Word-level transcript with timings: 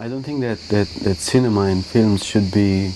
I 0.00 0.08
don't 0.08 0.24
think 0.24 0.40
that, 0.40 0.58
that, 0.70 0.88
that 1.04 1.18
cinema 1.18 1.66
and 1.66 1.86
films 1.86 2.24
should 2.24 2.50
be 2.50 2.92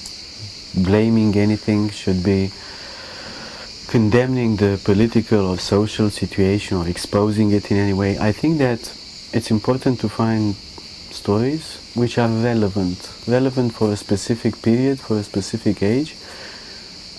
blaming 0.75 1.37
anything, 1.37 1.91
should 1.91 2.25
be 2.25 2.51
condemning 3.87 4.57
the 4.57 4.81
political 4.85 5.47
or 5.47 5.59
social 5.59 6.11
situation 6.11 6.77
or 6.77 6.89
exposing 6.89 7.53
it 7.53 7.71
in 7.71 7.77
any 7.77 7.93
way. 7.93 8.19
I 8.19 8.33
think 8.33 8.59
that 8.59 8.81
it's 9.33 9.53
important 9.53 10.01
to 10.01 10.09
find 10.09 10.57
stories 10.57 11.79
which 11.95 12.19
are 12.19 12.29
relevant, 12.29 13.15
relevant 13.29 13.75
for 13.75 13.93
a 13.93 13.97
specific 13.97 14.61
period, 14.61 14.99
for 14.99 15.19
a 15.19 15.23
specific 15.23 15.85
age. 15.85 16.17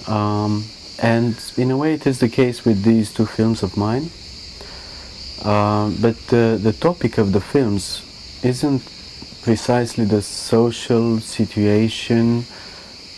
Um, 0.09 0.66
and 1.02 1.41
in 1.55 1.71
a 1.71 1.77
way, 1.77 1.93
it 1.93 2.05
is 2.05 2.20
the 2.20 2.27
case 2.27 2.66
with 2.66 2.84
these 2.84 3.14
two 3.14 3.25
films 3.25 3.64
of 3.64 3.77
mine. 3.77 4.09
Uh, 5.41 5.89
but 6.02 6.18
the, 6.27 6.59
the 6.61 6.73
topic 6.73 7.18
of 7.18 7.32
the 7.32 7.39
films 7.39 8.04
isn't 8.43 8.98
precisely 9.41 10.05
the 10.05 10.21
social 10.21 11.19
situation 11.19 12.43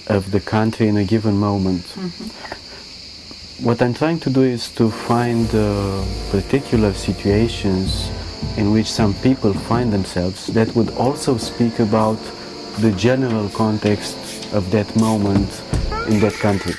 of 0.07 0.31
the 0.31 0.39
country 0.39 0.87
in 0.87 0.97
a 0.97 1.03
given 1.03 1.37
moment. 1.37 1.83
Mm-hmm. 1.83 3.65
What 3.65 3.81
I'm 3.81 3.93
trying 3.93 4.19
to 4.21 4.29
do 4.29 4.41
is 4.41 4.73
to 4.75 4.89
find 4.89 5.47
uh, 5.53 6.03
particular 6.31 6.93
situations 6.93 8.09
in 8.57 8.71
which 8.73 8.87
some 8.87 9.13
people 9.21 9.53
find 9.53 9.93
themselves 9.93 10.47
that 10.47 10.75
would 10.75 10.89
also 10.97 11.37
speak 11.37 11.79
about 11.79 12.19
the 12.79 12.91
general 12.97 13.49
context 13.49 14.17
of 14.53 14.71
that 14.71 14.95
moment 14.95 15.49
in 16.07 16.19
that 16.19 16.33
country. 16.39 16.73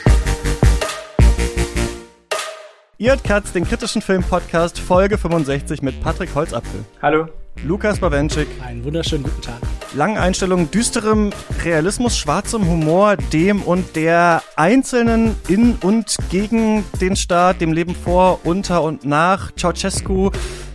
Ihr 2.98 3.11
hört 3.11 3.25
Katz, 3.25 3.53
den 3.53 3.65
kritischen 3.65 4.01
Film-Podcast, 4.01 4.79
Folge 4.79 5.19
65 5.19 5.83
mit 5.83 6.01
Patrick 6.01 6.34
Holzapfel. 6.34 6.84
Hallo. 7.01 7.42
Lukas 7.65 8.01
Bawenschik. 8.01 8.48
Einen 8.65 8.84
wunderschönen 8.84 9.24
guten 9.24 9.42
Tag. 9.42 9.61
Langen 9.95 10.19
Einstellungen, 10.19 10.70
düsterem 10.70 11.30
Realismus, 11.65 12.16
schwarzem 12.16 12.66
Humor, 12.66 13.16
dem 13.16 13.62
und 13.62 13.94
der 13.94 14.42
Einzelnen 14.56 15.36
in 15.48 15.77
und 15.83 16.17
gegen 16.31 16.84
den 17.00 17.17
Staat, 17.17 17.61
dem 17.61 17.72
Leben 17.72 17.94
vor, 17.94 18.41
unter 18.44 18.83
und 18.83 19.05
nach 19.05 19.53
Ceausescu, 19.56 20.31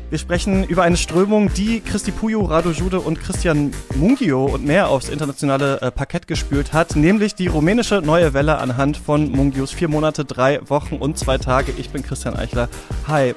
wir 0.09 0.19
sprechen 0.19 0.64
über 0.64 0.84
eine 0.84 0.95
Strömung, 0.95 1.52
die 1.53 1.81
Christi 1.81 2.11
Puyo, 2.11 2.45
Rado 2.45 2.72
Jude 2.72 3.02
und 3.02 3.19
Christian 3.19 3.72
Mungio 3.95 4.45
und 4.45 4.64
mehr 4.64 4.88
aufs 4.88 5.09
internationale 5.09 5.81
äh, 5.81 5.91
Parkett 5.91 6.28
gespült 6.28 6.72
hat, 6.72 6.95
nämlich 6.95 7.36
die 7.36 7.47
rumänische 7.47 8.02
Neue 8.02 8.34
Welle 8.34 8.58
anhand 8.59 8.95
von 8.95 9.30
Mungios 9.30 9.73
vier 9.73 9.89
Monate, 9.89 10.23
drei 10.23 10.62
Wochen 10.69 10.95
und 10.95 11.17
zwei 11.17 11.38
Tage. 11.38 11.73
Ich 11.78 11.89
bin 11.89 12.03
Christian 12.03 12.38
Eichler. 12.38 12.69
Hi. 13.06 13.36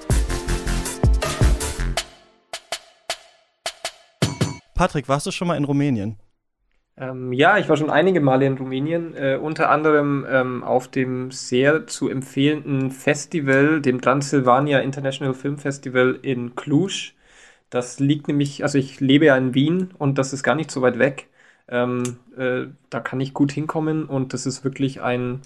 Patrick, 4.80 5.10
warst 5.10 5.26
du 5.26 5.30
schon 5.30 5.46
mal 5.46 5.58
in 5.58 5.64
Rumänien? 5.64 6.16
Ähm, 6.96 7.34
ja, 7.34 7.58
ich 7.58 7.68
war 7.68 7.76
schon 7.76 7.90
einige 7.90 8.22
Male 8.22 8.46
in 8.46 8.56
Rumänien, 8.56 9.14
äh, 9.14 9.38
unter 9.38 9.68
anderem 9.68 10.24
ähm, 10.26 10.64
auf 10.64 10.88
dem 10.88 11.30
sehr 11.32 11.86
zu 11.86 12.08
empfehlenden 12.08 12.90
Festival, 12.90 13.82
dem 13.82 14.00
Transylvania 14.00 14.78
International 14.78 15.34
Film 15.34 15.58
Festival 15.58 16.18
in 16.22 16.54
Cluj. 16.54 17.12
Das 17.68 18.00
liegt 18.00 18.26
nämlich, 18.28 18.62
also 18.62 18.78
ich 18.78 19.00
lebe 19.00 19.26
ja 19.26 19.36
in 19.36 19.52
Wien 19.52 19.90
und 19.98 20.16
das 20.16 20.32
ist 20.32 20.42
gar 20.42 20.54
nicht 20.54 20.70
so 20.70 20.80
weit 20.80 20.98
weg. 20.98 21.28
Ähm, 21.68 22.16
äh, 22.38 22.68
da 22.88 23.00
kann 23.00 23.20
ich 23.20 23.34
gut 23.34 23.52
hinkommen 23.52 24.06
und 24.06 24.32
das 24.32 24.46
ist 24.46 24.64
wirklich 24.64 25.02
ein 25.02 25.42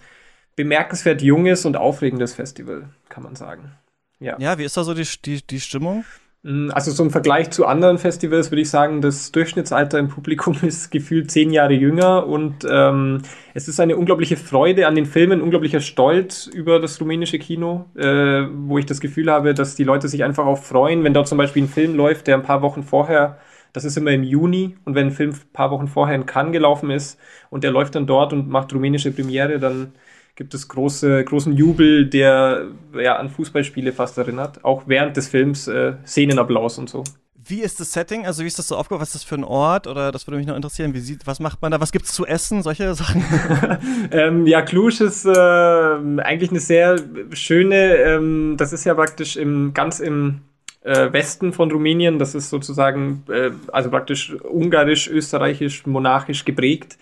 bemerkenswert 0.55 1.23
junges 1.23 1.67
und 1.67 1.77
aufregendes 1.77 2.35
Festival, 2.35 2.89
kann 3.09 3.25
man 3.25 3.35
sagen. 3.35 3.73
Ja, 4.21 4.39
ja 4.39 4.59
wie 4.59 4.65
ist 4.65 4.77
da 4.77 4.85
so 4.85 4.95
die, 4.95 5.09
die, 5.25 5.45
die 5.45 5.59
Stimmung? 5.59 6.05
Mm, 6.45 6.71
also 6.73 6.91
so 6.93 7.03
im 7.03 7.11
Vergleich 7.11 7.51
zu 7.51 7.65
anderen 7.65 7.97
Festivals 7.97 8.51
würde 8.51 8.61
ich 8.61 8.71
sagen, 8.71 9.01
das 9.01 9.33
Durchschnittsalter 9.33 9.99
im 9.99 10.09
Publikum 10.09 10.55
ist 10.63 10.91
gefühlt 10.91 11.31
zehn 11.31 11.51
Jahre 11.51 11.73
jünger 11.73 12.27
und 12.27 12.67
ähm, 12.71 13.23
es 13.55 13.67
ist 13.67 13.81
eine 13.81 13.97
unglaubliche 13.97 14.37
Freude 14.37 14.87
an 14.87 14.95
den 14.95 15.07
Filmen, 15.07 15.41
unglaublicher 15.41 15.81
Stolz 15.81 16.47
über 16.47 16.81
das 16.81 17.01
rumänische 17.01 17.39
Kino, 17.39 17.87
äh, 17.97 18.47
wo 18.53 18.77
ich 18.77 18.85
das 18.85 19.01
Gefühl 19.01 19.31
habe, 19.31 19.55
dass 19.55 19.75
die 19.75 19.85
Leute 19.85 20.07
sich 20.09 20.23
einfach 20.23 20.45
auch 20.45 20.59
freuen, 20.59 21.03
wenn 21.03 21.15
dort 21.15 21.29
zum 21.29 21.39
Beispiel 21.39 21.65
ein 21.65 21.69
Film 21.69 21.97
läuft, 21.97 22.27
der 22.27 22.37
ein 22.37 22.43
paar 22.43 22.61
Wochen 22.61 22.83
vorher, 22.83 23.39
das 23.73 23.85
ist 23.85 23.97
immer 23.97 24.11
im 24.11 24.23
Juni, 24.23 24.77
und 24.85 24.95
wenn 24.95 25.07
ein 25.09 25.13
Film 25.13 25.31
ein 25.31 25.53
paar 25.55 25.71
Wochen 25.71 25.89
vorher 25.89 26.15
in 26.15 26.27
Cannes 26.27 26.53
gelaufen 26.53 26.91
ist 26.91 27.19
und 27.49 27.65
der 27.65 27.71
läuft 27.71 27.95
dann 27.95 28.07
dort 28.07 28.35
und 28.35 28.49
macht 28.51 28.75
rumänische 28.75 29.13
Premiere, 29.13 29.59
dann 29.59 29.93
gibt 30.37 30.55
es 30.55 30.69
große, 30.69 31.25
großen 31.25 31.53
Jubel, 31.53 32.07
der 32.07 32.67
ja, 32.95 33.17
an 33.17 33.31
Fußballspiele 33.31 33.93
fast 33.93 34.19
erinnert. 34.19 34.65
Auch 34.65 34.85
während 34.87 35.17
des 35.17 35.29
Films 35.29 35.69
äh, 35.69 35.95
Szenenapplaus 36.07 36.79
und 36.79 36.91
so. 36.91 37.05
Wie 37.47 37.61
ist 37.61 37.79
das 37.79 37.93
Setting? 37.93 38.27
Also 38.27 38.43
wie 38.43 38.47
ist 38.47 38.59
das 38.59 38.69
so 38.69 38.77
aufgebaut? 38.77 39.03
Was 39.03 39.09
ist 39.09 39.17
das 39.17 39.25
für 39.25 39.35
ein 39.35 39.45
Ort? 39.45 39.87
Oder 39.87 40.13
das 40.13 40.27
würde 40.27 40.39
mich 40.39 40.47
noch 40.47 40.57
interessieren. 40.57 40.95
Wie 40.95 41.01
sieht, 41.01 41.27
was 41.27 41.41
macht 41.41 41.61
man 41.61 41.71
da? 41.71 41.81
Was 41.81 41.93
gibt 41.93 42.07
es 42.07 42.13
zu 42.13 42.27
essen? 42.27 42.63
Solche 42.63 42.95
Sachen? 42.95 43.23
ähm, 44.11 44.47
ja, 44.47 44.63
Cluj 44.63 45.01
ist 45.01 45.27
äh, 45.27 45.31
eigentlich 45.31 46.51
eine 46.51 46.61
sehr 46.61 46.99
schöne. 47.33 47.97
Ähm, 47.97 48.57
das 48.57 48.73
ist 48.73 48.85
ja 48.85 48.95
praktisch 48.95 49.37
im 49.37 49.75
ganz 49.75 50.01
im 50.01 50.41
äh, 50.85 51.13
Westen 51.13 51.53
von 51.53 51.71
Rumänien. 51.71 52.19
Das 52.19 52.35
ist 52.35 52.49
sozusagen 52.49 53.25
äh, 53.29 53.51
also 53.73 53.91
praktisch 53.91 54.33
ungarisch, 54.35 55.09
österreichisch, 55.09 55.85
monarchisch 55.87 56.47
geprägt. 56.47 56.97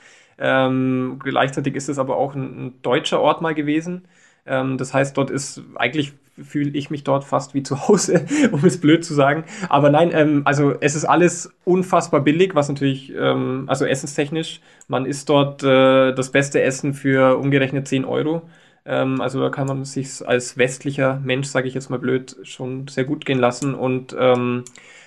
Ähm, 0.45 1.21
gleichzeitig 1.23 1.77
ist 1.77 1.89
es 1.89 2.01
aber 2.01 2.17
auch 2.17 2.35
ein, 2.35 2.67
ein 2.67 2.83
deutscher 2.83 3.21
Ort 3.21 3.43
mal 3.43 3.55
gewesen. 3.55 4.07
Ähm, 4.45 4.77
das 4.77 4.93
heißt, 4.93 5.17
dort 5.17 5.31
ist 5.31 5.63
eigentlich 5.77 6.15
fühle 6.43 6.71
ich 6.71 6.91
mich 6.91 7.05
dort 7.05 7.25
fast 7.25 7.55
wie 7.55 7.63
zu 7.63 7.79
Hause, 7.89 8.27
um 8.51 8.65
es 8.65 8.81
blöd 8.81 9.05
zu 9.05 9.15
sagen. 9.15 9.45
Aber 9.69 9.91
nein, 9.91 10.11
ähm, 10.13 10.43
also 10.45 10.75
es 10.81 10.97
ist 10.97 11.05
alles 11.05 11.53
unfassbar 11.65 12.23
billig, 12.23 12.57
was 12.57 12.69
natürlich, 12.69 13.13
ähm, 13.15 13.65
also 13.69 13.85
essenstechnisch, 13.85 14.61
man 14.89 15.07
isst 15.07 15.29
dort 15.29 15.63
äh, 15.63 16.13
das 16.13 16.33
beste 16.33 16.61
Essen 16.61 16.95
für 16.95 17.39
umgerechnet 17.39 17.87
10 17.87 18.05
Euro. 18.05 18.43
Ähm, 18.85 19.21
also 19.21 19.41
da 19.41 19.51
kann 19.51 19.69
man 19.69 19.85
sich 19.85 20.27
als 20.27 20.57
westlicher 20.59 21.21
Mensch, 21.23 21.47
sage 21.47 21.69
ich 21.69 21.75
jetzt 21.75 21.91
mal 21.91 22.01
blöd, 22.01 22.37
schon 22.43 22.89
sehr 22.89 23.05
gut 23.05 23.25
gehen 23.25 23.39
lassen. 23.39 23.75
Und 23.75 24.17
ähm, 24.19 24.65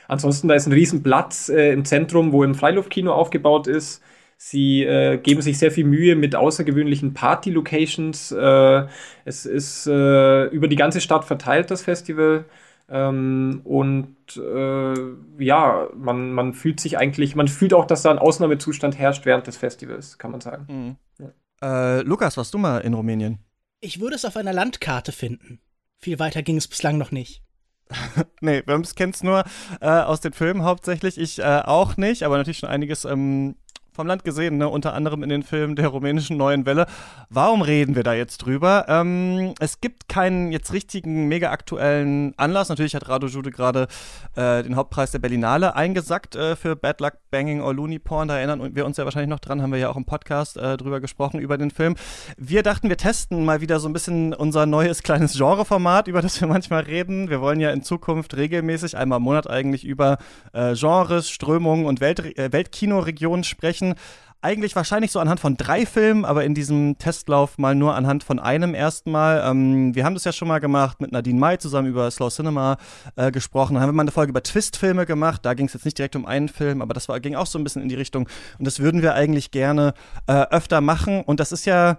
ansonsten, 0.08 0.48
da 0.48 0.56
ist 0.56 0.68
ein 0.68 0.74
Riesenplatz 0.74 1.50
äh, 1.50 1.74
im 1.74 1.84
Zentrum, 1.84 2.32
wo 2.32 2.44
ein 2.44 2.56
Freiluftkino 2.56 3.14
aufgebaut 3.14 3.68
ist. 3.68 4.02
Sie 4.48 4.84
äh, 4.84 5.18
geben 5.18 5.42
sich 5.42 5.58
sehr 5.58 5.72
viel 5.72 5.86
Mühe 5.86 6.16
mit 6.16 6.36
außergewöhnlichen 6.36 7.16
Party-Locations. 7.16 8.32
Äh, 8.32 8.86
es 9.26 9.48
ist 9.48 9.88
äh, 9.88 10.46
über 10.50 10.68
die 10.68 10.76
ganze 10.76 11.02
Stadt 11.02 11.26
verteilt, 11.26 11.72
das 11.72 11.82
Festival. 11.82 12.46
Ähm, 12.88 13.62
und 13.64 14.16
äh, 14.38 15.44
ja, 15.44 15.88
man, 15.96 16.32
man 16.32 16.54
fühlt 16.54 16.80
sich 16.80 17.00
eigentlich, 17.00 17.36
man 17.36 17.48
fühlt 17.48 17.74
auch, 17.74 17.86
dass 17.86 18.04
da 18.04 18.12
ein 18.12 18.20
Ausnahmezustand 18.20 19.00
herrscht 19.00 19.26
während 19.26 19.48
des 19.48 19.58
Festivals, 19.58 20.20
kann 20.20 20.30
man 20.30 20.42
sagen. 20.42 20.98
Mhm. 21.20 21.26
Ja. 21.64 21.98
Äh, 21.98 22.02
Lukas, 22.04 22.38
warst 22.38 22.54
du 22.54 22.60
mal 22.60 22.82
in 22.82 22.94
Rumänien? 22.94 23.40
Ich 23.80 24.00
würde 24.00 24.14
es 24.14 24.26
auf 24.26 24.38
einer 24.38 24.54
Landkarte 24.54 25.12
finden. 25.12 25.60
Viel 25.98 26.20
weiter 26.20 26.44
ging 26.44 26.58
es 26.58 26.68
bislang 26.68 27.00
noch 27.00 27.10
nicht. 27.10 27.42
nee, 28.42 28.62
wir 28.64 28.82
kennen 28.96 29.12
es 29.12 29.24
nur 29.24 29.44
äh, 29.82 29.88
aus 29.88 30.22
den 30.22 30.34
Filmen 30.34 30.62
hauptsächlich. 30.62 31.18
Ich 31.18 31.40
äh, 31.40 31.64
auch 31.66 31.98
nicht, 31.98 32.22
aber 32.22 32.38
natürlich 32.38 32.60
schon 32.60 32.70
einiges 32.70 33.06
ähm, 33.06 33.56
vom 33.96 34.08
Land 34.08 34.24
gesehen, 34.24 34.58
ne? 34.58 34.68
unter 34.68 34.94
anderem 34.94 35.24
in 35.24 35.30
den 35.30 35.42
Filmen 35.42 35.76
der 35.76 35.88
rumänischen 35.88 36.38
Neuen 36.38 36.66
Welle. 36.66 36.86
Warum 37.30 37.62
reden 37.62 37.96
wir 37.96 38.04
da 38.04 38.14
jetzt 38.14 38.40
drüber? 38.40 38.86
Ähm, 38.90 39.54
es 39.60 39.80
gibt 39.80 40.10
keinen 40.10 40.52
jetzt 40.52 40.74
richtigen, 40.74 41.28
mega 41.28 41.52
aktuellen 41.52 42.34
Anlass. 42.38 42.70
Natürlich 42.70 42.94
hat 42.94 43.08
Rado 43.08 43.28
Jude 43.28 43.52
gerade 43.52 43.88
äh, 44.36 44.64
den 44.64 44.76
Hauptpreis 44.76 45.12
der 45.12 45.20
Berlinale 45.20 45.76
eingesackt 45.76 46.36
äh, 46.36 46.56
für 46.56 46.76
Bad 46.76 47.00
Luck 47.00 47.14
Banging 47.32 47.62
or 47.62 47.74
Looney 47.74 48.00
Porn. 48.00 48.28
Da 48.28 48.38
erinnern 48.38 48.76
wir 48.76 48.86
uns 48.86 48.98
ja 48.98 49.06
wahrscheinlich 49.06 49.30
noch 49.30 49.40
dran, 49.40 49.62
haben 49.62 49.72
wir 49.72 49.80
ja 49.80 49.90
auch 49.90 49.98
im 49.98 50.06
Podcast 50.06 50.58
äh, 50.58 50.76
drüber 50.76 51.00
gesprochen, 51.00 51.40
über 51.40 51.58
den 51.58 51.72
Film. 51.72 51.96
Wir 52.38 52.64
dachten, 52.64 52.90
wir 52.90 52.98
testen 52.98 53.46
mal 53.46 53.62
wieder 53.62 53.80
so 53.80 53.88
ein 53.88 53.94
bisschen 53.94 54.34
unser 54.34 54.66
neues 54.66 55.04
kleines 55.04 55.38
Genreformat, 55.38 56.10
über 56.10 56.22
das 56.22 56.40
wir 56.42 56.48
manchmal 56.50 56.84
reden. 56.84 57.30
Wir 57.30 57.40
wollen 57.40 57.62
ja 57.62 57.72
in 57.72 57.82
Zukunft 57.82 58.36
regelmäßig, 58.36 58.98
einmal 58.98 59.18
im 59.18 59.24
Monat 59.24 59.50
eigentlich, 59.50 59.86
über 59.86 60.18
äh, 60.52 60.74
Genres, 60.76 61.30
Strömungen 61.30 61.86
und 61.86 62.02
Welt, 62.02 62.38
äh, 62.38 62.52
Weltkinoregionen 62.52 63.46
sprechen 63.46 63.85
sprechen. 63.94 63.96
Eigentlich 64.42 64.76
wahrscheinlich 64.76 65.12
so 65.12 65.20
anhand 65.20 65.40
von 65.40 65.58
drei 65.58 65.88
Filmen, 65.88 66.24
aber 66.24 66.44
in 66.44 66.54
diesem 66.54 67.00
Testlauf 67.00 67.58
mal 67.58 67.74
nur 67.74 67.96
anhand 67.96 68.24
von 68.24 68.38
einem 68.38 68.76
erstmal. 68.76 69.42
Ähm, 69.44 69.96
wir 69.96 70.06
haben 70.06 70.14
das 70.14 70.24
ja 70.24 70.32
schon 70.32 70.48
mal 70.48 70.60
gemacht 70.60 71.02
mit 71.02 71.12
Nadine 71.12 71.40
Mai 71.40 71.58
zusammen 71.58 71.88
über 71.88 72.12
Slow 72.12 72.30
Cinema 72.30 72.78
äh, 73.16 73.32
gesprochen. 73.32 73.74
Dann 73.74 73.82
haben 73.82 73.90
wir 73.90 73.94
mal 73.94 74.04
eine 74.04 74.12
Folge 74.12 74.30
über 74.30 74.44
Twist-Filme 74.44 75.08
gemacht. 75.08 75.44
Da 75.44 75.56
ging 75.56 75.66
es 75.66 75.74
jetzt 75.74 75.86
nicht 75.86 75.98
direkt 75.98 76.16
um 76.16 76.28
einen 76.28 76.48
Film, 76.48 76.84
aber 76.84 76.94
das 76.94 77.10
war, 77.10 77.20
ging 77.20 77.34
auch 77.34 77.48
so 77.48 77.58
ein 77.58 77.64
bisschen 77.64 77.82
in 77.82 77.90
die 77.90 77.96
Richtung. 77.96 78.30
Und 78.60 78.68
das 78.68 78.80
würden 78.80 79.02
wir 79.02 79.16
eigentlich 79.16 79.50
gerne 79.50 79.96
äh, 80.28 80.34
öfter 80.52 80.80
machen. 80.80 81.24
Und 81.24 81.40
das 81.40 81.52
ist 81.52 81.66
ja 81.66 81.98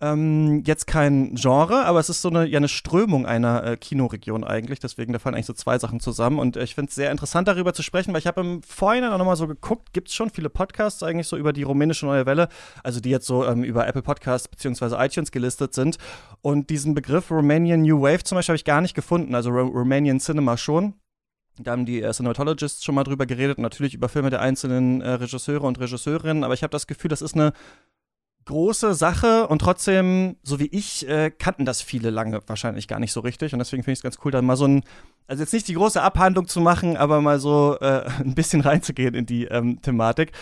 ähm, 0.00 0.62
jetzt 0.64 0.86
kein 0.86 1.34
Genre, 1.34 1.84
aber 1.84 1.98
es 1.98 2.08
ist 2.08 2.22
so 2.22 2.28
eine, 2.28 2.46
ja, 2.46 2.58
eine 2.58 2.68
Strömung 2.68 3.26
einer 3.26 3.64
äh, 3.64 3.76
Kinoregion 3.76 4.44
eigentlich. 4.44 4.78
Deswegen, 4.78 5.12
da 5.12 5.18
fallen 5.18 5.34
eigentlich 5.34 5.46
so 5.46 5.52
zwei 5.52 5.78
Sachen 5.78 5.98
zusammen. 5.98 6.38
Und 6.38 6.56
äh, 6.56 6.62
ich 6.62 6.76
finde 6.76 6.90
es 6.90 6.94
sehr 6.94 7.10
interessant, 7.10 7.48
darüber 7.48 7.74
zu 7.74 7.82
sprechen, 7.82 8.12
weil 8.12 8.20
ich 8.20 8.28
habe 8.28 8.40
im 8.40 8.62
Vorhinein 8.62 9.12
auch 9.12 9.18
nochmal 9.18 9.36
so 9.36 9.48
geguckt, 9.48 9.92
gibt 9.92 10.08
es 10.08 10.14
schon 10.14 10.30
viele 10.30 10.50
Podcasts 10.50 11.02
eigentlich 11.02 11.26
so 11.26 11.36
über 11.36 11.52
die 11.52 11.64
rumänische 11.64 12.06
Neue 12.06 12.26
Welle, 12.26 12.48
also 12.84 13.00
die 13.00 13.10
jetzt 13.10 13.26
so 13.26 13.44
ähm, 13.44 13.64
über 13.64 13.88
Apple 13.88 14.02
Podcasts 14.02 14.46
beziehungsweise 14.46 14.96
iTunes 14.98 15.32
gelistet 15.32 15.74
sind. 15.74 15.98
Und 16.42 16.70
diesen 16.70 16.94
Begriff 16.94 17.30
Romanian 17.32 17.82
New 17.82 18.00
Wave 18.00 18.22
zum 18.22 18.36
Beispiel 18.36 18.52
habe 18.52 18.58
ich 18.58 18.64
gar 18.64 18.80
nicht 18.80 18.94
gefunden, 18.94 19.34
also 19.34 19.50
Romanian 19.50 20.20
Cinema 20.20 20.56
schon. 20.56 20.94
Da 21.60 21.72
haben 21.72 21.86
die 21.86 22.02
äh, 22.02 22.12
Cinematologists 22.12 22.84
schon 22.84 22.94
mal 22.94 23.02
drüber 23.02 23.26
geredet 23.26 23.58
und 23.58 23.62
natürlich 23.62 23.94
über 23.94 24.08
Filme 24.08 24.30
der 24.30 24.40
einzelnen 24.40 25.00
äh, 25.00 25.10
Regisseure 25.10 25.66
und 25.66 25.80
Regisseurinnen. 25.80 26.44
Aber 26.44 26.54
ich 26.54 26.62
habe 26.62 26.70
das 26.70 26.86
Gefühl, 26.86 27.08
das 27.08 27.20
ist 27.20 27.34
eine 27.34 27.52
große 28.48 28.94
Sache 28.94 29.46
und 29.46 29.60
trotzdem, 29.60 30.36
so 30.42 30.58
wie 30.58 30.66
ich, 30.66 31.06
äh, 31.06 31.30
kannten 31.30 31.64
das 31.64 31.82
viele 31.82 32.10
lange 32.10 32.40
wahrscheinlich 32.46 32.88
gar 32.88 32.98
nicht 32.98 33.12
so 33.12 33.20
richtig. 33.20 33.52
Und 33.52 33.58
deswegen 33.58 33.82
finde 33.82 33.92
ich 33.92 33.98
es 33.98 34.02
ganz 34.02 34.18
cool, 34.24 34.32
da 34.32 34.42
mal 34.42 34.56
so 34.56 34.66
ein, 34.66 34.82
also 35.26 35.42
jetzt 35.42 35.52
nicht 35.52 35.68
die 35.68 35.74
große 35.74 36.02
Abhandlung 36.02 36.48
zu 36.48 36.60
machen, 36.60 36.96
aber 36.96 37.20
mal 37.20 37.38
so 37.38 37.76
äh, 37.80 38.08
ein 38.18 38.34
bisschen 38.34 38.62
reinzugehen 38.62 39.14
in 39.14 39.26
die 39.26 39.44
ähm, 39.44 39.80
Thematik. 39.82 40.32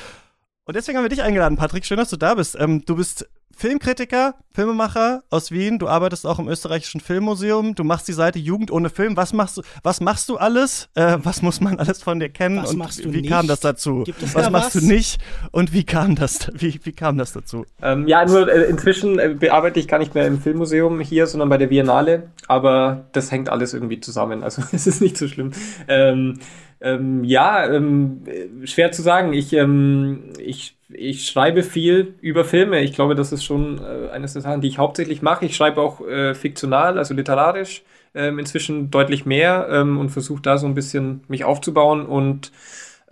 Und 0.65 0.75
deswegen 0.75 0.97
haben 0.97 1.05
wir 1.05 1.11
dich 1.11 1.23
eingeladen, 1.23 1.57
Patrick. 1.57 1.85
Schön, 1.85 1.99
dass 1.99 2.11
du 2.11 2.17
da 2.17 2.35
bist. 2.35 2.57
Ähm, 2.59 2.85
du 2.85 2.97
bist 2.97 3.29
Filmkritiker, 3.59 4.35
Filmemacher 4.53 5.23
aus 5.31 5.51
Wien. 5.51 5.79
Du 5.79 5.89
arbeitest 5.89 6.27
auch 6.27 6.39
im 6.39 6.47
österreichischen 6.47 7.01
Filmmuseum. 7.01 7.75
Du 7.75 7.85
machst 7.85 8.07
die 8.07 8.13
Seite 8.13 8.39
Jugend 8.39 8.71
ohne 8.71 8.91
Film. 8.91 9.17
Was 9.17 9.33
machst 9.33 9.57
du? 9.57 9.63
Was 9.83 10.03
machst 10.03 10.29
du 10.29 10.37
alles? 10.37 10.91
Äh, 10.95 11.17
was 11.23 11.41
muss 11.41 11.63
man 11.63 11.79
alles 11.79 12.03
von 12.03 12.21
dir 12.21 12.29
kennen? 12.29 12.63
Was 12.63 12.73
und 12.73 12.79
machst 12.79 13.03
du 13.03 13.13
wie 13.15 13.23
nicht? 13.23 13.31
kam 13.31 13.47
das 13.47 13.61
dazu? 13.61 14.03
Gibt 14.05 14.23
es 14.23 14.35
was 14.35 14.45
da 14.45 14.51
machst 14.51 14.77
was? 14.77 14.83
du 14.83 14.87
nicht? 14.87 15.21
Und 15.53 15.73
wie 15.73 15.85
kam 15.85 16.17
das? 16.17 16.51
Wie, 16.53 16.79
wie 16.83 16.93
kam 16.93 17.17
das 17.17 17.33
dazu? 17.33 17.65
Ähm, 17.81 18.07
ja, 18.07 18.27
nur 18.27 18.53
äh, 18.53 18.65
inzwischen 18.65 19.19
äh, 19.19 19.35
bearbeite 19.39 19.81
ich 19.81 19.89
gar 19.89 19.99
nicht 19.99 20.15
mehr 20.15 20.27
im 20.27 20.39
Filmmuseum 20.39 21.01
hier, 21.01 21.27
sondern 21.27 21.49
bei 21.49 21.57
der 21.57 21.69
Biennale. 21.69 22.31
Aber 22.49 23.07
das 23.13 23.33
hängt 23.33 23.49
alles 23.49 23.73
irgendwie 23.73 24.01
zusammen. 24.01 24.43
Also 24.43 24.63
es 24.73 24.87
ist 24.87 25.01
nicht 25.01 25.17
so 25.17 25.29
schlimm. 25.29 25.53
Ähm, 25.89 26.41
ähm, 26.81 27.25
ja, 27.25 27.67
ähm, 27.71 28.23
äh, 28.27 28.67
schwer 28.67 28.93
zu 28.93 29.01
sagen. 29.01 29.33
Ich, 29.33 29.55
ähm, 29.55 30.33
ich, 30.39 30.76
ich 30.97 31.27
schreibe 31.27 31.63
viel 31.63 32.15
über 32.21 32.45
Filme. 32.45 32.81
Ich 32.81 32.93
glaube, 32.93 33.15
das 33.15 33.33
ist 33.33 33.45
schon 33.45 33.79
äh, 33.79 34.11
eines 34.11 34.33
der 34.33 34.43
Sachen, 34.43 34.61
die 34.61 34.69
ich 34.69 34.79
hauptsächlich 34.79 35.23
mache. 35.23 35.45
Ich 35.45 35.57
schreibe 35.57 35.81
auch 35.81 36.01
äh, 36.07 36.35
fiktional, 36.35 36.99
also 36.99 37.15
literarisch, 37.15 37.83
ähm, 38.15 38.39
inzwischen 38.39 38.91
deutlich 38.91 39.27
mehr 39.27 39.69
ähm, 39.71 39.99
und 39.99 40.11
versuche 40.11 40.43
da 40.43 40.59
so 40.59 40.67
ein 40.67 40.75
bisschen 40.75 41.23
mich 41.29 41.45
aufzubauen 41.45 42.07
und 42.07 42.51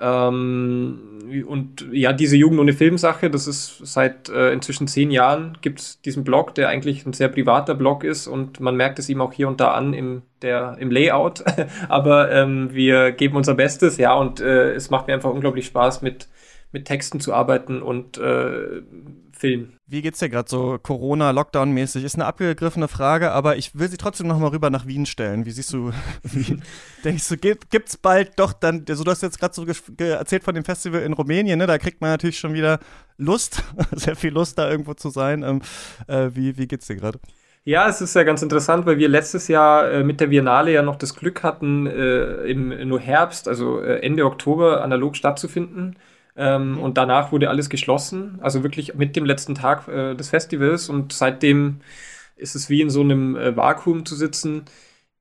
ähm, 0.00 1.44
und 1.46 1.86
ja, 1.92 2.12
diese 2.12 2.36
Jugend 2.36 2.58
ohne 2.58 2.72
Filmsache, 2.72 3.30
das 3.30 3.46
ist 3.46 3.78
seit 3.82 4.28
äh, 4.28 4.52
inzwischen 4.52 4.88
zehn 4.88 5.10
Jahren 5.12 5.56
gibt 5.62 5.80
es 5.80 6.00
diesen 6.00 6.24
Blog, 6.24 6.54
der 6.54 6.68
eigentlich 6.68 7.06
ein 7.06 7.12
sehr 7.12 7.28
privater 7.28 7.74
Blog 7.74 8.02
ist 8.02 8.26
und 8.26 8.58
man 8.58 8.76
merkt 8.76 8.98
es 8.98 9.08
ihm 9.08 9.20
auch 9.20 9.32
hier 9.32 9.46
und 9.46 9.60
da 9.60 9.70
an 9.70 9.94
im, 9.94 10.22
der, 10.42 10.76
im 10.80 10.90
Layout. 10.90 11.44
Aber 11.88 12.30
ähm, 12.32 12.70
wir 12.72 13.12
geben 13.12 13.36
unser 13.36 13.54
Bestes, 13.54 13.96
ja, 13.96 14.14
und 14.14 14.40
äh, 14.40 14.72
es 14.72 14.90
macht 14.90 15.06
mir 15.06 15.14
einfach 15.14 15.30
unglaublich 15.30 15.66
Spaß, 15.66 16.02
mit, 16.02 16.26
mit 16.74 16.86
Texten 16.86 17.20
zu 17.20 17.32
arbeiten 17.32 17.80
und 17.80 18.18
äh, 18.18 18.82
Film. 19.32 19.74
Wie 19.86 20.02
geht's 20.02 20.18
dir 20.18 20.28
gerade 20.28 20.48
so 20.48 20.78
Corona, 20.82 21.30
Lockdown-mäßig? 21.30 22.04
Ist 22.04 22.16
eine 22.16 22.26
abgegriffene 22.26 22.88
Frage, 22.88 23.30
aber 23.30 23.56
ich 23.56 23.78
will 23.78 23.88
sie 23.88 23.96
trotzdem 23.96 24.26
noch 24.26 24.38
mal 24.38 24.48
rüber 24.48 24.70
nach 24.70 24.86
Wien 24.86 25.06
stellen. 25.06 25.46
Wie 25.46 25.52
siehst 25.52 25.72
du, 25.72 25.92
wie, 26.24 26.58
denkst 27.04 27.28
du, 27.28 27.36
gibt, 27.36 27.70
gibt's 27.70 27.96
bald 27.96 28.38
doch 28.40 28.52
dann, 28.52 28.84
also 28.88 29.04
du 29.04 29.10
hast 29.10 29.22
jetzt 29.22 29.38
gerade 29.38 29.54
so 29.54 29.64
erzählt 30.04 30.42
von 30.42 30.54
dem 30.54 30.64
Festival 30.64 31.02
in 31.02 31.12
Rumänien, 31.12 31.58
ne? 31.58 31.66
Da 31.66 31.78
kriegt 31.78 32.00
man 32.00 32.10
natürlich 32.10 32.38
schon 32.38 32.54
wieder 32.54 32.80
Lust, 33.18 33.62
sehr 33.92 34.16
viel 34.16 34.32
Lust, 34.32 34.58
da 34.58 34.68
irgendwo 34.68 34.94
zu 34.94 35.10
sein. 35.10 35.44
Ähm, 35.44 35.62
äh, 36.08 36.30
wie, 36.34 36.58
wie 36.58 36.66
geht's 36.66 36.88
dir 36.88 36.96
gerade? 36.96 37.20
Ja, 37.62 37.88
es 37.88 38.00
ist 38.00 38.14
ja 38.14 38.24
ganz 38.24 38.42
interessant, 38.42 38.84
weil 38.84 38.98
wir 38.98 39.08
letztes 39.08 39.46
Jahr 39.46 39.90
äh, 39.90 40.04
mit 40.04 40.20
der 40.20 40.26
Biennale 40.26 40.72
ja 40.72 40.82
noch 40.82 40.96
das 40.96 41.14
Glück 41.14 41.44
hatten, 41.44 41.86
äh, 41.86 42.46
im 42.46 42.88
nur 42.88 42.98
Herbst, 42.98 43.46
also 43.46 43.80
äh, 43.80 44.00
Ende 44.00 44.26
Oktober, 44.26 44.82
analog 44.82 45.16
stattzufinden. 45.16 45.96
Ähm, 46.36 46.78
Und 46.80 46.98
danach 46.98 47.32
wurde 47.32 47.48
alles 47.50 47.68
geschlossen, 47.70 48.38
also 48.42 48.62
wirklich 48.62 48.94
mit 48.94 49.16
dem 49.16 49.24
letzten 49.24 49.54
Tag 49.54 49.88
äh, 49.88 50.14
des 50.14 50.30
Festivals. 50.30 50.88
Und 50.88 51.12
seitdem 51.12 51.80
ist 52.36 52.54
es 52.56 52.68
wie 52.70 52.80
in 52.80 52.90
so 52.90 53.00
einem 53.02 53.36
äh, 53.36 53.56
Vakuum 53.56 54.04
zu 54.06 54.16
sitzen. 54.16 54.64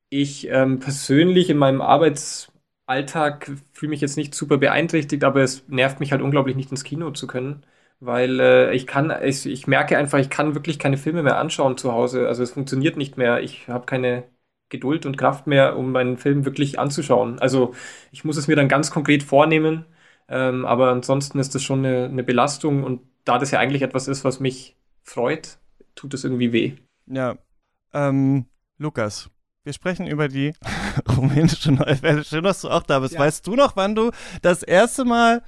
Ich 0.10 0.48
ähm, 0.50 0.80
persönlich 0.80 1.50
in 1.50 1.58
meinem 1.58 1.82
Arbeitsalltag 1.82 3.52
fühle 3.74 3.90
mich 3.90 4.02
jetzt 4.02 4.18
nicht 4.18 4.36
super 4.36 4.58
beeinträchtigt, 4.58 5.24
aber 5.24 5.42
es 5.42 5.68
nervt 5.68 6.00
mich 6.00 6.12
halt 6.12 6.22
unglaublich, 6.22 6.56
nicht 6.56 6.72
ins 6.72 6.84
Kino 6.84 7.12
zu 7.12 7.28
können 7.28 7.66
weil 8.06 8.40
äh, 8.42 8.74
ich 8.76 8.86
kann, 8.86 9.14
ich, 9.24 9.46
ich 9.46 9.66
merke 9.68 9.98
einfach, 9.98 10.20
ich 10.20 10.30
kann 10.30 10.56
wirklich 10.56 10.78
keine 10.78 10.98
Filme 10.98 11.24
mehr 11.24 11.38
anschauen 11.38 11.78
zu 11.78 11.94
Hause. 11.94 12.28
Also 12.28 12.44
es 12.44 12.52
funktioniert 12.52 12.98
nicht 12.98 13.16
mehr. 13.18 13.42
Ich 13.42 13.70
habe 13.70 13.86
keine 13.86 14.26
Geduld 14.70 15.06
und 15.06 15.18
Kraft 15.18 15.48
mehr, 15.48 15.78
um 15.78 15.92
meinen 15.94 16.18
Film 16.18 16.44
wirklich 16.44 16.80
anzuschauen. 16.80 17.40
Also 17.40 17.74
ich 18.12 18.26
muss 18.26 18.36
es 18.38 18.48
mir 18.50 18.58
dann 18.58 18.68
ganz 18.68 18.92
konkret 18.92 19.24
vornehmen. 19.24 19.86
Ähm, 20.28 20.66
aber 20.66 20.90
ansonsten 20.90 21.40
ist 21.40 21.54
das 21.56 21.64
schon 21.64 21.86
eine, 21.86 22.06
eine 22.06 22.24
Belastung 22.24 22.84
und 22.84 23.02
da 23.26 23.38
das 23.38 23.52
ja 23.52 23.60
eigentlich 23.60 23.82
etwas 23.82 24.08
ist, 24.08 24.24
was 24.24 24.40
mich 24.40 24.76
freut, 25.04 25.58
tut 25.96 26.14
es 26.14 26.24
irgendwie 26.24 26.52
weh. 26.52 26.74
Ja, 27.08 27.38
ähm, 27.94 28.46
Lukas, 28.78 29.30
wir 29.64 29.74
sprechen 29.74 30.08
über 30.08 30.28
die 30.28 30.54
rumänische 31.18 31.72
Neue 31.72 32.02
Welle. 32.02 32.24
Schön, 32.24 32.44
dass 32.44 32.62
du 32.62 32.70
auch 32.70 32.84
da 32.84 33.00
bist. 33.00 33.14
Ja. 33.14 33.22
Weißt 33.22 33.46
du 33.48 33.56
noch, 33.56 33.76
wann 33.76 33.96
du 33.96 34.12
das 34.42 34.64
erste 34.64 35.06
Mal 35.06 35.42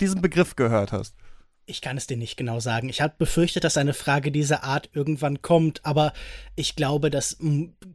diesen 0.00 0.20
Begriff 0.20 0.56
gehört 0.56 0.92
hast? 0.92 1.14
Ich 1.66 1.80
kann 1.80 1.96
es 1.96 2.06
dir 2.06 2.18
nicht 2.18 2.36
genau 2.36 2.60
sagen. 2.60 2.90
Ich 2.90 3.00
habe 3.00 3.14
befürchtet, 3.16 3.64
dass 3.64 3.78
eine 3.78 3.94
Frage 3.94 4.30
dieser 4.30 4.64
Art 4.64 4.90
irgendwann 4.92 5.40
kommt, 5.40 5.84
aber 5.86 6.12
ich 6.56 6.76
glaube, 6.76 7.08
das 7.08 7.38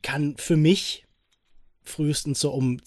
kann 0.02 0.36
für 0.38 0.58
mich 0.58 1.06
frühestens 1.84 2.40
so 2.40 2.52
um 2.52 2.84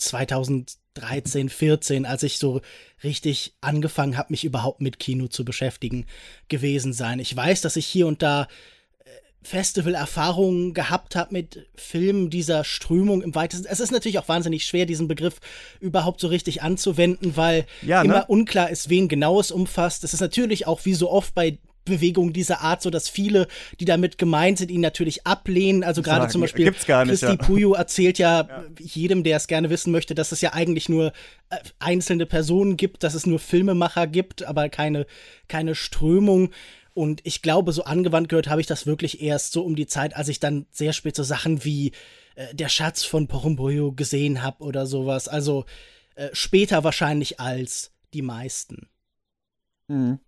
2013, 0.94 1.48
14, 1.48 2.06
als 2.06 2.22
ich 2.22 2.38
so 2.38 2.60
richtig 3.02 3.54
angefangen 3.60 4.16
habe, 4.16 4.30
mich 4.30 4.44
überhaupt 4.44 4.80
mit 4.80 4.98
Kino 4.98 5.28
zu 5.28 5.44
beschäftigen, 5.44 6.06
gewesen 6.48 6.92
sein. 6.92 7.18
Ich 7.18 7.34
weiß, 7.34 7.60
dass 7.62 7.76
ich 7.76 7.86
hier 7.86 8.06
und 8.06 8.22
da 8.22 8.42
äh, 9.04 9.08
Festivalerfahrungen 9.42 10.74
gehabt 10.74 11.16
habe 11.16 11.32
mit 11.32 11.66
Filmen 11.74 12.30
dieser 12.30 12.64
Strömung 12.64 13.22
im 13.22 13.34
weitesten. 13.34 13.66
Es 13.66 13.80
ist 13.80 13.90
natürlich 13.90 14.18
auch 14.18 14.28
wahnsinnig 14.28 14.64
schwer, 14.66 14.86
diesen 14.86 15.08
Begriff 15.08 15.40
überhaupt 15.80 16.20
so 16.20 16.28
richtig 16.28 16.62
anzuwenden, 16.62 17.36
weil 17.36 17.66
Ja, 17.82 18.04
ne? 18.04 18.04
immer 18.04 18.30
unklar 18.30 18.70
ist, 18.70 18.88
wen 18.88 19.08
genau 19.08 19.40
es 19.40 19.50
umfasst. 19.50 20.04
Es 20.04 20.14
ist 20.14 20.20
natürlich 20.20 20.66
auch 20.66 20.84
wie 20.84 20.94
so 20.94 21.10
oft 21.10 21.34
bei 21.34 21.58
Bewegungen 21.84 22.32
dieser 22.32 22.60
Art, 22.60 22.82
so 22.82 22.90
dass 22.90 23.08
viele, 23.08 23.48
die 23.80 23.84
damit 23.84 24.18
gemeint 24.18 24.58
sind, 24.58 24.70
ihn 24.70 24.80
natürlich 24.80 25.26
ablehnen. 25.26 25.84
Also 25.84 26.02
gerade 26.02 26.22
Sagen, 26.22 26.32
zum 26.32 26.40
Beispiel 26.42 26.66
gibt's 26.66 26.86
gar 26.86 27.04
nicht, 27.04 27.20
Christi 27.20 27.26
ja. 27.26 27.36
Puyo 27.36 27.72
erzählt 27.74 28.18
ja, 28.18 28.64
jedem, 28.78 29.24
der 29.24 29.36
es 29.36 29.46
gerne 29.46 29.70
wissen 29.70 29.92
möchte, 29.92 30.14
dass 30.14 30.32
es 30.32 30.40
ja 30.40 30.52
eigentlich 30.52 30.88
nur 30.88 31.12
äh, 31.50 31.56
einzelne 31.78 32.26
Personen 32.26 32.76
gibt, 32.76 33.02
dass 33.02 33.14
es 33.14 33.26
nur 33.26 33.38
Filmemacher 33.38 34.06
gibt, 34.06 34.42
aber 34.44 34.68
keine, 34.68 35.06
keine 35.48 35.74
Strömung. 35.74 36.50
Und 36.94 37.20
ich 37.24 37.42
glaube, 37.42 37.72
so 37.72 37.84
angewandt 37.84 38.28
gehört 38.28 38.48
habe 38.48 38.60
ich 38.60 38.66
das 38.66 38.86
wirklich 38.86 39.22
erst 39.22 39.52
so 39.52 39.64
um 39.64 39.76
die 39.76 39.86
Zeit, 39.86 40.14
als 40.14 40.28
ich 40.28 40.40
dann 40.40 40.66
sehr 40.70 40.92
spät 40.92 41.16
so 41.16 41.22
Sachen 41.22 41.64
wie 41.64 41.92
äh, 42.34 42.54
Der 42.54 42.68
Schatz 42.68 43.02
von 43.04 43.28
Porumboyo 43.28 43.92
gesehen 43.92 44.42
habe 44.42 44.62
oder 44.62 44.86
sowas. 44.86 45.28
Also 45.28 45.64
äh, 46.14 46.28
später 46.32 46.84
wahrscheinlich 46.84 47.40
als 47.40 47.92
die 48.12 48.22
meisten. 48.22 48.88
Mhm. 49.88 50.18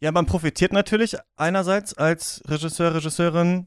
Ja, 0.00 0.12
man 0.12 0.26
profitiert 0.26 0.72
natürlich 0.72 1.16
einerseits 1.36 1.94
als 1.94 2.42
Regisseur, 2.46 2.94
Regisseurin 2.94 3.66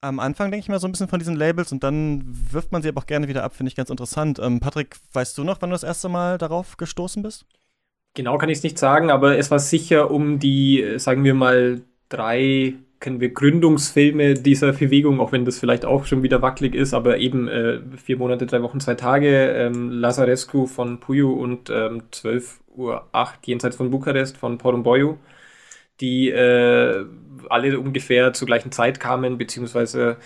am 0.00 0.20
Anfang, 0.20 0.50
denke 0.50 0.62
ich 0.62 0.68
mal, 0.68 0.78
so 0.78 0.86
ein 0.86 0.92
bisschen 0.92 1.08
von 1.08 1.18
diesen 1.18 1.34
Labels 1.36 1.72
und 1.72 1.82
dann 1.82 2.22
wirft 2.52 2.70
man 2.70 2.82
sie 2.82 2.88
aber 2.88 3.00
auch 3.00 3.06
gerne 3.06 3.28
wieder 3.28 3.42
ab, 3.42 3.54
finde 3.54 3.68
ich 3.68 3.76
ganz 3.76 3.90
interessant. 3.90 4.38
Ähm, 4.38 4.60
Patrick, 4.60 4.96
weißt 5.12 5.36
du 5.36 5.44
noch, 5.44 5.60
wann 5.60 5.70
du 5.70 5.74
das 5.74 5.82
erste 5.82 6.08
Mal 6.08 6.38
darauf 6.38 6.76
gestoßen 6.76 7.22
bist? 7.22 7.46
Genau 8.14 8.38
kann 8.38 8.48
ich 8.48 8.58
es 8.58 8.64
nicht 8.64 8.78
sagen, 8.78 9.10
aber 9.10 9.36
es 9.36 9.50
war 9.50 9.58
sicher 9.58 10.10
um 10.10 10.38
die, 10.38 10.80
äh, 10.80 10.98
sagen 10.98 11.24
wir 11.24 11.34
mal, 11.34 11.82
drei, 12.08 12.74
kennen 13.00 13.20
wir 13.20 13.30
Gründungsfilme 13.30 14.34
dieser 14.34 14.72
Bewegung, 14.72 15.20
auch 15.20 15.32
wenn 15.32 15.44
das 15.44 15.58
vielleicht 15.58 15.84
auch 15.84 16.06
schon 16.06 16.22
wieder 16.22 16.42
wackelig 16.42 16.74
ist, 16.74 16.94
aber 16.94 17.18
eben 17.18 17.48
äh, 17.48 17.80
vier 17.96 18.16
Monate, 18.16 18.46
drei 18.46 18.62
Wochen, 18.62 18.80
zwei 18.80 18.94
Tage, 18.94 19.50
ähm, 19.50 19.90
Lazarescu 19.90 20.66
von 20.66 21.00
Puyo 21.00 21.32
und 21.32 21.70
ähm, 21.70 22.02
12 22.10 22.60
Uhr 22.74 23.06
8 23.12 23.46
jenseits 23.46 23.76
von 23.76 23.90
Bukarest 23.90 24.36
von 24.36 24.58
Porumboyo, 24.58 25.18
die 26.00 26.30
äh, 26.30 27.04
alle 27.48 27.78
ungefähr 27.78 28.32
zur 28.32 28.46
gleichen 28.46 28.72
Zeit 28.72 29.00
kamen, 29.00 29.38
beziehungsweise 29.38 30.16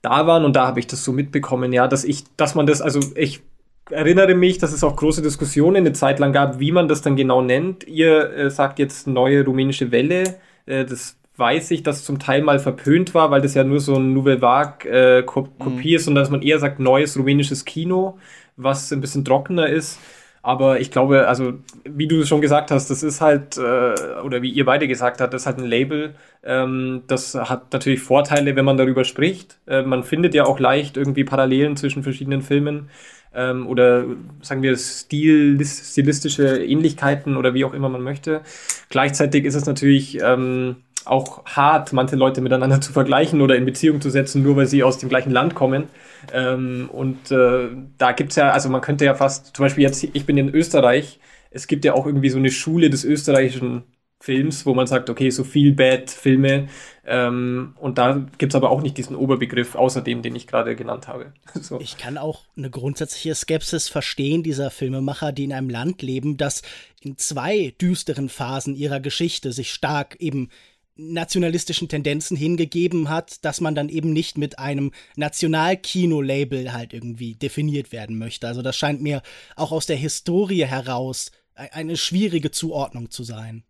da 0.00 0.26
waren 0.26 0.44
und 0.44 0.56
da 0.56 0.66
habe 0.66 0.80
ich 0.80 0.86
das 0.86 1.04
so 1.04 1.12
mitbekommen, 1.12 1.72
ja, 1.72 1.88
dass 1.88 2.04
ich, 2.04 2.24
dass 2.36 2.54
man 2.54 2.66
das, 2.66 2.80
also 2.80 3.00
ich 3.14 3.42
erinnere 3.90 4.34
mich, 4.34 4.58
dass 4.58 4.72
es 4.72 4.82
auch 4.84 4.96
große 4.96 5.22
Diskussionen 5.22 5.78
eine 5.78 5.92
Zeit 5.92 6.18
lang 6.18 6.32
gab, 6.32 6.58
wie 6.58 6.72
man 6.72 6.88
das 6.88 7.02
dann 7.02 7.16
genau 7.16 7.42
nennt. 7.42 7.86
Ihr 7.86 8.32
äh, 8.32 8.50
sagt 8.50 8.78
jetzt 8.78 9.06
neue 9.06 9.44
rumänische 9.44 9.92
Welle. 9.92 10.38
Äh, 10.66 10.84
das 10.84 11.16
weiß 11.42 11.72
ich, 11.72 11.82
dass 11.82 12.04
zum 12.04 12.18
Teil 12.18 12.42
mal 12.42 12.58
verpönt 12.58 13.14
war, 13.14 13.30
weil 13.30 13.42
das 13.42 13.54
ja 13.54 13.64
nur 13.64 13.80
so 13.80 13.96
ein 13.96 14.14
Nouvelle 14.14 14.40
Vague 14.40 14.88
äh, 14.88 15.22
Kopie 15.24 15.96
ist 15.96 16.08
und 16.08 16.14
dass 16.14 16.30
man 16.30 16.40
eher 16.40 16.58
sagt 16.58 16.78
neues 16.78 17.18
rumänisches 17.18 17.64
Kino, 17.64 18.18
was 18.56 18.92
ein 18.92 19.00
bisschen 19.00 19.24
trockener 19.24 19.68
ist. 19.68 19.98
Aber 20.42 20.80
ich 20.80 20.90
glaube, 20.90 21.28
also 21.28 21.54
wie 21.84 22.08
du 22.08 22.24
schon 22.24 22.40
gesagt 22.40 22.70
hast, 22.72 22.90
das 22.90 23.02
ist 23.04 23.20
halt, 23.20 23.58
äh, 23.58 24.20
oder 24.24 24.42
wie 24.42 24.50
ihr 24.50 24.64
beide 24.64 24.88
gesagt 24.88 25.20
habt, 25.20 25.32
das 25.34 25.42
ist 25.42 25.46
halt 25.46 25.58
ein 25.58 25.66
Label. 25.66 26.14
Ähm, 26.42 27.02
das 27.06 27.34
hat 27.34 27.72
natürlich 27.72 28.00
Vorteile, 28.00 28.56
wenn 28.56 28.64
man 28.64 28.76
darüber 28.76 29.04
spricht. 29.04 29.58
Äh, 29.66 29.82
man 29.82 30.02
findet 30.02 30.34
ja 30.34 30.44
auch 30.44 30.58
leicht 30.58 30.96
irgendwie 30.96 31.24
Parallelen 31.24 31.76
zwischen 31.76 32.02
verschiedenen 32.02 32.42
Filmen 32.42 32.88
ähm, 33.34 33.66
oder 33.68 34.04
sagen 34.42 34.62
wir 34.62 34.76
Stil, 34.76 35.64
stilistische 35.64 36.64
Ähnlichkeiten 36.64 37.36
oder 37.36 37.54
wie 37.54 37.64
auch 37.64 37.74
immer 37.74 37.88
man 37.88 38.02
möchte. 38.02 38.42
Gleichzeitig 38.88 39.44
ist 39.44 39.54
es 39.54 39.66
natürlich 39.66 40.18
ähm, 40.22 40.76
auch 41.04 41.44
hart, 41.44 41.92
manche 41.92 42.16
Leute 42.16 42.40
miteinander 42.40 42.80
zu 42.80 42.92
vergleichen 42.92 43.40
oder 43.40 43.56
in 43.56 43.64
Beziehung 43.64 44.00
zu 44.00 44.10
setzen, 44.10 44.42
nur 44.42 44.56
weil 44.56 44.66
sie 44.66 44.82
aus 44.82 44.98
dem 44.98 45.08
gleichen 45.08 45.30
Land 45.30 45.54
kommen. 45.54 45.88
Ähm, 46.32 46.88
und 46.92 47.30
äh, 47.30 47.68
da 47.98 48.12
gibt's 48.12 48.36
ja, 48.36 48.50
also 48.50 48.68
man 48.68 48.80
könnte 48.80 49.04
ja 49.04 49.14
fast, 49.14 49.56
zum 49.56 49.64
Beispiel 49.64 49.84
jetzt, 49.84 50.02
ich 50.02 50.26
bin 50.26 50.38
in 50.38 50.48
Österreich, 50.54 51.18
es 51.50 51.66
gibt 51.66 51.84
ja 51.84 51.94
auch 51.94 52.06
irgendwie 52.06 52.30
so 52.30 52.38
eine 52.38 52.50
Schule 52.50 52.90
des 52.90 53.04
österreichischen 53.04 53.84
Films, 54.22 54.64
wo 54.66 54.74
man 54.74 54.86
sagt, 54.86 55.10
okay, 55.10 55.30
so 55.30 55.42
viel 55.42 55.72
Bad-Filme. 55.72 56.68
Ähm, 57.04 57.74
und 57.80 57.98
da 57.98 58.24
gibt 58.38 58.52
es 58.52 58.54
aber 58.54 58.70
auch 58.70 58.80
nicht 58.80 58.96
diesen 58.96 59.16
Oberbegriff, 59.16 59.74
außer 59.74 60.00
dem, 60.00 60.22
den 60.22 60.36
ich 60.36 60.46
gerade 60.46 60.76
genannt 60.76 61.08
habe. 61.08 61.32
so. 61.60 61.80
Ich 61.80 61.98
kann 61.98 62.16
auch 62.16 62.44
eine 62.56 62.70
grundsätzliche 62.70 63.34
Skepsis 63.34 63.88
verstehen 63.88 64.44
dieser 64.44 64.70
Filmemacher, 64.70 65.32
die 65.32 65.44
in 65.44 65.52
einem 65.52 65.68
Land 65.68 66.02
leben, 66.02 66.36
das 66.36 66.62
in 67.00 67.18
zwei 67.18 67.74
düsteren 67.80 68.28
Phasen 68.28 68.76
ihrer 68.76 69.00
Geschichte 69.00 69.52
sich 69.52 69.72
stark 69.72 70.16
eben 70.20 70.50
nationalistischen 70.96 71.88
Tendenzen 71.88 72.36
hingegeben 72.36 73.08
hat, 73.08 73.44
dass 73.44 73.60
man 73.60 73.74
dann 73.74 73.88
eben 73.88 74.12
nicht 74.12 74.36
mit 74.36 74.58
einem 74.58 74.92
Nationalkino-Label 75.16 76.72
halt 76.72 76.92
irgendwie 76.92 77.34
definiert 77.34 77.92
werden 77.92 78.18
möchte. 78.18 78.46
Also 78.46 78.62
das 78.62 78.76
scheint 78.76 79.00
mir 79.00 79.22
auch 79.56 79.72
aus 79.72 79.86
der 79.86 79.96
Historie 79.96 80.66
heraus 80.66 81.30
e-, 81.56 81.70
eine 81.72 81.96
schwierige 81.96 82.50
Zuordnung 82.50 83.10
zu 83.10 83.24
sein. 83.24 83.64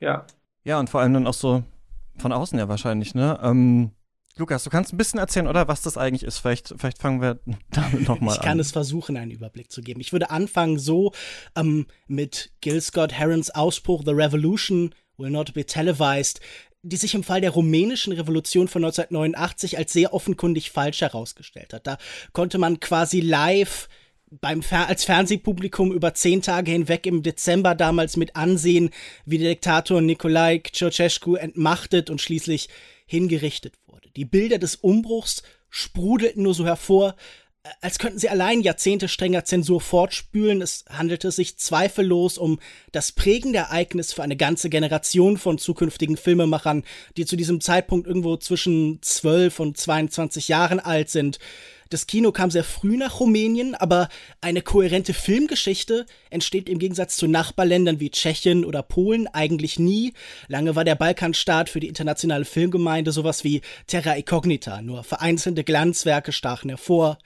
Ja. 0.00 0.26
Ja, 0.64 0.78
und 0.78 0.90
vor 0.90 1.00
allem 1.00 1.14
dann 1.14 1.26
auch 1.26 1.34
so 1.34 1.64
von 2.18 2.32
außen 2.32 2.58
ja 2.58 2.68
wahrscheinlich, 2.68 3.14
ne? 3.14 3.38
Ähm, 3.42 3.92
Lukas, 4.36 4.62
du 4.62 4.70
kannst 4.70 4.92
ein 4.92 4.96
bisschen 4.96 5.18
erzählen, 5.18 5.48
oder 5.48 5.66
was 5.66 5.82
das 5.82 5.98
eigentlich 5.98 6.22
ist. 6.22 6.38
Vielleicht, 6.38 6.74
vielleicht 6.76 6.98
fangen 6.98 7.20
wir 7.20 7.40
damit 7.70 8.06
nochmal 8.06 8.34
an. 8.34 8.40
Ich 8.40 8.40
kann 8.40 8.60
es 8.60 8.70
versuchen, 8.70 9.16
einen 9.16 9.32
Überblick 9.32 9.72
zu 9.72 9.82
geben. 9.82 10.00
Ich 10.00 10.12
würde 10.12 10.30
anfangen 10.30 10.78
so 10.78 11.12
ähm, 11.56 11.86
mit 12.06 12.52
Gil 12.60 12.80
Scott 12.80 13.12
Herons 13.12 13.50
Ausspruch 13.50 14.02
The 14.04 14.12
Revolution 14.12 14.94
will 15.18 15.30
not 15.30 15.52
be 15.52 15.66
televised, 15.66 16.40
die 16.82 16.96
sich 16.96 17.14
im 17.14 17.24
Fall 17.24 17.40
der 17.40 17.50
rumänischen 17.50 18.12
Revolution 18.12 18.68
von 18.68 18.84
1989 18.84 19.76
als 19.76 19.92
sehr 19.92 20.14
offenkundig 20.14 20.70
falsch 20.70 21.00
herausgestellt 21.00 21.72
hat. 21.72 21.86
Da 21.86 21.98
konnte 22.32 22.58
man 22.58 22.80
quasi 22.80 23.20
live 23.20 23.88
beim 24.30 24.62
Fer 24.62 24.88
als 24.88 25.04
Fernsehpublikum 25.04 25.92
über 25.92 26.14
zehn 26.14 26.42
Tage 26.42 26.70
hinweg 26.70 27.06
im 27.06 27.22
Dezember 27.22 27.74
damals 27.74 28.16
mit 28.16 28.36
ansehen, 28.36 28.90
wie 29.24 29.38
der 29.38 29.50
Diktator 29.50 30.00
Nicolae 30.00 30.62
Ceausescu 30.72 31.34
entmachtet 31.34 32.10
und 32.10 32.20
schließlich 32.20 32.68
hingerichtet 33.06 33.74
wurde. 33.86 34.10
Die 34.16 34.26
Bilder 34.26 34.58
des 34.58 34.76
Umbruchs 34.76 35.42
sprudelten 35.70 36.42
nur 36.42 36.54
so 36.54 36.66
hervor, 36.66 37.16
als 37.80 37.98
könnten 37.98 38.18
sie 38.18 38.28
allein 38.28 38.60
Jahrzehnte 38.60 39.08
strenger 39.08 39.44
Zensur 39.44 39.80
fortspülen. 39.80 40.62
Es 40.62 40.84
handelte 40.88 41.30
sich 41.30 41.58
zweifellos 41.58 42.38
um 42.38 42.60
das 42.92 43.12
prägende 43.12 43.58
Ereignis 43.58 44.12
für 44.12 44.22
eine 44.22 44.36
ganze 44.36 44.70
Generation 44.70 45.36
von 45.36 45.58
zukünftigen 45.58 46.16
Filmemachern, 46.16 46.84
die 47.16 47.26
zu 47.26 47.36
diesem 47.36 47.60
Zeitpunkt 47.60 48.06
irgendwo 48.06 48.36
zwischen 48.36 49.00
12 49.02 49.60
und 49.60 49.76
22 49.76 50.48
Jahren 50.48 50.80
alt 50.80 51.10
sind. 51.10 51.38
Das 51.90 52.06
Kino 52.06 52.32
kam 52.32 52.50
sehr 52.50 52.64
früh 52.64 52.98
nach 52.98 53.18
Rumänien, 53.18 53.74
aber 53.74 54.08
eine 54.42 54.60
kohärente 54.60 55.14
Filmgeschichte 55.14 56.04
entsteht 56.28 56.68
im 56.68 56.78
Gegensatz 56.78 57.16
zu 57.16 57.26
Nachbarländern 57.26 57.98
wie 57.98 58.10
Tschechien 58.10 58.66
oder 58.66 58.82
Polen 58.82 59.26
eigentlich 59.26 59.78
nie. 59.78 60.12
Lange 60.48 60.76
war 60.76 60.84
der 60.84 60.96
Balkanstaat 60.96 61.70
für 61.70 61.80
die 61.80 61.88
internationale 61.88 62.44
Filmgemeinde 62.44 63.10
sowas 63.10 63.42
wie 63.42 63.62
Terra 63.86 64.12
Incognita, 64.14 64.82
nur 64.82 65.02
vereinzelte 65.02 65.64
Glanzwerke 65.64 66.32
stachen 66.32 66.68
hervor. 66.68 67.18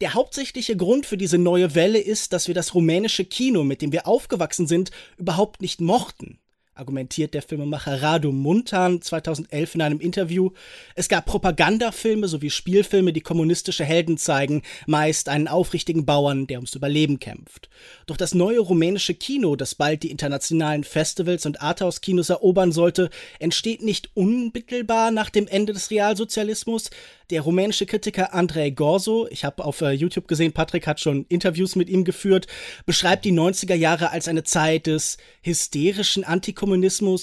Der 0.00 0.14
hauptsächliche 0.14 0.76
Grund 0.76 1.04
für 1.04 1.18
diese 1.18 1.38
neue 1.38 1.74
Welle 1.74 1.98
ist, 1.98 2.32
dass 2.32 2.48
wir 2.48 2.54
das 2.54 2.74
rumänische 2.74 3.24
Kino, 3.24 3.62
mit 3.62 3.82
dem 3.82 3.92
wir 3.92 4.06
aufgewachsen 4.06 4.66
sind, 4.66 4.90
überhaupt 5.18 5.60
nicht 5.60 5.80
mochten 5.80 6.38
argumentiert 6.76 7.32
der 7.32 7.42
Filmemacher 7.42 8.02
Radu 8.02 8.32
Muntan 8.32 9.00
2011 9.00 9.74
in 9.76 9.82
einem 9.82 10.00
Interview. 10.00 10.50
Es 10.94 11.08
gab 11.08 11.24
Propagandafilme 11.24 12.28
sowie 12.28 12.50
Spielfilme, 12.50 13.12
die 13.12 13.22
kommunistische 13.22 13.84
Helden 13.84 14.18
zeigen, 14.18 14.62
meist 14.86 15.28
einen 15.30 15.48
aufrichtigen 15.48 16.04
Bauern, 16.04 16.46
der 16.46 16.58
ums 16.58 16.74
Überleben 16.74 17.18
kämpft. 17.18 17.70
Doch 18.06 18.18
das 18.18 18.34
neue 18.34 18.60
rumänische 18.60 19.14
Kino, 19.14 19.56
das 19.56 19.74
bald 19.74 20.02
die 20.02 20.10
internationalen 20.10 20.84
Festivals 20.84 21.46
und 21.46 21.62
Arthouse-Kinos 21.62 22.28
erobern 22.28 22.72
sollte, 22.72 23.08
entsteht 23.38 23.82
nicht 23.82 24.10
unmittelbar 24.14 25.10
nach 25.10 25.30
dem 25.30 25.48
Ende 25.48 25.72
des 25.72 25.90
Realsozialismus, 25.90 26.90
der 27.30 27.40
rumänische 27.40 27.86
Kritiker 27.86 28.34
Andrei 28.34 28.70
Gorso, 28.70 29.26
ich 29.30 29.44
habe 29.44 29.64
auf 29.64 29.82
uh, 29.82 29.88
YouTube 29.88 30.28
gesehen, 30.28 30.52
Patrick 30.52 30.86
hat 30.86 31.00
schon 31.00 31.26
Interviews 31.28 31.74
mit 31.74 31.88
ihm 31.88 32.04
geführt, 32.04 32.46
beschreibt 32.84 33.24
die 33.24 33.32
90er 33.32 33.74
Jahre 33.74 34.10
als 34.10 34.28
eine 34.28 34.44
Zeit 34.44 34.86
des 34.86 35.18
hysterischen 35.42 36.22
Antikommunismus, 36.22 36.65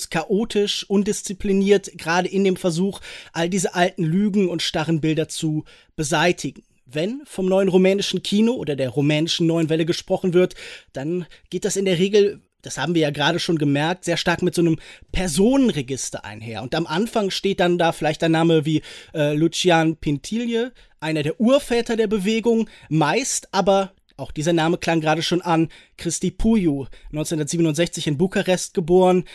chaotisch, 0.10 0.90
undiszipliniert, 0.90 1.92
gerade 1.98 2.28
in 2.28 2.44
dem 2.44 2.56
Versuch, 2.56 3.00
all 3.32 3.50
diese 3.50 3.76
alten 3.76 4.04
Lügen 4.04 4.50
und 4.50 4.62
starren 4.62 5.02
Bilder 5.02 5.28
zu 5.28 5.66
beseitigen 5.96 6.64
wenn 6.86 7.22
vom 7.26 7.48
neuen 7.48 7.70
rumänischen 7.70 8.24
Kino 8.24 8.54
oder 8.54 8.76
der 8.76 8.90
rumänischen 8.90 9.48
neuen 9.48 9.70
Welle 9.70 9.86
gesprochen 9.86 10.34
wird, 10.34 10.54
dann 10.92 11.26
geht 11.50 11.66
das 11.66 11.76
in 11.76 11.86
der 11.86 11.98
Regel 11.98 12.42
das 12.64 12.78
haben 12.78 12.96
wir 12.96 13.02
ja 13.02 13.12
gerade 13.12 13.40
schon 13.40 13.58
gemerkt, 13.58 14.06
sehr 14.06 14.16
stark 14.16 14.42
mit 14.42 14.56
so 14.56 14.62
einem 14.62 14.80
Personenregister 15.12 16.24
einher. 16.24 16.64
Und 16.64 16.74
am 16.76 16.88
Anfang 16.88 17.30
steht 17.30 17.60
dann 17.60 17.78
da 17.78 17.92
vielleicht 17.92 18.24
ein 18.24 18.32
Name 18.32 18.66
wie 18.66 18.82
äh, 19.14 19.36
Lucian 19.36 19.98
Pintilie, 19.98 20.72
einer 21.02 21.24
der 21.24 21.42
Urväter 21.42 21.98
der 21.98 22.08
Bewegung, 22.08 22.70
meist 22.88 23.50
aber 23.52 23.92
auch 24.24 24.32
dieser 24.32 24.54
Name 24.54 24.78
klang 24.78 25.02
gerade 25.02 25.22
schon 25.22 25.42
an, 25.42 25.70
Christi 25.98 26.32
Puyu, 26.32 26.88
1967 27.12 28.08
in 28.08 28.18
Bukarest 28.18 28.74
geboren, 28.74 29.26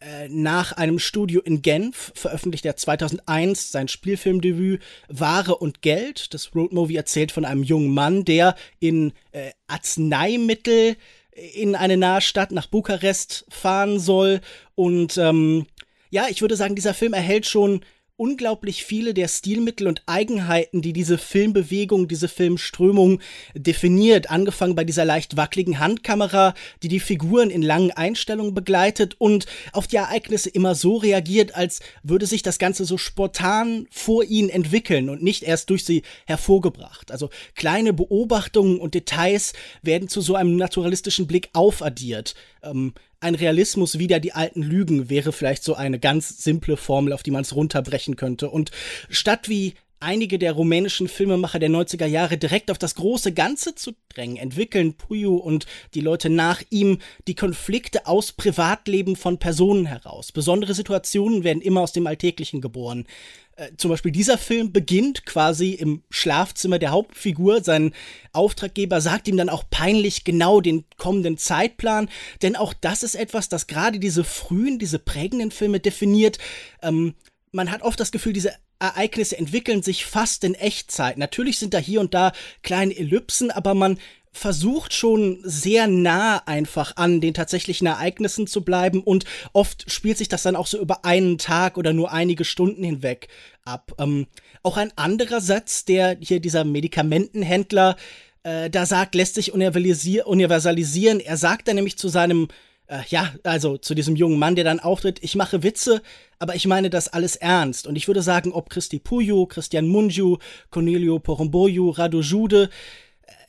äh, 0.00 0.28
nach 0.30 0.72
einem 0.72 0.98
Studio 0.98 1.42
in 1.42 1.60
Genf 1.60 2.12
veröffentlicht 2.14 2.64
er 2.64 2.74
2001 2.74 3.70
sein 3.70 3.86
Spielfilmdebüt 3.86 4.82
Ware 5.08 5.56
und 5.56 5.82
Geld. 5.82 6.32
Das 6.32 6.54
Roadmovie 6.54 6.96
erzählt 6.96 7.32
von 7.32 7.44
einem 7.44 7.62
jungen 7.62 7.92
Mann, 7.92 8.24
der 8.24 8.56
in 8.78 9.12
äh, 9.32 9.50
Arzneimittel 9.66 10.96
in 11.54 11.76
eine 11.76 11.98
nahe 11.98 12.22
Stadt 12.22 12.50
nach 12.50 12.66
Bukarest 12.66 13.44
fahren 13.50 14.00
soll. 14.00 14.40
Und 14.74 15.18
ähm, 15.18 15.66
ja, 16.08 16.26
ich 16.30 16.40
würde 16.40 16.56
sagen, 16.56 16.74
dieser 16.74 16.94
Film 16.94 17.12
erhält 17.12 17.46
schon 17.46 17.82
unglaublich 18.20 18.84
viele 18.84 19.14
der 19.14 19.28
Stilmittel 19.28 19.86
und 19.86 20.02
Eigenheiten, 20.04 20.82
die 20.82 20.92
diese 20.92 21.16
Filmbewegung, 21.16 22.06
diese 22.06 22.28
Filmströmung 22.28 23.18
definiert. 23.54 24.30
Angefangen 24.30 24.74
bei 24.74 24.84
dieser 24.84 25.06
leicht 25.06 25.38
wackeligen 25.38 25.78
Handkamera, 25.78 26.52
die 26.82 26.88
die 26.88 27.00
Figuren 27.00 27.48
in 27.48 27.62
langen 27.62 27.92
Einstellungen 27.92 28.52
begleitet 28.52 29.16
und 29.18 29.46
auf 29.72 29.86
die 29.86 29.96
Ereignisse 29.96 30.50
immer 30.50 30.74
so 30.74 30.98
reagiert, 30.98 31.54
als 31.54 31.80
würde 32.02 32.26
sich 32.26 32.42
das 32.42 32.58
Ganze 32.58 32.84
so 32.84 32.98
spontan 32.98 33.86
vor 33.90 34.22
ihnen 34.22 34.50
entwickeln 34.50 35.08
und 35.08 35.22
nicht 35.22 35.42
erst 35.42 35.70
durch 35.70 35.86
sie 35.86 36.02
hervorgebracht. 36.26 37.10
Also 37.12 37.30
kleine 37.54 37.94
Beobachtungen 37.94 38.80
und 38.80 38.92
Details 38.92 39.54
werden 39.80 40.08
zu 40.08 40.20
so 40.20 40.34
einem 40.34 40.56
naturalistischen 40.56 41.26
Blick 41.26 41.48
aufaddiert. 41.54 42.34
Ähm, 42.62 42.92
ein 43.20 43.34
Realismus 43.34 43.98
wider 43.98 44.18
die 44.18 44.32
alten 44.32 44.62
Lügen 44.62 45.10
wäre 45.10 45.32
vielleicht 45.32 45.62
so 45.62 45.74
eine 45.74 45.98
ganz 45.98 46.42
simple 46.42 46.76
Formel, 46.76 47.12
auf 47.12 47.22
die 47.22 47.30
man 47.30 47.42
es 47.42 47.54
runterbrechen 47.54 48.16
könnte. 48.16 48.50
Und 48.50 48.70
statt 49.10 49.48
wie 49.48 49.74
einige 50.00 50.38
der 50.38 50.52
rumänischen 50.52 51.08
Filmemacher 51.08 51.58
der 51.58 51.68
90er 51.68 52.06
Jahre 52.06 52.38
direkt 52.38 52.70
auf 52.70 52.78
das 52.78 52.94
große 52.94 53.32
Ganze 53.32 53.74
zu 53.74 53.92
drängen, 54.08 54.38
entwickeln 54.38 54.94
Puyo 54.94 55.36
und 55.36 55.66
die 55.92 56.00
Leute 56.00 56.30
nach 56.30 56.62
ihm 56.70 56.98
die 57.28 57.34
Konflikte 57.34 58.06
aus 58.06 58.32
Privatleben 58.32 59.14
von 59.14 59.38
Personen 59.38 59.84
heraus. 59.84 60.32
Besondere 60.32 60.72
Situationen 60.72 61.44
werden 61.44 61.60
immer 61.60 61.82
aus 61.82 61.92
dem 61.92 62.06
Alltäglichen 62.06 62.62
geboren. 62.62 63.06
Äh, 63.60 63.76
zum 63.76 63.90
Beispiel 63.90 64.10
dieser 64.10 64.38
Film 64.38 64.72
beginnt 64.72 65.26
quasi 65.26 65.72
im 65.72 66.02
Schlafzimmer 66.10 66.78
der 66.78 66.90
Hauptfigur. 66.90 67.62
Sein 67.62 67.92
Auftraggeber 68.32 69.00
sagt 69.00 69.28
ihm 69.28 69.36
dann 69.36 69.50
auch 69.50 69.64
peinlich 69.70 70.24
genau 70.24 70.60
den 70.60 70.84
kommenden 70.96 71.36
Zeitplan, 71.36 72.08
denn 72.42 72.56
auch 72.56 72.72
das 72.72 73.02
ist 73.02 73.14
etwas, 73.14 73.48
das 73.48 73.66
gerade 73.66 73.98
diese 73.98 74.24
frühen, 74.24 74.78
diese 74.78 74.98
prägenden 74.98 75.50
Filme 75.50 75.78
definiert. 75.78 76.38
Ähm, 76.82 77.14
man 77.52 77.70
hat 77.70 77.82
oft 77.82 78.00
das 78.00 78.12
Gefühl, 78.12 78.32
diese 78.32 78.54
Ereignisse 78.78 79.36
entwickeln 79.36 79.82
sich 79.82 80.06
fast 80.06 80.42
in 80.42 80.54
Echtzeit. 80.54 81.18
Natürlich 81.18 81.58
sind 81.58 81.74
da 81.74 81.78
hier 81.78 82.00
und 82.00 82.14
da 82.14 82.32
kleine 82.62 82.96
Ellipsen, 82.96 83.50
aber 83.50 83.74
man 83.74 83.98
versucht 84.32 84.94
schon 84.94 85.40
sehr 85.42 85.86
nah 85.86 86.38
einfach 86.46 86.96
an 86.96 87.20
den 87.20 87.34
tatsächlichen 87.34 87.86
Ereignissen 87.86 88.46
zu 88.46 88.62
bleiben 88.62 89.02
und 89.02 89.24
oft 89.52 89.90
spielt 89.90 90.18
sich 90.18 90.28
das 90.28 90.44
dann 90.44 90.56
auch 90.56 90.66
so 90.66 90.78
über 90.78 91.04
einen 91.04 91.36
Tag 91.38 91.76
oder 91.76 91.92
nur 91.92 92.12
einige 92.12 92.44
Stunden 92.44 92.84
hinweg 92.84 93.28
ab. 93.64 93.92
Ähm, 93.98 94.26
auch 94.62 94.76
ein 94.76 94.92
anderer 94.96 95.40
Satz, 95.40 95.84
der 95.84 96.16
hier 96.20 96.40
dieser 96.40 96.64
Medikamentenhändler 96.64 97.96
äh, 98.42 98.70
da 98.70 98.86
sagt, 98.86 99.14
lässt 99.14 99.34
sich 99.34 99.52
universalisieren. 99.52 101.20
Er 101.20 101.36
sagt 101.36 101.68
dann 101.68 101.76
nämlich 101.76 101.98
zu 101.98 102.08
seinem 102.08 102.48
äh, 102.90 103.02
ja, 103.08 103.32
also 103.44 103.78
zu 103.78 103.94
diesem 103.94 104.16
jungen 104.16 104.38
Mann, 104.38 104.56
der 104.56 104.64
dann 104.64 104.80
auftritt, 104.80 105.18
ich 105.22 105.36
mache 105.36 105.62
Witze, 105.62 106.02
aber 106.38 106.54
ich 106.54 106.66
meine 106.66 106.90
das 106.90 107.08
alles 107.08 107.36
ernst. 107.36 107.86
Und 107.86 107.96
ich 107.96 108.08
würde 108.08 108.22
sagen, 108.22 108.52
ob 108.52 108.68
Christi 108.68 108.98
Puyo, 108.98 109.46
Christian 109.46 109.86
Munju, 109.86 110.38
Cornelio 110.70 111.18
Poromboyu, 111.18 111.90
Rado 111.90 112.20
Jude, 112.20 112.68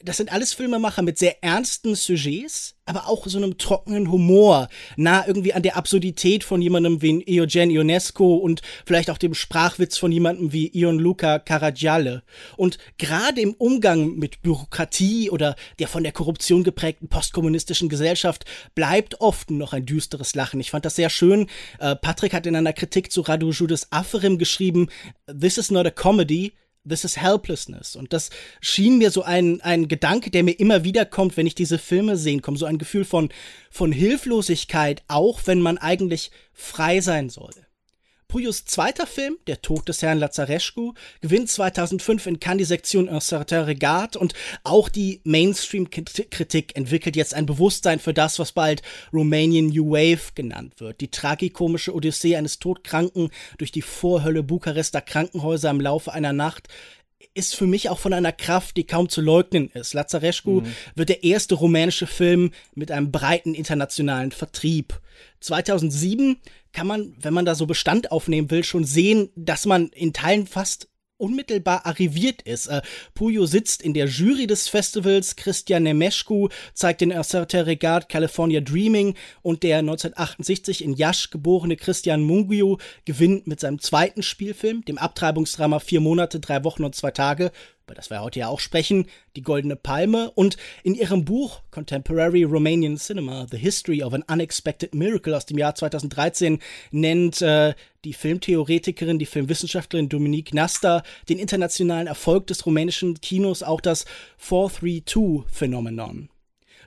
das 0.04 0.18
sind 0.18 0.32
alles 0.32 0.54
Filmemacher 0.54 1.02
mit 1.02 1.18
sehr 1.18 1.44
ernsten 1.44 1.96
Sujets, 1.96 2.76
aber 2.86 3.08
auch 3.08 3.26
so 3.28 3.38
einem 3.38 3.58
trockenen 3.58 4.12
Humor, 4.12 4.68
nah 4.98 5.26
irgendwie 5.26 5.54
an 5.54 5.62
der 5.62 5.78
Absurdität 5.78 6.44
von 6.44 6.62
jemandem 6.62 7.02
wie 7.02 7.24
Eugen 7.40 7.70
Ionesco 7.70 8.36
und 8.36 8.62
vielleicht 8.86 9.10
auch 9.10 9.18
dem 9.18 9.34
Sprachwitz 9.34 9.98
von 9.98 10.12
jemandem 10.12 10.52
wie 10.52 10.68
Ion 10.74 11.00
Luca 11.00 11.40
Caragiale. 11.40 12.24
Und 12.58 12.78
gerade 12.98 13.42
im 13.42 13.54
Umgang 13.54 14.16
mit 14.16 14.42
Bürokratie 14.42 15.30
oder 15.30 15.56
der 15.80 15.88
von 15.88 16.04
der 16.04 16.12
Korruption 16.12 16.64
geprägten 16.64 17.08
postkommunistischen 17.08 17.90
Gesellschaft 17.90 18.46
bleibt 18.76 19.22
oft 19.22 19.52
noch 19.52 19.74
ein 19.74 19.86
düsteres 19.86 20.36
Lachen. 20.36 20.60
Ich 20.60 20.72
fand 20.72 20.86
das 20.86 20.96
sehr 20.96 21.10
schön. 21.10 21.48
Äh, 21.80 21.96
Patrick 21.96 22.34
hat 22.34 22.46
in 22.46 22.56
einer 22.56 22.74
Kritik 22.74 23.12
zu 23.12 23.22
Radu 23.22 23.52
Judas 23.52 23.92
Aferim 23.92 24.38
geschrieben, 24.38 24.90
This 25.28 25.58
is 25.58 25.72
not 25.72 25.86
a 25.86 25.92
comedy, 25.92 26.54
This 26.88 27.04
is 27.04 27.18
Helplessness. 27.18 27.96
Und 27.96 28.12
das 28.12 28.32
schien 28.60 28.98
mir 28.98 29.12
so 29.12 29.24
ein, 29.24 29.62
ein 29.62 29.88
Gedanke, 29.88 30.32
der 30.32 30.44
mir 30.44 30.60
immer 30.60 30.84
wieder 30.84 31.06
kommt, 31.06 31.38
wenn 31.38 31.46
ich 31.46 31.56
diese 31.56 31.78
Filme 31.78 32.18
sehen 32.18 32.42
komme. 32.42 32.58
So 32.58 32.66
ein 32.66 32.80
Gefühl 32.80 33.06
von, 33.06 33.30
von 33.70 33.92
Hilflosigkeit, 33.92 35.04
auch 35.08 35.42
wenn 35.46 35.62
man 35.62 35.78
eigentlich 35.78 36.32
frei 36.54 37.02
sein 37.02 37.30
soll. 37.30 37.52
Puyos 38.32 38.64
zweiter 38.64 39.08
Film, 39.08 39.36
Der 39.46 39.62
Tod 39.62 39.90
des 39.90 40.02
Herrn 40.02 40.18
Lazarescu, 40.18 40.94
gewinnt 41.20 41.50
2005 41.50 42.28
in 42.28 42.40
Cannes 42.40 42.60
die 42.60 42.64
Sektion 42.64 43.10
Un 43.10 43.20
certain 43.20 43.66
regard 43.66 44.16
und 44.16 44.36
auch 44.64 44.88
die 44.88 45.20
Mainstream-Kritik 45.26 46.78
entwickelt 46.78 47.18
jetzt 47.18 47.34
ein 47.34 47.46
Bewusstsein 47.46 48.00
für 48.00 48.14
das, 48.14 48.40
was 48.40 48.54
bald 48.54 48.84
Romanian 49.12 49.66
New 49.66 49.92
Wave 49.92 50.32
genannt 50.34 50.76
wird. 50.78 51.02
Die 51.02 51.12
tragikomische 51.12 51.94
Odyssee 51.94 52.38
eines 52.38 52.60
Todkranken 52.60 53.32
durch 53.58 53.74
die 53.74 53.82
Vorhölle 53.82 54.44
Bukarester 54.44 55.02
Krankenhäuser 55.02 55.70
im 55.70 55.82
Laufe 55.82 56.14
einer 56.14 56.32
Nacht 56.32 56.70
ist 57.34 57.56
für 57.56 57.68
mich 57.68 57.90
auch 57.90 58.00
von 58.00 58.14
einer 58.14 58.32
Kraft, 58.32 58.78
die 58.78 58.86
kaum 58.86 59.10
zu 59.10 59.20
leugnen 59.22 59.70
ist. 59.74 59.94
Lazarescu 59.94 60.62
mhm. 60.62 60.74
wird 60.96 61.10
der 61.10 61.24
erste 61.24 61.56
rumänische 61.56 62.08
Film 62.08 62.52
mit 62.76 62.92
einem 62.92 63.12
breiten 63.12 63.56
internationalen 63.56 64.32
Vertrieb. 64.32 65.00
2007 65.42 66.38
kann 66.74 66.88
man, 66.88 67.16
wenn 67.20 67.34
man 67.34 67.46
da 67.46 67.56
so 67.56 67.66
Bestand 67.66 68.12
aufnehmen 68.12 68.52
will, 68.52 68.64
schon 68.64 68.84
sehen, 68.84 69.30
dass 69.36 69.66
man 69.66 69.88
in 69.90 70.14
Teilen 70.14 70.48
fast 70.48 70.88
unmittelbar 71.22 71.86
arriviert 71.86 72.42
ist. 72.42 72.68
Äh, 72.68 72.82
Puyo 73.14 73.46
sitzt 73.46 73.82
in 73.84 73.94
der 73.94 74.08
Jury 74.08 74.48
des 74.48 74.68
Festivals, 74.68 75.36
Christian 75.36 75.84
Nemescu 75.84 76.50
zeigt 76.74 77.02
den 77.02 77.12
Regard 77.12 78.10
California 78.10 78.60
Dreaming 78.60 79.16
und 79.44 79.64
der 79.64 79.78
1968 79.80 80.84
in 80.84 80.94
Yash 80.96 81.30
geborene 81.30 81.78
Christian 81.78 82.22
Mungiu 82.22 82.78
gewinnt 83.06 83.46
mit 83.46 83.60
seinem 83.60 83.80
zweiten 83.80 84.24
Spielfilm, 84.24 84.84
dem 84.84 84.98
Abtreibungsdrama 84.98 85.80
Vier 85.80 86.02
Monate, 86.02 86.40
drei 86.40 86.64
Wochen 86.64 86.84
und 86.84 86.96
zwei 86.96 87.12
Tage, 87.12 87.52
über 87.92 87.96
das 87.96 88.10
wir 88.10 88.22
heute 88.22 88.40
ja 88.40 88.48
auch 88.48 88.62
sprechen, 88.62 89.06
die 89.36 89.42
Goldene 89.42 89.76
Palme 89.76 90.32
und 90.32 90.56
in 90.82 90.96
ihrem 90.96 91.26
Buch 91.26 91.60
Contemporary 91.72 92.44
Romanian 92.44 92.96
Cinema, 92.96 93.46
The 93.52 93.58
History 93.58 94.02
of 94.02 94.14
an 94.14 94.24
Unexpected 94.32 94.96
Miracle 94.96 95.36
aus 95.36 95.46
dem 95.46 95.58
Jahr 95.58 95.76
2013 95.76 96.60
nennt 96.92 97.42
äh, 97.42 97.74
die 98.06 98.14
Filmtheoretikerin, 98.14 99.20
die 99.20 99.26
Filmwissenschaftlerin 99.26 100.08
Dominique 100.08 100.54
Nasta 100.54 101.04
den 101.28 101.38
internationalen 101.38 102.08
Erfolg 102.08 102.48
des 102.48 102.66
rumänischen 102.66 103.20
Kinos 103.20 103.62
auch 103.62 103.82
das 103.82 104.06
432-Phänomenon. 104.42 106.30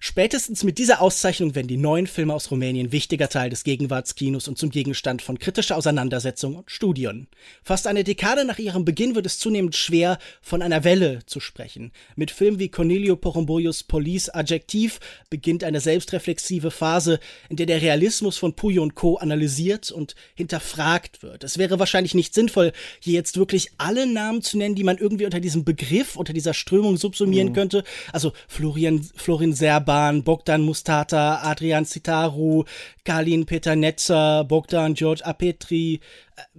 Spätestens 0.07 0.65
mit 0.65 0.77
dieser 0.77 1.01
Auszeichnung 1.01 1.55
werden 1.55 1.67
die 1.67 1.79
neuen 1.79 2.07
Filme 2.07 2.35
aus 2.35 2.51
Rumänien 2.51 2.93
wichtiger 2.93 3.31
Teil 3.31 3.49
des 3.49 3.65
Gegenwartskinos 3.65 4.49
und 4.49 4.59
zum 4.59 4.69
Gegenstand 4.69 5.23
von 5.23 5.39
kritischer 5.39 5.79
Auseinandersetzung 5.79 6.57
und 6.57 6.71
Studien. 6.71 7.27
Fast 7.63 7.87
eine 7.87 8.05
Dekade 8.05 8.45
nach 8.45 8.59
ihrem 8.59 8.85
Beginn 8.85 9.15
wird 9.15 9.25
es 9.25 9.39
zunehmend 9.39 9.75
schwer, 9.77 10.19
von 10.43 10.61
einer 10.61 10.85
Welle 10.85 11.21
zu 11.25 11.41
sprechen. 11.41 11.91
Mit 12.17 12.31
Filmen 12.31 12.59
wie 12.59 12.69
Cornelio 12.69 13.17
Porumboios 13.17 13.83
Police 13.83 14.29
Adjektiv 14.29 15.01
beginnt 15.31 15.65
eine 15.65 15.81
selbstreflexive 15.81 16.71
Phase, 16.71 17.19
in 17.49 17.57
der 17.57 17.65
der 17.65 17.81
Realismus 17.81 18.37
von 18.37 18.55
Puyo 18.55 18.83
und 18.83 18.97
Co. 18.97 19.17
analysiert 19.17 19.91
und 19.91 20.17
hinterfragt 20.35 21.23
wird. 21.23 21.45
Es 21.45 21.57
wäre 21.57 21.79
wahrscheinlich 21.79 22.13
nicht 22.13 22.35
sinnvoll, 22.35 22.73
hier 23.01 23.15
jetzt 23.15 23.39
wirklich 23.39 23.71
alle 23.79 24.07
Namen 24.07 24.43
zu 24.43 24.59
nennen, 24.59 24.75
die 24.75 24.85
man 24.85 24.99
irgendwie 24.99 25.25
unter 25.25 25.41
diesem 25.41 25.65
Begriff, 25.65 26.17
unter 26.17 26.35
dieser 26.35 26.53
Strömung 26.53 26.99
subsumieren 26.99 27.49
mhm. 27.49 27.55
könnte. 27.55 27.85
Also 28.13 28.35
Florian, 28.49 29.03
Florin 29.17 29.55
Serba, 29.55 29.94
Orban, 29.95 30.25
Bogdan 30.25 30.63
Mustata, 30.63 31.43
Adrian 31.43 31.85
Citaru, 31.85 32.65
Kalin 33.05 33.47
Peter 33.47 33.77
Netzer, 33.77 34.43
Bogdan 34.43 34.95
George 34.95 35.25
Apetri. 35.25 36.01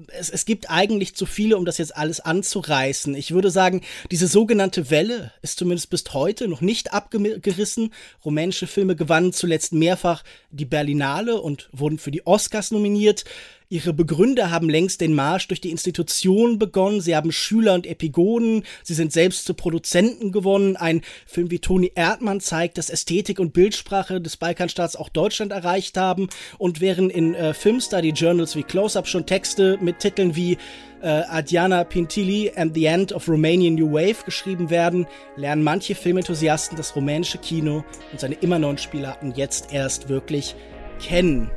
Es, 0.08 0.30
es 0.30 0.46
gibt 0.46 0.70
eigentlich 0.70 1.18
zu 1.18 1.26
viele, 1.26 1.58
um 1.58 1.66
das 1.66 1.78
jetzt 1.78 1.98
alles 1.98 2.22
anzureißen. 2.22 3.14
Ich 3.14 3.32
würde 3.32 3.52
sagen, 3.52 3.82
diese 4.10 4.28
sogenannte 4.28 4.90
Welle 4.90 5.34
ist 5.42 5.60
zumindest 5.60 5.90
bis 5.90 6.06
heute 6.14 6.48
noch 6.48 6.62
nicht 6.62 6.94
abgerissen. 6.94 7.94
Rumänische 8.24 8.68
Filme 8.68 8.96
gewannen 8.96 9.34
zuletzt 9.34 9.74
mehrfach 9.74 10.24
die 10.52 10.64
Berlinale 10.64 11.42
und 11.42 11.68
wurden 11.74 12.00
für 12.00 12.12
die 12.12 12.26
Oscars 12.26 12.72
nominiert. 12.72 13.26
Ihre 13.68 13.94
Begründer 13.94 14.52
haben 14.52 14.70
längst 14.70 15.02
den 15.02 15.16
Marsch 15.16 15.48
durch 15.48 15.60
die 15.60 15.72
Institution 15.72 16.60
begonnen. 16.60 17.02
Sie 17.02 17.16
haben 17.16 17.32
Schüler 17.32 17.74
und 17.74 17.88
Epigonen. 17.88 18.64
Sie 18.84 18.94
sind 18.94 19.12
selbst 19.12 19.46
zu 19.46 19.56
Produzenten 19.56 20.32
gewonnen. 20.32 20.76
Ein 20.76 21.02
Film 21.26 21.50
wie 21.50 21.58
Toni 21.58 21.92
Erdmann 21.96 22.42
zeigt, 22.42 22.78
dass 22.78 22.92
Ästhetik 22.92 23.40
und 23.40 23.54
Bildsprache 23.54 24.22
des 24.22 24.38
Balkanstaats 24.38 24.96
auch 24.96 25.10
Deutschland 25.10 25.52
erreicht 25.52 25.98
haben. 25.98 26.30
Und 26.60 26.80
während 26.80 27.12
in 27.12 27.34
äh, 27.34 27.56
Filmstudy 27.56 28.10
Journals 28.10 28.56
wie 28.56 28.62
Close-Up 28.62 29.08
schon 29.08 29.26
Texte 29.26 29.80
mit 29.82 29.98
Titeln 29.98 30.36
wie 30.36 30.60
äh, 31.02 31.08
Adriana 31.08 31.86
Pintili 31.86 32.52
and 32.56 32.76
the 32.76 32.86
End 32.86 33.14
of 33.14 33.28
Romanian 33.28 33.74
New 33.74 33.92
Wave 33.92 34.26
geschrieben 34.26 34.70
werden, 34.70 35.08
lernen 35.38 35.64
manche 35.64 35.96
Filmenthusiasten 35.96 36.78
das 36.78 36.96
rumänische 36.96 37.40
Kino 37.40 37.84
und 38.12 38.20
seine 38.20 38.36
immer 38.36 38.60
neuen 38.60 38.78
Spielarten 38.78 39.34
jetzt 39.36 39.74
erst 39.74 40.08
wirklich 40.08 40.56
kennen 41.00 41.50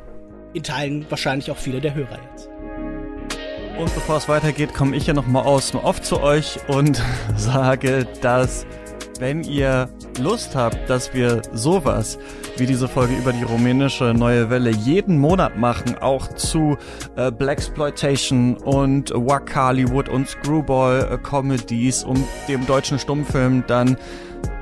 in 0.53 0.63
Teilen 0.63 1.05
wahrscheinlich 1.09 1.51
auch 1.51 1.57
viele 1.57 1.81
der 1.81 1.93
Hörer 1.93 2.19
jetzt. 2.31 2.49
Und 3.77 3.93
bevor 3.95 4.17
es 4.17 4.27
weitergeht, 4.27 4.73
komme 4.73 4.95
ich 4.95 5.07
ja 5.07 5.13
nochmal 5.13 5.43
aus 5.43 5.71
dem 5.71 5.79
Off 5.79 6.01
zu 6.01 6.21
euch 6.21 6.59
und 6.67 7.01
sage, 7.37 8.05
dass 8.21 8.65
wenn 9.19 9.43
ihr 9.43 9.89
Lust 10.19 10.55
habt, 10.55 10.89
dass 10.89 11.13
wir 11.13 11.41
sowas 11.53 12.19
wie 12.59 12.65
diese 12.65 12.87
Folge 12.87 13.15
über 13.15 13.31
die 13.31 13.43
rumänische 13.43 14.13
Neue 14.13 14.49
Welle 14.49 14.71
jeden 14.71 15.17
Monat 15.17 15.57
machen, 15.57 15.97
auch 15.99 16.27
zu 16.33 16.77
äh, 17.15 17.31
Blaxploitation 17.31 18.57
und 18.57 19.11
Wakaliwood 19.11 20.09
und 20.09 20.27
Screwball 20.27 21.09
äh, 21.11 21.17
Comedies 21.17 22.03
und 22.03 22.23
dem 22.47 22.65
deutschen 22.65 22.99
Stummfilm, 22.99 23.63
dann 23.67 23.97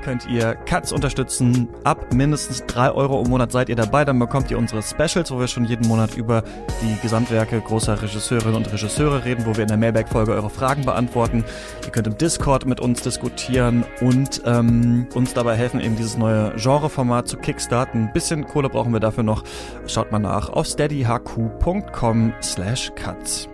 könnt 0.08 0.26
ihr 0.26 0.54
Cuts 0.54 0.92
unterstützen. 0.92 1.68
Ab 1.84 2.14
mindestens 2.14 2.64
drei 2.66 2.90
Euro 2.90 3.22
im 3.22 3.28
Monat 3.28 3.52
seid 3.52 3.68
ihr 3.68 3.76
dabei. 3.76 4.04
Dann 4.06 4.18
bekommt 4.18 4.50
ihr 4.50 4.56
unsere 4.56 4.82
Specials, 4.82 5.30
wo 5.30 5.38
wir 5.38 5.48
schon 5.48 5.66
jeden 5.66 5.86
Monat 5.86 6.16
über 6.16 6.42
die 6.80 6.96
Gesamtwerke 7.02 7.60
großer 7.60 8.00
Regisseurinnen 8.00 8.54
und 8.54 8.72
Regisseure 8.72 9.24
reden, 9.26 9.44
wo 9.44 9.54
wir 9.56 9.62
in 9.62 9.68
der 9.68 9.76
Mailback-Folge 9.76 10.32
eure 10.32 10.50
Fragen 10.50 10.84
beantworten. 10.86 11.44
Ihr 11.84 11.90
könnt 11.90 12.06
im 12.06 12.16
Discord 12.16 12.64
mit 12.64 12.80
uns 12.80 13.02
diskutieren 13.02 13.84
und 14.00 14.40
ähm, 14.46 15.06
uns 15.14 15.34
dabei 15.34 15.56
helfen, 15.56 15.80
eben 15.80 15.96
dieses 15.96 16.16
neue 16.16 16.54
Genreformat 16.56 17.28
zu 17.28 17.36
kickstarten. 17.36 17.87
Ein 17.94 18.12
bisschen 18.12 18.46
Kohle 18.46 18.68
brauchen 18.68 18.92
wir 18.92 19.00
dafür 19.00 19.22
noch. 19.22 19.44
Schaut 19.86 20.12
mal 20.12 20.18
nach 20.18 20.50
auf 20.50 20.66
steadyhq.com 20.66 22.32
slash 22.42 22.92
cuts. 22.94 23.48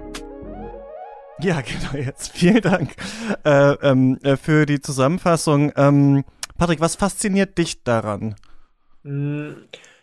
Ja, 1.41 1.61
genau, 1.63 2.05
jetzt. 2.05 2.33
Vielen 2.33 2.61
Dank 2.61 2.91
äh, 3.45 3.73
ähm, 3.83 4.19
äh, 4.23 4.37
für 4.37 4.67
die 4.67 4.81
Zusammenfassung. 4.81 5.73
Ähm, 5.77 6.25
Patrick, 6.57 6.81
was 6.81 6.97
fasziniert 6.97 7.59
dich 7.59 7.83
daran? 7.83 8.37
Mm, 9.03 9.51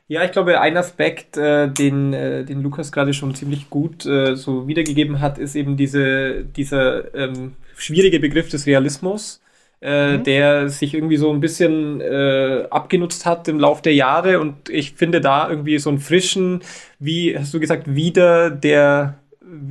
ja, 0.08 0.24
ich 0.24 0.32
glaube, 0.32 0.60
ein 0.60 0.76
Aspekt, 0.76 1.38
äh, 1.38 1.70
den, 1.70 2.13
äh, 2.13 2.44
den 2.44 2.62
Lukas 2.62 2.91
gerade 2.91 3.13
schon 3.13 3.34
ziemlich 3.34 3.70
gut 3.70 4.06
äh, 4.06 4.36
so 4.36 4.67
wiedergegeben 4.67 5.22
hat, 5.22 5.38
ist 5.38 5.56
eben 5.56 5.78
diese, 5.78 6.44
dieser 6.44 7.15
ähm, 7.15 7.54
schwierige 7.78 8.20
Begriff 8.20 8.50
des 8.50 8.65
Realismus, 8.65 9.41
äh, 9.82 10.17
mhm. 10.17 10.24
der 10.24 10.70
sich 10.70 10.94
irgendwie 10.94 11.17
so 11.17 11.32
ein 11.32 11.39
bisschen 11.39 12.02
äh, 12.02 12.65
abgenutzt 12.70 13.26
hat 13.26 13.48
im 13.48 13.60
Lauf 13.60 13.82
der 13.82 13.96
Jahre. 13.96 14.39
Und 14.39 14.70
ich 14.70 14.94
finde 14.94 15.22
da 15.22 15.50
irgendwie 15.50 15.80
so 15.80 15.89
einen 15.89 16.00
frischen, 16.00 16.62
wie 17.00 17.38
hast 17.38 17.54
du 17.54 17.60
gesagt, 17.60 17.94
wieder 17.94 18.50
der 18.52 19.15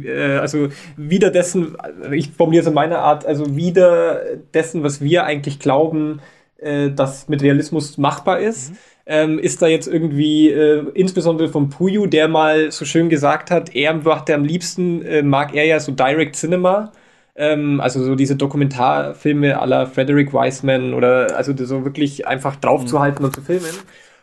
äh, 0.04 0.36
also 0.38 0.68
wieder 0.96 1.30
dessen, 1.30 1.76
ich 2.12 2.30
formuliere 2.30 2.62
es 2.62 2.68
in 2.68 2.74
meiner 2.74 2.98
Art, 2.98 3.24
also 3.26 3.56
wieder 3.56 4.20
dessen, 4.52 4.82
was 4.82 5.00
wir 5.00 5.24
eigentlich 5.24 5.58
glauben, 5.58 6.20
äh, 6.58 6.90
das 6.90 7.28
mit 7.28 7.42
Realismus 7.42 7.98
machbar 7.98 8.40
ist. 8.40 8.70
Mhm. 8.70 8.76
Ähm, 9.06 9.38
ist 9.40 9.60
da 9.60 9.66
jetzt 9.66 9.88
irgendwie, 9.88 10.50
äh, 10.50 10.84
insbesondere 10.94 11.48
von 11.48 11.68
Puyu, 11.68 12.06
der 12.06 12.28
mal 12.28 12.70
so 12.70 12.84
schön 12.84 13.08
gesagt 13.08 13.50
hat, 13.50 13.74
er 13.74 13.94
macht 13.94 14.30
am 14.30 14.44
liebsten, 14.44 15.02
äh, 15.02 15.22
mag 15.22 15.54
er 15.54 15.64
ja 15.64 15.80
so 15.80 15.90
Direct 15.90 16.36
Cinema, 16.36 16.92
ähm, 17.36 17.80
also 17.80 18.02
so 18.02 18.14
diese 18.14 18.36
Dokumentarfilme 18.36 19.60
aller 19.60 19.86
Frederick 19.86 20.32
Wiseman 20.32 20.94
oder 20.94 21.36
also 21.36 21.54
so 21.56 21.84
wirklich 21.84 22.26
einfach 22.26 22.56
draufzuhalten 22.56 23.20
mhm. 23.22 23.26
und 23.26 23.34
zu 23.34 23.42
filmen. 23.42 23.74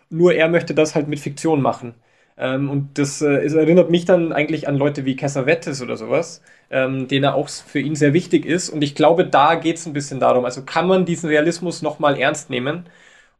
Nur 0.09 0.33
er 0.33 0.47
möchte 0.49 0.73
das 0.73 0.95
halt 0.95 1.07
mit 1.07 1.19
Fiktion 1.19 1.61
machen. 1.61 1.95
Ähm, 2.37 2.69
und 2.69 2.97
das 2.99 3.21
äh, 3.21 3.37
es 3.37 3.53
erinnert 3.53 3.89
mich 3.89 4.05
dann 4.05 4.31
eigentlich 4.31 4.67
an 4.67 4.77
Leute 4.77 5.05
wie 5.05 5.15
Cassavetes 5.15 5.81
oder 5.81 5.97
sowas, 5.97 6.41
ähm, 6.69 7.07
den 7.07 7.23
er 7.23 7.35
auch 7.35 7.49
für 7.49 7.79
ihn 7.79 7.95
sehr 7.95 8.13
wichtig 8.13 8.45
ist. 8.45 8.69
Und 8.69 8.83
ich 8.83 8.95
glaube, 8.95 9.25
da 9.25 9.55
geht 9.55 9.77
es 9.77 9.85
ein 9.87 9.93
bisschen 9.93 10.19
darum. 10.19 10.45
Also 10.45 10.61
kann 10.63 10.87
man 10.87 11.05
diesen 11.05 11.29
Realismus 11.29 11.81
nochmal 11.81 12.19
ernst 12.19 12.49
nehmen? 12.49 12.85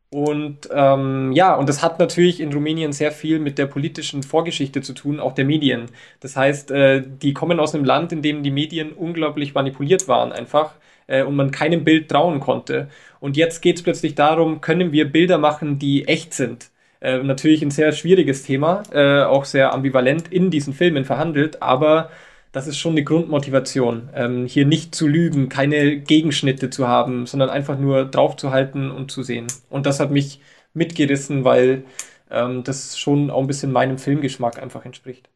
Und 0.10 0.70
ähm, 0.72 1.34
ja, 1.34 1.54
und 1.56 1.68
das 1.68 1.84
hat 1.84 2.00
natürlich 2.00 2.40
in 2.40 2.54
Rumänien 2.54 2.94
sehr 2.94 3.12
viel 3.12 3.40
mit 3.40 3.58
der 3.58 3.66
politischen 3.66 4.24
Vorgeschichte 4.24 4.82
zu 4.82 4.94
tun, 4.94 5.20
auch 5.20 5.34
der 5.34 5.44
Medien. 5.44 5.88
Das 6.22 6.38
heißt, 6.38 6.72
äh, 6.72 7.04
die 7.06 7.34
kommen 7.34 7.60
aus 7.60 7.76
einem 7.76 7.84
Land, 7.84 8.14
in 8.14 8.22
dem 8.22 8.42
die 8.42 8.52
Medien 8.52 8.94
unglaublich 8.94 9.54
manipuliert 9.54 10.08
waren, 10.08 10.32
einfach 10.32 10.76
äh, 11.08 11.24
und 11.24 11.36
man 11.36 11.52
keinem 11.52 11.84
Bild 11.84 12.10
trauen 12.10 12.40
konnte. 12.40 12.88
Und 13.20 13.36
jetzt 13.36 13.62
geht 13.62 13.78
es 13.78 13.84
plötzlich 13.84 14.16
darum, 14.16 14.62
können 14.62 14.94
wir 14.94 15.12
Bilder 15.12 15.38
machen, 15.38 15.78
die 15.78 16.08
echt 16.08 16.34
sind? 16.34 16.70
Äh, 17.02 17.20
natürlich 17.20 17.62
ein 17.62 17.72
sehr 17.72 17.92
schwieriges 17.92 18.44
Thema, 18.44 18.84
äh, 18.92 19.24
auch 19.24 19.46
sehr 19.46 19.74
ambivalent 19.74 20.32
in 20.32 20.52
diesen 20.52 20.74
Filmen 20.74 21.04
verhandelt, 21.06 21.62
aber 21.62 22.10
das 22.58 22.66
ist 22.66 22.80
schon 22.80 22.94
eine 22.94 23.04
Grundmotivation, 23.04 24.10
ähm, 24.16 24.48
hier 24.48 24.66
nicht 24.66 24.96
zu 24.96 25.08
lügen, 25.08 25.48
keine 25.48 26.00
Gegenschnitte 26.00 26.72
zu 26.72 26.88
haben, 26.88 27.28
sondern 27.28 27.52
einfach 27.52 27.78
nur 27.78 28.06
draufzuhalten 28.06 28.90
und 28.90 29.12
zu 29.12 29.22
sehen. 29.22 29.46
Und 29.70 29.86
das 29.86 30.00
hat 30.00 30.10
mich 30.10 30.42
mitgerissen, 30.74 31.44
weil 31.44 31.84
ähm, 32.32 32.64
das 32.64 32.98
schon 32.98 33.30
auch 33.30 33.42
ein 33.42 33.48
bisschen 33.48 33.72
meinem 33.72 34.00
Filmgeschmack 34.00 34.60
einfach 34.60 34.86
entspricht. 34.86 35.30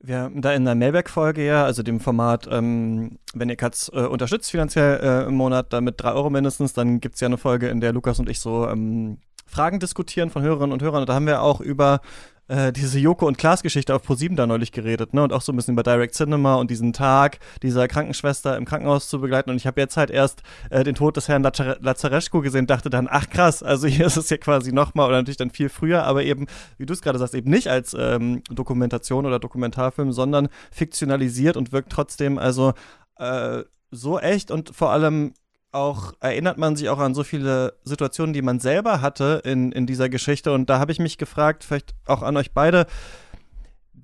Wir 0.00 0.16
haben 0.18 0.40
da 0.40 0.54
in 0.54 0.64
der 0.64 0.76
Mailback-Folge 0.76 1.44
ja, 1.44 1.64
also 1.64 1.82
dem 1.82 2.00
Format, 2.00 2.48
ähm, 2.50 3.18
wenn 3.34 3.50
ihr 3.50 3.56
Katz 3.56 3.90
äh, 3.92 4.00
unterstützt 4.00 4.50
finanziell 4.50 5.00
äh, 5.02 5.26
im 5.26 5.34
Monat, 5.34 5.74
damit 5.74 6.00
drei 6.00 6.12
Euro 6.12 6.30
mindestens, 6.30 6.72
dann 6.72 7.00
gibt 7.00 7.16
es 7.16 7.20
ja 7.20 7.26
eine 7.26 7.36
Folge, 7.36 7.68
in 7.68 7.82
der 7.82 7.92
Lukas 7.92 8.18
und 8.18 8.30
ich 8.30 8.40
so 8.40 8.66
ähm, 8.66 9.18
Fragen 9.44 9.78
diskutieren 9.78 10.30
von 10.30 10.42
Hörerinnen 10.42 10.72
und 10.72 10.82
Hörern. 10.82 11.00
Und 11.00 11.08
da 11.10 11.14
haben 11.14 11.26
wir 11.26 11.42
auch 11.42 11.60
über 11.60 12.00
äh, 12.48 12.72
diese 12.72 12.98
Joko 12.98 13.26
und 13.26 13.38
Klaas 13.38 13.62
Geschichte 13.62 13.94
auf 13.94 14.02
ProSieben 14.02 14.36
da 14.36 14.46
neulich 14.46 14.72
geredet, 14.72 15.14
ne? 15.14 15.22
Und 15.22 15.32
auch 15.32 15.42
so 15.42 15.52
ein 15.52 15.56
bisschen 15.56 15.74
über 15.74 15.82
Direct 15.82 16.14
Cinema 16.14 16.56
und 16.56 16.70
diesen 16.70 16.92
Tag 16.92 17.38
dieser 17.62 17.88
Krankenschwester 17.88 18.56
im 18.56 18.64
Krankenhaus 18.64 19.08
zu 19.08 19.20
begleiten. 19.20 19.50
Und 19.50 19.56
ich 19.56 19.66
habe 19.66 19.80
jetzt 19.80 19.96
halt 19.96 20.10
erst 20.10 20.42
äh, 20.70 20.82
den 20.82 20.94
Tod 20.94 21.16
des 21.16 21.28
Herrn 21.28 21.42
Lazarescu 21.42 22.40
gesehen, 22.40 22.66
dachte 22.66 22.90
dann, 22.90 23.06
ach 23.10 23.28
krass, 23.28 23.62
also 23.62 23.86
hier 23.86 24.06
ist 24.06 24.16
es 24.16 24.30
ja 24.30 24.38
quasi 24.38 24.72
nochmal 24.72 25.08
oder 25.08 25.18
natürlich 25.18 25.36
dann 25.36 25.50
viel 25.50 25.68
früher, 25.68 26.04
aber 26.04 26.24
eben, 26.24 26.46
wie 26.78 26.86
du 26.86 26.92
es 26.92 27.02
gerade 27.02 27.18
sagst, 27.18 27.34
eben 27.34 27.50
nicht 27.50 27.68
als 27.68 27.94
ähm, 27.98 28.42
Dokumentation 28.50 29.26
oder 29.26 29.38
Dokumentarfilm, 29.38 30.12
sondern 30.12 30.48
fiktionalisiert 30.70 31.56
und 31.56 31.72
wirkt 31.72 31.92
trotzdem 31.92 32.38
also 32.38 32.72
äh, 33.18 33.62
so 33.90 34.18
echt 34.18 34.50
und 34.50 34.74
vor 34.74 34.90
allem 34.90 35.32
auch 35.72 36.12
erinnert 36.20 36.58
man 36.58 36.76
sich 36.76 36.88
auch 36.88 36.98
an 36.98 37.14
so 37.14 37.24
viele 37.24 37.74
Situationen, 37.84 38.32
die 38.32 38.42
man 38.42 38.60
selber 38.60 39.00
hatte 39.00 39.42
in, 39.44 39.72
in 39.72 39.86
dieser 39.86 40.08
Geschichte. 40.08 40.52
Und 40.52 40.70
da 40.70 40.78
habe 40.78 40.92
ich 40.92 40.98
mich 40.98 41.18
gefragt, 41.18 41.64
vielleicht 41.64 41.94
auch 42.06 42.22
an 42.22 42.36
euch 42.36 42.52
beide, 42.52 42.86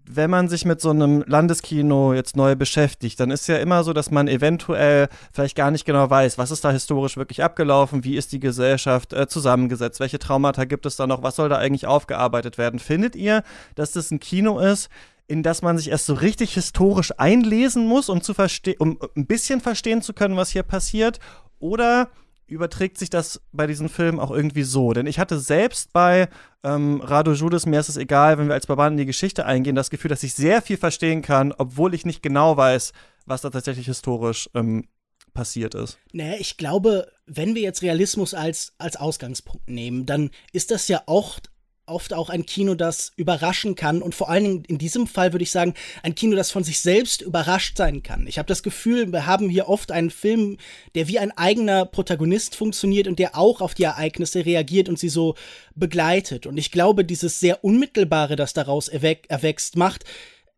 wenn 0.06 0.30
man 0.30 0.48
sich 0.48 0.66
mit 0.66 0.80
so 0.80 0.90
einem 0.90 1.24
Landeskino 1.26 2.12
jetzt 2.12 2.36
neu 2.36 2.56
beschäftigt, 2.56 3.18
dann 3.20 3.30
ist 3.30 3.46
ja 3.46 3.56
immer 3.56 3.84
so, 3.84 3.94
dass 3.94 4.10
man 4.10 4.28
eventuell 4.28 5.08
vielleicht 5.32 5.56
gar 5.56 5.70
nicht 5.70 5.86
genau 5.86 6.10
weiß, 6.10 6.36
was 6.36 6.50
ist 6.50 6.64
da 6.64 6.70
historisch 6.70 7.16
wirklich 7.16 7.42
abgelaufen, 7.42 8.04
wie 8.04 8.16
ist 8.16 8.32
die 8.32 8.40
Gesellschaft 8.40 9.14
äh, 9.14 9.26
zusammengesetzt, 9.26 10.00
welche 10.00 10.18
Traumata 10.18 10.66
gibt 10.66 10.84
es 10.84 10.96
da 10.96 11.06
noch, 11.06 11.22
was 11.22 11.36
soll 11.36 11.48
da 11.48 11.56
eigentlich 11.56 11.86
aufgearbeitet 11.86 12.58
werden. 12.58 12.80
Findet 12.80 13.16
ihr, 13.16 13.42
dass 13.76 13.92
das 13.92 14.10
ein 14.10 14.20
Kino 14.20 14.58
ist, 14.58 14.90
in 15.26 15.42
das 15.42 15.62
man 15.62 15.78
sich 15.78 15.90
erst 15.90 16.06
so 16.06 16.14
richtig 16.14 16.54
historisch 16.54 17.12
einlesen 17.18 17.86
muss, 17.86 18.08
um 18.08 18.20
zu 18.20 18.34
um 18.78 18.98
ein 19.16 19.26
bisschen 19.26 19.60
verstehen 19.60 20.02
zu 20.02 20.12
können, 20.12 20.36
was 20.36 20.50
hier 20.50 20.62
passiert? 20.62 21.18
Oder 21.58 22.10
überträgt 22.46 22.98
sich 22.98 23.08
das 23.10 23.40
bei 23.52 23.66
diesen 23.66 23.88
Filmen 23.88 24.20
auch 24.20 24.30
irgendwie 24.30 24.64
so? 24.64 24.92
Denn 24.92 25.06
ich 25.06 25.18
hatte 25.18 25.38
selbst 25.38 25.92
bei 25.92 26.28
ähm, 26.62 27.00
Rado 27.00 27.32
Judas, 27.32 27.66
mir 27.66 27.80
ist 27.80 27.88
es 27.88 27.96
egal, 27.96 28.38
wenn 28.38 28.48
wir 28.48 28.54
als 28.54 28.66
Barbaren 28.66 28.94
in 28.94 28.98
die 28.98 29.06
Geschichte 29.06 29.46
eingehen, 29.46 29.74
das 29.74 29.90
Gefühl, 29.90 30.10
dass 30.10 30.22
ich 30.22 30.34
sehr 30.34 30.60
viel 30.60 30.76
verstehen 30.76 31.22
kann, 31.22 31.52
obwohl 31.56 31.94
ich 31.94 32.04
nicht 32.04 32.22
genau 32.22 32.56
weiß, 32.56 32.92
was 33.24 33.40
da 33.40 33.50
tatsächlich 33.50 33.86
historisch 33.86 34.50
ähm, 34.54 34.86
passiert 35.32 35.74
ist. 35.74 35.98
Naja, 36.12 36.36
ich 36.38 36.56
glaube, 36.56 37.10
wenn 37.26 37.54
wir 37.54 37.62
jetzt 37.62 37.82
Realismus 37.82 38.34
als, 38.34 38.74
als 38.78 38.96
Ausgangspunkt 38.96 39.68
nehmen, 39.68 40.06
dann 40.06 40.30
ist 40.52 40.70
das 40.70 40.88
ja 40.88 41.02
auch 41.06 41.40
oft 41.86 42.14
auch 42.14 42.30
ein 42.30 42.46
Kino, 42.46 42.74
das 42.74 43.12
überraschen 43.16 43.74
kann 43.74 44.02
und 44.02 44.14
vor 44.14 44.30
allen 44.30 44.44
Dingen 44.44 44.64
in 44.66 44.78
diesem 44.78 45.06
Fall 45.06 45.32
würde 45.32 45.42
ich 45.42 45.50
sagen, 45.50 45.74
ein 46.02 46.14
Kino, 46.14 46.36
das 46.36 46.50
von 46.50 46.64
sich 46.64 46.80
selbst 46.80 47.22
überrascht 47.22 47.76
sein 47.76 48.02
kann. 48.02 48.26
Ich 48.26 48.38
habe 48.38 48.46
das 48.46 48.62
Gefühl, 48.62 49.12
wir 49.12 49.26
haben 49.26 49.48
hier 49.48 49.68
oft 49.68 49.92
einen 49.92 50.10
Film, 50.10 50.56
der 50.94 51.08
wie 51.08 51.18
ein 51.18 51.36
eigener 51.36 51.84
Protagonist 51.84 52.56
funktioniert 52.56 53.06
und 53.06 53.18
der 53.18 53.36
auch 53.36 53.60
auf 53.60 53.74
die 53.74 53.84
Ereignisse 53.84 54.46
reagiert 54.46 54.88
und 54.88 54.98
sie 54.98 55.08
so 55.08 55.34
begleitet. 55.74 56.46
Und 56.46 56.56
ich 56.56 56.70
glaube, 56.70 57.04
dieses 57.04 57.40
sehr 57.40 57.64
Unmittelbare, 57.64 58.36
das 58.36 58.54
daraus 58.54 58.88
erwächst, 58.88 59.76
macht 59.76 60.04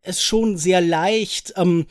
es 0.01 0.21
schon 0.21 0.57
sehr 0.57 0.81
leicht, 0.81 1.53
ähm, 1.57 1.87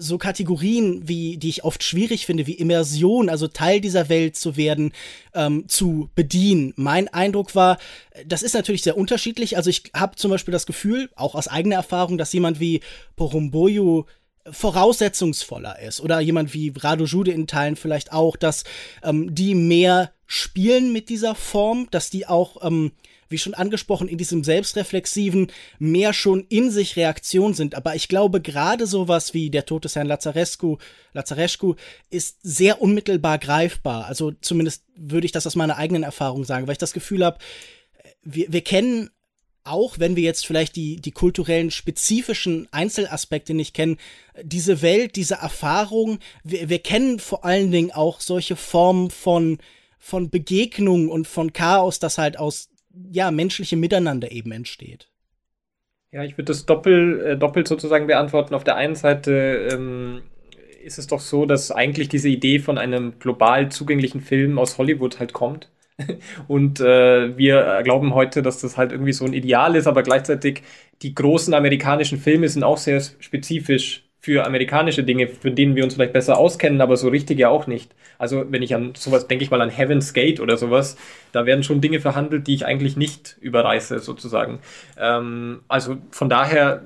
so 0.00 0.18
Kategorien, 0.18 1.06
wie, 1.06 1.36
die 1.36 1.50
ich 1.50 1.64
oft 1.64 1.84
schwierig 1.84 2.26
finde, 2.26 2.46
wie 2.46 2.54
Immersion, 2.54 3.28
also 3.28 3.46
Teil 3.48 3.80
dieser 3.80 4.08
Welt 4.08 4.34
zu 4.34 4.56
werden, 4.56 4.92
ähm, 5.34 5.68
zu 5.68 6.10
bedienen. 6.14 6.72
Mein 6.76 7.08
Eindruck 7.08 7.54
war, 7.54 7.78
das 8.26 8.42
ist 8.42 8.54
natürlich 8.54 8.82
sehr 8.82 8.96
unterschiedlich. 8.96 9.56
Also 9.56 9.70
ich 9.70 9.90
habe 9.94 10.16
zum 10.16 10.30
Beispiel 10.30 10.52
das 10.52 10.66
Gefühl, 10.66 11.10
auch 11.16 11.34
aus 11.34 11.48
eigener 11.48 11.76
Erfahrung, 11.76 12.18
dass 12.18 12.32
jemand 12.32 12.60
wie 12.60 12.80
Porumboyo 13.16 14.06
voraussetzungsvoller 14.50 15.80
ist 15.80 16.00
oder 16.00 16.20
jemand 16.20 16.54
wie 16.54 16.72
Rado 16.74 17.04
Jude 17.04 17.30
in 17.30 17.46
Teilen 17.46 17.76
vielleicht 17.76 18.12
auch, 18.12 18.36
dass 18.36 18.64
ähm, 19.02 19.34
die 19.34 19.54
mehr 19.54 20.12
spielen 20.26 20.92
mit 20.92 21.08
dieser 21.08 21.34
Form, 21.34 21.88
dass 21.90 22.08
die 22.08 22.26
auch 22.26 22.64
ähm, 22.64 22.92
wie 23.30 23.38
schon 23.38 23.54
angesprochen, 23.54 24.08
in 24.08 24.18
diesem 24.18 24.44
selbstreflexiven 24.44 25.50
mehr 25.78 26.12
schon 26.12 26.44
in 26.48 26.70
sich 26.70 26.96
Reaktion 26.96 27.54
sind. 27.54 27.74
Aber 27.74 27.94
ich 27.94 28.08
glaube, 28.08 28.40
gerade 28.40 28.86
sowas 28.86 29.32
wie 29.32 29.50
der 29.50 29.64
Tod 29.64 29.84
des 29.84 29.96
Herrn 29.96 30.08
Lazarescu, 30.08 30.76
Lazarescu 31.14 31.76
ist 32.10 32.38
sehr 32.42 32.82
unmittelbar 32.82 33.38
greifbar. 33.38 34.06
Also 34.06 34.32
zumindest 34.40 34.84
würde 34.96 35.24
ich 35.24 35.32
das 35.32 35.46
aus 35.46 35.56
meiner 35.56 35.76
eigenen 35.76 36.02
Erfahrung 36.02 36.44
sagen, 36.44 36.66
weil 36.66 36.72
ich 36.72 36.78
das 36.78 36.92
Gefühl 36.92 37.24
habe, 37.24 37.38
wir, 38.22 38.52
wir 38.52 38.62
kennen 38.62 39.10
auch 39.62 39.98
wenn 39.98 40.16
wir 40.16 40.22
jetzt 40.22 40.46
vielleicht 40.46 40.74
die, 40.76 40.96
die 40.96 41.10
kulturellen 41.12 41.70
spezifischen 41.70 42.66
Einzelaspekte 42.72 43.54
nicht 43.54 43.74
kennen, 43.74 43.98
diese 44.42 44.82
Welt, 44.82 45.16
diese 45.16 45.34
Erfahrung, 45.34 46.18
wir, 46.42 46.68
wir 46.68 46.78
kennen 46.78 47.18
vor 47.18 47.44
allen 47.44 47.70
Dingen 47.70 47.92
auch 47.92 48.20
solche 48.20 48.56
Formen 48.56 49.10
von, 49.10 49.58
von 49.98 50.30
Begegnung 50.30 51.08
und 51.08 51.28
von 51.28 51.52
Chaos, 51.52 51.98
das 51.98 52.16
halt 52.18 52.38
aus 52.38 52.70
ja, 53.10 53.30
menschliche 53.30 53.76
Miteinander 53.76 54.30
eben 54.30 54.52
entsteht. 54.52 55.08
Ja, 56.12 56.24
ich 56.24 56.36
würde 56.36 56.46
das 56.46 56.66
doppelt, 56.66 57.22
äh, 57.22 57.36
doppelt 57.36 57.68
sozusagen 57.68 58.06
beantworten. 58.06 58.54
Auf 58.54 58.64
der 58.64 58.76
einen 58.76 58.96
Seite 58.96 59.68
ähm, 59.72 60.22
ist 60.82 60.98
es 60.98 61.06
doch 61.06 61.20
so, 61.20 61.46
dass 61.46 61.70
eigentlich 61.70 62.08
diese 62.08 62.28
Idee 62.28 62.58
von 62.58 62.78
einem 62.78 63.18
global 63.18 63.70
zugänglichen 63.70 64.20
Film 64.20 64.58
aus 64.58 64.78
Hollywood 64.78 65.20
halt 65.20 65.32
kommt. 65.32 65.70
Und 66.48 66.80
äh, 66.80 67.36
wir 67.36 67.82
glauben 67.84 68.14
heute, 68.14 68.42
dass 68.42 68.60
das 68.60 68.76
halt 68.76 68.92
irgendwie 68.92 69.12
so 69.12 69.24
ein 69.24 69.34
Ideal 69.34 69.76
ist, 69.76 69.86
aber 69.86 70.02
gleichzeitig 70.02 70.62
die 71.02 71.14
großen 71.14 71.54
amerikanischen 71.54 72.18
Filme 72.18 72.48
sind 72.48 72.64
auch 72.64 72.78
sehr 72.78 73.00
spezifisch 73.00 74.09
für 74.20 74.46
amerikanische 74.46 75.02
Dinge, 75.02 75.28
für 75.28 75.50
denen 75.50 75.74
wir 75.76 75.84
uns 75.84 75.94
vielleicht 75.94 76.12
besser 76.12 76.38
auskennen, 76.38 76.80
aber 76.80 76.96
so 76.96 77.08
richtig 77.08 77.38
ja 77.38 77.48
auch 77.48 77.66
nicht. 77.66 77.90
Also 78.18 78.44
wenn 78.50 78.62
ich 78.62 78.74
an 78.74 78.92
sowas, 78.94 79.26
denke 79.28 79.44
ich 79.44 79.50
mal 79.50 79.62
an 79.62 79.70
Heaven's 79.70 80.12
Gate 80.12 80.40
oder 80.40 80.58
sowas, 80.58 80.96
da 81.32 81.46
werden 81.46 81.62
schon 81.62 81.80
Dinge 81.80 82.00
verhandelt, 82.00 82.46
die 82.46 82.54
ich 82.54 82.66
eigentlich 82.66 82.98
nicht 82.98 83.38
überreiße, 83.40 83.98
sozusagen. 83.98 84.58
Ähm, 84.98 85.60
also 85.68 85.96
von 86.10 86.28
daher 86.28 86.82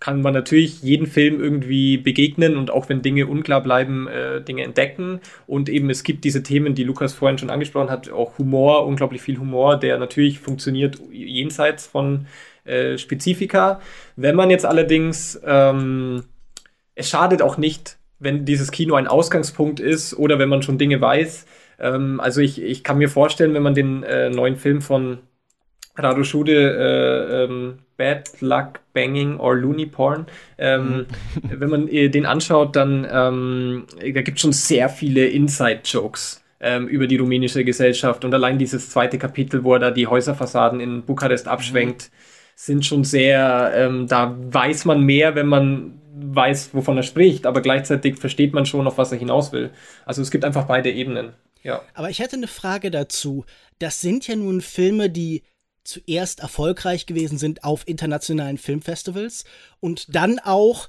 kann 0.00 0.22
man 0.22 0.32
natürlich 0.32 0.82
jeden 0.82 1.06
Film 1.06 1.40
irgendwie 1.40 1.96
begegnen 1.96 2.56
und 2.56 2.70
auch 2.70 2.88
wenn 2.88 3.02
Dinge 3.02 3.26
unklar 3.26 3.62
bleiben, 3.62 4.08
äh, 4.08 4.40
Dinge 4.40 4.62
entdecken. 4.62 5.20
Und 5.46 5.68
eben 5.68 5.90
es 5.90 6.02
gibt 6.02 6.24
diese 6.24 6.42
Themen, 6.42 6.74
die 6.74 6.84
Lukas 6.84 7.14
vorhin 7.14 7.38
schon 7.38 7.50
angesprochen 7.50 7.90
hat, 7.90 8.10
auch 8.10 8.38
Humor, 8.38 8.86
unglaublich 8.86 9.22
viel 9.22 9.38
Humor, 9.38 9.78
der 9.78 9.98
natürlich 9.98 10.38
funktioniert 10.38 10.98
jenseits 11.10 11.86
von 11.86 12.26
äh, 12.64 12.98
Spezifika. 12.98 13.80
Wenn 14.16 14.36
man 14.36 14.50
jetzt 14.50 14.66
allerdings 14.66 15.40
ähm, 15.44 16.24
es 16.98 17.08
schadet 17.08 17.42
auch 17.42 17.56
nicht, 17.56 17.96
wenn 18.18 18.44
dieses 18.44 18.72
Kino 18.72 18.96
ein 18.96 19.06
Ausgangspunkt 19.06 19.78
ist 19.78 20.18
oder 20.18 20.38
wenn 20.38 20.48
man 20.48 20.62
schon 20.62 20.78
Dinge 20.78 21.00
weiß. 21.00 21.46
Ähm, 21.78 22.20
also 22.20 22.40
ich, 22.40 22.60
ich 22.60 22.82
kann 22.82 22.98
mir 22.98 23.08
vorstellen, 23.08 23.54
wenn 23.54 23.62
man 23.62 23.74
den 23.74 24.02
äh, 24.02 24.30
neuen 24.30 24.56
Film 24.56 24.82
von 24.82 25.18
Rado 25.96 26.24
Schude, 26.24 26.54
äh, 26.54 27.44
ähm, 27.44 27.78
Bad 27.96 28.40
Luck 28.40 28.80
Banging 28.92 29.38
or 29.38 29.56
Looney 29.56 29.86
Porn, 29.86 30.26
ähm, 30.58 30.88
mhm. 30.88 31.06
wenn 31.60 31.70
man 31.70 31.88
äh, 31.88 32.08
den 32.08 32.26
anschaut, 32.26 32.74
dann 32.74 33.06
ähm, 33.10 33.86
da 34.00 34.22
gibt 34.22 34.38
es 34.38 34.42
schon 34.42 34.52
sehr 34.52 34.88
viele 34.88 35.26
Inside-Jokes 35.26 36.42
ähm, 36.60 36.88
über 36.88 37.06
die 37.06 37.16
rumänische 37.16 37.64
Gesellschaft 37.64 38.24
und 38.24 38.34
allein 38.34 38.58
dieses 38.58 38.90
zweite 38.90 39.18
Kapitel, 39.18 39.62
wo 39.62 39.74
er 39.74 39.78
da 39.78 39.90
die 39.92 40.08
Häuserfassaden 40.08 40.80
in 40.80 41.02
Bukarest 41.02 41.46
abschwenkt, 41.46 42.10
mhm. 42.10 42.16
sind 42.56 42.86
schon 42.86 43.04
sehr, 43.04 43.72
ähm, 43.74 44.08
da 44.08 44.36
weiß 44.36 44.84
man 44.84 45.02
mehr, 45.02 45.36
wenn 45.36 45.46
man 45.46 45.98
weiß, 46.34 46.70
wovon 46.74 46.96
er 46.96 47.02
spricht, 47.02 47.46
aber 47.46 47.60
gleichzeitig 47.60 48.18
versteht 48.18 48.52
man 48.52 48.66
schon, 48.66 48.86
auf 48.86 48.98
was 48.98 49.12
er 49.12 49.18
hinaus 49.18 49.52
will. 49.52 49.70
Also 50.04 50.22
es 50.22 50.30
gibt 50.30 50.44
einfach 50.44 50.66
beide 50.66 50.90
Ebenen. 50.90 51.32
Ja. 51.62 51.82
Aber 51.94 52.10
ich 52.10 52.18
hätte 52.20 52.36
eine 52.36 52.46
Frage 52.46 52.90
dazu. 52.90 53.44
Das 53.78 54.00
sind 54.00 54.26
ja 54.26 54.36
nun 54.36 54.60
Filme, 54.60 55.10
die 55.10 55.42
zuerst 55.84 56.40
erfolgreich 56.40 57.06
gewesen 57.06 57.38
sind 57.38 57.64
auf 57.64 57.88
internationalen 57.88 58.58
Filmfestivals 58.58 59.44
und 59.80 60.14
dann 60.14 60.38
auch 60.38 60.88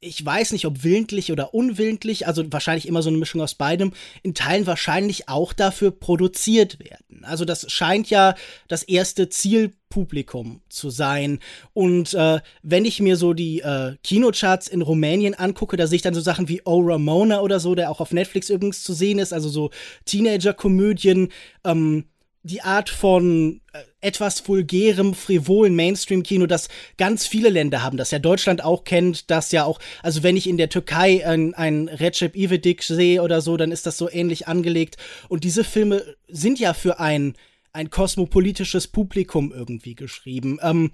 ich 0.00 0.24
weiß 0.24 0.52
nicht, 0.52 0.66
ob 0.66 0.84
willentlich 0.84 1.32
oder 1.32 1.54
unwillentlich, 1.54 2.26
also 2.26 2.44
wahrscheinlich 2.52 2.86
immer 2.86 3.02
so 3.02 3.08
eine 3.08 3.18
Mischung 3.18 3.40
aus 3.40 3.54
beidem, 3.54 3.92
in 4.22 4.34
Teilen 4.34 4.66
wahrscheinlich 4.66 5.28
auch 5.28 5.52
dafür 5.52 5.90
produziert 5.90 6.78
werden. 6.80 7.24
Also 7.24 7.44
das 7.44 7.70
scheint 7.70 8.10
ja 8.10 8.34
das 8.68 8.82
erste 8.82 9.28
Zielpublikum 9.28 10.60
zu 10.68 10.90
sein. 10.90 11.38
Und 11.72 12.14
äh, 12.14 12.40
wenn 12.62 12.84
ich 12.84 13.00
mir 13.00 13.16
so 13.16 13.32
die 13.32 13.60
äh, 13.60 13.96
Kinocharts 14.02 14.68
in 14.68 14.82
Rumänien 14.82 15.34
angucke, 15.34 15.76
da 15.76 15.86
sehe 15.86 15.96
ich 15.96 16.02
dann 16.02 16.14
so 16.14 16.20
Sachen 16.20 16.48
wie 16.48 16.62
Oh 16.64 16.80
Ramona 16.80 17.40
oder 17.40 17.60
so, 17.60 17.74
der 17.74 17.90
auch 17.90 18.00
auf 18.00 18.12
Netflix 18.12 18.50
übrigens 18.50 18.82
zu 18.82 18.92
sehen 18.92 19.18
ist, 19.18 19.32
also 19.32 19.48
so 19.48 19.70
Teenager-Komödien, 20.04 21.28
ähm, 21.64 22.04
die 22.42 22.62
Art 22.62 22.90
von 22.90 23.60
äh, 23.72 23.78
etwas 24.02 24.46
vulgärem, 24.46 25.14
frivolen 25.14 25.74
Mainstream-Kino, 25.74 26.46
das 26.46 26.68
ganz 26.98 27.26
viele 27.26 27.48
Länder 27.48 27.82
haben, 27.82 27.96
das 27.96 28.10
ja 28.10 28.18
Deutschland 28.18 28.62
auch 28.62 28.84
kennt, 28.84 29.30
das 29.30 29.52
ja 29.52 29.64
auch, 29.64 29.80
also 30.02 30.22
wenn 30.22 30.36
ich 30.36 30.48
in 30.48 30.58
der 30.58 30.68
Türkei 30.68 31.26
ein, 31.26 31.54
ein 31.54 31.88
Recep 31.88 32.36
Ivedik 32.36 32.82
sehe 32.82 33.22
oder 33.22 33.40
so, 33.40 33.56
dann 33.56 33.72
ist 33.72 33.86
das 33.86 33.96
so 33.96 34.10
ähnlich 34.10 34.48
angelegt. 34.48 34.96
Und 35.28 35.44
diese 35.44 35.64
Filme 35.64 36.04
sind 36.28 36.58
ja 36.58 36.74
für 36.74 37.00
ein, 37.00 37.34
ein 37.72 37.88
kosmopolitisches 37.88 38.88
Publikum 38.88 39.52
irgendwie 39.52 39.94
geschrieben. 39.94 40.58
Ähm, 40.62 40.90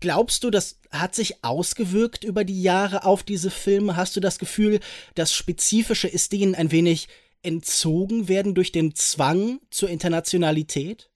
Glaubst 0.00 0.44
du, 0.44 0.50
das 0.50 0.80
hat 0.90 1.14
sich 1.14 1.44
ausgewirkt 1.44 2.24
über 2.24 2.42
die 2.42 2.62
Jahre 2.62 3.04
auf 3.04 3.22
diese 3.22 3.50
Filme? 3.50 3.96
Hast 3.96 4.16
du 4.16 4.20
das 4.20 4.38
Gefühl, 4.38 4.80
das 5.14 5.34
Spezifische 5.34 6.08
ist 6.08 6.32
denen 6.32 6.54
ein 6.54 6.72
wenig 6.72 7.08
entzogen 7.42 8.26
werden 8.26 8.54
durch 8.54 8.72
den 8.72 8.94
Zwang 8.94 9.60
zur 9.70 9.90
Internationalität? 9.90 11.09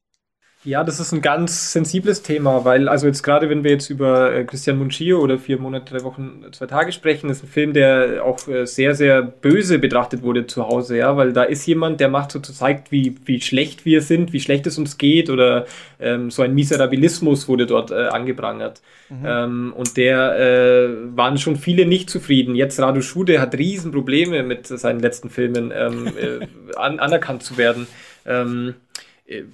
Ja, 0.65 0.83
das 0.83 0.99
ist 0.99 1.13
ein 1.13 1.21
ganz 1.21 1.73
sensibles 1.73 2.23
Thema, 2.23 2.65
weil, 2.65 2.89
also 2.89 3.07
jetzt 3.07 3.23
gerade, 3.23 3.51
wenn 3.51 3.65
wir 3.65 3.73
jetzt 3.73 3.91
über 3.91 4.33
äh, 4.33 4.45
Christian 4.45 4.79
Munchio 4.79 5.21
oder 5.21 5.39
vier 5.39 5.59
Monate, 5.59 5.93
drei 5.93 6.05
Wochen, 6.05 6.43
zwei 6.53 6.65
Tage 6.65 6.91
sprechen, 6.91 7.29
ist 7.29 7.45
ein 7.45 7.49
Film, 7.49 7.75
der 7.75 8.25
auch 8.25 8.49
äh, 8.49 8.65
sehr, 8.65 8.95
sehr 8.95 9.21
böse 9.21 9.79
betrachtet 9.79 10.23
wurde 10.23 10.47
zu 10.47 10.67
Hause, 10.67 10.97
ja, 10.97 11.19
weil 11.19 11.35
da 11.35 11.43
ist 11.43 11.67
jemand, 11.67 12.01
der 12.01 12.09
macht 12.09 12.33
so, 12.33 12.41
zeigt, 12.41 12.91
wie, 12.91 13.15
wie 13.27 13.43
schlecht 13.43 13.85
wir 13.85 14.01
sind, 14.01 14.33
wie 14.33 14.41
schlecht 14.41 14.67
es 14.67 14.79
uns 14.79 14.97
geht 14.97 15.29
oder 15.29 15.67
ähm, 16.01 16.31
so 16.31 16.41
ein 16.41 16.55
Miserabilismus 16.55 17.47
wurde 17.47 17.67
dort 17.67 17.91
äh, 17.91 18.07
angeprangert. 18.07 18.81
Mhm. 19.11 19.25
Ähm, 19.27 19.73
und 19.77 19.99
der 19.99 20.39
äh, 20.39 20.89
waren 21.15 21.37
schon 21.37 21.57
viele 21.57 21.85
nicht 21.85 22.09
zufrieden. 22.09 22.55
Jetzt 22.55 22.81
Radu 22.81 23.03
Schude 23.03 23.39
hat 23.39 23.55
Riesenprobleme 23.55 24.43
mit 24.43 24.67
seinen 24.67 25.01
letzten 25.01 25.29
Filmen 25.29 25.75
ähm, 25.77 26.07
äh, 26.07 26.77
an, 26.77 27.01
anerkannt 27.01 27.43
zu 27.43 27.59
werden. 27.59 27.87
Ähm, 28.25 28.71
äh, 28.71 29.04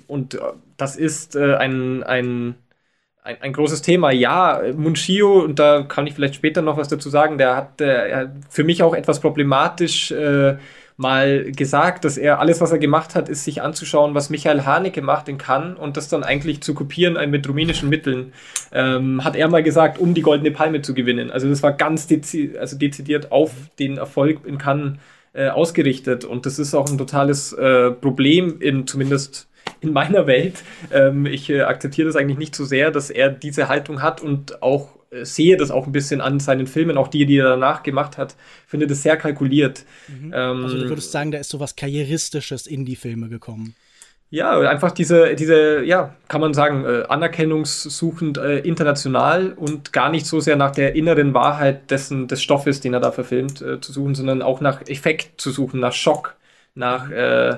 und 0.06 0.34
äh, 0.34 0.38
das 0.76 0.96
ist 0.96 1.36
äh, 1.36 1.54
ein, 1.54 2.02
ein, 2.02 2.54
ein, 3.22 3.36
ein, 3.40 3.52
großes 3.52 3.82
Thema. 3.82 4.10
Ja, 4.10 4.62
Munchio, 4.76 5.40
und 5.40 5.58
da 5.58 5.82
kann 5.82 6.06
ich 6.06 6.14
vielleicht 6.14 6.34
später 6.34 6.62
noch 6.62 6.76
was 6.76 6.88
dazu 6.88 7.10
sagen, 7.10 7.38
der 7.38 7.56
hat 7.56 7.80
äh, 7.80 8.28
für 8.48 8.64
mich 8.64 8.82
auch 8.82 8.94
etwas 8.94 9.20
problematisch 9.20 10.10
äh, 10.10 10.56
mal 10.96 11.50
gesagt, 11.52 12.04
dass 12.04 12.18
er 12.18 12.40
alles, 12.40 12.60
was 12.60 12.72
er 12.72 12.78
gemacht 12.78 13.14
hat, 13.14 13.30
ist 13.30 13.44
sich 13.44 13.62
anzuschauen, 13.62 14.14
was 14.14 14.28
Michael 14.28 14.66
Haneke 14.66 15.00
macht 15.00 15.30
in 15.30 15.38
Cannes 15.38 15.78
und 15.78 15.96
das 15.96 16.08
dann 16.08 16.24
eigentlich 16.24 16.60
zu 16.60 16.74
kopieren 16.74 17.30
mit 17.30 17.48
rumänischen 17.48 17.88
Mitteln, 17.88 18.34
ähm, 18.70 19.24
hat 19.24 19.34
er 19.34 19.48
mal 19.48 19.62
gesagt, 19.62 19.98
um 19.98 20.12
die 20.12 20.20
Goldene 20.20 20.50
Palme 20.50 20.82
zu 20.82 20.92
gewinnen. 20.92 21.30
Also 21.30 21.48
das 21.48 21.62
war 21.62 21.72
ganz 21.72 22.06
dezi 22.06 22.54
also 22.60 22.76
dezidiert 22.76 23.32
auf 23.32 23.52
den 23.78 23.96
Erfolg 23.96 24.44
in 24.44 24.58
Cannes 24.58 24.98
äh, 25.32 25.48
ausgerichtet 25.48 26.26
und 26.26 26.44
das 26.44 26.58
ist 26.58 26.74
auch 26.74 26.90
ein 26.90 26.98
totales 26.98 27.54
äh, 27.54 27.92
Problem 27.92 28.60
in 28.60 28.86
zumindest 28.86 29.48
in 29.80 29.92
meiner 29.92 30.26
Welt. 30.26 30.62
Ähm, 30.92 31.26
ich 31.26 31.50
äh, 31.50 31.62
akzeptiere 31.62 32.06
das 32.06 32.16
eigentlich 32.16 32.38
nicht 32.38 32.54
so 32.54 32.64
sehr, 32.64 32.90
dass 32.90 33.10
er 33.10 33.30
diese 33.30 33.68
Haltung 33.68 34.02
hat 34.02 34.20
und 34.20 34.62
auch 34.62 34.90
äh, 35.10 35.24
sehe 35.24 35.56
das 35.56 35.70
auch 35.70 35.86
ein 35.86 35.92
bisschen 35.92 36.20
an 36.20 36.40
seinen 36.40 36.66
Filmen, 36.66 36.96
auch 36.96 37.08
die, 37.08 37.26
die 37.26 37.38
er 37.38 37.50
danach 37.50 37.82
gemacht 37.82 38.18
hat, 38.18 38.36
finde 38.66 38.86
das 38.86 39.02
sehr 39.02 39.16
kalkuliert. 39.16 39.84
Mhm. 40.08 40.32
Ähm, 40.34 40.64
also 40.64 40.78
du 40.78 40.88
würdest 40.88 41.12
sagen, 41.12 41.30
da 41.30 41.38
ist 41.38 41.50
so 41.50 41.60
was 41.60 41.76
Karrieristisches 41.76 42.66
in 42.66 42.84
die 42.84 42.96
Filme 42.96 43.28
gekommen. 43.28 43.74
Ja, 44.32 44.60
einfach 44.60 44.92
diese, 44.92 45.34
diese, 45.34 45.82
ja, 45.82 46.14
kann 46.28 46.40
man 46.40 46.54
sagen, 46.54 46.84
äh, 46.84 47.02
anerkennungssuchend 47.08 48.38
äh, 48.38 48.58
international 48.60 49.54
und 49.54 49.92
gar 49.92 50.08
nicht 50.08 50.24
so 50.24 50.38
sehr 50.38 50.54
nach 50.54 50.70
der 50.70 50.94
inneren 50.94 51.34
Wahrheit 51.34 51.90
dessen, 51.90 52.28
des 52.28 52.40
Stoffes, 52.40 52.78
den 52.80 52.94
er 52.94 53.00
da 53.00 53.10
verfilmt, 53.10 53.60
äh, 53.60 53.80
zu 53.80 53.92
suchen, 53.92 54.14
sondern 54.14 54.40
auch 54.40 54.60
nach 54.60 54.82
Effekt 54.86 55.40
zu 55.40 55.50
suchen, 55.50 55.80
nach 55.80 55.92
Schock, 55.92 56.36
nach, 56.76 57.08
mhm. 57.08 57.12
äh, 57.12 57.56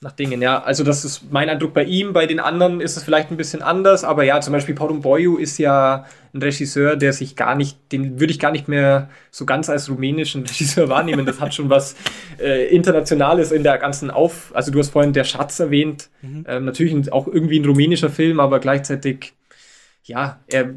nach 0.00 0.12
Dingen, 0.12 0.40
ja. 0.40 0.62
Also 0.62 0.84
das 0.84 1.04
ist 1.04 1.32
mein 1.32 1.48
Eindruck 1.48 1.74
bei 1.74 1.82
ihm. 1.82 2.12
Bei 2.12 2.26
den 2.26 2.38
anderen 2.38 2.80
ist 2.80 2.96
es 2.96 3.02
vielleicht 3.02 3.30
ein 3.30 3.36
bisschen 3.36 3.62
anders, 3.62 4.04
aber 4.04 4.22
ja, 4.22 4.40
zum 4.40 4.52
Beispiel 4.52 4.74
Paulo 4.74 4.94
Boyu 4.94 5.36
ist 5.36 5.58
ja 5.58 6.06
ein 6.32 6.40
Regisseur, 6.40 6.94
der 6.96 7.12
sich 7.12 7.34
gar 7.34 7.56
nicht, 7.56 7.78
den 7.90 8.20
würde 8.20 8.32
ich 8.32 8.38
gar 8.38 8.52
nicht 8.52 8.68
mehr 8.68 9.10
so 9.30 9.44
ganz 9.44 9.68
als 9.68 9.90
rumänischen 9.90 10.42
Regisseur 10.46 10.88
wahrnehmen. 10.88 11.26
Das 11.26 11.40
hat 11.40 11.54
schon 11.54 11.68
was 11.68 11.96
äh, 12.38 12.68
Internationales 12.68 13.50
in 13.50 13.64
der 13.64 13.78
ganzen 13.78 14.10
Auf. 14.10 14.52
Also 14.54 14.70
du 14.70 14.78
hast 14.78 14.90
vorhin 14.90 15.12
der 15.12 15.24
Schatz 15.24 15.58
erwähnt. 15.58 16.10
Mhm. 16.22 16.44
Ähm, 16.46 16.64
natürlich 16.64 17.12
auch 17.12 17.26
irgendwie 17.26 17.58
ein 17.58 17.64
rumänischer 17.64 18.10
Film, 18.10 18.38
aber 18.38 18.60
gleichzeitig, 18.60 19.32
ja, 20.04 20.38
er 20.46 20.74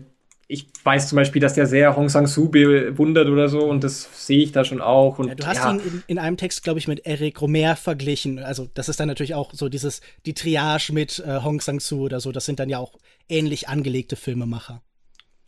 ich 0.52 0.68
weiß 0.84 1.10
zum 1.10 1.16
Beispiel, 1.16 1.42
dass 1.42 1.54
der 1.54 1.66
sehr 1.66 1.96
Hong 1.96 2.10
Sang-soo 2.10 2.50
bewundert 2.50 3.30
oder 3.30 3.48
so 3.48 3.62
und 3.62 3.84
das 3.84 4.28
sehe 4.28 4.44
ich 4.44 4.52
da 4.52 4.66
schon 4.66 4.82
auch. 4.82 5.18
Und, 5.18 5.30
ja, 5.30 5.36
du 5.36 5.46
hast 5.46 5.58
ja. 5.58 5.72
ihn 5.72 5.80
in, 5.80 6.04
in, 6.08 6.20
einem 6.20 6.38
Text, 6.38 6.64
glaube 6.64 6.80
ich, 6.80 6.88
mit 6.88 7.06
Eric 7.06 7.42
Romer 7.42 7.76
verglichen. 7.76 8.40
Also 8.40 8.68
das 8.74 8.90
ist 8.90 9.00
dann 9.00 9.08
natürlich 9.08 9.34
auch 9.34 9.54
so 9.54 9.70
dieses, 9.70 10.02
die 10.26 10.34
Triage 10.34 10.92
mit 10.92 11.20
äh, 11.20 11.42
Hong 11.42 11.62
Sang-soo 11.62 12.02
oder 12.02 12.20
so. 12.20 12.32
Das 12.32 12.46
sind 12.46 12.60
dann 12.60 12.70
ja 12.70 12.80
auch 12.80 12.98
ähnlich 13.30 13.70
angelegte 13.70 14.16
Filmemacher. 14.16 14.82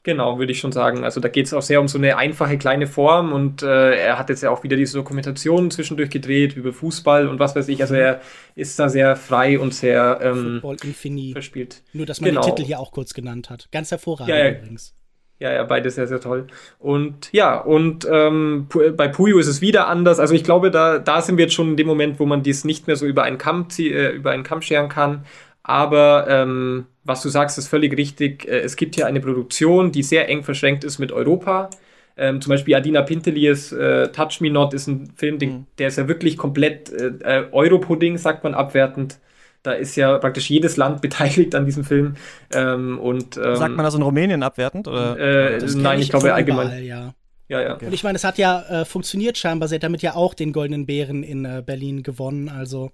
Genau, 0.03 0.37
würde 0.37 0.51
ich 0.51 0.59
schon 0.59 0.73
sagen. 0.73 1.05
Also 1.05 1.21
da 1.21 1.29
geht 1.29 1.45
es 1.45 1.53
auch 1.53 1.61
sehr 1.61 1.79
um 1.79 1.87
so 1.87 1.97
eine 1.97 2.17
einfache 2.17 2.57
kleine 2.57 2.87
Form 2.87 3.31
und 3.31 3.63
äh, 3.63 3.95
er 3.95 4.19
hat 4.19 4.29
jetzt 4.29 4.43
ja 4.43 4.49
auch 4.49 4.61
wieder 4.63 4.75
diese 4.75 4.97
Dokumentationen 4.97 5.71
zwischendurch 5.71 6.09
gedreht 6.09 6.57
über 6.57 6.73
Fußball 6.73 7.29
und 7.29 7.39
was 7.39 7.55
weiß 7.55 7.69
ich. 7.69 7.81
Also 7.81 7.95
er 7.95 8.19
ist 8.53 8.77
da 8.77 8.89
sehr 8.89 9.15
frei 9.15 9.57
und 9.57 9.73
sehr 9.73 10.19
ähm, 10.21 10.59
Football 10.61 10.77
Infini. 10.83 11.31
verspielt. 11.31 11.83
Nur, 11.93 12.05
dass 12.05 12.19
man 12.19 12.31
genau. 12.31 12.41
den 12.41 12.53
Titel 12.53 12.67
hier 12.67 12.79
auch 12.81 12.91
kurz 12.91 13.13
genannt 13.13 13.49
hat. 13.49 13.69
Ganz 13.71 13.91
hervorragend 13.91 14.29
ja, 14.29 14.43
ja. 14.43 14.51
übrigens. 14.51 14.93
Ja, 15.39 15.51
ja, 15.51 15.63
beide 15.63 15.89
sehr, 15.89 16.07
sehr 16.07 16.19
toll. 16.19 16.47
Und 16.79 17.31
ja, 17.31 17.59
und 17.59 18.07
ähm, 18.09 18.67
bei 18.95 19.07
Puyo 19.07 19.39
ist 19.39 19.47
es 19.47 19.61
wieder 19.61 19.87
anders. 19.87 20.19
Also 20.19 20.33
ich 20.35 20.43
glaube, 20.43 20.69
da, 20.69 20.99
da 20.99 21.21
sind 21.21 21.37
wir 21.37 21.45
jetzt 21.45 21.53
schon 21.53 21.71
in 21.71 21.77
dem 21.77 21.87
Moment, 21.87 22.19
wo 22.19 22.25
man 22.25 22.43
dies 22.43 22.65
nicht 22.65 22.87
mehr 22.87 22.95
so 22.95 23.05
über 23.05 23.23
einen 23.23 23.37
Kamm, 23.37 23.67
äh, 23.77 24.09
über 24.09 24.31
einen 24.31 24.43
Kamm 24.43 24.61
scheren 24.61 24.89
kann. 24.89 25.25
Aber 25.63 26.27
ähm, 26.29 26.85
was 27.03 27.21
du 27.21 27.29
sagst, 27.29 27.57
ist 27.57 27.67
völlig 27.67 27.97
richtig. 27.97 28.47
Äh, 28.47 28.59
es 28.59 28.75
gibt 28.75 28.95
hier 28.95 29.07
eine 29.07 29.21
Produktion, 29.21 29.91
die 29.91 30.03
sehr 30.03 30.29
eng 30.29 30.43
verschränkt 30.43 30.83
ist 30.83 30.99
mit 30.99 31.11
Europa. 31.11 31.69
Ähm, 32.15 32.41
zum 32.41 32.51
Beispiel 32.51 32.75
Adina 32.75 33.01
Pinteliers 33.01 33.71
äh, 33.71 34.09
Touch 34.09 34.39
Me 34.39 34.51
Not 34.51 34.73
ist 34.73 34.87
ein 34.87 35.11
Film, 35.15 35.39
den, 35.39 35.49
mhm. 35.49 35.65
der 35.79 35.87
ist 35.87 35.97
ja 35.97 36.07
wirklich 36.07 36.37
komplett 36.37 36.91
äh, 36.91 37.07
äh, 37.23 37.45
Europudding, 37.51 38.17
sagt 38.17 38.43
man 38.43 38.53
abwertend. 38.53 39.19
Da 39.63 39.71
ist 39.71 39.95
ja 39.95 40.17
praktisch 40.17 40.49
jedes 40.49 40.77
Land 40.77 41.01
beteiligt 41.01 41.55
an 41.55 41.65
diesem 41.65 41.83
Film. 41.83 42.15
Ähm, 42.53 42.99
und, 42.99 43.37
ähm, 43.37 43.55
sagt 43.55 43.75
man 43.75 43.85
das 43.85 43.95
in 43.95 44.01
Rumänien 44.01 44.43
abwertend? 44.43 44.87
Oder? 44.87 45.17
Äh, 45.17 45.65
nein, 45.75 45.99
ich, 45.99 46.05
ich 46.05 46.09
glaube 46.11 46.33
allgemein. 46.33 46.67
Überall, 46.67 46.83
ja. 46.83 47.13
Ja, 47.49 47.61
ja. 47.61 47.73
Und 47.75 47.93
ich 47.93 48.03
meine, 48.03 48.15
es 48.15 48.23
hat 48.23 48.37
ja 48.37 48.61
äh, 48.69 48.85
funktioniert 48.85 49.37
scheinbar. 49.37 49.67
Sie 49.67 49.75
hat 49.75 49.83
damit 49.83 50.01
ja 50.01 50.15
auch 50.15 50.33
den 50.33 50.53
Goldenen 50.53 50.85
Bären 50.85 51.23
in 51.23 51.45
äh, 51.45 51.61
Berlin 51.65 52.01
gewonnen. 52.01 52.49
Also, 52.49 52.91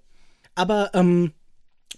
aber 0.54 0.90
ähm, 0.92 1.32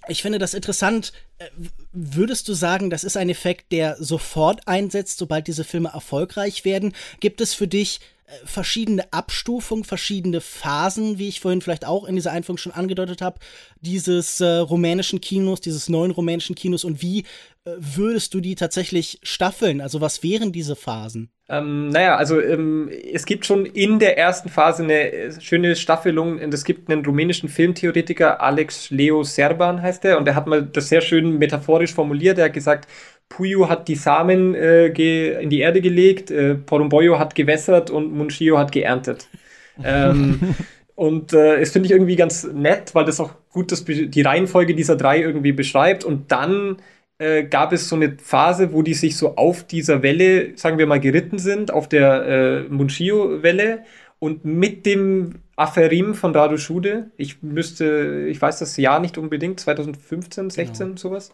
ich 0.09 0.23
finde 0.23 0.39
das 0.39 0.55
interessant. 0.55 1.13
Äh, 1.39 1.49
würdest 1.93 2.49
du 2.49 2.55
sagen, 2.55 2.91
das 2.91 3.05
ist 3.05 3.17
ein 3.17 3.31
Effekt, 3.31 3.73
der 3.73 3.97
sofort 4.03 4.67
einsetzt, 4.67 5.19
sobald 5.19 5.47
diese 5.47 5.65
Filme 5.65 5.91
erfolgreich 5.93 6.65
werden? 6.65 6.93
Gibt 7.21 7.41
es 7.41 7.55
für 7.55 7.69
dich 7.69 8.01
verschiedene 8.45 9.13
Abstufungen, 9.13 9.85
verschiedene 9.85 10.41
Phasen, 10.41 11.19
wie 11.19 11.29
ich 11.29 11.41
vorhin 11.41 11.61
vielleicht 11.61 11.87
auch 11.87 12.05
in 12.05 12.15
dieser 12.15 12.33
Einführung 12.33 12.59
schon 12.59 12.73
angedeutet 12.73 13.23
habe, 13.23 13.39
dieses 13.81 14.41
äh, 14.41 14.47
rumänischen 14.47 15.21
Kinos, 15.21 15.61
dieses 15.61 15.89
neuen 15.89 16.11
rumänischen 16.11 16.55
Kinos 16.55 16.85
und 16.85 17.03
wie 17.03 17.21
äh, 17.65 17.73
würdest 17.79 18.35
du 18.35 18.41
die 18.41 18.55
tatsächlich 18.55 19.21
staffeln? 19.23 19.81
Also 19.81 20.01
was 20.01 20.23
wären 20.23 20.53
diese 20.53 20.77
Phasen? 20.77 21.31
Ähm, 21.49 21.91
naja, 21.91 22.17
also 22.17 22.41
ähm, 22.41 22.91
es 23.13 23.27
gibt 23.27 23.45
schon 23.45 23.67
in 23.67 23.99
der 23.99 24.17
ersten 24.17 24.49
Phase 24.49 24.85
eine 24.85 25.13
äh, 25.13 25.41
schöne 25.41 25.77
Staffelung. 25.77 26.39
Es 26.39 26.65
gibt 26.65 26.91
einen 26.91 27.05
rumänischen 27.05 27.49
Filmtheoretiker, 27.49 28.41
Alex 28.41 28.91
Leo 28.91 29.23
Serban 29.23 29.83
heißt 29.83 30.05
er, 30.05 30.19
und 30.19 30.25
der 30.25 30.35
hat 30.35 30.47
mal 30.47 30.63
das 30.63 30.89
sehr 30.89 31.03
schön 31.03 31.39
metaphorisch 31.39 31.93
formuliert. 31.93 32.39
Er 32.39 32.47
hat 32.47 32.55
gesagt, 32.55 32.89
Puyo 33.33 33.69
hat 33.69 33.89
die 33.89 33.95
Samen 33.95 34.55
äh, 34.55 34.89
in 34.89 35.49
die 35.49 35.61
Erde 35.61 35.81
gelegt, 35.81 36.31
äh, 36.31 36.55
Porumboyo 36.55 37.19
hat 37.19 37.35
gewässert 37.35 37.91
und 37.91 38.13
Munchio 38.13 38.59
hat 38.59 38.73
geerntet. 38.73 39.29
ähm, 39.85 40.55
und 40.95 41.33
äh, 41.33 41.59
das 41.61 41.71
finde 41.71 41.87
ich 41.87 41.93
irgendwie 41.93 42.17
ganz 42.17 42.45
nett, 42.45 42.95
weil 42.95 43.07
das 43.07 43.21
auch 43.21 43.31
gut 43.51 43.73
das, 43.73 43.87
die 43.87 44.21
Reihenfolge 44.21 44.75
dieser 44.75 44.97
drei 44.97 45.21
irgendwie 45.21 45.53
beschreibt. 45.53 46.05
Und 46.05 46.31
dann 46.31 46.77
äh, 47.17 47.45
gab 47.45 47.73
es 47.73 47.89
so 47.89 47.97
eine 47.97 48.19
Phase, 48.19 48.75
wo 48.75 48.83
die 48.83 48.93
sich 48.93 49.17
so 49.17 49.37
auf 49.37 49.67
dieser 49.67 50.03
Welle, 50.03 50.57
sagen 50.59 50.77
wir 50.77 50.87
mal, 50.87 51.01
geritten 51.01 51.39
sind, 51.39 51.73
auf 51.73 51.89
der 51.89 52.27
äh, 52.27 52.63
Munchio-Welle. 52.69 53.85
Und 54.19 54.45
mit 54.45 54.85
dem 54.85 55.37
Aferim 55.57 56.15
von 56.15 56.35
Radu 56.35 56.59
Schude, 56.59 57.11
ich 57.17 57.43
müsste, 57.43 58.27
ich 58.29 58.41
weiß 58.43 58.59
das 58.59 58.77
Jahr 58.77 59.01
nicht 59.01 59.17
unbedingt, 59.17 59.59
2015, 59.59 60.51
16, 60.51 60.87
genau. 60.87 60.97
sowas, 60.99 61.33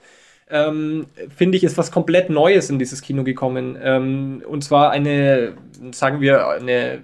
ähm, 0.51 1.07
finde 1.35 1.57
ich, 1.59 1.65
ist 1.65 1.79
was 1.79 1.93
komplett 1.93 2.31
Neues 2.31 2.71
in 2.71 2.79
dieses 2.79 3.03
Kino 3.03 3.25
gekommen. 3.25 3.79
Ähm, 3.83 4.43
und 4.49 4.65
zwar 4.65 4.91
eine, 4.91 5.55
sagen 5.93 6.21
wir, 6.21 6.49
eine 6.49 6.95
äh, 6.95 7.01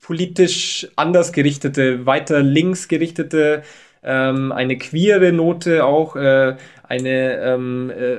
politisch 0.00 0.88
anders 0.96 1.32
gerichtete, 1.32 2.06
weiter 2.06 2.42
links 2.42 2.88
gerichtete, 2.88 3.62
ähm, 4.02 4.52
eine 4.52 4.76
queere 4.78 5.32
Note 5.32 5.84
auch, 5.84 6.16
äh, 6.16 6.56
eine, 6.82 7.38
ähm, 7.40 7.90
äh, 7.90 8.16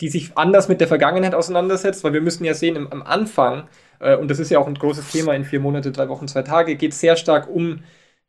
die 0.00 0.08
sich 0.08 0.36
anders 0.36 0.68
mit 0.68 0.80
der 0.80 0.88
Vergangenheit 0.88 1.34
auseinandersetzt, 1.34 2.02
weil 2.04 2.14
wir 2.14 2.22
müssen 2.22 2.44
ja 2.44 2.54
sehen, 2.54 2.76
im, 2.76 2.90
am 2.90 3.02
Anfang, 3.02 3.68
äh, 4.00 4.16
und 4.16 4.30
das 4.30 4.38
ist 4.38 4.50
ja 4.50 4.58
auch 4.58 4.66
ein 4.66 4.74
großes 4.74 5.10
Thema 5.10 5.34
in 5.34 5.44
vier 5.44 5.60
Monate, 5.60 5.92
drei 5.92 6.08
Wochen, 6.08 6.28
zwei 6.28 6.42
Tage, 6.42 6.76
geht 6.76 6.92
es 6.92 7.00
sehr 7.00 7.16
stark 7.16 7.48
um 7.50 7.80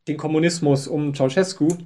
den 0.07 0.17
Kommunismus, 0.17 0.87
um 0.87 1.13
Ceausescu 1.15 1.77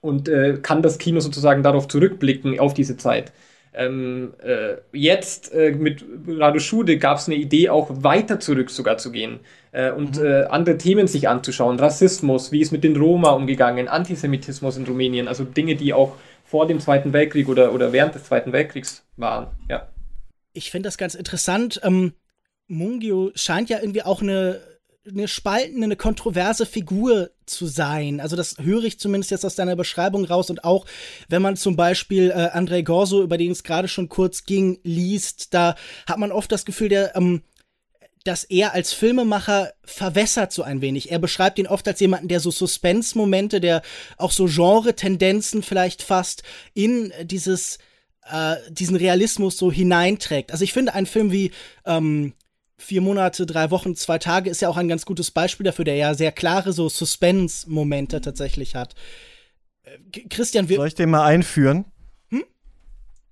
und 0.00 0.28
äh, 0.28 0.58
kann 0.62 0.82
das 0.82 0.98
Kino 0.98 1.20
sozusagen 1.20 1.62
darauf 1.62 1.88
zurückblicken, 1.88 2.58
auf 2.58 2.74
diese 2.74 2.96
Zeit. 2.96 3.32
Ähm, 3.74 4.34
äh, 4.42 4.76
jetzt 4.92 5.52
äh, 5.54 5.72
mit 5.72 6.04
Radu 6.28 6.58
Schude 6.58 6.98
gab 6.98 7.18
es 7.18 7.26
eine 7.26 7.36
Idee, 7.36 7.70
auch 7.70 7.88
weiter 7.90 8.38
zurück 8.38 8.68
sogar 8.70 8.98
zu 8.98 9.10
gehen 9.10 9.40
äh, 9.72 9.90
und 9.90 10.18
mhm. 10.18 10.26
Äh, 10.26 10.42
andere 10.44 10.76
Themen 10.76 11.06
sich 11.06 11.28
anzuschauen. 11.28 11.80
Rassismus, 11.80 12.52
wie 12.52 12.60
ist 12.60 12.72
mit 12.72 12.84
den 12.84 12.96
Roma 12.96 13.30
umgegangen, 13.30 13.88
Antisemitismus 13.88 14.76
in 14.76 14.84
Rumänien, 14.84 15.26
also 15.26 15.44
Dinge, 15.44 15.74
die 15.74 15.94
auch 15.94 16.16
vor 16.44 16.66
dem 16.66 16.80
Zweiten 16.80 17.14
Weltkrieg 17.14 17.48
oder, 17.48 17.72
oder 17.72 17.94
während 17.94 18.14
des 18.14 18.24
Zweiten 18.24 18.52
Weltkriegs 18.52 19.06
waren. 19.16 19.46
Ja. 19.70 19.88
Ich 20.52 20.70
finde 20.70 20.88
das 20.88 20.98
ganz 20.98 21.14
interessant. 21.14 21.80
Ähm, 21.82 22.12
Mungio 22.68 23.30
scheint 23.34 23.70
ja 23.70 23.78
irgendwie 23.80 24.02
auch 24.02 24.20
eine 24.20 24.60
eine 25.06 25.26
spaltende, 25.26 25.84
eine 25.84 25.96
kontroverse 25.96 26.66
Figur 26.66 27.30
zu 27.46 27.66
sein. 27.66 28.20
Also 28.20 28.36
das 28.36 28.56
höre 28.58 28.84
ich 28.84 29.00
zumindest 29.00 29.30
jetzt 29.30 29.44
aus 29.44 29.56
deiner 29.56 29.76
Beschreibung 29.76 30.24
raus. 30.24 30.48
Und 30.48 30.64
auch 30.64 30.86
wenn 31.28 31.42
man 31.42 31.56
zum 31.56 31.76
Beispiel 31.76 32.30
äh, 32.30 32.50
Andrei 32.52 32.82
Gorso, 32.82 33.22
über 33.22 33.36
den 33.36 33.50
es 33.50 33.64
gerade 33.64 33.88
schon 33.88 34.08
kurz 34.08 34.44
ging, 34.44 34.78
liest, 34.84 35.54
da 35.54 35.74
hat 36.06 36.18
man 36.18 36.30
oft 36.30 36.52
das 36.52 36.64
Gefühl, 36.64 36.88
der, 36.88 37.16
ähm, 37.16 37.42
dass 38.24 38.44
er 38.44 38.74
als 38.74 38.92
Filmemacher 38.92 39.72
verwässert 39.84 40.52
so 40.52 40.62
ein 40.62 40.80
wenig. 40.80 41.10
Er 41.10 41.18
beschreibt 41.18 41.58
ihn 41.58 41.66
oft 41.66 41.86
als 41.88 41.98
jemanden, 41.98 42.28
der 42.28 42.38
so 42.38 42.52
Suspense-Momente, 42.52 43.60
der 43.60 43.82
auch 44.16 44.30
so 44.30 44.46
Genre-Tendenzen 44.46 45.64
vielleicht 45.64 46.02
fast 46.02 46.44
in 46.74 47.12
dieses 47.24 47.78
äh, 48.30 48.54
diesen 48.70 48.94
Realismus 48.94 49.58
so 49.58 49.72
hineinträgt. 49.72 50.52
Also 50.52 50.62
ich 50.62 50.72
finde, 50.72 50.94
ein 50.94 51.06
Film 51.06 51.32
wie 51.32 51.50
ähm, 51.84 52.34
vier 52.82 53.00
Monate, 53.00 53.46
drei 53.46 53.70
Wochen, 53.70 53.94
zwei 53.94 54.18
Tage 54.18 54.50
ist 54.50 54.60
ja 54.60 54.68
auch 54.68 54.76
ein 54.76 54.88
ganz 54.88 55.06
gutes 55.06 55.30
Beispiel 55.30 55.64
dafür, 55.64 55.84
der 55.84 55.96
ja 55.96 56.14
sehr 56.14 56.32
klare 56.32 56.72
so 56.72 56.88
Suspense-Momente 56.88 58.20
tatsächlich 58.20 58.74
hat. 58.74 58.94
Äh, 59.84 60.20
Christian, 60.28 60.68
wir. 60.68 60.76
Soll 60.76 60.88
ich 60.88 60.94
den 60.94 61.10
mal 61.10 61.24
einführen? 61.24 61.84
Hm? 62.30 62.44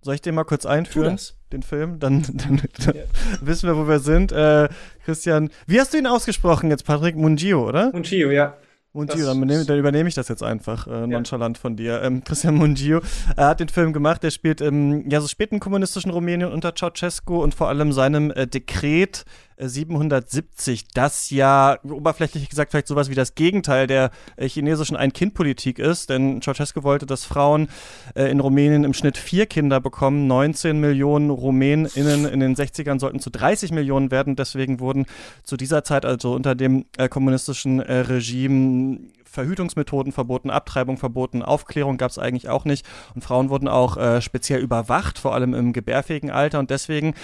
Soll 0.02 0.14
ich 0.14 0.22
den 0.22 0.34
mal 0.34 0.44
kurz 0.44 0.66
einführen? 0.66 1.18
Den 1.52 1.62
Film? 1.62 1.98
Dann, 1.98 2.22
dann, 2.22 2.62
dann 2.78 2.94
ja. 2.94 3.02
wissen 3.40 3.68
wir, 3.68 3.76
wo 3.76 3.88
wir 3.88 3.98
sind. 3.98 4.32
Äh, 4.32 4.68
Christian, 5.04 5.50
wie 5.66 5.80
hast 5.80 5.92
du 5.92 5.98
ihn 5.98 6.06
ausgesprochen 6.06 6.70
jetzt, 6.70 6.84
Patrick? 6.84 7.16
Mungio, 7.16 7.68
oder? 7.68 7.90
Mungio, 7.92 8.30
ja. 8.30 8.56
Mungio, 8.92 9.24
dann, 9.24 9.66
dann, 9.66 9.78
übernehme 9.78 10.08
ich 10.08 10.16
das 10.16 10.26
jetzt 10.28 10.42
einfach 10.42 10.88
äh, 10.88 11.06
nonchalant 11.06 11.56
ja. 11.56 11.60
von 11.60 11.76
dir. 11.76 12.02
Ähm, 12.02 12.24
Christian 12.24 12.56
Mungio 12.56 13.00
er 13.36 13.46
hat 13.46 13.60
den 13.60 13.68
Film 13.68 13.92
gemacht, 13.92 14.22
der 14.22 14.30
spielt 14.30 14.60
im 14.60 15.08
ja, 15.08 15.20
so 15.20 15.28
späten 15.28 15.60
kommunistischen 15.60 16.10
Rumänien 16.10 16.50
unter 16.50 16.74
Ceausescu 16.74 17.40
und 17.40 17.54
vor 17.54 17.68
allem 17.68 17.92
seinem 17.92 18.32
äh, 18.32 18.48
Dekret 18.48 19.24
770, 19.60 20.88
das 20.88 21.30
ja 21.30 21.78
oberflächlich 21.82 22.48
gesagt 22.48 22.70
vielleicht 22.70 22.86
sowas 22.86 23.10
wie 23.10 23.14
das 23.14 23.34
Gegenteil 23.34 23.86
der 23.86 24.10
äh, 24.36 24.48
chinesischen 24.48 24.96
Ein-Kind-Politik 24.96 25.78
ist, 25.78 26.10
denn 26.10 26.40
Ceausescu 26.40 26.82
wollte, 26.82 27.06
dass 27.06 27.24
Frauen 27.24 27.68
äh, 28.14 28.30
in 28.30 28.40
Rumänien 28.40 28.84
im 28.84 28.94
Schnitt 28.94 29.16
vier 29.16 29.46
Kinder 29.46 29.80
bekommen. 29.80 30.26
19 30.26 30.80
Millionen 30.80 31.30
RumänInnen 31.30 32.24
in 32.26 32.40
den 32.40 32.56
60ern 32.56 32.98
sollten 32.98 33.20
zu 33.20 33.30
30 33.30 33.72
Millionen 33.72 34.10
werden. 34.10 34.36
Deswegen 34.36 34.80
wurden 34.80 35.06
zu 35.44 35.56
dieser 35.56 35.84
Zeit, 35.84 36.04
also 36.04 36.34
unter 36.34 36.54
dem 36.54 36.86
äh, 36.96 37.08
kommunistischen 37.08 37.80
äh, 37.80 37.98
Regime, 38.00 39.00
Verhütungsmethoden 39.30 40.12
verboten, 40.12 40.50
Abtreibung 40.50 40.96
verboten, 40.96 41.42
Aufklärung 41.42 41.98
gab 41.98 42.10
es 42.10 42.18
eigentlich 42.18 42.48
auch 42.48 42.64
nicht. 42.64 42.84
Und 43.14 43.22
Frauen 43.22 43.48
wurden 43.48 43.68
auch 43.68 43.96
äh, 43.96 44.20
speziell 44.20 44.60
überwacht, 44.60 45.18
vor 45.18 45.34
allem 45.34 45.54
im 45.54 45.72
gebärfähigen 45.72 46.30
Alter. 46.30 46.58
Und 46.58 46.70
deswegen 46.70 47.14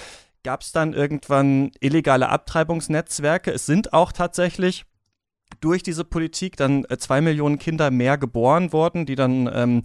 gab 0.47 0.61
es 0.61 0.71
dann 0.71 0.93
irgendwann 0.93 1.71
illegale 1.81 2.29
Abtreibungsnetzwerke. 2.29 3.51
Es 3.51 3.65
sind 3.65 3.91
auch 3.91 4.13
tatsächlich 4.13 4.85
durch 5.59 5.83
diese 5.83 6.05
Politik 6.05 6.55
dann 6.55 6.85
äh, 6.85 6.97
zwei 6.97 7.19
Millionen 7.19 7.59
Kinder 7.59 7.91
mehr 7.91 8.17
geboren 8.17 8.71
worden, 8.71 9.05
die 9.05 9.15
dann 9.15 9.49
ähm, 9.53 9.81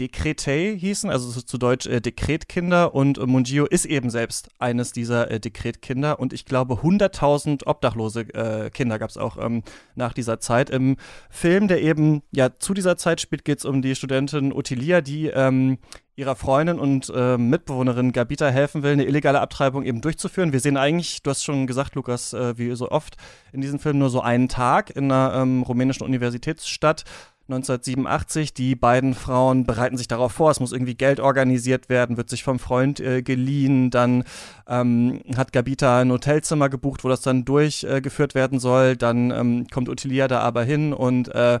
Dekretei 0.00 0.76
hießen, 0.78 1.10
also 1.10 1.40
zu 1.40 1.58
Deutsch 1.58 1.86
äh, 1.86 2.00
Dekretkinder 2.00 2.94
und 2.94 3.18
äh, 3.18 3.26
Mungio 3.26 3.66
ist 3.66 3.84
eben 3.84 4.08
selbst 4.08 4.48
eines 4.58 4.92
dieser 4.92 5.30
äh, 5.30 5.38
Dekretkinder 5.38 6.18
und 6.18 6.32
ich 6.32 6.46
glaube 6.46 6.74
100.000 6.74 7.66
obdachlose 7.66 8.22
äh, 8.34 8.70
Kinder 8.70 8.98
gab 8.98 9.10
es 9.10 9.18
auch 9.18 9.36
ähm, 9.36 9.62
nach 9.94 10.14
dieser 10.14 10.40
Zeit. 10.40 10.70
Im 10.70 10.96
Film, 11.28 11.68
der 11.68 11.82
eben 11.82 12.22
ja 12.32 12.58
zu 12.58 12.72
dieser 12.72 12.96
Zeit 12.96 13.20
spielt, 13.20 13.44
geht 13.44 13.58
es 13.58 13.66
um 13.66 13.82
die 13.82 13.94
Studentin 13.94 14.54
Ottilia, 14.54 15.02
die 15.02 15.26
ähm, 15.26 15.76
ihrer 16.16 16.36
Freundin 16.36 16.78
und 16.78 17.10
äh, 17.14 17.36
Mitbewohnerin 17.36 18.12
Gabita 18.12 18.48
helfen 18.48 18.82
will, 18.82 18.92
eine 18.92 19.04
illegale 19.04 19.40
Abtreibung 19.40 19.84
eben 19.84 20.00
durchzuführen. 20.00 20.52
Wir 20.52 20.60
sehen 20.60 20.76
eigentlich, 20.76 21.22
du 21.22 21.30
hast 21.30 21.44
schon 21.44 21.66
gesagt, 21.66 21.94
Lukas, 21.94 22.32
äh, 22.32 22.56
wie 22.56 22.74
so 22.74 22.90
oft 22.90 23.16
in 23.52 23.60
diesem 23.60 23.78
Film 23.78 23.98
nur 23.98 24.10
so 24.10 24.20
einen 24.20 24.48
Tag 24.48 24.90
in 24.90 25.10
einer 25.10 25.34
ähm, 25.34 25.62
rumänischen 25.62 26.04
Universitätsstadt. 26.04 27.04
1987. 27.52 28.54
Die 28.54 28.76
beiden 28.76 29.14
Frauen 29.14 29.64
bereiten 29.64 29.96
sich 29.96 30.08
darauf 30.08 30.32
vor, 30.32 30.50
es 30.50 30.60
muss 30.60 30.72
irgendwie 30.72 30.94
Geld 30.94 31.20
organisiert 31.20 31.88
werden, 31.88 32.16
wird 32.16 32.30
sich 32.30 32.44
vom 32.44 32.58
Freund 32.58 33.00
äh, 33.00 33.22
geliehen, 33.22 33.90
dann 33.90 34.24
ähm, 34.68 35.20
hat 35.36 35.52
Gabita 35.52 36.00
ein 36.00 36.10
Hotelzimmer 36.10 36.68
gebucht, 36.68 37.04
wo 37.04 37.08
das 37.08 37.20
dann 37.22 37.44
durchgeführt 37.44 38.32
äh, 38.32 38.34
werden 38.34 38.58
soll, 38.60 38.96
dann 38.96 39.30
ähm, 39.30 39.66
kommt 39.72 39.88
Ottilia 39.88 40.28
da 40.28 40.40
aber 40.40 40.62
hin 40.64 40.92
und 40.92 41.34
äh, 41.34 41.60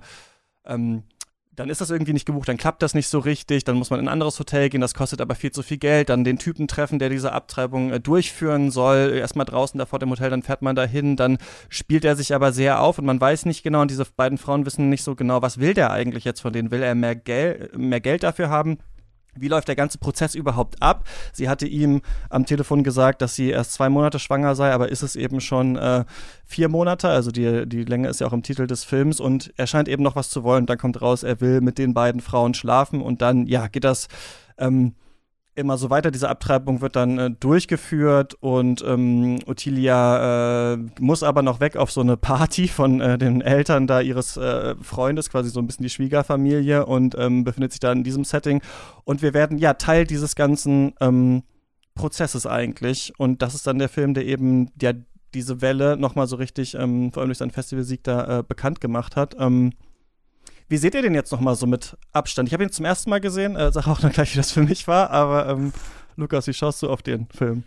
ähm, 0.64 1.02
dann 1.60 1.68
ist 1.68 1.82
das 1.82 1.90
irgendwie 1.90 2.14
nicht 2.14 2.24
gebucht, 2.24 2.48
dann 2.48 2.56
klappt 2.56 2.82
das 2.82 2.94
nicht 2.94 3.08
so 3.08 3.18
richtig, 3.18 3.64
dann 3.64 3.76
muss 3.76 3.90
man 3.90 4.00
in 4.00 4.06
ein 4.06 4.12
anderes 4.12 4.38
Hotel 4.38 4.70
gehen, 4.70 4.80
das 4.80 4.94
kostet 4.94 5.20
aber 5.20 5.34
viel 5.34 5.52
zu 5.52 5.62
viel 5.62 5.76
Geld, 5.76 6.08
dann 6.08 6.24
den 6.24 6.38
Typen 6.38 6.66
treffen, 6.68 6.98
der 6.98 7.10
diese 7.10 7.32
Abtreibung 7.32 7.92
äh, 7.92 8.00
durchführen 8.00 8.70
soll, 8.70 9.12
erstmal 9.14 9.44
draußen 9.44 9.76
da 9.76 9.84
vor 9.84 9.98
dem 9.98 10.08
Hotel, 10.08 10.30
dann 10.30 10.42
fährt 10.42 10.62
man 10.62 10.74
dahin, 10.74 11.16
dann 11.16 11.36
spielt 11.68 12.06
er 12.06 12.16
sich 12.16 12.34
aber 12.34 12.52
sehr 12.52 12.80
auf 12.80 12.98
und 12.98 13.04
man 13.04 13.20
weiß 13.20 13.44
nicht 13.44 13.62
genau 13.62 13.82
und 13.82 13.90
diese 13.90 14.06
beiden 14.16 14.38
Frauen 14.38 14.64
wissen 14.64 14.88
nicht 14.88 15.04
so 15.04 15.14
genau, 15.14 15.42
was 15.42 15.60
will 15.60 15.74
der 15.74 15.90
eigentlich 15.90 16.24
jetzt 16.24 16.40
von 16.40 16.54
denen, 16.54 16.70
will 16.70 16.82
er 16.82 16.94
mehr, 16.94 17.14
Gel 17.14 17.70
mehr 17.76 18.00
Geld 18.00 18.22
dafür 18.22 18.48
haben? 18.48 18.78
Wie 19.36 19.48
läuft 19.48 19.68
der 19.68 19.76
ganze 19.76 19.98
Prozess 19.98 20.34
überhaupt 20.34 20.82
ab? 20.82 21.04
Sie 21.32 21.48
hatte 21.48 21.66
ihm 21.66 22.02
am 22.28 22.46
Telefon 22.46 22.82
gesagt, 22.82 23.22
dass 23.22 23.34
sie 23.34 23.50
erst 23.50 23.72
zwei 23.72 23.88
Monate 23.88 24.18
schwanger 24.18 24.54
sei, 24.54 24.72
aber 24.72 24.88
ist 24.88 25.02
es 25.02 25.16
eben 25.16 25.40
schon 25.40 25.76
äh, 25.76 26.04
vier 26.44 26.68
Monate? 26.68 27.08
Also 27.08 27.30
die, 27.30 27.68
die 27.68 27.84
Länge 27.84 28.08
ist 28.08 28.20
ja 28.20 28.26
auch 28.26 28.32
im 28.32 28.42
Titel 28.42 28.66
des 28.66 28.84
Films 28.84 29.20
und 29.20 29.52
er 29.56 29.66
scheint 29.66 29.88
eben 29.88 30.02
noch 30.02 30.16
was 30.16 30.30
zu 30.30 30.42
wollen. 30.42 30.66
Dann 30.66 30.78
kommt 30.78 31.00
raus, 31.00 31.22
er 31.22 31.40
will 31.40 31.60
mit 31.60 31.78
den 31.78 31.94
beiden 31.94 32.20
Frauen 32.20 32.54
schlafen 32.54 33.00
und 33.00 33.22
dann, 33.22 33.46
ja, 33.46 33.68
geht 33.68 33.84
das 33.84 34.08
ähm, 34.58 34.94
immer 35.54 35.76
so 35.76 35.90
weiter. 35.90 36.10
Diese 36.10 36.28
Abtreibung 36.28 36.80
wird 36.80 36.96
dann 36.96 37.18
äh, 37.18 37.30
durchgeführt 37.30 38.34
und 38.40 38.82
ähm, 38.86 39.38
Ottilia 39.46 40.74
äh, 40.74 40.78
muss 40.98 41.22
aber 41.22 41.42
noch 41.42 41.60
weg 41.60 41.76
auf 41.76 41.90
so 41.90 42.00
eine 42.00 42.16
Party 42.16 42.68
von 42.68 43.00
äh, 43.00 43.18
den 43.18 43.40
Eltern 43.40 43.86
da 43.86 44.00
ihres 44.00 44.36
äh, 44.36 44.74
Freundes, 44.80 45.30
quasi 45.30 45.50
so 45.50 45.60
ein 45.60 45.66
bisschen 45.66 45.82
die 45.82 45.90
Schwiegerfamilie 45.90 46.86
und 46.86 47.16
ähm, 47.18 47.44
befindet 47.44 47.72
sich 47.72 47.80
da 47.80 47.92
in 47.92 48.04
diesem 48.04 48.24
Setting. 48.24 48.62
Und 49.04 49.22
wir 49.22 49.34
werden 49.34 49.58
ja 49.58 49.74
Teil 49.74 50.06
dieses 50.06 50.34
ganzen 50.34 50.94
ähm, 51.00 51.42
Prozesses 51.94 52.46
eigentlich. 52.46 53.12
Und 53.18 53.42
das 53.42 53.54
ist 53.54 53.66
dann 53.66 53.78
der 53.78 53.88
Film, 53.88 54.14
der 54.14 54.26
eben 54.26 54.70
ja, 54.80 54.92
diese 55.34 55.60
Welle 55.60 55.96
nochmal 55.96 56.26
so 56.26 56.36
richtig, 56.36 56.74
ähm, 56.74 57.12
vor 57.12 57.20
allem 57.20 57.28
durch 57.28 57.38
seinen 57.38 57.50
Festivalsieg 57.50 58.02
da 58.04 58.38
äh, 58.38 58.42
bekannt 58.42 58.80
gemacht 58.80 59.16
hat. 59.16 59.36
Wie 60.70 60.76
seht 60.76 60.94
ihr 60.94 61.02
den 61.02 61.16
jetzt 61.16 61.32
nochmal 61.32 61.56
so 61.56 61.66
mit 61.66 61.96
Abstand? 62.12 62.48
Ich 62.48 62.52
habe 62.52 62.62
ihn 62.62 62.70
zum 62.70 62.84
ersten 62.84 63.10
Mal 63.10 63.20
gesehen, 63.20 63.56
äh, 63.56 63.72
sag 63.72 63.88
auch 63.88 63.98
dann 63.98 64.12
gleich, 64.12 64.32
wie 64.32 64.36
das 64.36 64.52
für 64.52 64.62
mich 64.62 64.86
war, 64.86 65.10
aber 65.10 65.48
ähm, 65.48 65.72
Lukas, 66.14 66.46
wie 66.46 66.54
schaust 66.54 66.80
du 66.82 66.88
auf 66.88 67.02
den 67.02 67.26
Film? 67.36 67.64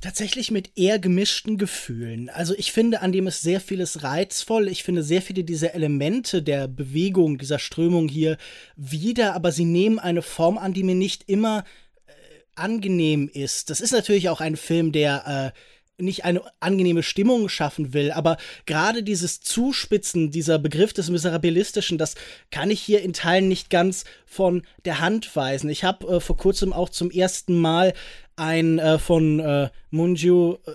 Tatsächlich 0.00 0.50
mit 0.50 0.78
eher 0.78 0.98
gemischten 0.98 1.58
Gefühlen. 1.58 2.30
Also 2.30 2.54
ich 2.56 2.72
finde, 2.72 3.02
an 3.02 3.12
dem 3.12 3.26
ist 3.26 3.42
sehr 3.42 3.60
vieles 3.60 4.02
reizvoll. 4.02 4.68
Ich 4.68 4.82
finde 4.82 5.02
sehr 5.02 5.20
viele 5.20 5.44
dieser 5.44 5.74
Elemente 5.74 6.42
der 6.42 6.68
Bewegung, 6.68 7.36
dieser 7.36 7.58
Strömung 7.58 8.08
hier 8.08 8.38
wieder, 8.76 9.34
aber 9.34 9.52
sie 9.52 9.66
nehmen 9.66 9.98
eine 9.98 10.22
Form 10.22 10.56
an, 10.56 10.72
die 10.72 10.84
mir 10.84 10.94
nicht 10.94 11.28
immer 11.28 11.64
äh, 12.06 12.12
angenehm 12.54 13.28
ist. 13.30 13.68
Das 13.68 13.82
ist 13.82 13.92
natürlich 13.92 14.30
auch 14.30 14.40
ein 14.40 14.56
Film, 14.56 14.90
der 14.90 15.52
äh, 15.54 15.58
nicht 15.98 16.24
eine 16.24 16.42
angenehme 16.60 17.02
Stimmung 17.02 17.48
schaffen 17.48 17.94
will, 17.94 18.10
aber 18.10 18.36
gerade 18.66 19.02
dieses 19.02 19.40
Zuspitzen, 19.40 20.30
dieser 20.30 20.58
Begriff 20.58 20.92
des 20.92 21.10
Miserabilistischen, 21.10 21.98
das 21.98 22.14
kann 22.50 22.70
ich 22.70 22.80
hier 22.80 23.02
in 23.02 23.12
Teilen 23.12 23.48
nicht 23.48 23.70
ganz 23.70 24.04
von 24.26 24.62
der 24.84 25.00
Hand 25.00 25.34
weisen. 25.34 25.70
Ich 25.70 25.84
habe 25.84 26.06
äh, 26.06 26.20
vor 26.20 26.36
kurzem 26.36 26.72
auch 26.72 26.90
zum 26.90 27.10
ersten 27.10 27.58
Mal 27.58 27.94
einen 28.36 28.78
äh, 28.78 28.98
von 28.98 29.40
äh, 29.40 29.70
Munju 29.90 30.58
äh, 30.66 30.72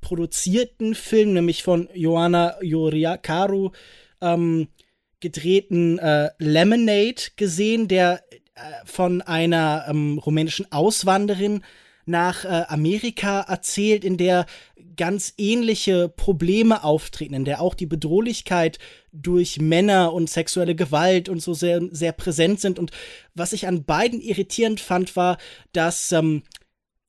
produzierten 0.00 0.94
Film, 0.94 1.32
nämlich 1.32 1.62
von 1.62 1.88
Joanna 1.94 2.56
Yoriakaru, 2.62 3.70
ähm, 4.20 4.68
gedrehten 5.20 5.98
äh, 5.98 6.30
Lemonade 6.38 7.22
gesehen, 7.36 7.86
der 7.88 8.22
von 8.84 9.22
einer 9.22 9.86
ähm, 9.88 10.18
rumänischen 10.18 10.70
Auswanderin 10.70 11.64
nach 12.04 12.44
äh, 12.44 12.64
Amerika 12.68 13.40
erzählt, 13.40 14.04
in 14.04 14.16
der 14.16 14.46
ganz 14.96 15.34
ähnliche 15.38 16.08
Probleme 16.08 16.84
auftreten, 16.84 17.34
in 17.34 17.44
der 17.44 17.60
auch 17.60 17.74
die 17.74 17.86
Bedrohlichkeit 17.86 18.78
durch 19.12 19.60
Männer 19.60 20.12
und 20.12 20.28
sexuelle 20.28 20.74
Gewalt 20.74 21.28
und 21.28 21.40
so 21.40 21.54
sehr, 21.54 21.80
sehr 21.90 22.12
präsent 22.12 22.60
sind. 22.60 22.78
Und 22.78 22.90
was 23.34 23.52
ich 23.52 23.66
an 23.66 23.84
beiden 23.84 24.20
irritierend 24.20 24.80
fand, 24.80 25.16
war, 25.16 25.38
dass 25.72 26.12
ähm, 26.12 26.42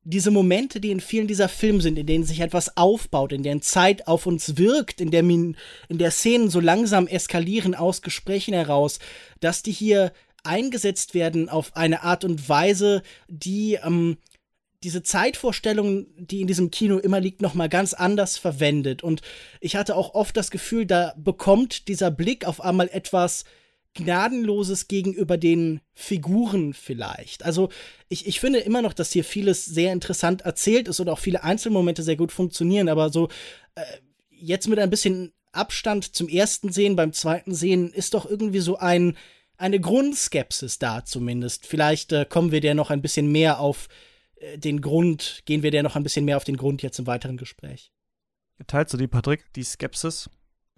diese 0.05 0.31
Momente, 0.31 0.81
die 0.81 0.91
in 0.91 0.99
vielen 0.99 1.27
dieser 1.27 1.47
Filme 1.47 1.81
sind, 1.81 1.97
in 1.97 2.05
denen 2.05 2.25
sich 2.25 2.41
etwas 2.41 2.75
aufbaut, 2.75 3.31
in 3.31 3.43
deren 3.43 3.61
Zeit 3.61 4.07
auf 4.07 4.25
uns 4.25 4.57
wirkt, 4.57 4.99
in 4.99 5.11
der, 5.11 5.23
Min 5.23 5.55
in 5.87 5.97
der 5.97 6.11
Szenen 6.11 6.49
so 6.49 6.59
langsam 6.59 7.07
eskalieren 7.07 7.73
aus 7.73 8.01
Gesprächen 8.01 8.53
heraus, 8.53 8.99
dass 9.39 9.63
die 9.63 9.71
hier 9.71 10.11
eingesetzt 10.43 11.13
werden 11.13 11.47
auf 11.47 11.75
eine 11.75 12.03
Art 12.03 12.25
und 12.25 12.49
Weise, 12.49 13.01
die 13.29 13.75
ähm, 13.75 14.17
diese 14.83 15.03
Zeitvorstellung, 15.03 16.07
die 16.17 16.41
in 16.41 16.47
diesem 16.47 16.71
Kino 16.71 16.97
immer 16.97 17.19
liegt, 17.19 17.41
noch 17.41 17.53
mal 17.53 17.69
ganz 17.69 17.93
anders 17.93 18.37
verwendet. 18.37 19.03
Und 19.03 19.21
ich 19.59 19.75
hatte 19.75 19.95
auch 19.95 20.13
oft 20.13 20.35
das 20.35 20.51
Gefühl, 20.51 20.85
da 20.85 21.13
bekommt 21.17 21.87
dieser 21.87 22.11
Blick 22.11 22.45
auf 22.45 22.61
einmal 22.61 22.89
etwas 22.91 23.45
Gnadenloses 23.93 24.87
gegenüber 24.87 25.37
den 25.37 25.81
Figuren 25.93 26.73
vielleicht. 26.73 27.45
Also 27.45 27.69
ich, 28.09 28.27
ich 28.27 28.39
finde 28.39 28.59
immer 28.59 28.81
noch, 28.81 28.93
dass 28.93 29.11
hier 29.11 29.23
vieles 29.23 29.65
sehr 29.65 29.93
interessant 29.93 30.41
erzählt 30.41 30.87
ist 30.87 30.99
und 30.99 31.09
auch 31.09 31.19
viele 31.19 31.43
Einzelmomente 31.43 32.01
sehr 32.01 32.15
gut 32.15 32.31
funktionieren, 32.31 32.89
aber 32.89 33.11
so 33.11 33.29
äh, 33.75 33.83
jetzt 34.29 34.67
mit 34.67 34.79
ein 34.79 34.89
bisschen 34.89 35.31
Abstand 35.51 36.15
zum 36.15 36.27
ersten 36.27 36.71
Sehen, 36.71 36.95
beim 36.95 37.13
zweiten 37.13 37.53
Sehen 37.53 37.93
ist 37.93 38.15
doch 38.15 38.27
irgendwie 38.27 38.59
so 38.59 38.77
ein, 38.77 39.15
eine 39.57 39.79
Grundskepsis 39.79 40.79
da 40.79 41.05
zumindest. 41.05 41.67
Vielleicht 41.67 42.11
äh, 42.11 42.25
kommen 42.27 42.51
wir 42.51 42.61
der 42.61 42.73
noch 42.73 42.89
ein 42.89 43.03
bisschen 43.03 43.31
mehr 43.31 43.59
auf 43.59 43.87
den 44.55 44.81
Grund, 44.81 45.41
gehen 45.45 45.63
wir 45.63 45.71
der 45.71 45.83
noch 45.83 45.95
ein 45.95 46.03
bisschen 46.03 46.25
mehr 46.25 46.37
auf 46.37 46.43
den 46.43 46.57
Grund 46.57 46.81
jetzt 46.81 46.99
im 46.99 47.07
weiteren 47.07 47.37
Gespräch. 47.37 47.91
Teilst 48.67 48.93
du 48.93 48.97
die, 48.97 49.07
Patrick, 49.07 49.51
die 49.55 49.63
Skepsis? 49.63 50.29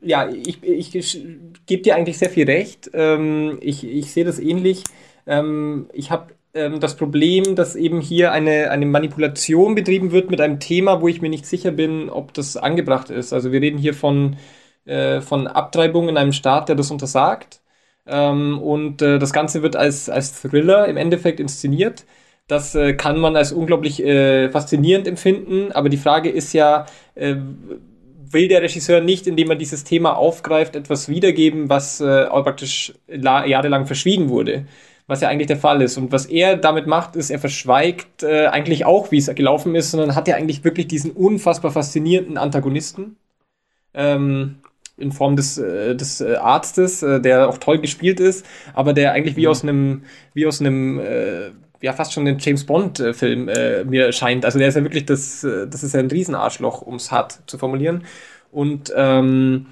Ja, 0.01 0.29
ich, 0.29 0.61
ich, 0.63 0.95
ich 0.95 1.21
gebe 1.65 1.81
dir 1.81 1.95
eigentlich 1.95 2.17
sehr 2.17 2.29
viel 2.29 2.45
recht. 2.45 2.89
Ähm, 2.93 3.57
ich, 3.61 3.83
ich 3.83 4.11
sehe 4.11 4.25
das 4.25 4.39
ähnlich. 4.39 4.83
Ähm, 5.25 5.89
ich 5.93 6.11
habe 6.11 6.33
ähm, 6.53 6.79
das 6.79 6.95
Problem, 6.95 7.55
dass 7.55 7.75
eben 7.75 8.01
hier 8.01 8.31
eine, 8.31 8.71
eine 8.71 8.85
Manipulation 8.85 9.75
betrieben 9.75 10.11
wird 10.11 10.31
mit 10.31 10.41
einem 10.41 10.59
Thema, 10.59 11.01
wo 11.01 11.07
ich 11.07 11.21
mir 11.21 11.29
nicht 11.29 11.45
sicher 11.45 11.71
bin, 11.71 12.09
ob 12.09 12.33
das 12.33 12.57
angebracht 12.57 13.09
ist. 13.09 13.33
Also 13.33 13.51
wir 13.51 13.61
reden 13.61 13.77
hier 13.77 13.93
von, 13.93 14.37
äh, 14.85 15.21
von 15.21 15.47
Abtreibung 15.47 16.09
in 16.09 16.17
einem 16.17 16.33
Staat, 16.33 16.69
der 16.69 16.75
das 16.75 16.91
untersagt. 16.91 17.61
Ähm, 18.07 18.59
und 18.61 19.01
äh, 19.01 19.19
das 19.19 19.33
Ganze 19.33 19.63
wird 19.63 19.75
als, 19.75 20.09
als 20.09 20.41
Thriller 20.41 20.87
im 20.87 20.97
Endeffekt 20.97 21.39
inszeniert. 21.39 22.05
Das 22.47 22.75
äh, 22.75 22.93
kann 22.93 23.19
man 23.19 23.35
als 23.35 23.51
unglaublich 23.51 24.03
äh, 24.03 24.49
faszinierend 24.51 25.07
empfinden, 25.07 25.71
aber 25.71 25.89
die 25.89 25.97
Frage 25.97 26.29
ist 26.29 26.53
ja, 26.53 26.85
äh, 27.15 27.35
will 28.29 28.47
der 28.47 28.61
Regisseur 28.61 29.01
nicht, 29.01 29.25
indem 29.25 29.49
er 29.49 29.55
dieses 29.55 29.83
Thema 29.83 30.15
aufgreift, 30.15 30.75
etwas 30.75 31.09
wiedergeben, 31.09 31.69
was 31.69 32.01
äh, 32.01 32.25
praktisch 32.25 32.93
jahrelang 33.07 33.87
verschwiegen 33.87 34.29
wurde? 34.29 34.65
Was 35.07 35.21
ja 35.21 35.29
eigentlich 35.29 35.47
der 35.47 35.57
Fall 35.57 35.81
ist. 35.81 35.97
Und 35.97 36.11
was 36.11 36.25
er 36.25 36.57
damit 36.57 36.87
macht, 36.87 37.15
ist, 37.15 37.29
er 37.29 37.39
verschweigt 37.39 38.23
äh, 38.23 38.47
eigentlich 38.47 38.85
auch, 38.85 39.11
wie 39.11 39.17
es 39.17 39.33
gelaufen 39.33 39.75
ist, 39.75 39.91
sondern 39.91 40.15
hat 40.15 40.27
ja 40.27 40.35
eigentlich 40.35 40.63
wirklich 40.63 40.87
diesen 40.87 41.11
unfassbar 41.11 41.71
faszinierenden 41.71 42.37
Antagonisten. 42.37 43.15
Ähm, 43.93 44.57
in 44.97 45.11
Form 45.11 45.35
des, 45.35 45.57
äh, 45.57 45.95
des 45.95 46.21
Arztes, 46.21 47.01
der 47.01 47.49
auch 47.49 47.57
toll 47.57 47.79
gespielt 47.79 48.19
ist, 48.19 48.45
aber 48.73 48.93
der 48.93 49.11
eigentlich 49.11 49.35
wie 49.35 49.43
mhm. 49.43 49.49
aus 49.49 49.63
einem, 49.63 50.03
wie 50.33 50.47
aus 50.47 50.61
einem 50.61 50.99
äh, 50.99 51.51
ja 51.85 51.93
fast 51.93 52.13
schon 52.13 52.27
ein 52.27 52.37
James 52.39 52.65
Bond-Film 52.65 53.47
äh, 53.47 53.83
mir 53.83 54.11
scheint. 54.11 54.43
Also 54.43 54.57
der 54.57 54.69
ist 54.69 54.75
ja 54.75 54.83
wirklich 54.83 55.05
das, 55.05 55.43
äh, 55.43 55.67
das 55.67 55.83
ist 55.83 55.93
ja 55.93 55.99
ein 55.99 56.09
Riesenarschloch, 56.09 56.81
um 56.81 56.95
es 56.95 57.11
hart 57.11 57.39
zu 57.45 57.57
formulieren. 57.59 58.03
Und 58.51 58.91
ähm, 58.95 59.67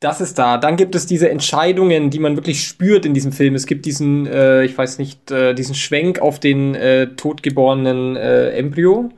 das 0.00 0.20
ist 0.20 0.38
da. 0.38 0.58
Dann 0.58 0.76
gibt 0.76 0.96
es 0.96 1.06
diese 1.06 1.30
Entscheidungen, 1.30 2.10
die 2.10 2.18
man 2.18 2.36
wirklich 2.36 2.64
spürt 2.64 3.06
in 3.06 3.14
diesem 3.14 3.32
Film. 3.32 3.54
Es 3.54 3.66
gibt 3.66 3.86
diesen, 3.86 4.26
äh, 4.26 4.64
ich 4.64 4.76
weiß 4.76 4.98
nicht, 4.98 5.30
äh, 5.30 5.54
diesen 5.54 5.76
Schwenk 5.76 6.20
auf 6.20 6.40
den 6.40 6.74
äh, 6.74 7.14
totgeborenen 7.14 8.16
äh, 8.16 8.50
Embryo. 8.50 9.10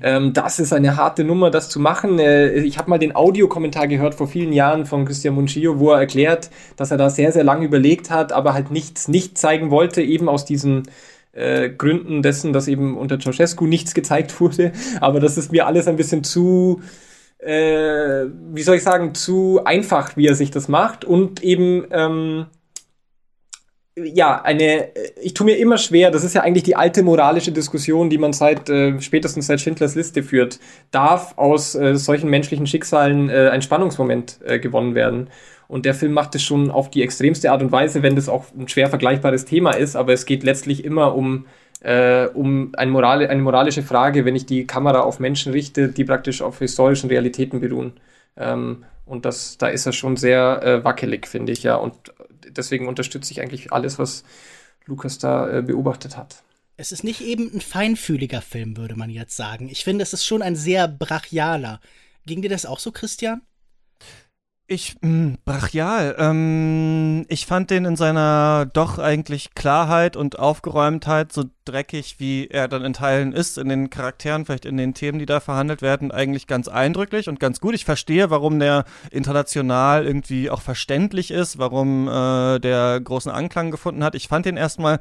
Ähm, 0.00 0.32
das 0.32 0.60
ist 0.60 0.72
eine 0.72 0.96
harte 0.96 1.24
Nummer, 1.24 1.50
das 1.50 1.68
zu 1.68 1.80
machen. 1.80 2.20
Äh, 2.20 2.52
ich 2.60 2.78
habe 2.78 2.88
mal 2.88 2.98
den 2.98 3.16
Audiokommentar 3.16 3.88
gehört 3.88 4.14
vor 4.14 4.28
vielen 4.28 4.52
Jahren 4.52 4.86
von 4.86 5.04
Christian 5.04 5.34
Munchio, 5.34 5.80
wo 5.80 5.90
er 5.90 5.98
erklärt, 5.98 6.50
dass 6.76 6.92
er 6.92 6.96
da 6.96 7.10
sehr, 7.10 7.32
sehr 7.32 7.44
lange 7.44 7.66
überlegt 7.66 8.10
hat, 8.10 8.32
aber 8.32 8.54
halt 8.54 8.70
nichts 8.70 9.08
nicht 9.08 9.36
zeigen 9.36 9.70
wollte, 9.70 10.02
eben 10.02 10.28
aus 10.28 10.44
diesem 10.44 10.84
äh, 11.32 11.70
Gründen 11.70 12.22
dessen, 12.22 12.52
dass 12.52 12.68
eben 12.68 12.96
unter 12.96 13.18
Ceausescu 13.18 13.66
nichts 13.66 13.94
gezeigt 13.94 14.40
wurde. 14.40 14.72
Aber 15.00 15.20
das 15.20 15.38
ist 15.38 15.52
mir 15.52 15.66
alles 15.66 15.86
ein 15.86 15.96
bisschen 15.96 16.24
zu, 16.24 16.80
äh, 17.38 18.26
wie 18.52 18.62
soll 18.62 18.76
ich 18.76 18.82
sagen, 18.82 19.14
zu 19.14 19.60
einfach, 19.64 20.16
wie 20.16 20.26
er 20.26 20.34
sich 20.34 20.50
das 20.50 20.68
macht. 20.68 21.04
Und 21.04 21.42
eben, 21.42 21.86
ähm, 21.90 22.46
ja, 23.96 24.40
eine, 24.40 24.88
ich 25.20 25.34
tue 25.34 25.44
mir 25.44 25.58
immer 25.58 25.76
schwer, 25.76 26.10
das 26.10 26.24
ist 26.24 26.34
ja 26.34 26.42
eigentlich 26.42 26.62
die 26.62 26.76
alte 26.76 27.02
moralische 27.02 27.52
Diskussion, 27.52 28.08
die 28.08 28.18
man 28.18 28.32
seit, 28.32 28.70
äh, 28.70 29.00
spätestens 29.00 29.46
seit 29.46 29.60
Schindlers 29.60 29.94
Liste 29.94 30.22
führt. 30.22 30.58
Darf 30.90 31.36
aus 31.36 31.74
äh, 31.74 31.96
solchen 31.96 32.30
menschlichen 32.30 32.66
Schicksalen 32.66 33.28
äh, 33.28 33.50
ein 33.52 33.62
Spannungsmoment 33.62 34.40
äh, 34.44 34.58
gewonnen 34.58 34.94
werden? 34.94 35.28
Und 35.70 35.86
der 35.86 35.94
Film 35.94 36.12
macht 36.12 36.34
es 36.34 36.42
schon 36.42 36.68
auf 36.68 36.90
die 36.90 37.00
extremste 37.00 37.52
Art 37.52 37.62
und 37.62 37.70
Weise, 37.70 38.02
wenn 38.02 38.16
das 38.16 38.28
auch 38.28 38.46
ein 38.58 38.66
schwer 38.66 38.88
vergleichbares 38.88 39.44
Thema 39.44 39.70
ist, 39.70 39.94
aber 39.94 40.12
es 40.12 40.26
geht 40.26 40.42
letztlich 40.42 40.84
immer 40.84 41.14
um, 41.14 41.46
äh, 41.78 42.26
um 42.26 42.72
eine, 42.74 42.90
Moral 42.90 43.24
eine 43.24 43.40
moralische 43.40 43.84
Frage, 43.84 44.24
wenn 44.24 44.34
ich 44.34 44.46
die 44.46 44.66
Kamera 44.66 45.02
auf 45.02 45.20
Menschen 45.20 45.52
richte, 45.52 45.86
die 45.86 46.04
praktisch 46.04 46.42
auf 46.42 46.58
historischen 46.58 47.08
Realitäten 47.08 47.60
beruhen. 47.60 47.92
Ähm, 48.36 48.84
und 49.06 49.24
das, 49.24 49.58
da 49.58 49.68
ist 49.68 49.86
er 49.86 49.92
schon 49.92 50.16
sehr 50.16 50.60
äh, 50.64 50.84
wackelig, 50.84 51.28
finde 51.28 51.52
ich, 51.52 51.62
ja. 51.62 51.76
Und 51.76 51.94
deswegen 52.48 52.88
unterstütze 52.88 53.30
ich 53.30 53.40
eigentlich 53.40 53.72
alles, 53.72 53.96
was 53.96 54.24
Lukas 54.86 55.18
da 55.18 55.58
äh, 55.58 55.62
beobachtet 55.62 56.16
hat. 56.16 56.42
Es 56.78 56.90
ist 56.90 57.04
nicht 57.04 57.20
eben 57.20 57.48
ein 57.54 57.60
feinfühliger 57.60 58.42
Film, 58.42 58.76
würde 58.76 58.96
man 58.96 59.08
jetzt 59.08 59.36
sagen. 59.36 59.68
Ich 59.70 59.84
finde, 59.84 60.02
es 60.02 60.12
ist 60.12 60.26
schon 60.26 60.42
ein 60.42 60.56
sehr 60.56 60.88
brachialer. 60.88 61.80
Ging 62.26 62.42
dir 62.42 62.50
das 62.50 62.66
auch 62.66 62.80
so, 62.80 62.90
Christian? 62.90 63.42
Ich, 64.72 64.94
mh, 65.00 65.08
hm, 65.08 65.38
brachial. 65.44 66.14
Ähm, 66.16 67.26
ich 67.26 67.44
fand 67.44 67.70
den 67.70 67.84
in 67.86 67.96
seiner 67.96 68.66
doch 68.72 69.00
eigentlich 69.00 69.56
Klarheit 69.56 70.14
und 70.14 70.38
Aufgeräumtheit, 70.38 71.32
so 71.32 71.42
dreckig 71.64 72.20
wie 72.20 72.46
er 72.46 72.68
dann 72.68 72.84
in 72.84 72.92
Teilen 72.92 73.32
ist, 73.32 73.58
in 73.58 73.68
den 73.68 73.90
Charakteren, 73.90 74.46
vielleicht 74.46 74.66
in 74.66 74.76
den 74.76 74.94
Themen, 74.94 75.18
die 75.18 75.26
da 75.26 75.40
verhandelt 75.40 75.82
werden, 75.82 76.12
eigentlich 76.12 76.46
ganz 76.46 76.68
eindrücklich 76.68 77.28
und 77.28 77.40
ganz 77.40 77.58
gut. 77.58 77.74
Ich 77.74 77.84
verstehe, 77.84 78.30
warum 78.30 78.60
der 78.60 78.84
international 79.10 80.06
irgendwie 80.06 80.50
auch 80.50 80.60
verständlich 80.60 81.32
ist, 81.32 81.58
warum 81.58 82.06
äh, 82.06 82.60
der 82.60 83.00
großen 83.00 83.32
Anklang 83.32 83.72
gefunden 83.72 84.04
hat. 84.04 84.14
Ich 84.14 84.28
fand 84.28 84.46
den 84.46 84.56
erstmal 84.56 85.00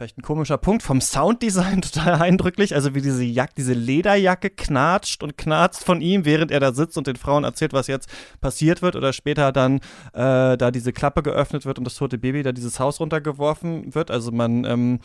vielleicht 0.00 0.16
ein 0.16 0.22
komischer 0.22 0.56
Punkt, 0.56 0.82
vom 0.82 1.02
Sounddesign 1.02 1.82
total 1.92 2.14
eindrücklich. 2.22 2.74
Also 2.74 2.94
wie 2.94 3.02
diese 3.02 3.22
Jacke, 3.22 3.52
diese 3.58 3.74
Lederjacke 3.74 4.48
knatscht 4.48 5.22
und 5.22 5.36
knarzt 5.36 5.84
von 5.84 6.00
ihm, 6.00 6.24
während 6.24 6.50
er 6.50 6.58
da 6.58 6.72
sitzt 6.72 6.96
und 6.96 7.06
den 7.06 7.16
Frauen 7.16 7.44
erzählt, 7.44 7.74
was 7.74 7.86
jetzt 7.86 8.08
passiert 8.40 8.80
wird 8.80 8.96
oder 8.96 9.12
später 9.12 9.52
dann 9.52 9.76
äh, 10.14 10.56
da 10.56 10.70
diese 10.70 10.94
Klappe 10.94 11.22
geöffnet 11.22 11.66
wird 11.66 11.76
und 11.76 11.84
das 11.84 11.96
tote 11.96 12.16
Baby 12.16 12.42
da 12.42 12.52
dieses 12.52 12.80
Haus 12.80 12.98
runtergeworfen 12.98 13.94
wird. 13.94 14.10
Also 14.10 14.32
man 14.32 14.64
ähm, 14.64 15.00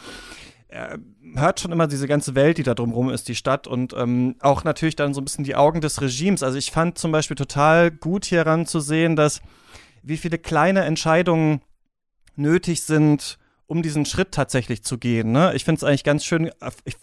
hört 1.36 1.60
schon 1.60 1.74
immer 1.74 1.88
diese 1.88 2.08
ganze 2.08 2.34
Welt, 2.34 2.58
die 2.58 2.64
da 2.64 2.74
drumherum 2.74 3.10
ist, 3.10 3.28
die 3.28 3.36
Stadt 3.36 3.68
und 3.68 3.94
ähm, 3.98 4.36
auch 4.40 4.64
natürlich 4.64 4.96
dann 4.96 5.14
so 5.14 5.20
ein 5.20 5.26
bisschen 5.26 5.44
die 5.44 5.58
Augen 5.58 5.82
des 5.82 6.00
Regimes. 6.00 6.42
Also 6.42 6.58
ich 6.58 6.72
fand 6.72 6.98
zum 6.98 7.12
Beispiel 7.12 7.36
total 7.36 7.92
gut 7.92 8.24
hieran 8.24 8.66
zu 8.66 8.80
sehen, 8.80 9.18
dass 9.18 9.42
wie 10.04 10.16
viele 10.16 10.38
kleine 10.38 10.86
Entscheidungen 10.86 11.60
nötig 12.38 12.84
sind, 12.84 13.38
um 13.68 13.82
diesen 13.82 14.06
Schritt 14.06 14.32
tatsächlich 14.32 14.84
zu 14.84 14.98
gehen. 14.98 15.32
Ne? 15.32 15.54
Ich 15.56 15.66
finde 15.66 15.80
es 15.80 15.84
eigentlich 15.84 16.04
ganz 16.04 16.24
schön, 16.24 16.52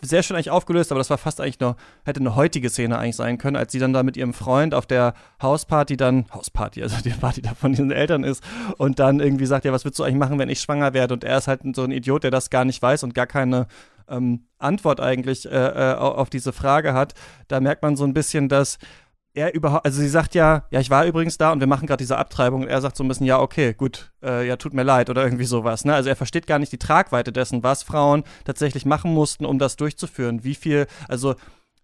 sehr 0.01 0.23
schön 0.23 0.37
eigentlich 0.37 0.51
aufgelöst, 0.51 0.93
aber 0.93 0.99
das 1.01 1.11
war 1.11 1.19
fast 1.19 1.41
eigentlich 1.41 1.59
noch, 1.59 1.77
hätte 2.05 2.21
eine 2.21 2.37
heutige 2.37 2.71
Szene 2.71 2.99
eigentlich 2.99 3.17
sein 3.17 3.39
können, 3.39 3.57
als 3.57 3.73
sie 3.73 3.81
dann 3.81 3.93
da 3.93 4.03
mit 4.03 4.17
ihrem 4.17 4.33
Freund 4.33 4.75
auf 4.75 4.87
der 4.87 5.15
Hausparty 5.43 5.97
dann, 5.97 6.27
Hausparty, 6.33 6.83
also 6.83 6.97
die 7.03 7.11
Party 7.11 7.43
da 7.43 7.55
von 7.55 7.73
diesen 7.73 7.91
Eltern 7.91 8.23
ist 8.23 8.45
und 8.79 9.01
dann 9.01 9.19
irgendwie 9.19 9.47
sagt, 9.47 9.65
ja, 9.65 9.73
was 9.73 9.85
würdest 9.85 9.99
du 9.99 10.05
eigentlich 10.05 10.19
machen, 10.19 10.39
wenn 10.39 10.49
ich 10.49 10.61
schwanger 10.61 10.95
werde? 10.95 11.15
Und 11.15 11.25
er 11.25 11.39
ist 11.39 11.49
halt 11.49 11.63
so 11.75 11.83
ein 11.83 11.91
Idiot, 11.91 12.23
der 12.23 12.31
das 12.31 12.49
gar 12.49 12.65
nicht 12.65 12.81
weiß 12.81 13.03
und 13.03 13.15
gar 13.15 13.27
keine 13.27 13.67
ähm, 14.09 14.47
Antwort 14.59 15.01
eigentlich 15.01 15.47
äh, 15.47 15.93
äh 15.93 15.95
auf 15.95 16.31
diese 16.31 16.53
Frage 16.53 16.95
hat. 16.95 17.15
Da 17.49 17.61
merkt 17.61 17.83
man 17.83 17.97
so 17.97 18.05
ein 18.05 18.15
bisschen, 18.15 18.49
dass 18.49 18.79
er 19.35 19.55
überhaupt, 19.55 19.85
also 19.87 20.01
sie 20.01 20.09
sagt 20.09 20.35
ja, 20.35 20.67
ja, 20.71 20.81
ich 20.81 20.91
war 20.91 21.07
übrigens 21.07 21.39
da 21.39 21.53
und 21.53 21.61
wir 21.61 21.67
machen 21.67 21.87
gerade 21.87 22.03
diese 22.03 22.19
Abtreibung 22.19 22.63
und 22.63 22.69
er 22.69 22.81
sagt 22.81 22.97
so 22.97 23.05
ein 23.05 23.09
bisschen, 23.09 23.27
ja, 23.27 23.41
okay, 23.41 23.73
gut, 23.73 24.13
äh, 24.23 24.47
ja, 24.47 24.57
tut 24.57 24.75
mir 24.75 24.83
leid 24.83 25.09
oder 25.09 25.25
irgendwie 25.25 25.45
sowas. 25.45 25.85
Ne? 25.85 25.95
Also 25.95 26.11
er 26.11 26.17
versteht 26.17 26.47
gar 26.47 26.59
nicht 26.59 26.73
die 26.73 26.79
Tragweite 26.79 27.33
dessen, 27.33 27.63
was 27.63 27.83
Frauen 27.83 28.25
tatsächlich 28.45 28.85
machen 28.85 29.13
mussten, 29.15 29.47
um 29.47 29.59
das 29.59 29.77
durchzuführen. 29.77 30.45
Wie 30.45 30.55
viel, 30.55 30.87
also 31.09 31.35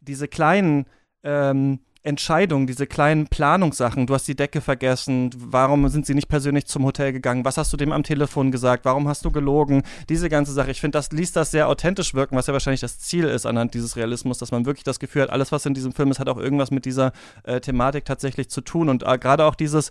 diese 0.01 0.28
kleinen 0.28 0.86
ähm, 1.22 1.80
Entscheidungen, 2.03 2.66
diese 2.66 2.86
kleinen 2.86 3.26
Planungssachen. 3.26 4.07
Du 4.07 4.14
hast 4.14 4.28
die 4.28 4.36
Decke 4.36 4.61
vergessen. 4.61 5.30
Warum 5.36 5.88
sind 5.88 6.07
sie 6.07 6.14
nicht 6.14 6.28
persönlich 6.28 6.66
zum 6.66 6.84
Hotel 6.84 7.12
gegangen? 7.12 7.44
Was 7.44 7.57
hast 7.57 7.72
du 7.72 7.76
dem 7.76 7.92
am 7.92 8.03
Telefon 8.03 8.51
gesagt? 8.53 8.84
Warum 8.84 9.09
hast 9.09 9.24
du 9.24 9.30
gelogen? 9.30 9.82
Diese 10.09 10.28
ganze 10.28 10.53
Sache. 10.53 10.70
Ich 10.70 10.80
finde, 10.80 10.96
das 10.96 11.11
liest 11.11 11.36
das 11.36 11.51
sehr 11.51 11.68
authentisch 11.68 12.14
wirken, 12.14 12.36
was 12.36 12.46
ja 12.46 12.53
wahrscheinlich 12.53 12.80
das 12.80 12.99
Ziel 12.99 13.24
ist 13.24 13.46
anhand 13.46 13.74
dieses 13.74 13.96
Realismus, 13.96 14.38
dass 14.38 14.53
man 14.53 14.64
wirklich 14.64 14.84
das 14.84 15.01
Gefühl 15.01 15.22
hat, 15.22 15.30
alles, 15.30 15.53
was 15.53 15.66
in 15.66 15.74
diesem 15.74 15.92
Film 15.92 16.11
ist, 16.11 16.20
hat 16.20 16.28
auch 16.28 16.38
irgendwas 16.38 16.70
mit 16.70 16.84
dieser 16.84 17.12
äh, 17.42 17.61
Thematik 17.61 18.05
tatsächlich 18.05 18.49
zu 18.49 18.61
tun. 18.61 18.88
Und 18.88 19.03
äh, 19.03 19.18
gerade 19.18 19.44
auch 19.44 19.55
dieses, 19.55 19.90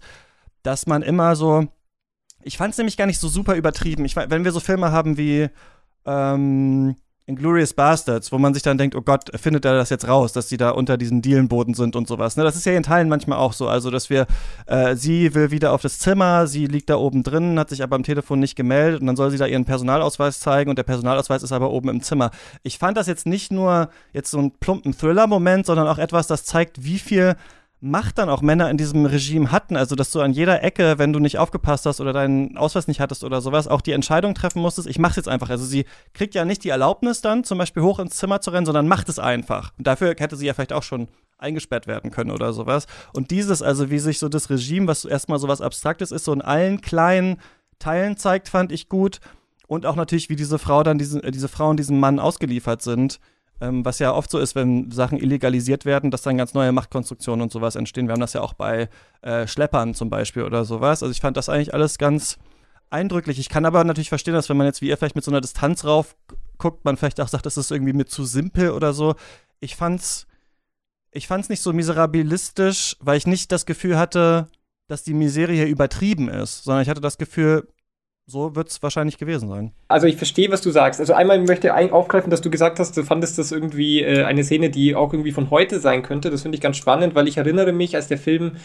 dass 0.64 0.88
man 0.88 1.02
immer 1.02 1.36
so. 1.36 1.68
Ich 2.42 2.58
fand 2.58 2.72
es 2.72 2.78
nämlich 2.78 2.98
gar 2.98 3.08
nicht 3.08 3.20
so 3.20 3.28
super 3.28 3.56
übertrieben. 3.56 4.06
Ich, 4.06 4.16
wenn 4.16 4.46
wir 4.46 4.52
so 4.52 4.60
Filme 4.60 4.92
haben 4.92 5.18
wie. 5.18 5.50
Ähm, 6.06 6.96
Inglourious 7.30 7.74
Bastards, 7.74 8.32
wo 8.32 8.38
man 8.38 8.54
sich 8.54 8.64
dann 8.64 8.78
denkt, 8.78 8.96
oh 8.96 9.02
Gott, 9.02 9.30
findet 9.38 9.66
er 9.66 9.76
das 9.76 9.90
jetzt 9.90 10.08
raus, 10.08 10.32
dass 10.32 10.48
die 10.48 10.56
da 10.56 10.70
unter 10.70 10.98
diesen 10.98 11.22
Dielenboden 11.22 11.74
sind 11.74 11.98
und 11.98 12.08
sowas. 12.08 12.38
Ne? 12.38 12.44
Das 12.44 12.56
ist 12.56 12.66
ja 12.66 12.72
in 12.72 12.84
Teilen 12.84 13.10
manchmal 13.10 13.38
auch 13.38 13.52
so. 13.52 13.68
Also, 13.68 13.92
dass 13.92 14.10
wir, 14.10 14.28
äh, 14.66 14.96
sie 14.96 15.36
will 15.36 15.52
wieder 15.52 15.74
auf 15.74 15.82
das 15.82 16.00
Zimmer, 16.00 16.48
sie 16.48 16.68
liegt 16.68 16.90
da 16.90 16.96
oben 16.96 17.24
drin, 17.24 17.60
hat 17.60 17.70
sich 17.70 17.84
aber 17.84 17.98
am 17.98 18.04
Telefon 18.04 18.40
nicht 18.40 18.56
gemeldet 18.56 19.02
und 19.02 19.08
dann 19.08 19.18
soll 19.18 19.30
sie 19.30 19.38
da 19.38 19.46
ihren 19.46 19.66
Personalausweis 19.66 20.40
zeigen 20.40 20.70
und 20.70 20.78
der 20.78 20.84
Personalausweis 20.84 21.44
ist 21.44 21.52
aber 21.52 21.70
oben 21.72 21.90
im 21.90 22.02
Zimmer. 22.02 22.32
Ich 22.64 22.78
fand 22.78 22.96
das 22.96 23.08
jetzt 23.08 23.26
nicht 23.26 23.52
nur 23.52 23.90
jetzt 24.14 24.32
so 24.32 24.40
einen 24.40 24.52
plumpen 24.52 24.98
Thriller-Moment, 24.98 25.66
sondern 25.66 25.88
auch 25.90 25.98
etwas, 25.98 26.28
das 26.28 26.46
zeigt, 26.46 26.86
wie 26.86 26.98
viel 26.98 27.36
Macht 27.80 28.18
dann 28.18 28.30
auch 28.30 28.42
Männer 28.42 28.72
in 28.72 28.78
diesem 28.78 29.06
Regime 29.06 29.52
hatten. 29.52 29.76
Also, 29.76 29.96
dass 29.96 30.12
du 30.12 30.20
an 30.22 30.32
jeder 30.32 30.64
Ecke, 30.64 30.98
wenn 30.98 31.14
du 31.14 31.20
nicht 31.20 31.38
aufgepasst 31.38 31.86
hast 31.86 32.02
oder 32.02 32.12
deinen 32.12 32.58
Ausweis 32.58 32.88
nicht 32.88 33.00
hattest 33.00 33.24
oder 33.24 33.40
sowas, 33.40 33.68
auch 33.68 33.82
die 33.82 33.92
Entscheidung 33.92 34.34
treffen 34.34 34.62
musstest, 34.62 34.88
ich 34.88 34.98
mach's 34.98 35.16
jetzt 35.16 35.30
einfach. 35.30 35.52
Also, 35.52 35.64
sie 35.64 35.86
kriegt 36.14 36.34
ja 36.34 36.44
nicht 36.44 36.64
die 36.64 36.70
Erlaubnis 36.70 37.22
dann, 37.22 37.44
zum 37.44 37.60
Beispiel 37.60 37.84
hoch 37.84 38.00
ins 38.00 38.16
Zimmer 38.16 38.42
zu 38.42 38.50
rennen, 38.50 38.66
sondern 38.66 38.88
macht 38.88 39.10
es 39.10 39.20
einfach. 39.20 39.74
Und 39.78 39.86
dafür 39.86 40.16
hätte 40.18 40.36
sie 40.36 40.48
ja 40.48 40.56
vielleicht 40.56 40.74
auch 40.74 40.84
schon 40.84 41.08
eingesperrt 41.38 41.86
werden 41.86 42.10
können 42.10 42.32
oder 42.32 42.52
sowas. 42.52 42.88
Und 43.14 43.30
dieses, 43.30 43.62
also 43.62 43.92
wie 43.92 44.00
sich 44.00 44.18
so 44.18 44.28
das 44.28 44.50
Regime, 44.50 44.88
was 44.88 45.06
erstmal 45.06 45.38
sowas 45.38 45.62
Abstraktes 45.62 46.12
ist, 46.12 46.26
so 46.26 46.34
in 46.34 46.42
allen 46.42 46.82
kleinen 46.82 47.40
Teilen 47.78 48.18
zeigt, 48.18 48.50
fand 48.50 48.72
ich 48.72 48.90
gut. 48.90 49.20
Und 49.68 49.86
auch 49.86 49.96
natürlich, 49.96 50.30
wie 50.30 50.36
diese 50.36 50.58
Frau 50.58 50.82
dann, 50.82 50.98
diesen, 50.98 51.24
äh, 51.24 51.32
diese 51.32 51.48
Frauen 51.48 51.78
diesem 51.78 52.00
Mann 52.00 52.20
ausgeliefert 52.20 52.82
sind 52.82 53.20
ähm, 53.60 53.84
was 53.84 54.00
ja 54.00 54.14
oft 54.14 54.30
so 54.30 54.40
ist, 54.40 54.56
wenn 54.56 54.92
Sachen 54.92 55.18
illegalisiert 55.18 55.86
werden, 55.86 56.12
dass 56.12 56.22
dann 56.22 56.38
ganz 56.38 56.54
neue 56.54 56.72
Machtkonstruktionen 56.72 57.42
und 57.42 57.52
sowas 57.52 57.76
entstehen. 57.76 58.08
Wir 58.08 58.14
haben 58.14 58.22
das 58.22 58.34
ja 58.34 58.42
auch 58.42 58.54
bei 58.54 58.90
äh, 59.22 59.48
Schleppern 59.48 59.94
zum 59.94 60.10
Beispiel 60.10 60.44
oder 60.44 60.66
sowas. 60.66 61.02
Also 61.04 61.12
ich 61.12 61.22
fand 61.22 61.38
das 61.38 61.50
eigentlich 61.50 61.74
alles 61.74 61.98
ganz 61.98 62.38
eindrücklich. 62.90 63.40
Ich 63.40 63.50
kann 63.50 63.66
aber 63.66 63.84
natürlich 63.84 64.10
verstehen, 64.10 64.34
dass 64.34 64.50
wenn 64.50 64.58
man 64.58 64.68
jetzt 64.68 64.82
wie 64.82 64.90
ihr 64.90 64.98
vielleicht 64.98 65.16
mit 65.16 65.24
so 65.24 65.32
einer 65.32 65.42
Distanz 65.42 65.86
rauf 65.86 66.16
guckt, 66.58 66.86
man 66.86 66.98
vielleicht 66.98 67.20
auch 67.20 67.28
sagt, 67.28 67.46
das 67.46 67.58
ist 67.58 67.72
irgendwie 67.72 67.94
mir 67.94 68.06
zu 68.06 68.26
simpel 68.26 68.72
oder 68.72 68.94
so. 68.94 69.16
Ich 69.60 69.76
fand's, 69.76 70.28
ich 71.12 71.28
fand's 71.28 71.50
nicht 71.50 71.62
so 71.62 71.74
miserabilistisch, 71.74 72.96
weil 73.00 73.18
ich 73.18 73.28
nicht 73.28 73.52
das 73.52 73.66
Gefühl 73.66 73.98
hatte, 73.98 74.48
dass 74.88 75.04
die 75.04 75.14
Miserie 75.14 75.66
übertrieben 75.66 76.30
ist, 76.30 76.64
sondern 76.64 76.82
ich 76.82 76.90
hatte 76.90 77.02
das 77.02 77.18
Gefühl, 77.18 77.68
so 78.30 78.56
wird 78.56 78.70
es 78.70 78.84
wahrscheinlich 78.84 79.18
gewesen 79.18 79.48
sein. 79.48 79.72
Also 79.88 80.06
ich 80.06 80.18
verstehe, 80.18 80.52
was 80.52 80.62
du 80.62 80.70
sagst. 80.70 81.00
Also 81.00 81.14
einmal 81.14 81.40
möchte 81.40 81.68
ich 81.68 81.92
aufgreifen, 81.94 82.30
dass 82.30 82.42
du 82.42 82.52
gesagt 82.52 82.78
hast, 82.78 82.96
du 82.98 83.04
fandest 83.04 83.38
das 83.38 83.54
irgendwie 83.54 84.04
äh, 84.04 84.26
eine 84.26 84.44
Szene, 84.44 84.70
die 84.70 84.96
auch 84.96 85.14
irgendwie 85.14 85.32
von 85.32 85.50
heute 85.50 85.80
sein 85.80 86.04
könnte. 86.04 86.30
Das 86.30 86.42
finde 86.42 86.58
ich 86.58 86.62
ganz 86.62 86.76
spannend, 86.76 87.16
weil 87.16 87.30
ich 87.30 87.38
erinnere 87.38 87.72
mich, 87.72 87.96
als 87.96 88.10
der 88.10 88.18
Film 88.18 88.58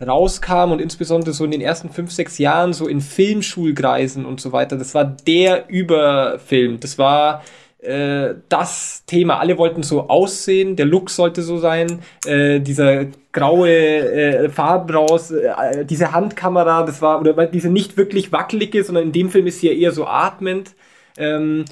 rauskam 0.00 0.72
und 0.72 0.80
insbesondere 0.80 1.34
so 1.34 1.44
in 1.44 1.50
den 1.50 1.60
ersten 1.60 1.90
fünf, 1.90 2.10
sechs 2.10 2.38
Jahren 2.38 2.72
so 2.72 2.88
in 2.88 3.02
Filmschulkreisen 3.02 4.24
und 4.24 4.40
so 4.40 4.50
weiter. 4.50 4.78
Das 4.78 4.94
war 4.94 5.04
der 5.04 5.68
Überfilm. 5.68 6.80
Das 6.80 6.96
war 6.96 7.42
äh, 7.82 8.34
das 8.48 9.04
Thema. 9.06 9.38
Alle 9.38 9.58
wollten 9.58 9.82
so 9.82 10.08
aussehen, 10.08 10.76
der 10.76 10.86
Look 10.86 11.10
sollte 11.10 11.42
so 11.42 11.58
sein, 11.58 12.00
äh, 12.24 12.60
dieser 12.60 13.06
graue 13.32 13.70
äh, 13.70 14.48
Farbraus, 14.48 15.30
äh, 15.30 15.84
diese 15.84 16.12
Handkamera, 16.12 16.84
das 16.84 17.02
war, 17.02 17.20
oder 17.20 17.46
diese 17.46 17.70
nicht 17.70 17.96
wirklich 17.96 18.32
wackelige, 18.32 18.84
sondern 18.84 19.04
in 19.04 19.12
dem 19.12 19.30
Film 19.30 19.46
ist 19.46 19.60
sie 19.60 19.68
ja 19.68 19.74
eher 19.74 19.92
so 19.92 20.06
atmend. 20.06 20.74
Ähm, 21.18 21.64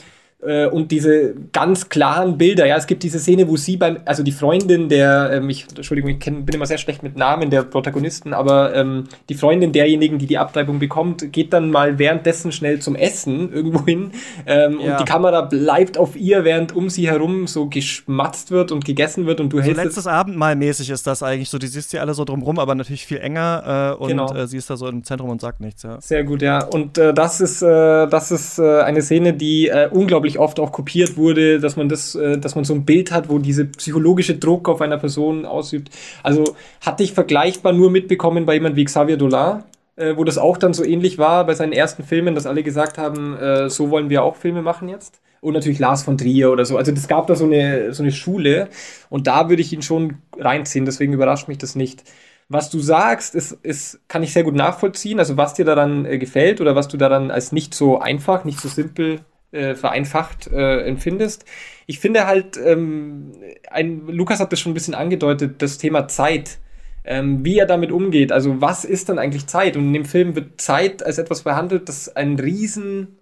äh, 0.43 0.67
und 0.67 0.91
diese 0.91 1.35
ganz 1.53 1.89
klaren 1.89 2.39
Bilder. 2.39 2.67
Ja, 2.67 2.77
es 2.77 2.87
gibt 2.87 3.03
diese 3.03 3.19
Szene, 3.19 3.49
wo 3.49 3.57
sie 3.57 3.77
beim, 3.77 3.99
also 4.05 4.23
die 4.23 4.33
Freundin 4.33 4.89
der, 4.89 5.31
ähm, 5.33 5.51
ich, 5.51 5.67
Entschuldigung, 5.77 6.11
ich 6.11 6.19
kenn, 6.19 6.45
bin 6.45 6.55
immer 6.55 6.67
sehr 6.67 6.79
schlecht 6.79 7.03
mit 7.03 7.17
Namen 7.17 7.51
der 7.51 7.63
Protagonisten, 7.63 8.33
aber 8.33 8.75
ähm, 8.75 9.05
die 9.29 9.35
Freundin 9.35 9.73
derjenigen, 9.73 10.19
die 10.19 10.27
die 10.27 10.39
Abtreibung 10.39 10.79
bekommt, 10.79 11.33
geht 11.33 11.53
dann 11.53 11.71
mal 11.71 11.99
währenddessen 11.99 12.53
schnell 12.53 12.81
zum 12.81 12.97
Essen 12.97 13.53
irgendwo 13.53 13.85
hin 13.85 14.13
ähm, 14.47 14.81
ja. 14.81 14.93
und 14.93 15.01
die 15.01 15.05
Kamera 15.05 15.43
bleibt 15.43 15.99
auf 15.99 16.17
ihr, 16.17 16.45
während 16.45 16.75
um 16.75 16.89
sie 16.89 17.09
herum 17.09 17.47
so 17.47 17.67
geschmatzt 17.67 18.51
wird 18.51 18.73
und 18.73 18.85
gegessen 18.85 19.27
wird 19.27 19.41
und 19.41 19.53
du 19.53 19.59
so 19.59 19.63
hältst. 19.63 19.85
letztes 19.85 20.07
Abendmahl 20.07 20.57
mäßig 20.57 20.91
ist 20.91 21.07
das 21.07 21.23
eigentlich 21.23 21.51
so. 21.51 21.59
Die 21.59 21.67
siehst 21.67 21.93
du 21.93 22.01
alle 22.01 22.15
so 22.15 22.25
drumrum, 22.25 22.59
aber 22.59 22.75
natürlich 22.75 23.07
viel 23.07 23.19
enger 23.19 23.97
äh, 23.99 24.03
und 24.03 24.09
genau. 24.09 24.35
äh, 24.35 24.47
sie 24.47 24.57
ist 24.57 24.71
da 24.71 24.77
so 24.77 24.89
im 24.89 25.05
Zentrum 25.05 25.31
und 25.31 25.41
sagt 25.41 25.61
nichts. 25.61 25.83
Ja. 25.83 26.01
Sehr 26.01 26.25
gut, 26.25 26.43
ja. 26.43 26.65
Und 26.65 26.99
äh, 26.99 27.13
das 27.13 27.41
ist, 27.41 27.63
äh, 27.63 28.07
das 28.07 28.31
ist 28.31 28.59
äh, 28.59 28.81
eine 28.81 29.03
Szene, 29.03 29.35
die 29.35 29.69
äh, 29.69 29.89
unglaublich 29.91 30.30
unglaublich 30.31 30.39
oft 30.39 30.61
auch 30.61 30.73
kopiert 30.73 31.17
wurde, 31.17 31.61
dass 31.61 31.77
man 31.77 31.89
das, 31.89 32.15
äh, 32.15 32.39
dass 32.39 32.55
man 32.55 32.65
so 32.65 32.75
ein 32.75 32.85
Bild 32.85 33.11
hat, 33.11 33.29
wo 33.29 33.39
diese 33.39 33.65
psychologische 33.65 34.37
Druck 34.37 34.69
auf 34.69 34.81
einer 34.81 34.99
Person 34.99 35.47
ausübt. 35.47 35.91
Also 36.23 36.55
hatte 36.81 37.03
ich 37.03 37.13
vergleichbar 37.13 37.73
nur 37.73 37.91
mitbekommen 37.91 38.47
bei 38.47 38.55
jemand 38.55 38.77
wie 38.77 38.85
Xavier 38.85 39.17
Dolan, 39.17 39.65
äh, 39.97 40.17
wo 40.17 40.25
das 40.25 40.39
auch 40.39 40.57
dann 40.57 40.75
so 40.75 40.85
ähnlich 40.85 41.19
war 41.19 41.47
bei 41.47 41.55
seinen 41.55 41.73
ersten 41.73 42.05
Filmen, 42.05 42.35
dass 42.35 42.47
alle 42.47 42.63
gesagt 42.63 42.99
haben, 42.99 43.37
äh, 43.37 43.69
so 43.71 43.91
wollen 43.91 44.11
wir 44.11 44.23
auch 44.23 44.37
Filme 44.37 44.63
machen 44.63 44.89
jetzt. 44.89 45.21
Und 45.43 45.55
natürlich 45.55 45.79
Lars 45.79 46.03
von 46.03 46.19
Trier 46.19 46.51
oder 46.51 46.67
so. 46.67 46.77
Also 46.77 46.93
es 46.93 47.09
gab 47.09 47.27
da 47.27 47.35
so 47.35 47.47
eine, 47.47 47.95
so 47.95 48.03
eine 48.03 48.13
Schule 48.13 48.69
und 49.09 49.27
da 49.27 49.49
würde 49.49 49.63
ich 49.63 49.73
ihn 49.73 49.81
schon 49.81 50.19
reinziehen, 50.39 50.85
deswegen 50.85 51.15
überrascht 51.15 51.49
mich 51.49 51.57
das 51.57 51.77
nicht 51.77 52.05
was 52.53 52.69
du 52.69 52.81
sagst, 52.81 53.37
ist, 53.37 53.53
ist, 53.63 54.01
kann 54.09 54.25
ich 54.25 54.33
sehr 54.33 54.43
gut 54.43 54.57
nachvollziehen. 54.57 55.21
Also 55.21 55.37
was 55.37 55.55
dir 55.55 55.65
daran 55.65 56.05
äh, 56.05 56.19
gefällt 56.19 56.61
oder 56.61 56.75
was 56.75 56.89
du 56.89 56.97
daran 56.97 57.31
als 57.31 57.53
nicht 57.53 57.75
so 57.75 58.01
einfach, 58.01 58.45
nicht 58.45 58.59
so 58.59 58.69
simpel 58.69 59.21
äh, 59.53 59.75
vereinfacht 59.75 60.49
äh, 60.49 60.83
empfindest. 60.83 61.45
Ich 61.87 61.99
finde 61.99 62.27
halt, 62.27 62.57
ähm, 62.57 63.33
ein, 63.71 64.07
Lukas 64.07 64.41
hat 64.41 64.53
das 64.53 64.61
schon 64.61 64.73
ein 64.73 64.75
bisschen 64.75 64.95
angedeutet, 64.95 65.63
das 65.63 65.79
Thema 65.79 66.09
Zeit. 66.09 66.59
Ähm, 67.03 67.45
wie 67.45 67.59
er 67.59 67.67
damit 67.67 67.93
umgeht. 67.93 68.31
Also 68.31 68.61
was 68.61 68.85
ist 68.85 69.09
dann 69.09 69.19
eigentlich 69.19 69.47
Zeit? 69.47 69.77
Und 69.77 69.87
in 69.87 69.93
dem 69.95 70.05
Film 70.05 70.37
wird 70.37 70.61
Zeit 70.61 71.03
als 71.03 71.17
etwas 71.17 71.43
behandelt, 71.43 71.89
das 71.89 72.15
einen 72.15 72.39
riesen 72.39 73.19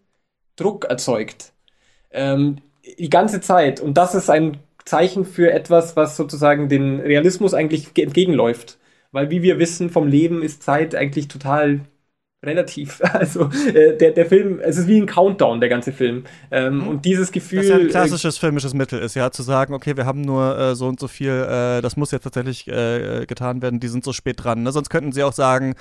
Druck 0.57 0.87
erzeugt. 0.87 1.53
Ähm, 2.11 2.57
die 2.99 3.11
ganze 3.11 3.41
Zeit. 3.41 3.81
Und 3.81 3.97
das 3.97 4.15
ist 4.15 4.31
ein 4.31 4.59
Zeichen 4.85 5.25
für 5.25 5.53
etwas, 5.53 5.97
was 5.97 6.17
sozusagen 6.17 6.69
den 6.69 7.01
Realismus 7.01 7.55
eigentlich 7.55 7.97
entgegenläuft. 7.97 8.79
Weil 9.13 9.31
wie 9.31 9.43
wir 9.43 9.59
wissen 9.59 9.91
vom 9.91 10.07
Leben 10.09 10.43
ist 10.43 10.63
Zeit 10.63 10.95
eigentlich 10.95 11.29
total 11.29 11.81
relativ. 12.45 13.01
Also 13.19 13.51
äh, 13.75 13.97
der, 13.97 14.13
der 14.13 14.27
Film, 14.27 14.61
es 14.61 14.77
ist 14.77 14.87
wie 14.87 15.01
ein 15.01 15.07
Countdown, 15.07 15.61
der 15.61 15.69
ganze 15.69 15.93
Film. 15.93 16.25
Ähm, 16.51 16.79
mhm. 16.79 16.89
Und 16.89 17.05
dieses 17.05 17.33
Gefühl. 17.33 17.61
Das 17.61 17.69
ja 17.69 17.77
ein 17.77 17.89
klassisches 17.89 18.37
äh, 18.37 18.41
filmisches 18.41 18.75
Mittel 18.75 19.01
ist, 19.01 19.15
ja, 19.15 19.31
zu 19.31 19.43
sagen, 19.43 19.75
okay, 19.75 19.97
wir 19.97 20.07
haben 20.07 20.21
nur 20.21 20.57
äh, 20.57 20.75
so 20.77 20.87
und 20.87 21.01
so 21.01 21.09
viel, 21.09 21.31
äh, 21.31 21.81
das 21.81 21.97
muss 21.97 22.11
jetzt 22.13 22.23
tatsächlich 22.23 22.69
äh, 22.69 23.27
getan 23.27 23.63
werden, 23.63 23.81
die 23.81 23.89
sind 23.89 24.05
so 24.05 24.13
spät 24.13 24.45
dran. 24.45 24.63
Ne? 24.63 24.73
Sonst 24.73 24.91
könnten 24.91 25.13
sie 25.13 25.25
auch 25.25 25.33
sagen, 25.33 25.75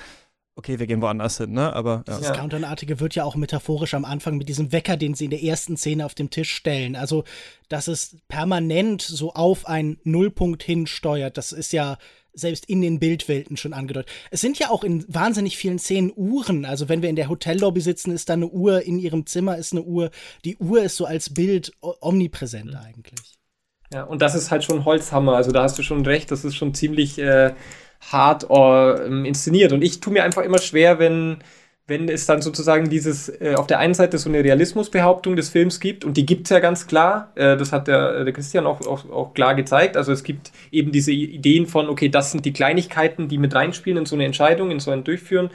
okay, 0.58 0.80
wir 0.80 0.88
gehen 0.88 1.00
woanders 1.00 1.38
hin, 1.38 1.52
ne? 1.52 1.72
Aber 1.72 2.02
ja. 2.08 2.18
das 2.18 2.32
Countdown-artige 2.32 2.98
wird 2.98 3.14
ja 3.14 3.22
auch 3.22 3.36
metaphorisch 3.36 3.94
am 3.94 4.04
Anfang 4.04 4.36
mit 4.36 4.48
diesem 4.48 4.72
Wecker, 4.72 4.96
den 4.96 5.14
sie 5.14 5.26
in 5.26 5.30
der 5.30 5.42
ersten 5.42 5.76
Szene 5.76 6.04
auf 6.04 6.16
dem 6.16 6.30
Tisch 6.30 6.52
stellen. 6.52 6.96
Also, 6.96 7.22
dass 7.68 7.86
es 7.86 8.16
permanent 8.26 9.00
so 9.00 9.34
auf 9.34 9.68
einen 9.68 9.98
Nullpunkt 10.02 10.64
hinsteuert, 10.64 11.36
das 11.36 11.52
ist 11.52 11.72
ja 11.72 11.96
selbst 12.32 12.66
in 12.66 12.80
den 12.80 12.98
Bildwelten 12.98 13.56
schon 13.56 13.72
angedeutet. 13.72 14.10
Es 14.30 14.40
sind 14.40 14.58
ja 14.58 14.70
auch 14.70 14.84
in 14.84 15.04
wahnsinnig 15.08 15.56
vielen 15.56 15.78
Szenen 15.78 16.12
Uhren. 16.14 16.64
Also 16.64 16.88
wenn 16.88 17.02
wir 17.02 17.08
in 17.08 17.16
der 17.16 17.28
Hotellobby 17.28 17.80
sitzen, 17.80 18.12
ist 18.12 18.28
da 18.28 18.34
eine 18.34 18.48
Uhr, 18.48 18.82
in 18.82 18.98
ihrem 18.98 19.26
Zimmer 19.26 19.56
ist 19.56 19.72
eine 19.72 19.82
Uhr. 19.82 20.10
Die 20.44 20.56
Uhr 20.58 20.82
ist 20.82 20.96
so 20.96 21.06
als 21.06 21.32
Bild 21.34 21.72
omnipräsent 21.80 22.72
mhm. 22.72 22.76
eigentlich. 22.76 23.34
Ja, 23.92 24.04
und 24.04 24.20
das 24.20 24.34
ist 24.34 24.50
halt 24.50 24.64
schon 24.64 24.84
Holzhammer. 24.84 25.36
Also 25.36 25.50
da 25.50 25.62
hast 25.62 25.78
du 25.78 25.82
schon 25.82 26.04
recht, 26.04 26.30
das 26.30 26.44
ist 26.44 26.56
schon 26.56 26.74
ziemlich 26.74 27.18
äh, 27.18 27.54
hart 28.00 28.46
äh, 28.50 29.26
inszeniert. 29.26 29.72
Und 29.72 29.82
ich 29.82 30.00
tue 30.00 30.12
mir 30.12 30.24
einfach 30.24 30.42
immer 30.42 30.58
schwer, 30.58 30.98
wenn 30.98 31.38
wenn 31.88 32.08
es 32.10 32.26
dann 32.26 32.42
sozusagen 32.42 32.90
dieses 32.90 33.30
äh, 33.40 33.54
auf 33.56 33.66
der 33.66 33.78
einen 33.78 33.94
Seite 33.94 34.18
so 34.18 34.28
eine 34.28 34.44
Realismusbehauptung 34.44 35.36
des 35.36 35.48
Films 35.48 35.80
gibt, 35.80 36.04
und 36.04 36.18
die 36.18 36.26
gibt 36.26 36.46
es 36.46 36.50
ja 36.50 36.60
ganz 36.60 36.86
klar, 36.86 37.32
äh, 37.34 37.56
das 37.56 37.72
hat 37.72 37.88
der, 37.88 38.24
der 38.24 38.32
Christian 38.34 38.66
auch, 38.66 38.86
auch, 38.86 39.10
auch 39.10 39.32
klar 39.32 39.54
gezeigt, 39.54 39.96
also 39.96 40.12
es 40.12 40.22
gibt 40.22 40.52
eben 40.70 40.92
diese 40.92 41.12
Ideen 41.12 41.66
von, 41.66 41.88
okay, 41.88 42.10
das 42.10 42.30
sind 42.30 42.44
die 42.44 42.52
Kleinigkeiten, 42.52 43.28
die 43.28 43.38
mit 43.38 43.54
reinspielen 43.54 43.98
in 43.98 44.06
so 44.06 44.16
eine 44.16 44.26
Entscheidung, 44.26 44.70
in 44.70 44.80
so 44.80 44.90
ein 44.90 45.02
Durchführen. 45.02 45.50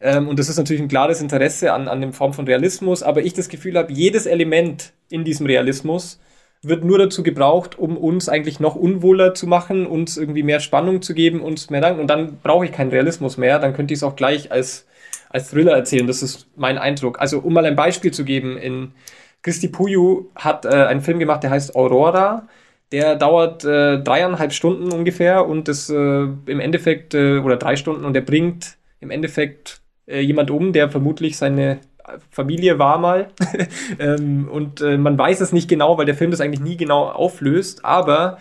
Ähm, 0.00 0.26
und 0.26 0.40
das 0.40 0.48
ist 0.48 0.58
natürlich 0.58 0.82
ein 0.82 0.88
klares 0.88 1.20
Interesse 1.20 1.72
an, 1.72 1.86
an 1.86 2.00
dem 2.00 2.12
Form 2.12 2.32
von 2.32 2.46
Realismus, 2.46 3.04
aber 3.04 3.22
ich 3.22 3.32
das 3.34 3.48
Gefühl 3.48 3.78
habe, 3.78 3.92
jedes 3.92 4.26
Element 4.26 4.92
in 5.10 5.22
diesem 5.22 5.46
Realismus 5.46 6.18
wird 6.60 6.84
nur 6.84 6.98
dazu 6.98 7.22
gebraucht, 7.22 7.78
um 7.78 7.96
uns 7.96 8.28
eigentlich 8.28 8.58
noch 8.58 8.74
unwohler 8.74 9.32
zu 9.32 9.46
machen, 9.46 9.86
uns 9.86 10.16
irgendwie 10.16 10.42
mehr 10.42 10.58
Spannung 10.58 11.02
zu 11.02 11.14
geben, 11.14 11.40
uns 11.40 11.70
mehr 11.70 11.80
Dank. 11.80 12.00
Und 12.00 12.08
dann 12.08 12.38
brauche 12.42 12.64
ich 12.64 12.72
keinen 12.72 12.90
Realismus 12.90 13.36
mehr, 13.36 13.60
dann 13.60 13.74
könnte 13.74 13.94
ich 13.94 14.00
es 14.00 14.02
auch 14.02 14.16
gleich 14.16 14.50
als 14.50 14.88
als 15.30 15.50
Thriller 15.50 15.72
erzählen. 15.72 16.06
Das 16.06 16.22
ist 16.22 16.48
mein 16.56 16.78
Eindruck. 16.78 17.20
Also, 17.20 17.40
um 17.40 17.52
mal 17.52 17.66
ein 17.66 17.76
Beispiel 17.76 18.12
zu 18.12 18.24
geben, 18.24 18.56
in 18.56 18.92
Christi 19.42 19.68
Puyu 19.68 20.30
hat 20.34 20.64
äh, 20.64 20.68
einen 20.68 21.00
Film 21.00 21.18
gemacht, 21.18 21.42
der 21.42 21.50
heißt 21.50 21.76
Aurora. 21.76 22.48
Der 22.90 23.16
dauert 23.16 23.64
äh, 23.64 24.02
dreieinhalb 24.02 24.52
Stunden 24.52 24.90
ungefähr 24.92 25.46
und 25.46 25.68
das 25.68 25.90
äh, 25.90 25.94
im 25.94 26.60
Endeffekt, 26.60 27.14
äh, 27.14 27.38
oder 27.38 27.56
drei 27.56 27.76
Stunden, 27.76 28.04
und 28.04 28.14
der 28.14 28.22
bringt 28.22 28.78
im 29.00 29.10
Endeffekt 29.10 29.82
äh, 30.06 30.20
jemand 30.20 30.50
um, 30.50 30.72
der 30.72 30.90
vermutlich 30.90 31.36
seine 31.36 31.80
Familie 32.30 32.78
war 32.78 32.98
mal. 32.98 33.28
ähm, 33.98 34.48
und 34.50 34.80
äh, 34.80 34.96
man 34.96 35.18
weiß 35.18 35.40
es 35.40 35.52
nicht 35.52 35.68
genau, 35.68 35.98
weil 35.98 36.06
der 36.06 36.14
Film 36.14 36.30
das 36.30 36.40
eigentlich 36.40 36.60
nie 36.60 36.76
genau 36.76 37.04
auflöst. 37.08 37.84
Aber 37.84 38.38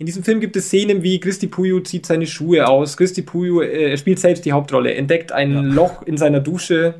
in 0.00 0.06
diesem 0.06 0.24
Film 0.24 0.40
gibt 0.40 0.56
es 0.56 0.68
Szenen 0.68 1.02
wie 1.02 1.20
Christi 1.20 1.46
Puyo 1.46 1.80
zieht 1.80 2.06
seine 2.06 2.26
Schuhe 2.26 2.66
aus. 2.66 2.96
Christi 2.96 3.20
Puyo 3.20 3.60
äh, 3.60 3.98
spielt 3.98 4.18
selbst 4.18 4.46
die 4.46 4.52
Hauptrolle, 4.52 4.94
entdeckt 4.94 5.30
ein 5.30 5.52
ja. 5.52 5.60
Loch 5.60 6.02
in 6.04 6.16
seiner 6.16 6.40
Dusche. 6.40 6.94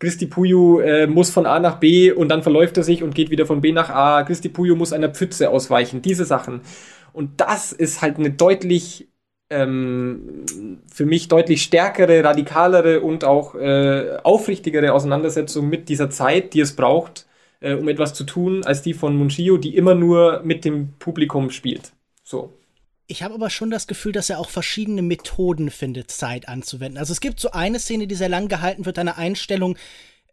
Christi 0.00 0.26
Puyo 0.26 0.80
äh, 0.80 1.06
muss 1.06 1.30
von 1.30 1.46
A 1.46 1.60
nach 1.60 1.78
B 1.78 2.10
und 2.10 2.30
dann 2.30 2.42
verläuft 2.42 2.76
er 2.76 2.82
sich 2.82 3.04
und 3.04 3.14
geht 3.14 3.30
wieder 3.30 3.46
von 3.46 3.60
B 3.60 3.70
nach 3.70 3.88
A. 3.88 4.24
Christi 4.24 4.48
Puyo 4.48 4.74
muss 4.74 4.92
einer 4.92 5.10
Pfütze 5.10 5.48
ausweichen. 5.48 6.02
Diese 6.02 6.24
Sachen. 6.24 6.62
Und 7.12 7.40
das 7.40 7.72
ist 7.72 8.02
halt 8.02 8.18
eine 8.18 8.30
deutlich 8.30 9.06
ähm, 9.48 10.44
für 10.92 11.06
mich 11.06 11.28
deutlich 11.28 11.62
stärkere, 11.62 12.24
radikalere 12.24 13.00
und 13.00 13.22
auch 13.22 13.54
äh, 13.54 14.16
aufrichtigere 14.24 14.92
Auseinandersetzung 14.92 15.68
mit 15.68 15.88
dieser 15.88 16.10
Zeit, 16.10 16.52
die 16.54 16.60
es 16.60 16.74
braucht, 16.74 17.28
äh, 17.60 17.74
um 17.74 17.86
etwas 17.86 18.12
zu 18.12 18.24
tun, 18.24 18.64
als 18.64 18.82
die 18.82 18.92
von 18.92 19.14
Munchio, 19.14 19.56
die 19.56 19.76
immer 19.76 19.94
nur 19.94 20.42
mit 20.42 20.64
dem 20.64 20.94
Publikum 20.98 21.50
spielt. 21.50 21.93
So. 22.24 22.52
Ich 23.06 23.22
habe 23.22 23.34
aber 23.34 23.50
schon 23.50 23.70
das 23.70 23.86
Gefühl, 23.86 24.12
dass 24.12 24.30
er 24.30 24.38
auch 24.38 24.48
verschiedene 24.48 25.02
Methoden 25.02 25.70
findet, 25.70 26.10
Zeit 26.10 26.48
anzuwenden. 26.48 26.98
Also 26.98 27.12
es 27.12 27.20
gibt 27.20 27.38
so 27.38 27.50
eine 27.50 27.78
Szene, 27.78 28.06
die 28.06 28.14
sehr 28.14 28.30
lang 28.30 28.48
gehalten 28.48 28.86
wird, 28.86 28.98
eine 28.98 29.18
Einstellung, 29.18 29.76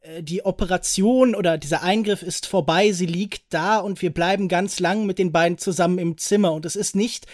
äh, 0.01 0.23
die 0.23 0.45
Operation 0.45 1.35
oder 1.35 1.57
dieser 1.57 1.83
Eingriff 1.83 2.23
ist 2.23 2.47
vorbei, 2.47 2.93
sie 2.93 3.05
liegt 3.05 3.43
da 3.53 3.77
und 3.77 4.01
wir 4.01 4.13
bleiben 4.13 4.47
ganz 4.47 4.79
lang 4.79 5.05
mit 5.05 5.19
den 5.19 5.33
beiden 5.33 5.57
zusammen 5.57 5.97
im 5.97 6.17
Zimmer. 6.17 6.53
Und 6.53 6.65
es 6.65 6.77
ist 6.77 6.95
nicht 6.95 7.27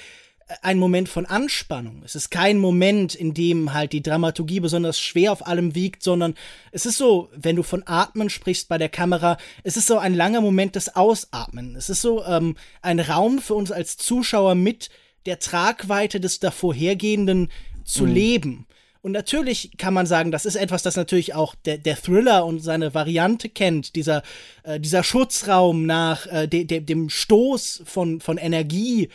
ein 0.62 0.80
Moment 0.80 1.10
von 1.10 1.26
Anspannung. 1.26 2.02
Es 2.06 2.16
ist 2.16 2.30
kein 2.30 2.58
Moment, 2.58 3.16
in 3.16 3.34
dem 3.34 3.74
halt 3.74 3.92
die 3.92 4.02
Dramaturgie 4.02 4.62
besonders 4.62 5.00
schwer 5.00 5.32
auf 5.32 5.46
allem 5.46 5.76
wiegt, 5.76 6.04
sondern 6.04 6.36
es 6.72 6.86
ist 6.86 6.98
so, 6.98 7.30
wenn 7.36 7.58
du 7.58 7.64
von 7.64 7.84
Atmen 7.86 8.30
sprichst 8.30 8.70
bei 8.70 8.78
der 8.78 8.90
Kamera, 8.90 9.38
es 9.64 9.76
ist 9.76 9.88
so 9.88 9.98
ein 9.98 10.14
langer 10.14 10.42
Moment 10.42 10.76
des 10.76 10.96
Ausatmen. 10.96 11.76
Es 11.76 11.90
ist 11.90 12.02
so 12.02 12.24
ähm, 12.24 12.56
ein 12.82 13.00
Raum 13.00 13.40
für 13.40 13.56
uns 13.56 13.72
als 13.72 13.98
Zuschauer 13.98 14.56
mit 14.56 14.90
der 15.26 15.40
Tragweite 15.40 16.20
des 16.22 16.40
davorhergehenden 16.40 17.52
zu 17.84 18.06
mhm. 18.06 18.14
leben. 18.14 18.68
Und 19.02 19.12
natürlich 19.12 19.72
kann 19.78 19.94
man 19.94 20.06
sagen, 20.06 20.32
das 20.32 20.46
ist 20.46 20.56
etwas, 20.56 20.82
das 20.82 20.96
natürlich 20.96 21.34
auch 21.34 21.56
der, 21.56 21.78
der 21.78 21.96
Thriller 21.96 22.46
und 22.46 22.60
seine 22.60 22.94
Variante 22.94 23.50
kennt, 23.50 23.96
dieser, 23.96 24.24
äh, 24.64 24.80
dieser 24.80 25.04
Schutzraum 25.04 25.86
nach 25.86 26.26
äh, 26.28 26.48
de, 26.48 26.64
de, 26.66 26.80
dem 26.80 27.10
Stoß 27.10 27.84
von, 27.86 28.20
von 28.22 28.38
Energie, 28.38 29.10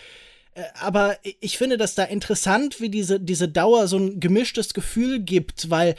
aber 0.79 1.19
ich 1.41 1.57
finde 1.57 1.79
das 1.79 1.95
da 1.95 2.05
interessant, 2.05 2.81
wie 2.81 2.91
diese, 2.91 3.21
diese 3.21 3.49
Dauer 3.49 3.89
so 3.89 3.97
ein 3.99 4.21
gemischtes 4.21 4.75
Gefühl 4.75 5.21
gibt, 5.21 5.71
weil 5.71 5.91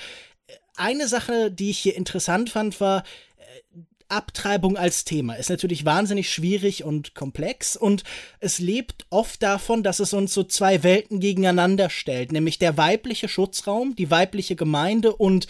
äh, 0.48 0.54
eine 0.76 1.08
Sache, 1.08 1.52
die 1.52 1.72
ich 1.72 1.80
hier 1.80 1.96
interessant 1.96 2.50
fand, 2.50 2.80
war, 2.80 3.04
äh, 3.38 3.80
Abtreibung 4.10 4.78
als 4.78 5.06
Thema 5.06 5.34
ist 5.34 5.50
natürlich 5.50 5.86
wahnsinnig 5.86 6.32
schwierig 6.32 6.84
und 6.84 7.16
komplex 7.16 7.76
und 7.76 8.04
es 8.40 8.60
lebt 8.60 9.08
oft 9.10 9.42
davon, 9.42 9.82
dass 9.82 10.00
es 10.00 10.14
uns 10.14 10.36
so 10.36 10.44
zwei 10.44 10.84
Welten 10.84 11.20
gegeneinander 11.20 11.90
stellt, 11.90 12.32
nämlich 12.32 12.60
der 12.60 12.78
weibliche 12.78 13.28
Schutzraum, 13.28 13.96
die 13.96 14.12
weibliche 14.12 14.56
Gemeinde 14.56 15.16
und 15.16 15.48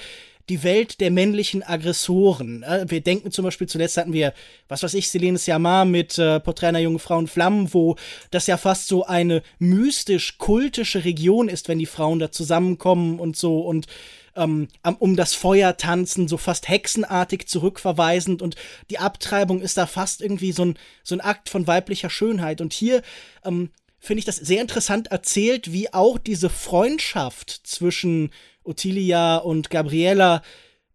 die 0.49 0.63
Welt 0.63 0.99
der 0.99 1.11
männlichen 1.11 1.63
Aggressoren. 1.63 2.63
Äh, 2.63 2.85
wir 2.87 3.01
denken 3.01 3.31
zum 3.31 3.45
Beispiel, 3.45 3.67
zuletzt 3.67 3.97
hatten 3.97 4.13
wir, 4.13 4.33
was 4.67 4.83
weiß 4.83 4.93
ich, 4.93 5.09
Selene 5.09 5.37
Siamar 5.37 5.85
mit 5.85 6.17
äh, 6.17 6.39
Porträt 6.39 6.67
einer 6.67 6.79
jungen 6.79 6.99
Frau 6.99 7.19
in 7.19 7.27
Flammen, 7.27 7.73
wo 7.73 7.95
das 8.31 8.47
ja 8.47 8.57
fast 8.57 8.87
so 8.87 9.05
eine 9.05 9.41
mystisch-kultische 9.59 11.05
Region 11.05 11.49
ist, 11.49 11.67
wenn 11.67 11.79
die 11.79 11.85
Frauen 11.85 12.19
da 12.19 12.31
zusammenkommen 12.31 13.19
und 13.19 13.37
so 13.37 13.61
und 13.61 13.87
ähm, 14.35 14.67
um 14.99 15.15
das 15.15 15.33
Feuer 15.33 15.77
tanzen, 15.77 16.27
so 16.27 16.37
fast 16.37 16.67
hexenartig 16.67 17.47
zurückverweisend 17.47 18.41
und 18.41 18.55
die 18.89 18.97
Abtreibung 18.97 19.61
ist 19.61 19.77
da 19.77 19.85
fast 19.85 20.21
irgendwie 20.21 20.51
so 20.51 20.65
ein, 20.65 20.79
so 21.03 21.15
ein 21.15 21.21
Akt 21.21 21.49
von 21.49 21.67
weiblicher 21.67 22.09
Schönheit. 22.09 22.59
Und 22.59 22.73
hier 22.73 23.03
ähm, 23.45 23.69
finde 23.99 24.19
ich 24.19 24.25
das 24.25 24.37
sehr 24.37 24.61
interessant 24.61 25.07
erzählt, 25.07 25.71
wie 25.71 25.93
auch 25.93 26.17
diese 26.17 26.49
Freundschaft 26.49 27.61
zwischen 27.63 28.31
Ottilia 28.63 29.37
und 29.37 29.69
Gabriella 29.69 30.41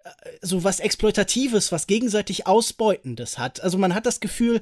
äh, 0.05 0.11
so 0.43 0.64
was 0.64 0.81
Exploitatives, 0.81 1.73
was 1.73 1.87
gegenseitig 1.87 2.47
Ausbeutendes 2.47 3.39
hat. 3.39 3.61
Also 3.61 3.79
man 3.79 3.95
hat 3.95 4.07
das 4.07 4.21
Gefühl, 4.21 4.61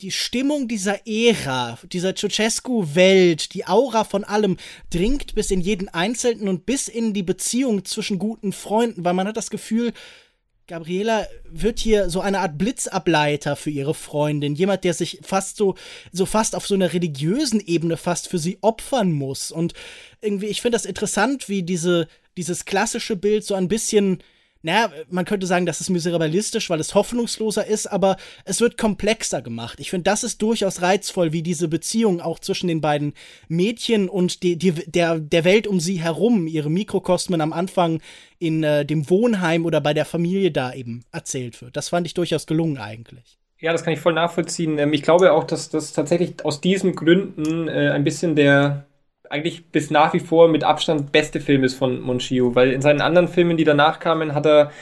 die 0.00 0.10
Stimmung 0.10 0.66
dieser 0.66 1.06
Ära, 1.06 1.78
dieser 1.84 2.14
Ceausescu-Welt, 2.14 3.52
die 3.52 3.66
Aura 3.66 4.04
von 4.04 4.24
allem 4.24 4.56
dringt 4.88 5.34
bis 5.34 5.50
in 5.50 5.60
jeden 5.60 5.88
Einzelnen 5.88 6.48
und 6.48 6.64
bis 6.64 6.88
in 6.88 7.12
die 7.12 7.22
Beziehung 7.22 7.84
zwischen 7.84 8.18
guten 8.18 8.52
Freunden, 8.52 9.04
weil 9.04 9.12
man 9.12 9.28
hat 9.28 9.36
das 9.36 9.50
Gefühl, 9.50 9.92
Gabriela 10.70 11.26
wird 11.50 11.80
hier 11.80 12.10
so 12.10 12.20
eine 12.20 12.38
Art 12.38 12.56
Blitzableiter 12.56 13.56
für 13.56 13.70
ihre 13.70 13.92
Freundin, 13.92 14.54
jemand, 14.54 14.84
der 14.84 14.94
sich 14.94 15.18
fast 15.20 15.56
so, 15.56 15.74
so 16.12 16.26
fast 16.26 16.54
auf 16.54 16.64
so 16.64 16.76
einer 16.76 16.92
religiösen 16.92 17.58
Ebene 17.58 17.96
fast 17.96 18.28
für 18.28 18.38
sie 18.38 18.58
opfern 18.60 19.10
muss. 19.10 19.50
Und 19.50 19.74
irgendwie, 20.20 20.46
ich 20.46 20.62
finde 20.62 20.76
das 20.76 20.84
interessant, 20.84 21.48
wie 21.48 21.64
diese, 21.64 22.06
dieses 22.36 22.66
klassische 22.66 23.16
Bild 23.16 23.44
so 23.44 23.56
ein 23.56 23.66
bisschen 23.66 24.22
naja, 24.62 24.90
man 25.08 25.24
könnte 25.24 25.46
sagen, 25.46 25.64
das 25.64 25.80
ist 25.80 25.88
miserabilistisch, 25.88 26.68
weil 26.68 26.80
es 26.80 26.94
hoffnungsloser 26.94 27.66
ist, 27.66 27.86
aber 27.86 28.16
es 28.44 28.60
wird 28.60 28.76
komplexer 28.76 29.40
gemacht. 29.40 29.80
Ich 29.80 29.90
finde, 29.90 30.04
das 30.04 30.22
ist 30.22 30.42
durchaus 30.42 30.82
reizvoll, 30.82 31.32
wie 31.32 31.42
diese 31.42 31.68
Beziehung 31.68 32.20
auch 32.20 32.38
zwischen 32.38 32.68
den 32.68 32.80
beiden 32.80 33.14
Mädchen 33.48 34.08
und 34.08 34.42
die, 34.42 34.56
die, 34.56 34.72
der, 34.72 35.18
der 35.18 35.44
Welt 35.44 35.66
um 35.66 35.80
sie 35.80 36.00
herum, 36.00 36.46
ihre 36.46 36.70
Mikrokosmen 36.70 37.40
am 37.40 37.52
Anfang 37.52 38.02
in 38.38 38.62
äh, 38.62 38.84
dem 38.84 39.08
Wohnheim 39.08 39.64
oder 39.64 39.80
bei 39.80 39.94
der 39.94 40.04
Familie 40.04 40.50
da 40.50 40.72
eben 40.74 41.04
erzählt 41.10 41.62
wird. 41.62 41.76
Das 41.76 41.88
fand 41.88 42.06
ich 42.06 42.14
durchaus 42.14 42.46
gelungen 42.46 42.78
eigentlich. 42.78 43.38
Ja, 43.60 43.72
das 43.72 43.84
kann 43.84 43.92
ich 43.92 44.00
voll 44.00 44.14
nachvollziehen. 44.14 44.78
Ähm, 44.78 44.92
ich 44.92 45.02
glaube 45.02 45.32
auch, 45.32 45.44
dass 45.44 45.70
das 45.70 45.92
tatsächlich 45.92 46.44
aus 46.44 46.60
diesen 46.60 46.94
Gründen 46.94 47.68
äh, 47.68 47.90
ein 47.90 48.04
bisschen 48.04 48.36
der, 48.36 48.86
eigentlich 49.30 49.66
bis 49.66 49.90
nach 49.90 50.12
wie 50.12 50.20
vor 50.20 50.48
mit 50.48 50.64
Abstand 50.64 51.12
beste 51.12 51.40
Film 51.40 51.64
ist 51.64 51.74
von 51.74 52.00
Monchio, 52.00 52.54
weil 52.54 52.72
in 52.72 52.82
seinen 52.82 53.00
anderen 53.00 53.28
Filmen, 53.28 53.56
die 53.56 53.64
danach 53.64 54.00
kamen, 54.00 54.34
hat 54.34 54.44
er 54.44 54.72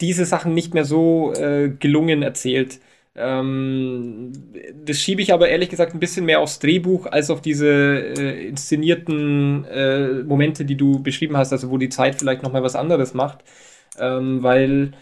diese 0.00 0.24
Sachen 0.24 0.54
nicht 0.54 0.74
mehr 0.74 0.84
so 0.84 1.32
äh, 1.34 1.68
gelungen 1.68 2.22
erzählt. 2.22 2.80
Ähm, 3.14 4.32
das 4.84 4.98
schiebe 4.98 5.20
ich 5.20 5.32
aber 5.32 5.48
ehrlich 5.48 5.68
gesagt 5.68 5.92
ein 5.92 6.00
bisschen 6.00 6.24
mehr 6.24 6.40
aufs 6.40 6.60
Drehbuch 6.60 7.06
als 7.06 7.30
auf 7.30 7.42
diese 7.42 7.68
äh, 7.68 8.48
inszenierten 8.48 9.64
äh, 9.64 10.22
Momente, 10.22 10.64
die 10.64 10.76
du 10.76 11.02
beschrieben 11.02 11.36
hast, 11.36 11.52
also 11.52 11.70
wo 11.70 11.78
die 11.78 11.88
Zeit 11.88 12.14
vielleicht 12.14 12.42
nochmal 12.42 12.62
was 12.62 12.76
anderes 12.76 13.14
macht, 13.14 13.40
ähm, 13.98 14.42
weil 14.42 14.92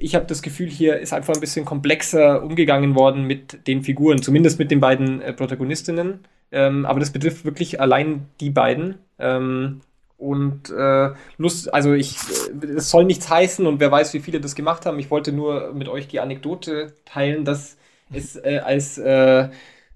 ich 0.00 0.14
habe 0.14 0.26
das 0.26 0.42
Gefühl, 0.42 0.68
hier 0.68 0.98
ist 0.98 1.12
einfach 1.12 1.34
ein 1.34 1.40
bisschen 1.40 1.64
komplexer 1.64 2.42
umgegangen 2.42 2.94
worden 2.94 3.24
mit 3.24 3.66
den 3.66 3.82
Figuren, 3.82 4.20
zumindest 4.22 4.58
mit 4.58 4.70
den 4.70 4.80
beiden 4.80 5.22
äh, 5.22 5.32
Protagonistinnen. 5.32 6.20
Ähm, 6.52 6.86
aber 6.86 7.00
das 7.00 7.10
betrifft 7.10 7.44
wirklich 7.44 7.80
allein 7.80 8.26
die 8.40 8.50
beiden. 8.50 8.98
Ähm, 9.18 9.80
und 10.18 10.70
äh, 10.70 11.10
Lust, 11.36 11.72
also 11.74 11.92
ich, 11.92 12.16
äh, 12.62 12.66
es 12.76 12.90
soll 12.90 13.04
nichts 13.04 13.28
heißen 13.28 13.66
und 13.66 13.80
wer 13.80 13.90
weiß, 13.90 14.14
wie 14.14 14.20
viele 14.20 14.40
das 14.40 14.54
gemacht 14.54 14.86
haben. 14.86 14.98
Ich 14.98 15.10
wollte 15.10 15.32
nur 15.32 15.72
mit 15.74 15.88
euch 15.88 16.08
die 16.08 16.20
Anekdote 16.20 16.94
teilen, 17.04 17.44
dass 17.44 17.76
es 18.12 18.36
äh, 18.36 18.60
als, 18.64 18.98
äh, 18.98 19.48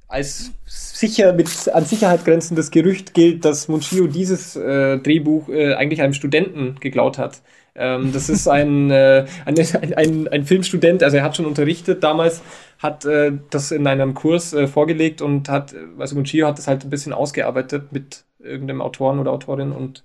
als 0.09 0.53
sicher 0.67 1.33
mit 1.33 1.49
an 1.73 1.85
Sicherheit 1.85 2.25
grenzendes 2.25 2.71
Gerücht 2.71 3.15
gilt, 3.15 3.45
dass 3.45 3.69
Munchio 3.69 4.07
dieses 4.09 4.57
äh, 4.57 4.99
Drehbuch 4.99 5.49
äh, 5.49 5.75
eigentlich 5.75 6.03
einem 6.03 6.15
Studenten 6.15 6.77
geklaut 6.81 7.17
hat. 7.17 7.41
Ähm, 7.75 8.13
das 8.13 8.29
ist 8.29 8.49
ein, 8.49 8.91
äh, 8.91 9.27
ein, 9.45 9.57
ein, 9.97 10.29
ein, 10.29 10.45
Filmstudent, 10.45 11.03
also 11.03 11.17
er 11.17 11.23
hat 11.23 11.37
schon 11.37 11.47
unterrichtet 11.47 12.03
damals, 12.03 12.43
hat 12.79 13.05
äh, 13.05 13.33
das 13.51 13.71
in 13.71 13.87
einem 13.87 14.15
Kurs 14.15 14.53
äh, 14.53 14.67
vorgelegt 14.67 15.23
und 15.23 15.49
hat, 15.49 15.75
also 15.99 16.17
Munchio 16.17 16.47
hat 16.47 16.59
das 16.59 16.67
halt 16.67 16.85
ein 16.85 16.91
bisschen 16.91 17.13
ausgearbeitet 17.13 17.93
mit 17.93 18.25
irgendeinem 18.39 18.83
Autoren 18.83 19.19
oder 19.19 19.33
Autorin 19.33 19.73
und 19.73 20.03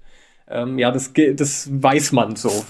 ähm, 0.48 0.78
ja, 0.78 0.92
das, 0.92 1.12
das 1.36 1.70
weiß 1.72 2.12
man 2.12 2.36
so. 2.36 2.66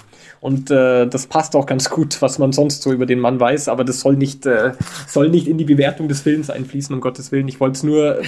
Und 0.46 0.70
äh, 0.70 1.08
das 1.08 1.26
passt 1.26 1.56
auch 1.56 1.66
ganz 1.66 1.90
gut, 1.90 2.22
was 2.22 2.38
man 2.38 2.52
sonst 2.52 2.84
so 2.84 2.94
über 2.94 3.08
den 3.08 3.20
Mann 3.20 3.40
weiß, 3.40 3.68
aber 3.68 3.84
das 3.84 4.02
soll 4.02 4.16
nicht, 4.16 4.46
äh, 4.46 4.74
soll 5.08 5.30
nicht 5.30 5.48
in 5.48 5.58
die 5.58 5.66
Bewertung 5.66 6.08
des 6.08 6.22
Films 6.22 6.52
einfließen, 6.52 6.94
um 6.94 7.02
Gottes 7.02 7.32
Willen. 7.32 7.48
Ich 7.48 7.60
wollte 7.60 7.78
es 7.78 7.84
nur 7.84 8.22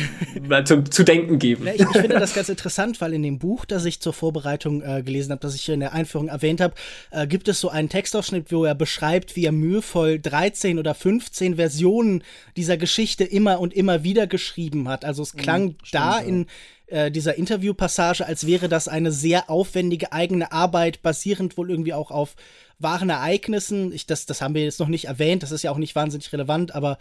äh, 0.50 0.64
zu, 0.64 0.84
zu, 0.84 1.04
denken 1.04 1.38
geben. 1.38 1.68
Ja, 1.68 1.74
ich, 1.76 1.82
ich, 1.82 1.88
finde 1.90 2.20
das 2.20 2.34
ganz 2.34 2.50
interessant, 2.50 3.00
weil 3.02 3.14
in 3.14 3.22
dem 3.22 3.38
Buch, 3.38 3.66
das 3.66 3.86
ich 3.86 4.00
zur 4.00 4.14
Vorbereitung 4.14 4.82
äh, 4.82 5.04
gelesen 5.04 5.32
habe, 5.32 5.42
das 5.42 5.54
ich 5.54 5.62
hier 5.62 5.76
in 5.76 5.80
der 5.80 5.94
Einführung 5.94 6.28
erwähnt 6.28 6.60
habe, 6.60 6.74
äh, 7.12 7.28
gibt 7.28 7.48
es 7.50 7.60
so 7.60 7.70
einen 7.70 7.90
Textausschnitt, 7.90 8.52
wo 8.52 8.66
er 8.66 8.74
beschreibt, 8.74 9.36
wie 9.36 9.46
er 9.46 9.52
mühevoll 9.52 10.20
13 10.20 10.80
oder 10.80 10.96
15 10.96 11.58
Versionen 11.58 12.24
dieser 12.56 12.78
Geschichte 12.78 13.26
immer 13.26 13.60
und 13.60 13.76
immer 13.76 14.04
wieder 14.04 14.26
geschrieben 14.26 14.90
hat. 14.90 15.06
Also 15.06 15.22
es 15.22 15.34
klang 15.34 15.66
mhm, 15.66 15.76
da 15.92 16.18
in 16.18 16.48
äh, 16.88 17.12
dieser 17.12 17.36
Interviewpassage, 17.36 18.26
als 18.26 18.48
wäre 18.48 18.70
das 18.70 18.88
eine 18.88 19.12
sehr 19.12 19.50
aufwendige 19.50 20.12
eigene 20.14 20.52
Arbeit, 20.52 21.02
basierend 21.02 21.58
wohl 21.58 21.70
irgendwie 21.70 21.94
auch 21.94 22.12
auf 22.12 22.36
wahren 22.80 23.10
Ereignissen. 23.10 23.92
Ich, 23.92 24.06
das, 24.06 24.26
das 24.26 24.42
haben 24.42 24.56
wir 24.56 24.64
jetzt 24.64 24.80
noch 24.80 24.88
nicht 24.88 25.06
erwähnt, 25.06 25.44
das 25.44 25.52
ist 25.52 25.64
ja 25.64 25.72
auch 25.72 25.78
nicht 25.78 25.96
wahnsinnig 25.96 26.32
relevant, 26.32 26.76
aber 26.76 26.98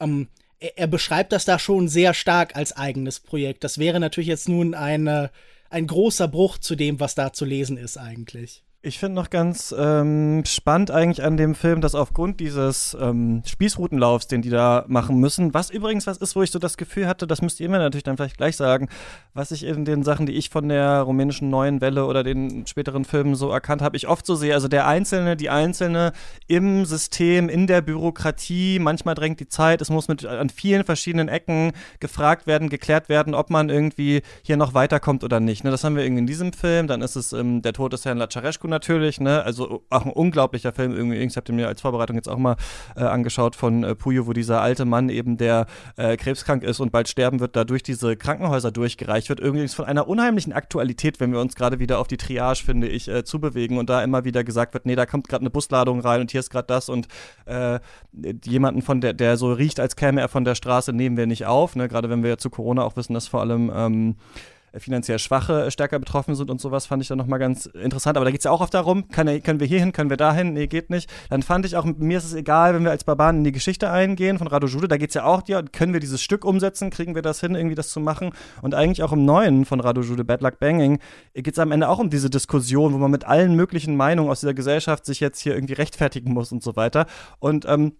ähm, 0.00 0.28
er, 0.58 0.78
er, 0.78 0.86
beschreibt 0.86 1.32
das 1.32 1.44
da 1.44 1.58
schon 1.58 1.88
sehr 1.88 2.14
stark 2.14 2.56
als 2.56 2.76
eigenes 2.76 3.20
Projekt. 3.20 3.64
Das 3.64 3.78
wäre 3.78 4.00
natürlich 4.00 4.28
jetzt 4.28 4.48
nun 4.48 4.74
eine, 4.74 5.30
ein 5.70 5.86
großer 5.86 6.28
Bruch 6.28 6.58
zu 6.58 6.74
dem, 6.74 7.00
was 7.00 7.14
da 7.14 7.32
zu 7.32 7.44
lesen 7.44 7.76
ist 7.76 7.98
eigentlich. 7.98 8.62
Ich 8.86 9.00
finde 9.00 9.16
noch 9.16 9.30
ganz 9.30 9.74
ähm, 9.76 10.44
spannend 10.46 10.92
eigentlich 10.92 11.24
an 11.24 11.36
dem 11.36 11.56
Film, 11.56 11.80
dass 11.80 11.96
aufgrund 11.96 12.38
dieses 12.38 12.96
ähm, 13.00 13.42
Spießrutenlaufs, 13.44 14.28
den 14.28 14.42
die 14.42 14.48
da 14.48 14.84
machen 14.86 15.18
müssen, 15.18 15.52
was 15.54 15.70
übrigens 15.70 16.06
was 16.06 16.18
ist, 16.18 16.36
wo 16.36 16.42
ich 16.44 16.52
so 16.52 16.60
das 16.60 16.76
Gefühl 16.76 17.08
hatte, 17.08 17.26
das 17.26 17.42
müsst 17.42 17.58
ihr 17.58 17.68
mir 17.68 17.78
natürlich 17.78 18.04
dann 18.04 18.16
vielleicht 18.16 18.36
gleich 18.36 18.56
sagen, 18.56 18.88
was 19.34 19.50
ich 19.50 19.64
in 19.64 19.84
den 19.84 20.04
Sachen, 20.04 20.26
die 20.26 20.34
ich 20.34 20.50
von 20.50 20.68
der 20.68 21.00
rumänischen 21.00 21.50
neuen 21.50 21.80
Welle 21.80 22.06
oder 22.06 22.22
den 22.22 22.64
späteren 22.68 23.04
Filmen 23.04 23.34
so 23.34 23.50
erkannt 23.50 23.82
habe, 23.82 23.96
ich 23.96 24.06
oft 24.06 24.24
so 24.24 24.36
sehe, 24.36 24.54
also 24.54 24.68
der 24.68 24.86
Einzelne, 24.86 25.36
die 25.36 25.50
Einzelne 25.50 26.12
im 26.46 26.84
System, 26.84 27.48
in 27.48 27.66
der 27.66 27.80
Bürokratie, 27.80 28.78
manchmal 28.78 29.16
drängt 29.16 29.40
die 29.40 29.48
Zeit, 29.48 29.80
es 29.80 29.90
muss 29.90 30.06
mit 30.06 30.24
an 30.24 30.48
vielen 30.48 30.84
verschiedenen 30.84 31.26
Ecken 31.26 31.72
gefragt 31.98 32.46
werden, 32.46 32.68
geklärt 32.68 33.08
werden, 33.08 33.34
ob 33.34 33.50
man 33.50 33.68
irgendwie 33.68 34.22
hier 34.42 34.56
noch 34.56 34.74
weiterkommt 34.74 35.24
oder 35.24 35.40
nicht. 35.40 35.64
Ne, 35.64 35.72
das 35.72 35.82
haben 35.82 35.96
wir 35.96 36.04
irgendwie 36.04 36.20
in 36.20 36.28
diesem 36.28 36.52
Film, 36.52 36.86
dann 36.86 37.02
ist 37.02 37.16
es 37.16 37.32
ähm, 37.32 37.62
der 37.62 37.72
Tod 37.72 37.92
des 37.92 38.04
Herrn 38.04 38.18
Lacharescu 38.18 38.75
natürlich, 38.76 39.20
ne? 39.20 39.42
Also 39.42 39.84
auch 39.88 40.04
ein 40.04 40.12
unglaublicher 40.12 40.72
Film 40.72 40.94
irgendwie. 40.94 41.16
Ich 41.16 41.36
habe 41.36 41.44
den 41.44 41.56
mir 41.56 41.66
als 41.66 41.80
Vorbereitung 41.80 42.16
jetzt 42.16 42.28
auch 42.28 42.36
mal 42.36 42.56
äh, 42.94 43.00
angeschaut 43.00 43.56
von 43.56 43.82
äh, 43.84 43.94
Puyo, 43.94 44.26
wo 44.26 44.34
dieser 44.34 44.60
alte 44.60 44.84
Mann 44.84 45.08
eben, 45.08 45.38
der 45.38 45.66
äh, 45.96 46.16
krebskrank 46.18 46.62
ist 46.62 46.80
und 46.80 46.92
bald 46.92 47.08
sterben 47.08 47.40
wird, 47.40 47.56
da 47.56 47.64
durch 47.64 47.82
diese 47.82 48.16
Krankenhäuser 48.16 48.70
durchgereicht 48.70 49.30
wird. 49.30 49.40
Irgendwie 49.40 49.66
von 49.68 49.86
einer 49.86 50.08
unheimlichen 50.08 50.52
Aktualität, 50.52 51.20
wenn 51.20 51.32
wir 51.32 51.40
uns 51.40 51.54
gerade 51.54 51.78
wieder 51.78 51.98
auf 51.98 52.08
die 52.08 52.18
Triage, 52.18 52.62
finde 52.62 52.88
ich, 52.88 53.08
äh, 53.08 53.24
zubewegen 53.24 53.78
und 53.78 53.88
da 53.88 54.02
immer 54.02 54.24
wieder 54.24 54.44
gesagt 54.44 54.74
wird, 54.74 54.84
nee, 54.84 54.94
da 54.94 55.06
kommt 55.06 55.28
gerade 55.28 55.42
eine 55.42 55.50
Busladung 55.50 56.00
rein 56.00 56.20
und 56.20 56.30
hier 56.30 56.40
ist 56.40 56.50
gerade 56.50 56.66
das 56.66 56.90
und 56.90 57.08
äh, 57.46 57.80
jemanden 58.44 58.82
von 58.82 59.00
der, 59.00 59.14
der 59.14 59.38
so 59.38 59.52
riecht, 59.52 59.80
als 59.80 59.96
käme 59.96 60.20
er 60.20 60.28
von 60.28 60.44
der 60.44 60.54
Straße, 60.54 60.92
nehmen 60.92 61.16
wir 61.16 61.26
nicht 61.26 61.46
auf. 61.46 61.76
Ne? 61.76 61.88
Gerade 61.88 62.10
wenn 62.10 62.22
wir 62.22 62.30
ja 62.30 62.38
zu 62.38 62.50
Corona 62.50 62.82
auch 62.82 62.96
wissen, 62.96 63.14
dass 63.14 63.28
vor 63.28 63.40
allem 63.40 63.72
ähm, 63.74 64.16
finanziell 64.78 65.18
Schwache 65.18 65.70
stärker 65.70 65.98
betroffen 65.98 66.34
sind 66.34 66.50
und 66.50 66.60
sowas, 66.60 66.86
fand 66.86 67.02
ich 67.02 67.08
dann 67.08 67.18
nochmal 67.18 67.38
ganz 67.38 67.66
interessant. 67.66 68.16
Aber 68.16 68.24
da 68.24 68.30
geht 68.30 68.40
es 68.40 68.44
ja 68.44 68.50
auch 68.50 68.60
oft 68.60 68.74
darum, 68.74 69.08
kann, 69.08 69.26
können 69.42 69.60
wir 69.60 69.66
hier 69.66 69.80
hin, 69.80 69.92
können 69.92 70.10
wir 70.10 70.16
dahin? 70.16 70.52
Nee, 70.52 70.66
geht 70.66 70.90
nicht. 70.90 71.10
Dann 71.30 71.42
fand 71.42 71.66
ich 71.66 71.76
auch, 71.76 71.84
mir 71.84 72.18
ist 72.18 72.24
es 72.24 72.34
egal, 72.34 72.74
wenn 72.74 72.84
wir 72.84 72.90
als 72.90 73.04
Barbaren 73.04 73.38
in 73.38 73.44
die 73.44 73.52
Geschichte 73.52 73.90
eingehen 73.90 74.38
von 74.38 74.46
Rado 74.46 74.66
Jude, 74.66 74.88
da 74.88 74.96
geht 74.96 75.10
es 75.10 75.14
ja 75.14 75.24
auch, 75.24 75.42
ja, 75.46 75.62
können 75.62 75.92
wir 75.92 76.00
dieses 76.00 76.22
Stück 76.22 76.44
umsetzen, 76.44 76.90
kriegen 76.90 77.14
wir 77.14 77.22
das 77.22 77.40
hin, 77.40 77.54
irgendwie 77.54 77.74
das 77.74 77.90
zu 77.90 78.00
machen? 78.00 78.30
Und 78.62 78.74
eigentlich 78.74 79.02
auch 79.02 79.12
im 79.12 79.24
Neuen 79.24 79.64
von 79.64 79.80
Rado 79.80 80.02
Jude, 80.02 80.24
Bad 80.24 80.42
Luck 80.42 80.58
Banging, 80.58 80.98
geht 81.34 81.52
es 81.52 81.58
am 81.58 81.72
Ende 81.72 81.88
auch 81.88 81.98
um 81.98 82.10
diese 82.10 82.30
Diskussion, 82.30 82.92
wo 82.92 82.98
man 82.98 83.10
mit 83.10 83.24
allen 83.24 83.54
möglichen 83.54 83.96
Meinungen 83.96 84.30
aus 84.30 84.40
dieser 84.40 84.54
Gesellschaft 84.54 85.06
sich 85.06 85.20
jetzt 85.20 85.40
hier 85.40 85.54
irgendwie 85.54 85.74
rechtfertigen 85.74 86.32
muss 86.32 86.52
und 86.52 86.62
so 86.62 86.76
weiter. 86.76 87.06
Und 87.38 87.64
ähm, 87.66 87.92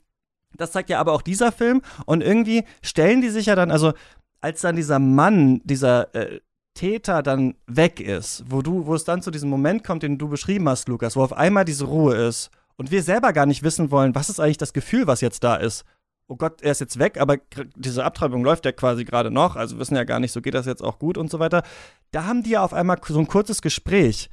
das 0.57 0.73
zeigt 0.73 0.91
ja 0.91 1.01
aber 1.01 1.13
auch 1.13 1.23
dieser 1.23 1.53
Film. 1.53 1.83
Und 2.07 2.23
irgendwie 2.23 2.65
stellen 2.83 3.21
die 3.21 3.29
sich 3.29 3.47
ja 3.47 3.55
dann, 3.55 3.71
also 3.71 3.93
als 4.41 4.61
dann 4.61 4.77
dieser 4.77 4.99
Mann, 4.99 5.61
dieser 5.65 6.15
äh, 6.15 6.41
Täter 6.77 7.23
dann 7.23 7.55
weg 7.67 8.01
ist, 8.01 8.45
wo 8.49 8.63
du, 8.63 8.87
wo 8.87 8.95
es 8.95 9.05
dann 9.05 9.23
zu 9.23 9.33
diesem 9.33 9.51
Moment 9.51 9.83
kommt, 9.83 10.05
den 10.05 10.19
du 10.19 10.29
beschrieben 10.29 10.69
hast, 10.69 10.89
Lukas, 10.89 11.17
wo 11.17 11.23
auf 11.23 11.33
einmal 11.33 11.65
diese 11.65 11.87
Ruhe 11.87 12.15
ist 12.15 12.51
und 12.77 12.91
wir 12.91 13.03
selber 13.03 13.33
gar 13.33 13.47
nicht 13.47 13.63
wissen 13.63 13.91
wollen, 13.91 14.15
was 14.15 14.29
ist 14.29 14.39
eigentlich 14.39 14.59
das 14.59 14.73
Gefühl, 14.73 15.07
was 15.07 15.21
jetzt 15.21 15.43
da 15.43 15.57
ist. 15.57 15.85
Oh 16.29 16.37
Gott, 16.37 16.61
er 16.61 16.73
ist 16.73 16.81
jetzt 16.81 16.99
weg, 16.99 17.21
aber 17.21 17.39
diese 17.77 18.05
Abtreibung 18.05 18.45
läuft 18.45 18.65
ja 18.65 18.73
quasi 18.73 19.05
gerade 19.05 19.31
noch, 19.31 19.57
also 19.57 19.79
wissen 19.79 19.97
ja 19.97 20.05
gar 20.05 20.21
nicht, 20.21 20.33
so 20.33 20.41
geht 20.41 20.55
das 20.55 20.67
jetzt 20.67 20.83
auch 20.83 20.99
gut 20.99 21.19
und 21.19 21.31
so 21.31 21.39
weiter. 21.39 21.63
Da 22.11 22.25
haben 22.25 22.43
die 22.43 22.51
ja 22.51 22.63
auf 22.63 22.75
einmal 22.75 22.99
so 23.07 23.19
ein 23.19 23.29
kurzes 23.29 23.63
Gespräch. 23.63 24.29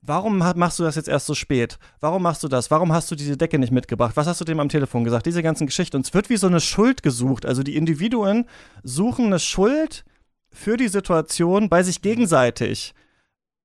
Warum 0.00 0.38
machst 0.38 0.78
du 0.78 0.82
das 0.82 0.96
jetzt 0.96 1.08
erst 1.08 1.26
so 1.26 1.34
spät? 1.34 1.78
Warum 1.98 2.22
machst 2.22 2.42
du 2.42 2.48
das? 2.48 2.70
Warum 2.70 2.92
hast 2.92 3.10
du 3.10 3.14
diese 3.14 3.38
Decke 3.38 3.58
nicht 3.58 3.72
mitgebracht? 3.72 4.16
Was 4.16 4.26
hast 4.26 4.40
du 4.40 4.44
dem 4.44 4.60
am 4.60 4.68
Telefon 4.68 5.02
gesagt? 5.02 5.24
Diese 5.24 5.42
ganzen 5.42 5.66
Geschichten. 5.66 5.96
Und 5.96 6.06
es 6.06 6.12
wird 6.12 6.28
wie 6.28 6.36
so 6.36 6.46
eine 6.46 6.60
Schuld 6.60 7.02
gesucht. 7.02 7.46
Also 7.46 7.62
die 7.62 7.74
Individuen 7.74 8.46
suchen 8.82 9.26
eine 9.26 9.38
Schuld, 9.38 10.04
für 10.54 10.76
die 10.76 10.88
Situation 10.88 11.68
bei 11.68 11.82
sich 11.82 12.02
gegenseitig. 12.02 12.94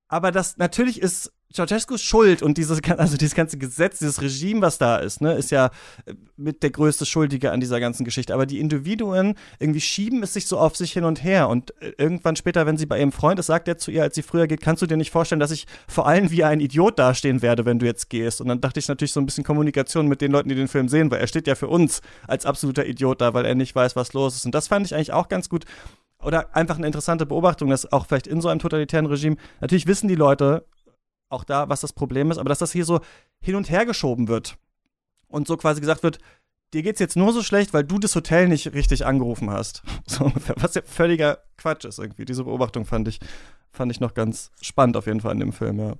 Aber 0.07 0.31
das 0.31 0.57
natürlich 0.57 1.01
ist 1.01 1.31
Ceausescus 1.51 2.03
Schuld 2.03 2.43
und 2.43 2.59
dieses, 2.59 2.79
also 2.97 3.17
dieses 3.17 3.33
ganze 3.33 3.57
Gesetz, 3.57 3.99
dieses 3.99 4.21
Regime, 4.21 4.61
was 4.61 4.77
da 4.77 4.97
ist, 4.97 5.19
ne, 5.19 5.33
ist 5.33 5.49
ja 5.49 5.71
äh, 6.05 6.13
mit 6.37 6.61
der 6.61 6.69
größte 6.69 7.07
Schuldige 7.07 7.51
an 7.51 7.59
dieser 7.59 7.79
ganzen 7.79 8.03
Geschichte. 8.03 8.35
Aber 8.35 8.45
die 8.45 8.59
Individuen 8.59 9.33
irgendwie 9.57 9.81
schieben 9.81 10.21
es 10.21 10.33
sich 10.33 10.45
so 10.45 10.59
auf 10.59 10.75
sich 10.75 10.93
hin 10.93 11.05
und 11.05 11.23
her. 11.23 11.49
Und 11.49 11.73
äh, 11.81 11.93
irgendwann 11.97 12.35
später, 12.35 12.67
wenn 12.67 12.77
sie 12.77 12.85
bei 12.85 12.99
ihrem 12.99 13.11
Freund 13.11 13.39
ist, 13.39 13.47
sagt 13.47 13.67
er 13.67 13.79
zu 13.79 13.89
ihr, 13.89 14.03
als 14.03 14.13
sie 14.13 14.21
früher 14.21 14.45
geht, 14.45 14.61
kannst 14.61 14.83
du 14.83 14.85
dir 14.85 14.97
nicht 14.97 15.09
vorstellen, 15.09 15.39
dass 15.39 15.49
ich 15.49 15.65
vor 15.87 16.05
allem 16.05 16.29
wie 16.29 16.43
ein 16.43 16.59
Idiot 16.59 16.99
dastehen 16.99 17.41
werde, 17.41 17.65
wenn 17.65 17.79
du 17.79 17.87
jetzt 17.87 18.11
gehst. 18.11 18.41
Und 18.41 18.47
dann 18.47 18.61
dachte 18.61 18.79
ich 18.79 18.87
natürlich 18.87 19.13
so 19.13 19.19
ein 19.19 19.25
bisschen 19.25 19.43
Kommunikation 19.43 20.07
mit 20.07 20.21
den 20.21 20.31
Leuten, 20.31 20.49
die 20.49 20.55
den 20.55 20.67
Film 20.67 20.87
sehen, 20.87 21.09
weil 21.09 21.19
er 21.19 21.27
steht 21.27 21.47
ja 21.47 21.55
für 21.55 21.67
uns 21.67 22.01
als 22.27 22.45
absoluter 22.45 22.85
Idiot 22.85 23.21
da, 23.21 23.33
weil 23.33 23.45
er 23.45 23.55
nicht 23.55 23.73
weiß, 23.73 23.95
was 23.95 24.13
los 24.13 24.35
ist. 24.35 24.45
Und 24.45 24.53
das 24.53 24.67
fand 24.67 24.85
ich 24.85 24.93
eigentlich 24.93 25.13
auch 25.13 25.29
ganz 25.29 25.49
gut 25.49 25.65
oder 26.21 26.55
einfach 26.55 26.77
eine 26.77 26.87
interessante 26.87 27.25
Beobachtung, 27.25 27.69
dass 27.69 27.91
auch 27.91 28.05
vielleicht 28.05 28.27
in 28.27 28.41
so 28.41 28.49
einem 28.49 28.59
totalitären 28.59 29.05
Regime, 29.05 29.37
natürlich 29.61 29.87
wissen 29.87 30.07
die 30.07 30.15
Leute 30.15 30.65
auch 31.29 31.43
da, 31.43 31.69
was 31.69 31.81
das 31.81 31.93
Problem 31.93 32.31
ist, 32.31 32.37
aber 32.37 32.49
dass 32.49 32.59
das 32.59 32.71
hier 32.71 32.85
so 32.85 32.99
hin 33.39 33.55
und 33.55 33.69
her 33.69 33.85
geschoben 33.85 34.27
wird 34.27 34.57
und 35.27 35.47
so 35.47 35.57
quasi 35.57 35.79
gesagt 35.79 36.03
wird, 36.03 36.19
dir 36.73 36.83
geht's 36.83 36.99
jetzt 36.99 37.15
nur 37.15 37.33
so 37.33 37.41
schlecht, 37.41 37.73
weil 37.73 37.83
du 37.83 37.99
das 37.99 38.15
Hotel 38.15 38.47
nicht 38.47 38.73
richtig 38.73 39.05
angerufen 39.05 39.49
hast. 39.49 39.83
So 40.07 40.31
was 40.55 40.75
ja 40.75 40.81
völliger 40.83 41.39
Quatsch 41.57 41.85
ist 41.85 41.99
irgendwie. 41.99 42.25
Diese 42.25 42.43
Beobachtung 42.43 42.85
fand 42.85 43.07
ich, 43.07 43.19
fand 43.71 43.91
ich 43.91 43.99
noch 43.99 44.13
ganz 44.13 44.51
spannend 44.61 44.97
auf 44.97 45.05
jeden 45.05 45.21
Fall 45.21 45.33
in 45.33 45.39
dem 45.39 45.53
Film, 45.53 45.79
ja. 45.79 45.93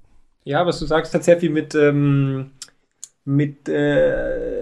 Ja, 0.46 0.66
was 0.66 0.80
du 0.80 0.86
sagst, 0.86 1.14
hat 1.14 1.24
sehr 1.24 1.40
viel 1.40 1.52
mit, 1.52 1.76
ähm, 1.76 2.52
mit 3.24 3.70
äh, 3.70 4.59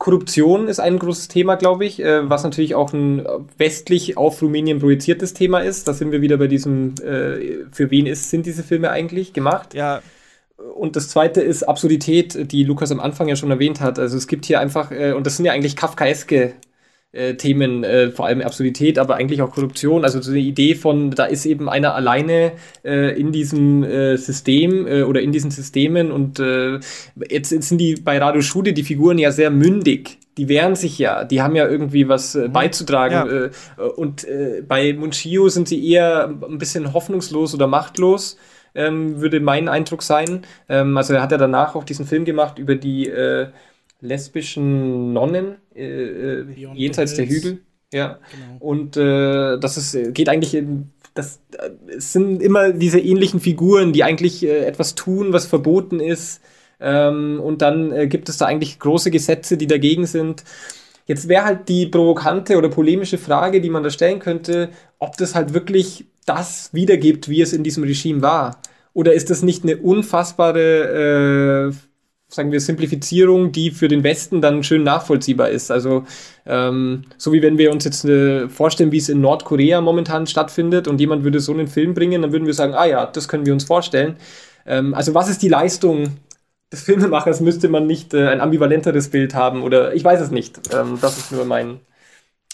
Korruption 0.00 0.66
ist 0.66 0.80
ein 0.80 0.98
großes 0.98 1.28
Thema, 1.28 1.56
glaube 1.56 1.84
ich, 1.84 2.02
äh, 2.02 2.28
was 2.28 2.42
natürlich 2.42 2.74
auch 2.74 2.94
ein 2.94 3.22
westlich 3.58 4.16
auf 4.16 4.40
Rumänien 4.40 4.80
projiziertes 4.80 5.34
Thema 5.34 5.60
ist. 5.60 5.86
Da 5.86 5.92
sind 5.92 6.10
wir 6.10 6.22
wieder 6.22 6.38
bei 6.38 6.46
diesem, 6.46 6.94
äh, 7.04 7.66
für 7.70 7.90
wen 7.90 8.06
ist, 8.06 8.30
sind 8.30 8.46
diese 8.46 8.62
Filme 8.62 8.90
eigentlich 8.90 9.34
gemacht? 9.34 9.74
Ja. 9.74 10.00
Und 10.74 10.96
das 10.96 11.10
zweite 11.10 11.42
ist 11.42 11.64
Absurdität, 11.64 12.50
die 12.50 12.64
Lukas 12.64 12.90
am 12.90 12.98
Anfang 12.98 13.28
ja 13.28 13.36
schon 13.36 13.50
erwähnt 13.50 13.82
hat. 13.82 13.98
Also 13.98 14.16
es 14.16 14.26
gibt 14.26 14.46
hier 14.46 14.58
einfach, 14.58 14.90
äh, 14.90 15.12
und 15.12 15.26
das 15.26 15.36
sind 15.36 15.44
ja 15.44 15.52
eigentlich 15.52 15.76
kafkaeske 15.76 16.54
äh, 17.12 17.34
Themen, 17.34 17.82
äh, 17.82 18.10
vor 18.10 18.26
allem 18.26 18.40
Absurdität, 18.40 18.98
aber 18.98 19.16
eigentlich 19.16 19.42
auch 19.42 19.50
Korruption. 19.50 20.04
Also 20.04 20.22
so 20.22 20.30
eine 20.30 20.40
Idee 20.40 20.76
von, 20.76 21.10
da 21.10 21.24
ist 21.24 21.44
eben 21.44 21.68
einer 21.68 21.94
alleine 21.94 22.52
äh, 22.84 23.18
in 23.18 23.32
diesem 23.32 23.82
äh, 23.82 24.16
System 24.16 24.86
äh, 24.86 25.02
oder 25.02 25.20
in 25.20 25.32
diesen 25.32 25.50
Systemen 25.50 26.12
und 26.12 26.38
äh, 26.38 26.78
jetzt, 27.28 27.50
jetzt 27.50 27.68
sind 27.68 27.78
die 27.78 27.96
bei 27.96 28.18
Radio 28.18 28.42
Schule 28.42 28.72
die 28.72 28.84
Figuren 28.84 29.18
ja 29.18 29.32
sehr 29.32 29.50
mündig. 29.50 30.18
Die 30.36 30.48
wehren 30.48 30.76
sich 30.76 30.98
ja, 30.98 31.24
die 31.24 31.42
haben 31.42 31.56
ja 31.56 31.66
irgendwie 31.68 32.08
was 32.08 32.36
mhm. 32.36 32.52
beizutragen. 32.52 33.50
Ja. 33.76 33.86
Und 33.96 34.26
bei 34.68 34.92
Munchio 34.94 35.48
sind 35.48 35.68
sie 35.68 35.84
eher 35.86 36.28
ein 36.28 36.58
bisschen 36.58 36.94
hoffnungslos 36.94 37.52
oder 37.52 37.66
machtlos. 37.66 38.38
Ähm, 38.72 39.20
würde 39.20 39.40
mein 39.40 39.68
Eindruck 39.68 40.02
sein. 40.02 40.42
Ähm, 40.68 40.96
also 40.96 41.12
er 41.12 41.22
hat 41.22 41.32
ja 41.32 41.38
danach 41.38 41.74
auch 41.74 41.82
diesen 41.82 42.06
Film 42.06 42.24
gemacht 42.24 42.60
über 42.60 42.76
die 42.76 43.10
lesbischen 44.00 45.12
Nonnen 45.12 45.56
äh, 45.74 45.82
äh 45.82 46.46
jenseits 46.74 47.14
der 47.14 47.28
Hügel. 47.28 47.60
Ja. 47.92 48.18
Genau. 48.30 48.56
Und 48.60 48.96
äh, 48.96 49.58
das 49.58 49.76
ist, 49.76 50.14
geht 50.14 50.28
eigentlich 50.28 50.54
in, 50.54 50.90
das 51.14 51.40
es 51.88 52.12
sind 52.12 52.42
immer 52.42 52.72
diese 52.72 53.00
ähnlichen 53.00 53.40
Figuren, 53.40 53.92
die 53.92 54.04
eigentlich 54.04 54.44
äh, 54.44 54.64
etwas 54.64 54.94
tun, 54.94 55.32
was 55.32 55.46
verboten 55.46 56.00
ist. 56.00 56.40
Ähm, 56.80 57.40
und 57.42 57.62
dann 57.62 57.92
äh, 57.92 58.06
gibt 58.06 58.28
es 58.28 58.38
da 58.38 58.46
eigentlich 58.46 58.78
große 58.78 59.10
Gesetze, 59.10 59.56
die 59.56 59.66
dagegen 59.66 60.06
sind. 60.06 60.44
Jetzt 61.06 61.28
wäre 61.28 61.44
halt 61.44 61.68
die 61.68 61.86
provokante 61.86 62.56
oder 62.56 62.68
polemische 62.68 63.18
Frage, 63.18 63.60
die 63.60 63.70
man 63.70 63.82
da 63.82 63.90
stellen 63.90 64.20
könnte, 64.20 64.70
ob 64.98 65.16
das 65.16 65.34
halt 65.34 65.52
wirklich 65.52 66.06
das 66.24 66.72
wiedergibt, 66.72 67.28
wie 67.28 67.40
es 67.42 67.52
in 67.52 67.64
diesem 67.64 67.82
Regime 67.82 68.22
war. 68.22 68.62
Oder 68.92 69.12
ist 69.12 69.30
das 69.30 69.42
nicht 69.42 69.64
eine 69.64 69.76
unfassbare 69.76 71.72
äh, 71.72 71.89
sagen 72.32 72.52
wir, 72.52 72.60
Simplifizierung, 72.60 73.52
die 73.52 73.70
für 73.70 73.88
den 73.88 74.04
Westen 74.04 74.40
dann 74.40 74.62
schön 74.62 74.84
nachvollziehbar 74.84 75.50
ist. 75.50 75.70
Also 75.70 76.04
ähm, 76.46 77.04
so 77.18 77.32
wie 77.32 77.42
wenn 77.42 77.58
wir 77.58 77.72
uns 77.72 77.84
jetzt 77.84 78.04
äh, 78.04 78.48
vorstellen, 78.48 78.92
wie 78.92 78.98
es 78.98 79.08
in 79.08 79.20
Nordkorea 79.20 79.80
momentan 79.80 80.26
stattfindet 80.26 80.86
und 80.86 81.00
jemand 81.00 81.24
würde 81.24 81.40
so 81.40 81.52
einen 81.52 81.66
Film 81.66 81.94
bringen, 81.94 82.22
dann 82.22 82.32
würden 82.32 82.46
wir 82.46 82.54
sagen, 82.54 82.74
ah 82.74 82.86
ja, 82.86 83.06
das 83.06 83.28
können 83.28 83.46
wir 83.46 83.52
uns 83.52 83.64
vorstellen. 83.64 84.16
Ähm, 84.64 84.94
also 84.94 85.14
was 85.14 85.28
ist 85.28 85.42
die 85.42 85.48
Leistung 85.48 86.18
des 86.72 86.82
Filmemachers? 86.82 87.40
Müsste 87.40 87.68
man 87.68 87.86
nicht 87.86 88.14
äh, 88.14 88.28
ein 88.28 88.40
ambivalenteres 88.40 89.10
Bild 89.10 89.34
haben 89.34 89.62
oder 89.62 89.94
ich 89.94 90.04
weiß 90.04 90.20
es 90.20 90.30
nicht. 90.30 90.72
Ähm, 90.72 90.98
das 91.00 91.18
ist 91.18 91.32
nur 91.32 91.44
mein, 91.44 91.80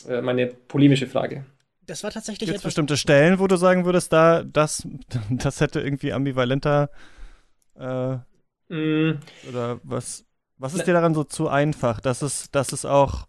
äh, 0.08 0.22
meine 0.22 0.46
polemische 0.46 1.06
Frage. 1.06 1.44
Das 1.86 2.02
war 2.02 2.10
tatsächlich 2.10 2.50
Gibt 2.50 2.62
bestimmte 2.62 2.96
Stellen, 2.96 3.38
wo 3.38 3.46
du 3.46 3.56
sagen 3.56 3.84
würdest, 3.84 4.12
da 4.12 4.42
das, 4.42 4.88
das 5.30 5.60
hätte 5.60 5.80
irgendwie 5.80 6.14
ambivalenter 6.14 6.88
Mm. 8.68 9.12
Oder 9.48 9.80
was, 9.82 10.24
was 10.58 10.74
ist 10.74 10.86
dir 10.86 10.94
daran 10.94 11.14
so 11.14 11.24
zu 11.24 11.48
einfach? 11.48 12.00
dass 12.00 12.22
es, 12.22 12.50
dass 12.50 12.72
es 12.72 12.84
auch. 12.84 13.26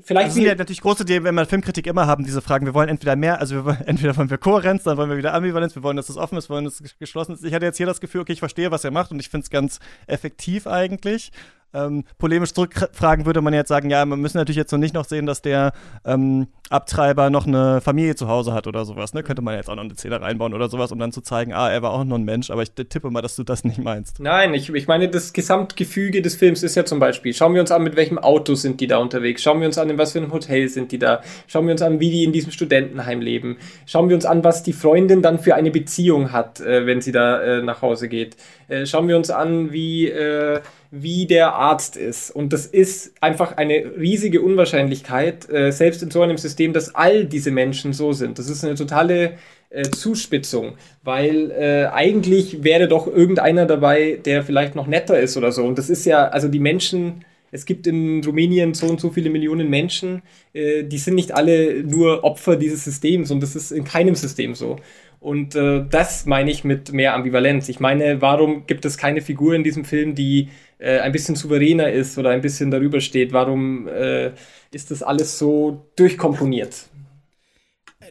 Vielleicht 0.00 0.28
das 0.28 0.34
sind 0.34 0.44
ja 0.44 0.54
natürlich 0.54 0.80
große 0.80 1.02
Ideen, 1.02 1.24
wenn 1.24 1.34
wir 1.34 1.44
Filmkritik 1.44 1.88
immer 1.88 2.06
haben, 2.06 2.24
diese 2.24 2.40
Fragen. 2.40 2.66
Wir 2.66 2.74
wollen 2.74 2.88
entweder 2.88 3.16
mehr, 3.16 3.40
also 3.40 3.56
wir 3.56 3.64
wollen, 3.64 3.80
entweder 3.86 4.16
wollen 4.16 4.30
wir 4.30 4.38
Kohärenz, 4.38 4.84
dann 4.84 4.96
wollen 4.96 5.10
wir 5.10 5.16
wieder 5.16 5.34
Ambivalenz, 5.34 5.74
wir 5.74 5.82
wollen, 5.82 5.96
dass 5.96 6.08
es 6.08 6.16
offen 6.16 6.38
ist, 6.38 6.48
wir 6.48 6.54
wollen, 6.54 6.64
dass 6.64 6.80
es 6.80 6.98
geschlossen 6.98 7.34
ist. 7.34 7.44
Ich 7.44 7.52
hatte 7.52 7.66
jetzt 7.66 7.78
hier 7.78 7.86
das 7.86 8.00
Gefühl, 8.00 8.20
okay, 8.20 8.32
ich 8.32 8.38
verstehe, 8.38 8.70
was 8.70 8.84
er 8.84 8.92
macht 8.92 9.10
und 9.10 9.18
ich 9.18 9.28
finde 9.28 9.44
es 9.44 9.50
ganz 9.50 9.80
effektiv 10.06 10.66
eigentlich. 10.66 11.32
Ähm, 11.74 12.04
polemisch 12.18 12.52
zurückfragen, 12.52 13.26
würde 13.26 13.40
man 13.40 13.54
jetzt 13.54 13.68
sagen, 13.68 13.90
ja, 13.90 14.04
wir 14.04 14.16
müssen 14.16 14.38
natürlich 14.38 14.56
jetzt 14.56 14.72
noch 14.72 14.78
nicht 14.78 14.94
noch 14.94 15.04
sehen, 15.04 15.26
dass 15.26 15.42
der 15.42 15.72
ähm, 16.04 16.48
Abtreiber 16.70 17.30
noch 17.30 17.46
eine 17.46 17.80
Familie 17.80 18.14
zu 18.14 18.28
Hause 18.28 18.54
hat 18.54 18.66
oder 18.66 18.84
sowas. 18.84 19.12
Ne? 19.14 19.22
Könnte 19.22 19.42
man 19.42 19.54
jetzt 19.54 19.68
auch 19.68 19.74
noch 19.74 19.84
eine 19.84 19.94
Szene 19.94 20.20
reinbauen 20.20 20.54
oder 20.54 20.68
sowas, 20.68 20.90
um 20.90 20.98
dann 20.98 21.12
zu 21.12 21.20
zeigen, 21.20 21.52
ah, 21.52 21.70
er 21.70 21.82
war 21.82 21.92
auch 21.92 22.04
nur 22.04 22.18
ein 22.18 22.24
Mensch, 22.24 22.50
aber 22.50 22.62
ich 22.62 22.72
tippe 22.72 23.10
mal, 23.10 23.20
dass 23.20 23.36
du 23.36 23.44
das 23.44 23.64
nicht 23.64 23.78
meinst. 23.78 24.20
Nein, 24.20 24.54
ich, 24.54 24.72
ich 24.72 24.88
meine, 24.88 25.08
das 25.08 25.32
Gesamtgefüge 25.32 26.22
des 26.22 26.34
Films 26.34 26.62
ist 26.62 26.74
ja 26.74 26.84
zum 26.84 26.98
Beispiel, 26.98 27.34
schauen 27.34 27.54
wir 27.54 27.60
uns 27.60 27.70
an, 27.70 27.82
mit 27.82 27.96
welchem 27.96 28.18
Auto 28.18 28.54
sind 28.54 28.80
die 28.80 28.86
da 28.86 28.98
unterwegs, 28.98 29.42
schauen 29.42 29.60
wir 29.60 29.66
uns 29.66 29.78
an, 29.78 29.90
in 29.90 29.98
was 29.98 30.12
für 30.12 30.18
einem 30.18 30.32
Hotel 30.32 30.68
sind 30.68 30.92
die 30.92 30.98
da, 30.98 31.22
schauen 31.46 31.66
wir 31.66 31.72
uns 31.72 31.82
an, 31.82 32.00
wie 32.00 32.10
die 32.10 32.24
in 32.24 32.32
diesem 32.32 32.52
Studentenheim 32.52 33.20
leben, 33.20 33.58
schauen 33.86 34.08
wir 34.08 34.16
uns 34.16 34.24
an, 34.24 34.42
was 34.44 34.62
die 34.62 34.72
Freundin 34.72 35.20
dann 35.22 35.38
für 35.38 35.54
eine 35.54 35.70
Beziehung 35.70 36.32
hat, 36.32 36.60
äh, 36.60 36.86
wenn 36.86 37.00
sie 37.00 37.12
da 37.12 37.42
äh, 37.42 37.62
nach 37.62 37.82
Hause 37.82 38.08
geht. 38.08 38.36
Äh, 38.72 38.86
schauen 38.86 39.06
wir 39.06 39.18
uns 39.18 39.30
an, 39.30 39.70
wie, 39.70 40.08
äh, 40.08 40.60
wie 40.90 41.26
der 41.26 41.54
Arzt 41.54 41.96
ist. 41.96 42.30
Und 42.30 42.54
das 42.54 42.64
ist 42.64 43.12
einfach 43.20 43.58
eine 43.58 43.92
riesige 43.98 44.40
Unwahrscheinlichkeit, 44.40 45.48
äh, 45.50 45.70
selbst 45.72 46.02
in 46.02 46.10
so 46.10 46.22
einem 46.22 46.38
System, 46.38 46.72
dass 46.72 46.94
all 46.94 47.26
diese 47.26 47.50
Menschen 47.50 47.92
so 47.92 48.12
sind. 48.12 48.38
Das 48.38 48.48
ist 48.48 48.64
eine 48.64 48.74
totale 48.74 49.34
äh, 49.68 49.82
Zuspitzung, 49.82 50.72
weil 51.02 51.50
äh, 51.50 51.86
eigentlich 51.92 52.64
wäre 52.64 52.88
doch 52.88 53.06
irgendeiner 53.06 53.66
dabei, 53.66 54.18
der 54.24 54.42
vielleicht 54.42 54.74
noch 54.74 54.86
netter 54.86 55.20
ist 55.20 55.36
oder 55.36 55.52
so. 55.52 55.64
Und 55.64 55.76
das 55.76 55.90
ist 55.90 56.06
ja, 56.06 56.28
also 56.28 56.48
die 56.48 56.60
Menschen, 56.60 57.26
es 57.50 57.66
gibt 57.66 57.86
in 57.86 58.24
Rumänien 58.24 58.72
so 58.72 58.86
und 58.86 59.00
so 59.00 59.10
viele 59.10 59.28
Millionen 59.28 59.68
Menschen, 59.68 60.22
äh, 60.54 60.82
die 60.84 60.98
sind 60.98 61.14
nicht 61.14 61.32
alle 61.32 61.84
nur 61.84 62.24
Opfer 62.24 62.56
dieses 62.56 62.84
Systems 62.84 63.30
und 63.30 63.42
das 63.42 63.54
ist 63.54 63.70
in 63.70 63.84
keinem 63.84 64.14
System 64.14 64.54
so. 64.54 64.76
Und 65.22 65.54
äh, 65.54 65.84
das 65.88 66.26
meine 66.26 66.50
ich 66.50 66.64
mit 66.64 66.92
mehr 66.92 67.14
Ambivalenz. 67.14 67.68
Ich 67.68 67.78
meine, 67.78 68.20
warum 68.20 68.66
gibt 68.66 68.84
es 68.84 68.98
keine 68.98 69.20
Figur 69.20 69.54
in 69.54 69.62
diesem 69.62 69.84
Film, 69.84 70.16
die 70.16 70.48
äh, 70.78 70.98
ein 70.98 71.12
bisschen 71.12 71.36
souveräner 71.36 71.92
ist 71.92 72.18
oder 72.18 72.30
ein 72.30 72.40
bisschen 72.40 72.72
darüber 72.72 73.00
steht? 73.00 73.32
Warum 73.32 73.86
äh, 73.86 74.32
ist 74.72 74.90
das 74.90 75.04
alles 75.04 75.38
so 75.38 75.86
durchkomponiert? 75.94 76.86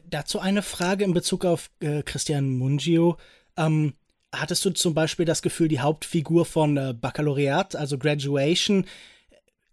Dazu 0.10 0.40
eine 0.40 0.62
Frage 0.62 1.04
in 1.04 1.14
Bezug 1.14 1.44
auf 1.44 1.70
äh, 1.82 2.02
Christian 2.02 2.50
Mungio. 2.50 3.18
Ähm, 3.58 3.92
hattest 4.34 4.64
du 4.64 4.70
zum 4.70 4.94
Beispiel 4.94 5.26
das 5.26 5.42
Gefühl, 5.42 5.68
die 5.68 5.82
Hauptfigur 5.82 6.46
von 6.46 6.78
äh, 6.78 6.94
Baccalaureat, 6.94 7.76
also 7.76 7.98
Graduation, 7.98 8.86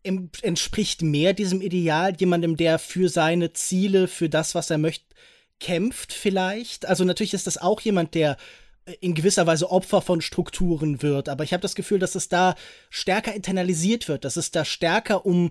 entspricht 0.03 1.03
mehr 1.03 1.35
diesem 1.35 1.61
Ideal, 1.61 2.17
jemandem, 2.19 2.57
der 2.57 2.81
für 2.81 3.09
seine 3.09 3.53
Ziele, 3.53 4.09
für 4.09 4.29
das, 4.29 4.57
was 4.57 4.71
er 4.71 4.79
möchte, 4.79 5.05
kämpft 5.61 6.13
vielleicht. 6.13 6.87
Also 6.87 7.05
natürlich 7.05 7.35
ist 7.35 7.47
das 7.47 7.59
auch 7.59 7.81
jemand, 7.81 8.15
der 8.15 8.37
äh, 8.87 8.95
in 9.01 9.15
gewisser 9.15 9.47
Weise 9.47 9.71
Opfer 9.71 10.03
von 10.03 10.21
Strukturen 10.21 11.03
wird, 11.03 11.29
aber 11.29 11.45
ich 11.45 11.53
habe 11.53 11.63
das 11.63 11.75
Gefühl, 11.75 11.99
dass 11.99 12.15
es 12.15 12.29
da 12.29 12.55
stärker 12.91 13.35
internalisiert 13.35 14.09
wird, 14.09 14.25
dass 14.25 14.37
es 14.37 14.51
da 14.51 14.65
stärker 14.65 15.27
um 15.27 15.51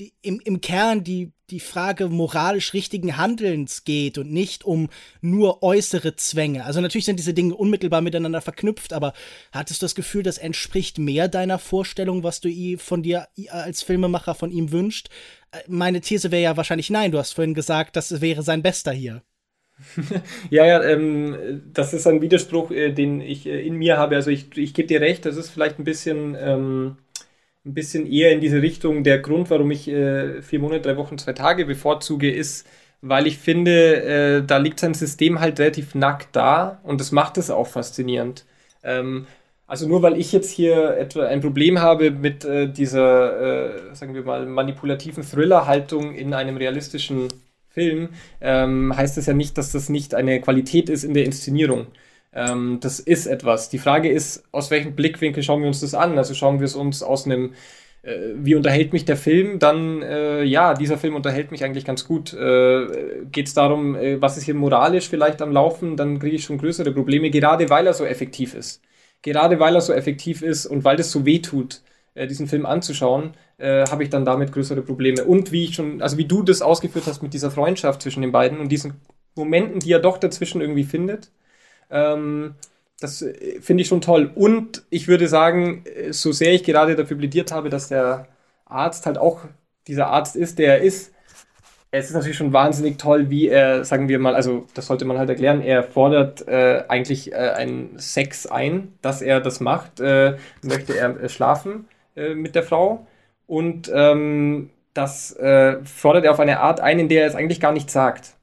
die, 0.00 0.14
im, 0.22 0.40
im 0.40 0.60
Kern 0.60 1.04
die, 1.04 1.32
die 1.50 1.60
Frage 1.60 2.08
moralisch 2.08 2.72
richtigen 2.72 3.16
Handelns 3.16 3.84
geht 3.84 4.16
und 4.18 4.32
nicht 4.32 4.64
um 4.64 4.88
nur 5.20 5.62
äußere 5.62 6.16
Zwänge. 6.16 6.64
Also 6.64 6.80
natürlich 6.80 7.04
sind 7.04 7.18
diese 7.18 7.34
Dinge 7.34 7.54
unmittelbar 7.54 8.00
miteinander 8.00 8.40
verknüpft, 8.40 8.92
aber 8.92 9.12
hattest 9.52 9.82
du 9.82 9.84
das 9.84 9.94
Gefühl, 9.94 10.22
das 10.22 10.38
entspricht 10.38 10.98
mehr 10.98 11.28
deiner 11.28 11.58
Vorstellung, 11.58 12.22
was 12.22 12.40
du 12.40 12.50
von 12.78 13.02
dir 13.02 13.28
als 13.50 13.82
Filmemacher 13.82 14.34
von 14.34 14.50
ihm 14.50 14.72
wünscht? 14.72 15.08
Äh, 15.50 15.58
meine 15.68 16.00
These 16.00 16.30
wäre 16.30 16.42
ja 16.42 16.56
wahrscheinlich 16.56 16.90
nein. 16.90 17.12
Du 17.12 17.18
hast 17.18 17.34
vorhin 17.34 17.54
gesagt, 17.54 17.96
das 17.96 18.20
wäre 18.20 18.42
sein 18.42 18.62
Bester 18.62 18.92
hier. 18.92 19.22
ja, 20.50 20.66
ja, 20.66 20.82
ähm, 20.82 21.62
das 21.72 21.92
ist 21.94 22.06
ein 22.06 22.20
Widerspruch, 22.20 22.70
äh, 22.70 22.92
den 22.92 23.20
ich 23.20 23.46
äh, 23.46 23.66
in 23.66 23.74
mir 23.76 23.96
habe. 23.98 24.16
Also 24.16 24.30
ich, 24.30 24.56
ich 24.56 24.74
gebe 24.74 24.88
dir 24.88 25.00
recht, 25.00 25.24
das 25.26 25.36
ist 25.36 25.50
vielleicht 25.50 25.78
ein 25.78 25.84
bisschen, 25.84 26.36
ähm, 26.38 26.96
ein 27.64 27.74
bisschen 27.74 28.06
eher 28.10 28.32
in 28.32 28.40
diese 28.40 28.62
Richtung. 28.62 29.04
Der 29.04 29.18
Grund, 29.20 29.50
warum 29.50 29.70
ich 29.70 29.88
äh, 29.88 30.42
vier 30.42 30.58
Monate, 30.60 30.82
drei 30.82 30.96
Wochen, 30.96 31.18
zwei 31.18 31.32
Tage 31.32 31.66
bevorzuge, 31.66 32.30
ist, 32.30 32.66
weil 33.00 33.26
ich 33.26 33.38
finde, 33.38 34.02
äh, 34.42 34.44
da 34.46 34.58
liegt 34.58 34.80
sein 34.80 34.94
System 34.94 35.40
halt 35.40 35.60
relativ 35.60 35.94
nackt 35.94 36.34
da 36.36 36.80
und 36.84 37.00
das 37.00 37.12
macht 37.12 37.38
es 37.38 37.50
auch 37.50 37.66
faszinierend. 37.66 38.44
Ähm, 38.82 39.26
also 39.66 39.88
nur 39.88 40.02
weil 40.02 40.18
ich 40.18 40.32
jetzt 40.32 40.50
hier 40.50 40.96
etwa 40.98 41.26
ein 41.26 41.40
Problem 41.40 41.80
habe 41.80 42.10
mit 42.10 42.44
äh, 42.44 42.68
dieser, 42.70 43.90
äh, 43.90 43.94
sagen 43.94 44.14
wir 44.14 44.22
mal, 44.22 44.44
manipulativen 44.46 45.22
Thriller-Haltung 45.24 46.14
in 46.14 46.34
einem 46.34 46.56
realistischen 46.58 47.28
Film, 47.72 48.10
ähm, 48.40 48.94
heißt 48.96 49.16
das 49.16 49.26
ja 49.26 49.34
nicht, 49.34 49.56
dass 49.58 49.72
das 49.72 49.88
nicht 49.88 50.14
eine 50.14 50.40
Qualität 50.40 50.88
ist 50.90 51.04
in 51.04 51.14
der 51.14 51.24
Inszenierung. 51.24 51.86
Ähm, 52.34 52.78
das 52.80 53.00
ist 53.00 53.26
etwas. 53.26 53.68
Die 53.70 53.78
Frage 53.78 54.10
ist, 54.10 54.44
aus 54.52 54.70
welchem 54.70 54.94
Blickwinkel 54.94 55.42
schauen 55.42 55.60
wir 55.62 55.68
uns 55.68 55.80
das 55.80 55.94
an? 55.94 56.18
Also 56.18 56.34
schauen 56.34 56.60
wir 56.60 56.66
es 56.66 56.74
uns 56.74 57.02
aus 57.02 57.26
einem, 57.26 57.54
äh, 58.02 58.16
wie 58.36 58.54
unterhält 58.54 58.92
mich 58.92 59.04
der 59.04 59.16
Film? 59.16 59.58
Dann, 59.58 60.02
äh, 60.02 60.42
ja, 60.44 60.74
dieser 60.74 60.98
Film 60.98 61.14
unterhält 61.14 61.50
mich 61.50 61.64
eigentlich 61.64 61.84
ganz 61.84 62.06
gut. 62.06 62.32
Äh, 62.34 62.86
Geht 63.30 63.48
es 63.48 63.54
darum, 63.54 63.96
äh, 63.96 64.20
was 64.20 64.36
ist 64.36 64.44
hier 64.44 64.54
moralisch 64.54 65.08
vielleicht 65.08 65.42
am 65.42 65.52
Laufen? 65.52 65.96
Dann 65.96 66.18
kriege 66.18 66.36
ich 66.36 66.44
schon 66.44 66.58
größere 66.58 66.92
Probleme, 66.92 67.30
gerade 67.30 67.70
weil 67.70 67.86
er 67.86 67.94
so 67.94 68.04
effektiv 68.04 68.54
ist. 68.54 68.82
Gerade 69.22 69.60
weil 69.60 69.74
er 69.74 69.80
so 69.80 69.92
effektiv 69.92 70.42
ist 70.42 70.66
und 70.66 70.84
weil 70.84 70.96
das 70.96 71.12
so 71.12 71.24
weh 71.26 71.38
tut, 71.40 71.82
äh, 72.14 72.26
diesen 72.26 72.46
Film 72.46 72.66
anzuschauen, 72.66 73.34
äh, 73.58 73.86
habe 73.86 74.02
ich 74.02 74.10
dann 74.10 74.24
damit 74.24 74.52
größere 74.52 74.82
Probleme. 74.82 75.24
Und 75.24 75.52
wie 75.52 75.64
ich 75.64 75.74
schon, 75.74 76.02
also 76.02 76.18
wie 76.18 76.26
du 76.26 76.42
das 76.42 76.62
ausgeführt 76.62 77.06
hast 77.06 77.22
mit 77.22 77.32
dieser 77.32 77.50
Freundschaft 77.50 78.02
zwischen 78.02 78.22
den 78.22 78.32
beiden 78.32 78.60
und 78.60 78.68
diesen 78.68 78.94
Momenten, 79.34 79.80
die 79.80 79.92
er 79.92 79.98
doch 79.98 80.18
dazwischen 80.18 80.60
irgendwie 80.60 80.84
findet, 80.84 81.30
ähm, 81.90 82.54
das 83.00 83.22
äh, 83.22 83.60
finde 83.60 83.82
ich 83.82 83.88
schon 83.88 84.00
toll. 84.00 84.30
Und 84.34 84.82
ich 84.90 85.08
würde 85.08 85.28
sagen, 85.28 85.84
äh, 85.86 86.12
so 86.12 86.32
sehr 86.32 86.52
ich 86.52 86.64
gerade 86.64 86.96
dafür 86.96 87.16
plädiert 87.16 87.52
habe, 87.52 87.70
dass 87.70 87.88
der 87.88 88.28
Arzt 88.66 89.06
halt 89.06 89.18
auch 89.18 89.40
dieser 89.86 90.08
Arzt 90.08 90.36
ist, 90.36 90.58
der 90.58 90.78
er 90.78 90.82
ist, 90.82 91.12
es 91.94 92.06
ist 92.06 92.14
natürlich 92.14 92.38
schon 92.38 92.54
wahnsinnig 92.54 92.98
toll, 92.98 93.28
wie 93.28 93.48
er, 93.48 93.84
sagen 93.84 94.08
wir 94.08 94.18
mal, 94.18 94.34
also 94.34 94.66
das 94.72 94.86
sollte 94.86 95.04
man 95.04 95.18
halt 95.18 95.28
erklären, 95.28 95.60
er 95.60 95.82
fordert 95.82 96.48
äh, 96.48 96.84
eigentlich 96.88 97.32
äh, 97.32 97.36
einen 97.36 97.98
Sex 97.98 98.46
ein, 98.46 98.94
dass 99.02 99.20
er 99.20 99.40
das 99.40 99.60
macht, 99.60 100.00
äh, 100.00 100.36
möchte 100.62 100.96
er 100.96 101.28
schlafen 101.28 101.86
mit 102.14 102.54
der 102.54 102.62
Frau 102.62 103.06
und 103.46 103.90
ähm, 103.94 104.70
das 104.94 105.34
äh, 105.36 105.82
fordert 105.84 106.24
er 106.24 106.32
auf 106.32 106.40
eine 106.40 106.60
Art 106.60 106.80
ein, 106.80 106.98
in 106.98 107.08
der 107.08 107.22
er 107.22 107.28
es 107.28 107.34
eigentlich 107.34 107.60
gar 107.60 107.72
nicht 107.72 107.90
sagt. 107.90 108.34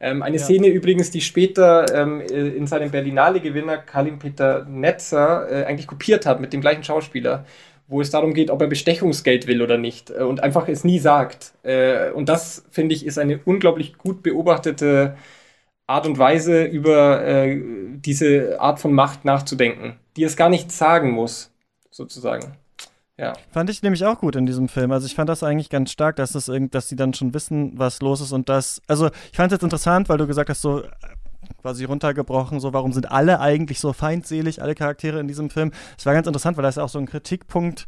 Ähm, 0.00 0.22
eine 0.22 0.36
ja. 0.36 0.42
Szene 0.42 0.66
übrigens, 0.66 1.10
die 1.10 1.20
später 1.20 1.86
ähm, 1.94 2.20
äh, 2.20 2.48
in 2.48 2.66
seinem 2.66 2.90
Berlinale-Gewinner 2.90 3.78
Kalim-Peter 3.78 4.64
Netzer 4.68 5.48
äh, 5.48 5.64
eigentlich 5.64 5.86
kopiert 5.86 6.26
hat 6.26 6.40
mit 6.40 6.52
dem 6.52 6.60
gleichen 6.60 6.82
Schauspieler, 6.82 7.44
wo 7.86 8.00
es 8.00 8.10
darum 8.10 8.34
geht, 8.34 8.50
ob 8.50 8.60
er 8.60 8.66
Bestechungsgeld 8.66 9.46
will 9.46 9.62
oder 9.62 9.78
nicht 9.78 10.10
äh, 10.10 10.24
und 10.24 10.42
einfach 10.42 10.66
es 10.66 10.82
nie 10.82 10.98
sagt. 10.98 11.52
Äh, 11.62 12.10
und 12.10 12.28
das, 12.28 12.64
finde 12.70 12.96
ich, 12.96 13.06
ist 13.06 13.18
eine 13.18 13.38
unglaublich 13.44 13.96
gut 13.96 14.24
beobachtete 14.24 15.16
Art 15.86 16.06
und 16.06 16.18
Weise, 16.18 16.64
über 16.64 17.24
äh, 17.24 17.60
diese 17.96 18.60
Art 18.60 18.80
von 18.80 18.92
Macht 18.92 19.24
nachzudenken, 19.24 19.98
die 20.16 20.24
es 20.24 20.36
gar 20.36 20.48
nicht 20.48 20.72
sagen 20.72 21.12
muss, 21.12 21.52
sozusagen. 21.90 22.56
Ja. 23.18 23.34
Fand 23.50 23.68
ich 23.68 23.82
nämlich 23.82 24.04
auch 24.04 24.18
gut 24.18 24.36
in 24.36 24.46
diesem 24.46 24.68
Film. 24.68 24.90
Also 24.90 25.06
ich 25.06 25.14
fand 25.14 25.28
das 25.28 25.42
eigentlich 25.42 25.68
ganz 25.68 25.92
stark, 25.92 26.16
dass 26.16 26.34
es 26.34 26.48
irgend, 26.48 26.74
dass 26.74 26.88
sie 26.88 26.96
dann 26.96 27.12
schon 27.12 27.34
wissen, 27.34 27.78
was 27.78 28.00
los 28.00 28.20
ist 28.20 28.32
und 28.32 28.48
das. 28.48 28.80
Also 28.86 29.10
ich 29.30 29.36
fand 29.36 29.52
es 29.52 29.56
jetzt 29.56 29.62
interessant, 29.62 30.08
weil 30.08 30.18
du 30.18 30.26
gesagt 30.26 30.48
hast, 30.48 30.62
so 30.62 30.82
quasi 31.60 31.84
runtergebrochen, 31.84 32.60
so 32.60 32.72
warum 32.72 32.92
sind 32.92 33.10
alle 33.10 33.40
eigentlich 33.40 33.80
so 33.80 33.92
feindselig, 33.92 34.62
alle 34.62 34.74
Charaktere 34.74 35.20
in 35.20 35.28
diesem 35.28 35.50
Film. 35.50 35.72
Es 35.98 36.06
war 36.06 36.14
ganz 36.14 36.26
interessant, 36.26 36.56
weil 36.56 36.62
das 36.62 36.78
auch 36.78 36.88
so 36.88 36.98
ein 36.98 37.06
Kritikpunkt 37.06 37.86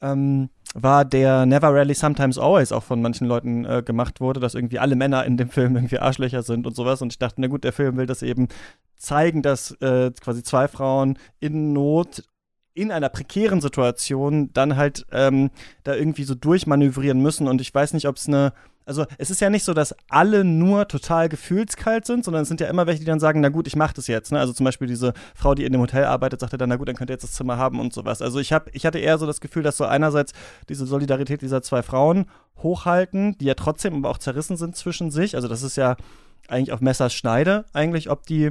ähm, 0.00 0.50
war, 0.74 1.04
der 1.04 1.46
Never 1.46 1.68
Rarely 1.68 1.94
Sometimes 1.94 2.36
Always 2.36 2.72
auch 2.72 2.82
von 2.82 3.00
manchen 3.00 3.26
Leuten 3.26 3.64
äh, 3.64 3.82
gemacht 3.82 4.20
wurde, 4.20 4.40
dass 4.40 4.54
irgendwie 4.54 4.78
alle 4.78 4.96
Männer 4.96 5.24
in 5.24 5.36
dem 5.36 5.50
Film 5.50 5.76
irgendwie 5.76 5.98
Arschlöcher 5.98 6.42
sind 6.42 6.66
und 6.66 6.74
sowas. 6.74 7.00
Und 7.00 7.12
ich 7.12 7.18
dachte, 7.18 7.40
na 7.40 7.46
gut, 7.46 7.64
der 7.64 7.72
Film 7.72 7.96
will 7.96 8.06
das 8.06 8.22
eben 8.22 8.48
zeigen, 8.96 9.42
dass 9.42 9.70
äh, 9.80 10.10
quasi 10.20 10.42
zwei 10.42 10.66
Frauen 10.68 11.18
in 11.40 11.72
Not 11.72 12.24
in 12.74 12.90
einer 12.90 13.08
prekären 13.08 13.60
Situation 13.60 14.50
dann 14.52 14.76
halt 14.76 15.06
ähm, 15.12 15.50
da 15.84 15.94
irgendwie 15.94 16.24
so 16.24 16.34
durchmanövrieren 16.34 17.20
müssen. 17.20 17.48
Und 17.48 17.60
ich 17.60 17.72
weiß 17.72 17.94
nicht, 17.94 18.08
ob 18.08 18.16
es 18.16 18.28
eine. 18.28 18.52
Also 18.86 19.06
es 19.16 19.30
ist 19.30 19.40
ja 19.40 19.48
nicht 19.48 19.64
so, 19.64 19.72
dass 19.72 19.94
alle 20.10 20.44
nur 20.44 20.86
total 20.88 21.30
gefühlskalt 21.30 22.04
sind, 22.04 22.22
sondern 22.22 22.42
es 22.42 22.48
sind 22.48 22.60
ja 22.60 22.66
immer 22.66 22.86
welche, 22.86 23.00
die 23.00 23.06
dann 23.06 23.18
sagen, 23.18 23.40
na 23.40 23.48
gut, 23.48 23.66
ich 23.66 23.76
mach 23.76 23.94
das 23.94 24.08
jetzt. 24.08 24.30
Ne? 24.30 24.38
Also 24.38 24.52
zum 24.52 24.64
Beispiel 24.64 24.86
diese 24.86 25.14
Frau, 25.34 25.54
die 25.54 25.64
in 25.64 25.72
dem 25.72 25.80
Hotel 25.80 26.04
arbeitet, 26.04 26.40
sagte 26.40 26.58
dann, 26.58 26.68
na 26.68 26.76
gut, 26.76 26.88
dann 26.88 26.94
könnt 26.94 27.08
ihr 27.08 27.14
jetzt 27.14 27.22
das 27.24 27.32
Zimmer 27.32 27.56
haben 27.56 27.80
und 27.80 27.94
sowas. 27.94 28.20
Also 28.20 28.40
ich 28.40 28.52
hab, 28.52 28.68
ich 28.74 28.84
hatte 28.84 28.98
eher 28.98 29.16
so 29.16 29.24
das 29.24 29.40
Gefühl, 29.40 29.62
dass 29.62 29.78
so 29.78 29.86
einerseits 29.86 30.34
diese 30.68 30.84
Solidarität 30.84 31.40
dieser 31.40 31.62
zwei 31.62 31.82
Frauen 31.82 32.26
hochhalten, 32.58 33.38
die 33.38 33.46
ja 33.46 33.54
trotzdem 33.54 33.94
aber 33.94 34.10
auch 34.10 34.18
zerrissen 34.18 34.58
sind 34.58 34.76
zwischen 34.76 35.10
sich. 35.10 35.34
Also 35.34 35.48
das 35.48 35.62
ist 35.62 35.76
ja 35.76 35.96
eigentlich 36.48 36.72
auf 36.72 36.82
Messers 36.82 37.14
Schneide, 37.14 37.64
eigentlich, 37.72 38.10
ob 38.10 38.26
die 38.26 38.50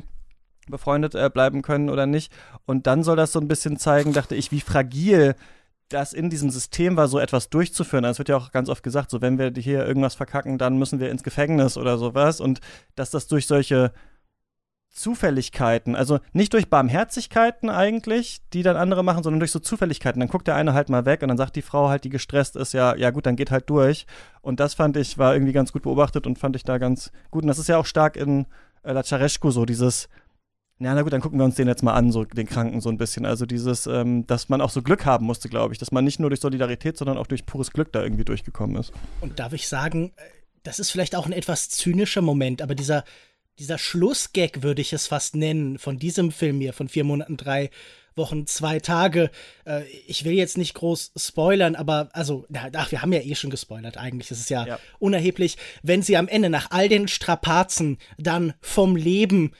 befreundet 0.69 1.15
äh, 1.15 1.29
bleiben 1.33 1.61
können 1.61 1.89
oder 1.89 2.05
nicht. 2.05 2.31
Und 2.65 2.87
dann 2.87 3.03
soll 3.03 3.15
das 3.15 3.31
so 3.31 3.39
ein 3.39 3.47
bisschen 3.47 3.77
zeigen, 3.77 4.13
dachte 4.13 4.35
ich, 4.35 4.51
wie 4.51 4.61
fragil 4.61 5.35
das 5.89 6.13
in 6.13 6.29
diesem 6.29 6.49
System 6.49 6.97
war, 6.97 7.07
so 7.07 7.19
etwas 7.19 7.49
durchzuführen. 7.49 8.05
Es 8.05 8.17
wird 8.17 8.29
ja 8.29 8.37
auch 8.37 8.51
ganz 8.51 8.69
oft 8.69 8.83
gesagt, 8.83 9.11
so 9.11 9.21
wenn 9.21 9.37
wir 9.37 9.51
hier 9.55 9.85
irgendwas 9.85 10.15
verkacken, 10.15 10.57
dann 10.57 10.77
müssen 10.77 10.99
wir 10.99 11.11
ins 11.11 11.23
Gefängnis 11.23 11.77
oder 11.77 11.97
sowas. 11.97 12.39
Und 12.39 12.61
dass 12.95 13.11
das 13.11 13.27
durch 13.27 13.47
solche 13.47 13.91
Zufälligkeiten, 14.93 15.95
also 15.95 16.19
nicht 16.33 16.53
durch 16.53 16.69
Barmherzigkeiten 16.69 17.69
eigentlich, 17.69 18.41
die 18.53 18.61
dann 18.61 18.77
andere 18.77 19.03
machen, 19.03 19.23
sondern 19.23 19.39
durch 19.39 19.51
so 19.51 19.59
Zufälligkeiten. 19.59 20.19
Dann 20.19 20.29
guckt 20.29 20.47
der 20.47 20.55
eine 20.55 20.73
halt 20.73 20.89
mal 20.89 21.05
weg 21.05 21.23
und 21.23 21.29
dann 21.29 21.37
sagt 21.37 21.55
die 21.55 21.63
Frau 21.63 21.89
halt, 21.89 22.03
die 22.03 22.09
gestresst 22.09 22.55
ist, 22.55 22.73
ja, 22.73 22.95
ja 22.95 23.09
gut, 23.09 23.25
dann 23.25 23.35
geht 23.35 23.49
halt 23.49 23.69
durch. 23.69 24.05
Und 24.41 24.59
das 24.59 24.75
fand 24.75 24.95
ich, 24.97 25.17
war 25.17 25.33
irgendwie 25.33 25.51
ganz 25.51 25.71
gut 25.71 25.81
beobachtet 25.81 26.27
und 26.27 26.37
fand 26.37 26.55
ich 26.55 26.63
da 26.63 26.77
ganz 26.77 27.11
gut. 27.31 27.43
Und 27.43 27.47
das 27.47 27.57
ist 27.57 27.69
ja 27.69 27.77
auch 27.77 27.87
stark 27.87 28.15
in 28.15 28.45
äh, 28.83 28.93
La 28.93 29.01
Charescu 29.01 29.49
so, 29.49 29.65
dieses, 29.65 30.09
ja, 30.83 30.93
na 30.93 31.01
gut, 31.01 31.13
dann 31.13 31.21
gucken 31.21 31.39
wir 31.39 31.45
uns 31.45 31.55
den 31.55 31.67
jetzt 31.67 31.83
mal 31.83 31.93
an, 31.93 32.11
so 32.11 32.23
den 32.25 32.47
Kranken 32.47 32.81
so 32.81 32.89
ein 32.89 32.97
bisschen. 32.97 33.25
Also 33.25 33.45
dieses, 33.45 33.87
ähm, 33.87 34.27
dass 34.27 34.49
man 34.49 34.61
auch 34.61 34.69
so 34.69 34.81
Glück 34.81 35.05
haben 35.05 35.25
musste, 35.25 35.49
glaube 35.49 35.73
ich, 35.73 35.79
dass 35.79 35.91
man 35.91 36.03
nicht 36.03 36.19
nur 36.19 36.29
durch 36.29 36.41
Solidarität, 36.41 36.97
sondern 36.97 37.17
auch 37.17 37.27
durch 37.27 37.45
pures 37.45 37.71
Glück 37.71 37.91
da 37.91 38.03
irgendwie 38.03 38.25
durchgekommen 38.25 38.75
ist. 38.77 38.91
Und 39.21 39.39
darf 39.39 39.53
ich 39.53 39.67
sagen, 39.67 40.13
äh, 40.15 40.21
das 40.63 40.79
ist 40.79 40.91
vielleicht 40.91 41.15
auch 41.15 41.25
ein 41.25 41.33
etwas 41.33 41.69
zynischer 41.69 42.21
Moment, 42.21 42.61
aber 42.61 42.75
dieser 42.75 43.03
dieser 43.59 43.77
Schlussgag 43.77 44.63
würde 44.63 44.81
ich 44.81 44.93
es 44.93 45.07
fast 45.07 45.35
nennen, 45.35 45.77
von 45.77 45.99
diesem 45.99 46.31
Film 46.31 46.59
hier, 46.59 46.73
von 46.73 46.89
vier 46.89 47.03
Monaten, 47.03 47.37
drei 47.37 47.69
Wochen, 48.15 48.45
zwei 48.45 48.79
Tage. 48.79 49.31
Äh, 49.65 49.83
ich 50.07 50.23
will 50.23 50.33
jetzt 50.33 50.57
nicht 50.57 50.73
groß 50.73 51.13
spoilern, 51.15 51.75
aber 51.75 52.09
also, 52.13 52.45
ach, 52.73 52.91
wir 52.91 53.01
haben 53.01 53.13
ja 53.13 53.21
eh 53.21 53.35
schon 53.35 53.49
gespoilert 53.49 53.97
eigentlich. 53.97 54.31
Es 54.31 54.39
ist 54.39 54.49
ja, 54.49 54.65
ja, 54.65 54.79
unerheblich, 54.99 55.57
wenn 55.81 56.01
sie 56.01 56.17
am 56.17 56.27
Ende 56.27 56.49
nach 56.49 56.71
all 56.71 56.89
den 56.89 57.07
Strapazen 57.07 57.97
dann 58.17 58.53
vom 58.61 58.95
Leben 58.95 59.53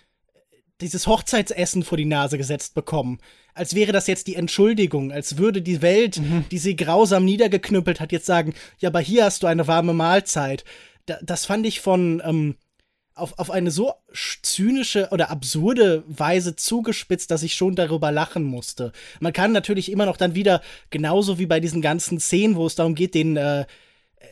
dieses 0.84 1.08
Hochzeitsessen 1.08 1.84
vor 1.84 1.98
die 1.98 2.06
Nase 2.06 2.38
gesetzt 2.38 2.76
bekommen. 2.76 3.20
Als 3.54 3.76
wäre 3.76 3.92
das 3.92 4.08
jetzt 4.08 4.28
die 4.28 4.36
Entschuldigung, 4.36 5.12
als 5.12 5.38
würde 5.38 5.62
die 5.62 5.82
Welt, 5.82 6.20
mhm. 6.20 6.46
die 6.52 6.58
sie 6.58 6.76
grausam 6.76 7.26
niedergeknüppelt 7.26 8.00
hat, 8.00 8.12
jetzt 8.12 8.26
sagen, 8.26 8.54
ja, 8.80 8.90
aber 8.90 9.00
hier 9.00 9.26
hast 9.26 9.44
du 9.44 9.48
eine 9.48 9.68
warme 9.68 9.94
Mahlzeit. 9.94 10.64
Da, 11.06 11.18
das 11.22 11.46
fand 11.46 11.66
ich 11.66 11.82
von, 11.82 12.22
ähm, 12.26 12.56
auf, 13.16 13.38
auf 13.38 13.52
eine 13.52 13.72
so 13.72 13.94
zynische 14.42 15.10
oder 15.12 15.30
absurde 15.30 16.04
Weise 16.08 16.56
zugespitzt, 16.56 17.30
dass 17.32 17.44
ich 17.44 17.54
schon 17.54 17.76
darüber 17.76 18.12
lachen 18.12 18.44
musste. 18.44 18.92
Man 19.20 19.34
kann 19.34 19.52
natürlich 19.52 19.92
immer 19.92 20.06
noch 20.06 20.18
dann 20.18 20.36
wieder, 20.36 20.62
genauso 20.90 21.38
wie 21.38 21.46
bei 21.46 21.60
diesen 21.60 21.82
ganzen 21.82 22.20
Szenen, 22.20 22.56
wo 22.56 22.66
es 22.66 22.76
darum 22.76 22.96
geht, 22.96 23.14
den, 23.14 23.38
äh, 23.38 23.66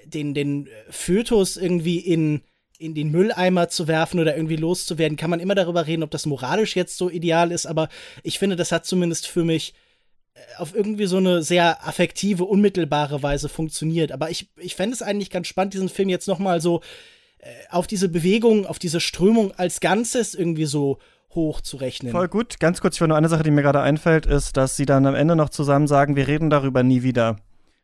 den, 0.05 0.33
den 0.33 0.67
Fötus 0.89 1.57
irgendwie 1.57 1.99
in, 1.99 2.41
in 2.81 2.95
den 2.95 3.11
Mülleimer 3.11 3.69
zu 3.69 3.87
werfen 3.87 4.19
oder 4.19 4.35
irgendwie 4.35 4.55
loszuwerden, 4.55 5.17
kann 5.17 5.29
man 5.29 5.39
immer 5.39 5.55
darüber 5.55 5.85
reden, 5.87 6.03
ob 6.03 6.11
das 6.11 6.25
moralisch 6.25 6.75
jetzt 6.75 6.97
so 6.97 7.09
ideal 7.09 7.51
ist, 7.51 7.65
aber 7.65 7.89
ich 8.23 8.39
finde, 8.39 8.55
das 8.55 8.71
hat 8.71 8.85
zumindest 8.85 9.27
für 9.27 9.43
mich 9.43 9.73
äh, 10.33 10.39
auf 10.57 10.73
irgendwie 10.75 11.05
so 11.05 11.17
eine 11.17 11.43
sehr 11.43 11.87
affektive, 11.87 12.43
unmittelbare 12.45 13.21
Weise 13.21 13.49
funktioniert. 13.49 14.11
Aber 14.11 14.29
ich, 14.29 14.49
ich 14.57 14.75
fände 14.75 14.95
es 14.95 15.01
eigentlich 15.01 15.29
ganz 15.29 15.47
spannend, 15.47 15.73
diesen 15.73 15.89
Film 15.89 16.09
jetzt 16.09 16.27
noch 16.27 16.39
mal 16.39 16.59
so 16.59 16.81
äh, 17.39 17.49
auf 17.69 17.85
diese 17.85 18.09
Bewegung, 18.09 18.65
auf 18.65 18.79
diese 18.79 18.99
Strömung 18.99 19.51
als 19.53 19.79
Ganzes 19.79 20.33
irgendwie 20.33 20.65
so 20.65 20.97
hoch 21.35 21.61
zu 21.61 21.77
rechnen. 21.77 22.11
Voll 22.11 22.27
gut. 22.27 22.59
Ganz 22.59 22.81
kurz, 22.81 22.95
ich 22.95 23.01
will 23.01 23.07
nur 23.07 23.17
eine 23.17 23.29
Sache, 23.29 23.43
die 23.43 23.51
mir 23.51 23.61
gerade 23.61 23.81
einfällt, 23.81 24.25
ist, 24.25 24.57
dass 24.57 24.75
sie 24.75 24.85
dann 24.85 25.05
am 25.05 25.15
Ende 25.15 25.35
noch 25.35 25.49
zusammen 25.49 25.87
sagen, 25.87 26.15
wir 26.15 26.27
reden 26.27 26.49
darüber 26.49 26.83
nie 26.83 27.03
wieder. 27.03 27.37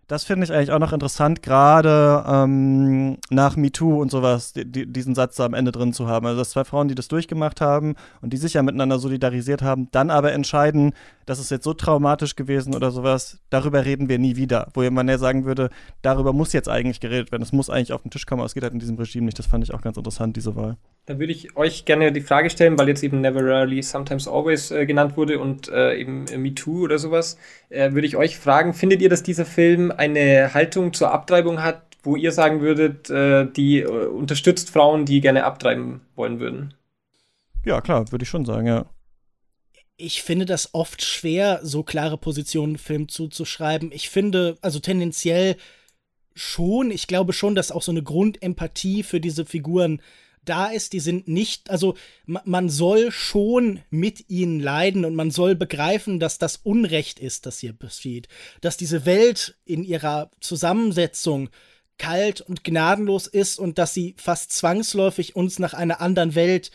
Das 0.07 0.23
finde 0.23 0.45
ich 0.45 0.53
eigentlich 0.53 0.71
auch 0.71 0.79
noch 0.79 0.93
interessant, 0.93 1.43
gerade 1.43 2.23
ähm, 2.25 3.17
nach 3.29 3.57
MeToo 3.57 4.01
und 4.01 4.09
sowas, 4.09 4.53
die, 4.53 4.85
diesen 4.85 5.15
Satz 5.15 5.35
da 5.35 5.45
am 5.45 5.53
Ende 5.53 5.73
drin 5.73 5.91
zu 5.91 6.07
haben. 6.07 6.25
Also, 6.25 6.39
dass 6.39 6.51
zwei 6.51 6.63
Frauen, 6.63 6.87
die 6.87 6.95
das 6.95 7.09
durchgemacht 7.09 7.59
haben 7.59 7.95
und 8.21 8.31
die 8.31 8.37
sich 8.37 8.53
ja 8.53 8.63
miteinander 8.63 8.99
solidarisiert 8.99 9.61
haben, 9.61 9.89
dann 9.91 10.09
aber 10.09 10.31
entscheiden, 10.31 10.93
das 11.25 11.39
ist 11.39 11.51
jetzt 11.51 11.65
so 11.65 11.73
traumatisch 11.73 12.37
gewesen 12.37 12.73
oder 12.73 12.91
sowas, 12.91 13.39
darüber 13.49 13.83
reden 13.83 14.07
wir 14.07 14.17
nie 14.17 14.37
wieder. 14.37 14.69
Wo 14.73 14.89
man 14.89 15.09
ja 15.09 15.17
sagen 15.17 15.43
würde, 15.43 15.69
darüber 16.01 16.31
muss 16.31 16.53
jetzt 16.53 16.69
eigentlich 16.69 17.01
geredet 17.01 17.33
werden. 17.33 17.43
Es 17.43 17.51
muss 17.51 17.69
eigentlich 17.69 17.91
auf 17.91 18.01
den 18.01 18.09
Tisch 18.09 18.25
kommen, 18.25 18.39
aber 18.39 18.45
es 18.45 18.53
geht 18.53 18.63
halt 18.63 18.71
in 18.71 18.79
diesem 18.79 18.95
Regime 18.95 19.25
nicht. 19.25 19.37
Das 19.37 19.45
fand 19.45 19.61
ich 19.65 19.73
auch 19.73 19.81
ganz 19.81 19.97
interessant, 19.97 20.37
diese 20.37 20.55
Wahl. 20.55 20.77
Da 21.05 21.19
würde 21.19 21.31
ich 21.31 21.55
euch 21.55 21.85
gerne 21.85 22.11
die 22.13 22.21
Frage 22.21 22.49
stellen, 22.49 22.77
weil 22.77 22.87
jetzt 22.87 23.03
eben 23.03 23.21
Never 23.21 23.41
Rarely, 23.41 23.81
Sometimes 23.81 24.27
Always 24.27 24.71
äh, 24.71 24.85
genannt 24.85 25.17
wurde 25.17 25.39
und 25.39 25.67
äh, 25.69 25.97
eben 25.97 26.27
äh, 26.27 26.37
MeToo 26.37 26.83
oder 26.83 26.97
sowas, 26.97 27.37
äh, 27.69 27.91
würde 27.91 28.07
ich 28.07 28.15
euch 28.15 28.37
fragen, 28.37 28.73
findet 28.73 29.01
ihr, 29.01 29.09
dass 29.09 29.23
dieser 29.23 29.45
Film 29.45 29.91
eine 29.97 30.53
Haltung 30.53 30.93
zur 30.93 31.11
Abtreibung 31.11 31.61
hat, 31.61 31.83
wo 32.03 32.15
ihr 32.15 32.31
sagen 32.31 32.61
würdet, 32.61 33.09
äh, 33.09 33.51
die 33.51 33.79
äh, 33.79 33.85
unterstützt 33.85 34.69
Frauen, 34.69 35.05
die 35.05 35.21
gerne 35.21 35.43
abtreiben 35.43 36.01
wollen 36.15 36.39
würden? 36.39 36.73
Ja, 37.65 37.81
klar, 37.81 38.11
würde 38.11 38.23
ich 38.23 38.29
schon 38.29 38.45
sagen, 38.45 38.67
ja. 38.67 38.85
Ich 39.97 40.21
finde 40.21 40.45
das 40.45 40.73
oft 40.73 41.03
schwer, 41.03 41.59
so 41.63 41.83
klare 41.83 42.17
Positionen 42.17 42.77
Film 42.77 43.09
zuzuschreiben. 43.09 43.91
Ich 43.91 44.09
finde, 44.09 44.57
also 44.61 44.79
tendenziell 44.79 45.57
schon, 46.35 46.91
ich 46.91 47.07
glaube 47.07 47.33
schon, 47.33 47.55
dass 47.55 47.71
auch 47.71 47.81
so 47.81 47.91
eine 47.91 48.03
Grundempathie 48.03 49.03
für 49.03 49.19
diese 49.19 49.45
Figuren 49.45 50.01
da 50.47 50.67
ist, 50.67 50.93
die 50.93 50.99
sind 50.99 51.27
nicht, 51.27 51.69
also 51.69 51.95
man 52.25 52.69
soll 52.69 53.11
schon 53.11 53.81
mit 53.89 54.29
ihnen 54.29 54.59
leiden 54.59 55.05
und 55.05 55.15
man 55.15 55.31
soll 55.31 55.55
begreifen, 55.55 56.19
dass 56.19 56.37
das 56.37 56.57
Unrecht 56.57 57.19
ist, 57.19 57.45
das 57.45 57.59
hier 57.59 57.73
geschieht. 57.73 58.27
Dass 58.61 58.77
diese 58.77 59.05
Welt 59.05 59.57
in 59.65 59.83
ihrer 59.83 60.31
Zusammensetzung 60.39 61.49
kalt 61.97 62.41
und 62.41 62.63
gnadenlos 62.63 63.27
ist 63.27 63.59
und 63.59 63.77
dass 63.77 63.93
sie 63.93 64.15
fast 64.17 64.51
zwangsläufig 64.51 65.35
uns 65.35 65.59
nach 65.59 65.73
einer 65.73 66.01
anderen 66.01 66.35
Welt 66.35 66.71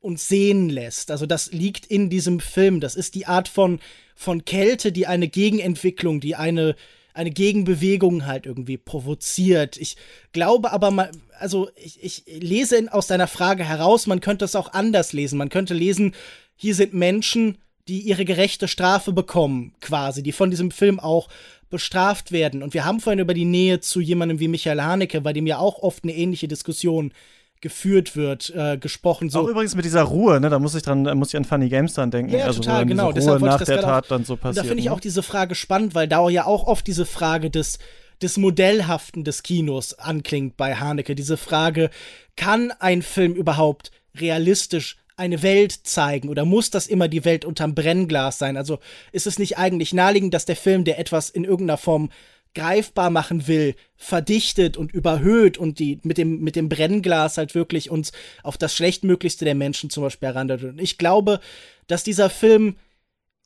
uns 0.00 0.28
sehen 0.28 0.68
lässt. 0.68 1.10
Also 1.10 1.26
das 1.26 1.52
liegt 1.52 1.86
in 1.86 2.10
diesem 2.10 2.40
Film. 2.40 2.80
Das 2.80 2.94
ist 2.94 3.14
die 3.14 3.26
Art 3.26 3.48
von, 3.48 3.80
von 4.16 4.44
Kälte, 4.44 4.90
die 4.90 5.06
eine 5.06 5.28
Gegenentwicklung, 5.28 6.20
die 6.20 6.34
eine 6.34 6.74
eine 7.14 7.30
Gegenbewegung 7.30 8.26
halt 8.26 8.46
irgendwie 8.46 8.78
provoziert. 8.78 9.76
Ich 9.76 9.96
glaube 10.32 10.72
aber 10.72 10.90
mal, 10.90 11.10
also 11.42 11.68
ich, 11.76 12.02
ich 12.02 12.24
lese 12.26 12.92
aus 12.92 13.06
deiner 13.06 13.26
Frage 13.26 13.64
heraus, 13.64 14.06
man 14.06 14.20
könnte 14.20 14.44
es 14.44 14.56
auch 14.56 14.72
anders 14.72 15.12
lesen. 15.12 15.38
Man 15.38 15.48
könnte 15.48 15.74
lesen, 15.74 16.14
hier 16.56 16.74
sind 16.74 16.94
Menschen, 16.94 17.58
die 17.88 18.00
ihre 18.00 18.24
gerechte 18.24 18.68
Strafe 18.68 19.12
bekommen, 19.12 19.74
quasi, 19.80 20.22
die 20.22 20.32
von 20.32 20.50
diesem 20.50 20.70
Film 20.70 21.00
auch 21.00 21.28
bestraft 21.68 22.32
werden. 22.32 22.62
Und 22.62 22.74
wir 22.74 22.84
haben 22.84 23.00
vorhin 23.00 23.18
über 23.18 23.34
die 23.34 23.44
Nähe 23.44 23.80
zu 23.80 24.00
jemandem 24.00 24.38
wie 24.38 24.48
Michael 24.48 24.80
Haneke, 24.80 25.20
bei 25.20 25.32
dem 25.32 25.46
ja 25.46 25.58
auch 25.58 25.78
oft 25.80 26.04
eine 26.04 26.14
ähnliche 26.14 26.46
Diskussion 26.46 27.12
geführt 27.60 28.16
wird, 28.16 28.50
äh, 28.54 28.76
gesprochen. 28.76 29.30
So. 29.30 29.40
Auch 29.40 29.48
übrigens 29.48 29.74
mit 29.74 29.84
dieser 29.84 30.02
Ruhe, 30.02 30.40
ne? 30.40 30.50
Da 30.50 30.58
muss 30.58 30.74
ich 30.74 30.82
dran, 30.82 31.04
muss 31.16 31.28
ich 31.28 31.36
an 31.36 31.44
Funny 31.44 31.68
Games 31.68 31.94
dann 31.94 32.10
denken. 32.10 32.32
Ja, 32.32 32.46
also, 32.46 32.60
total, 32.60 32.86
genau. 32.86 33.06
Ruhe 33.06 33.14
Deshalb 33.14 33.40
nach 33.40 33.62
der 33.62 33.80
Tat 33.80 34.04
auch, 34.04 34.08
dann 34.08 34.24
so 34.24 34.36
passiert. 34.36 34.64
Da 34.64 34.68
finde 34.68 34.80
ich 34.80 34.86
ne? 34.86 34.92
auch 34.92 35.00
diese 35.00 35.22
Frage 35.22 35.54
spannend, 35.54 35.94
weil 35.94 36.08
da 36.08 36.28
ja 36.28 36.44
auch 36.44 36.66
oft 36.66 36.86
diese 36.86 37.06
Frage 37.06 37.50
des 37.50 37.78
des 38.22 38.36
Modellhaften 38.36 39.24
des 39.24 39.42
Kinos 39.42 39.94
anklingt 39.94 40.56
bei 40.56 40.76
Haneke. 40.76 41.14
Diese 41.14 41.36
Frage, 41.36 41.90
kann 42.36 42.70
ein 42.78 43.02
Film 43.02 43.34
überhaupt 43.34 43.90
realistisch 44.14 44.96
eine 45.16 45.42
Welt 45.42 45.72
zeigen 45.84 46.28
oder 46.28 46.44
muss 46.44 46.70
das 46.70 46.86
immer 46.86 47.08
die 47.08 47.24
Welt 47.24 47.44
unterm 47.44 47.74
Brennglas 47.74 48.38
sein? 48.38 48.56
Also 48.56 48.78
ist 49.12 49.26
es 49.26 49.38
nicht 49.38 49.58
eigentlich 49.58 49.92
naheliegend, 49.92 50.34
dass 50.34 50.46
der 50.46 50.56
Film, 50.56 50.84
der 50.84 50.98
etwas 50.98 51.30
in 51.30 51.44
irgendeiner 51.44 51.78
Form 51.78 52.10
greifbar 52.54 53.10
machen 53.10 53.46
will, 53.46 53.74
verdichtet 53.96 54.76
und 54.76 54.92
überhöht 54.92 55.58
und 55.58 55.78
die 55.78 56.00
mit 56.02 56.18
dem, 56.18 56.40
mit 56.40 56.56
dem 56.56 56.68
Brennglas 56.68 57.38
halt 57.38 57.54
wirklich 57.54 57.90
uns 57.90 58.12
auf 58.42 58.58
das 58.58 58.74
Schlechtmöglichste 58.74 59.44
der 59.44 59.54
Menschen 59.54 59.90
zum 59.90 60.02
Beispiel 60.02 60.28
herandet. 60.28 60.62
Und 60.64 60.80
ich 60.80 60.98
glaube, 60.98 61.40
dass 61.86 62.04
dieser 62.04 62.28
Film, 62.28 62.76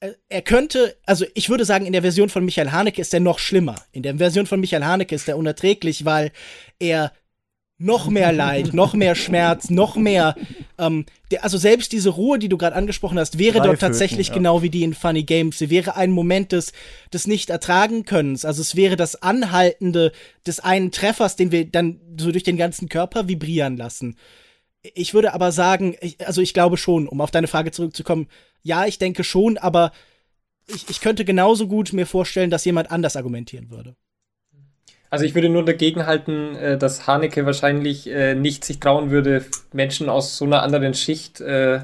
er 0.01 0.43
könnte, 0.43 0.97
also 1.07 1.25
ich 1.35 1.49
würde 1.49 1.65
sagen, 1.65 1.87
in 1.87 1.93
der 1.93 2.03
Version 2.03 2.29
von 2.29 2.45
Michael 2.45 2.71
Haneke 2.71 3.01
ist 3.01 3.15
er 3.15 3.21
noch 3.21 3.39
schlimmer. 3.39 3.77
In 3.93 4.03
der 4.03 4.17
Version 4.17 4.47
von 4.47 4.61
Michael 4.61 4.85
Haneke 4.85 5.15
ist 5.15 5.29
er 5.29 5.39
unerträglich, 5.39 6.05
weil 6.05 6.33
er 6.79 7.13
noch 7.79 8.09
mehr 8.09 8.33
Leid, 8.33 8.73
noch 8.73 8.95
mehr 8.95 9.15
Schmerz, 9.15 9.69
noch 9.69 9.97
mehr. 9.97 10.35
Ähm, 10.79 11.05
der, 11.31 11.45
also 11.45 11.59
selbst 11.59 11.93
diese 11.93 12.11
Ruhe, 12.11 12.39
die 12.39 12.49
du 12.49 12.57
gerade 12.57 12.75
angesprochen 12.75 13.19
hast, 13.19 13.39
wäre 13.39 13.61
dort 13.61 13.81
tatsächlich 13.81 14.29
ja. 14.29 14.35
genau 14.35 14.63
wie 14.63 14.71
die 14.71 14.83
in 14.83 14.95
Funny 14.95 15.25
Games. 15.25 15.59
Sie 15.59 15.69
wäre 15.69 15.95
ein 15.97 16.11
Moment 16.11 16.53
des, 16.53 16.73
des 17.13 17.27
Nicht-Ertragen-Könnens. 17.27 18.47
Also 18.47 18.63
es 18.63 18.77
wäre 18.77 18.97
das 18.97 19.23
Anhaltende 19.23 20.13
des 20.47 20.61
einen 20.61 20.91
Treffers, 20.91 21.37
den 21.37 21.53
wir 21.53 21.67
dann 21.67 22.01
so 22.19 22.33
durch 22.33 22.45
den 22.45 22.57
ganzen 22.57 22.89
Körper 22.89 23.29
vibrieren 23.29 23.77
lassen. 23.77 24.17
Ich 24.95 25.15
würde 25.15 25.35
aber 25.35 25.53
sagen, 25.53 25.97
ich, 26.01 26.27
also 26.27 26.41
ich 26.41 26.55
glaube 26.55 26.77
schon, 26.77 27.09
um 27.09 27.21
auf 27.21 27.31
deine 27.31 27.47
Frage 27.47 27.71
zurückzukommen, 27.71 28.29
ja, 28.63 28.87
ich 28.87 28.99
denke 28.99 29.25
schon, 29.25 29.59
aber 29.59 29.93
ich, 30.67 30.89
ich 30.89 31.01
könnte 31.01 31.25
genauso 31.25 31.69
gut 31.69 31.93
mir 31.93 32.07
vorstellen, 32.07 32.51
dass 32.51 32.65
jemand 32.65 32.91
anders 32.91 33.17
argumentieren 33.17 33.71
würde. 33.71 33.95
Also 35.11 35.25
ich 35.25 35.35
würde 35.35 35.49
nur 35.49 35.65
dagegen 35.65 36.07
halten, 36.07 36.57
äh, 36.57 36.79
dass 36.79 37.07
Haneke 37.07 37.47
wahrscheinlich 37.47 38.09
äh, 38.09 38.35
nicht 38.35 38.65
sich 38.65 38.81
trauen 38.81 39.11
würde, 39.11 39.45
Menschen 39.73 40.09
aus 40.09 40.37
so 40.37 40.45
einer 40.45 40.63
anderen 40.63 40.95
Schicht 40.95 41.41
äh, 41.41 41.81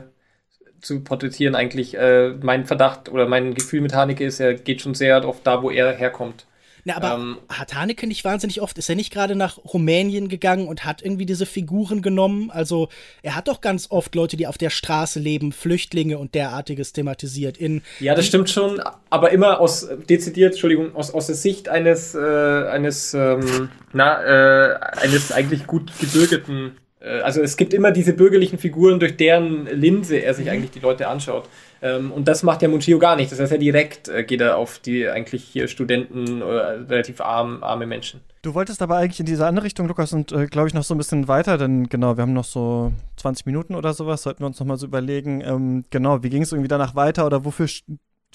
zu 0.80 1.04
porträtieren. 1.04 1.54
Eigentlich 1.54 1.96
mein 2.42 2.66
Verdacht 2.66 3.08
oder 3.08 3.28
mein 3.28 3.54
Gefühl 3.54 3.82
mit 3.82 3.94
Haneke 3.94 4.24
ist, 4.24 4.40
er 4.40 4.54
geht 4.54 4.80
schon 4.80 4.94
sehr 4.94 5.26
oft 5.28 5.46
da, 5.46 5.62
wo 5.62 5.70
er 5.70 5.92
herkommt. 5.92 6.44
Na, 6.84 6.96
aber 6.96 7.14
ähm, 7.14 7.38
hat 7.48 7.74
Haneke 7.74 8.06
nicht 8.06 8.24
wahnsinnig 8.24 8.60
oft, 8.60 8.76
ist 8.76 8.88
er 8.88 8.96
nicht 8.96 9.12
gerade 9.12 9.36
nach 9.36 9.58
Rumänien 9.58 10.28
gegangen 10.28 10.66
und 10.66 10.84
hat 10.84 11.02
irgendwie 11.02 11.26
diese 11.26 11.46
Figuren 11.46 12.02
genommen? 12.02 12.50
Also, 12.50 12.88
er 13.22 13.36
hat 13.36 13.46
doch 13.46 13.60
ganz 13.60 13.86
oft 13.90 14.14
Leute, 14.14 14.36
die 14.36 14.48
auf 14.48 14.58
der 14.58 14.70
Straße 14.70 15.20
leben, 15.20 15.52
Flüchtlinge 15.52 16.18
und 16.18 16.34
derartiges 16.34 16.92
thematisiert. 16.92 17.56
In, 17.56 17.82
ja, 18.00 18.14
das 18.14 18.26
stimmt 18.26 18.50
schon, 18.50 18.82
aber 19.10 19.30
immer 19.30 19.60
aus, 19.60 19.88
dezidiert, 20.08 20.52
Entschuldigung, 20.52 20.96
aus, 20.96 21.12
aus 21.14 21.26
der 21.26 21.36
Sicht 21.36 21.68
eines, 21.68 22.14
äh, 22.14 22.18
eines, 22.18 23.14
ähm, 23.14 23.68
na, 23.92 24.22
äh, 24.22 24.78
eines 25.02 25.30
eigentlich 25.30 25.66
gut 25.66 25.92
gebürgerten 26.00 26.76
äh, 27.00 27.20
also 27.20 27.42
es 27.42 27.56
gibt 27.56 27.74
immer 27.74 27.90
diese 27.90 28.12
bürgerlichen 28.12 28.58
Figuren, 28.58 29.00
durch 29.00 29.16
deren 29.16 29.66
Linse 29.66 30.16
er 30.16 30.34
sich 30.34 30.46
mhm. 30.46 30.52
eigentlich 30.52 30.70
die 30.70 30.80
Leute 30.80 31.08
anschaut. 31.08 31.48
Ähm, 31.82 32.12
und 32.12 32.28
das 32.28 32.42
macht 32.44 32.62
ja 32.62 32.68
Munchio 32.68 32.98
gar 32.98 33.16
nicht. 33.16 33.32
Das 33.32 33.40
heißt, 33.40 33.52
er 33.52 33.58
direkt 33.58 34.08
äh, 34.08 34.22
geht 34.24 34.40
er 34.40 34.56
auf 34.56 34.78
die 34.78 35.08
eigentlich 35.08 35.42
hier 35.44 35.66
Studenten 35.66 36.42
oder 36.42 36.88
relativ 36.88 37.20
arm, 37.20 37.62
arme 37.62 37.86
Menschen. 37.86 38.20
Du 38.42 38.54
wolltest 38.54 38.82
aber 38.82 38.96
eigentlich 38.96 39.20
in 39.20 39.26
diese 39.26 39.46
andere 39.46 39.64
Richtung, 39.64 39.88
Lukas, 39.88 40.12
und 40.12 40.32
äh, 40.32 40.46
glaube 40.46 40.68
ich 40.68 40.74
noch 40.74 40.84
so 40.84 40.94
ein 40.94 40.98
bisschen 40.98 41.28
weiter, 41.28 41.58
denn 41.58 41.88
genau, 41.88 42.16
wir 42.16 42.22
haben 42.22 42.32
noch 42.32 42.44
so 42.44 42.92
20 43.16 43.46
Minuten 43.46 43.74
oder 43.74 43.94
sowas, 43.94 44.22
sollten 44.22 44.40
wir 44.40 44.46
uns 44.46 44.58
nochmal 44.58 44.78
so 44.78 44.86
überlegen, 44.86 45.42
ähm, 45.42 45.84
genau, 45.90 46.22
wie 46.22 46.30
ging 46.30 46.42
es 46.42 46.52
irgendwie 46.52 46.68
danach 46.68 46.94
weiter 46.94 47.26
oder 47.26 47.44
wofür 47.44 47.68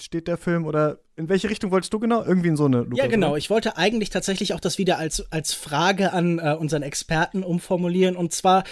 steht 0.00 0.28
der 0.28 0.36
Film 0.36 0.64
oder 0.64 0.98
in 1.16 1.28
welche 1.28 1.50
Richtung 1.50 1.70
wolltest 1.70 1.92
du 1.92 1.98
genau? 1.98 2.22
Irgendwie 2.24 2.48
in 2.48 2.56
so 2.56 2.66
eine 2.66 2.78
Lukas, 2.78 2.98
Ja, 2.98 3.06
genau. 3.06 3.30
Oder? 3.30 3.38
Ich 3.38 3.50
wollte 3.50 3.76
eigentlich 3.76 4.10
tatsächlich 4.10 4.54
auch 4.54 4.60
das 4.60 4.78
wieder 4.78 4.98
als, 4.98 5.30
als 5.32 5.52
Frage 5.52 6.12
an 6.12 6.38
äh, 6.38 6.54
unseren 6.58 6.82
Experten 6.82 7.42
umformulieren. 7.42 8.16
Und 8.16 8.32
zwar, 8.32 8.64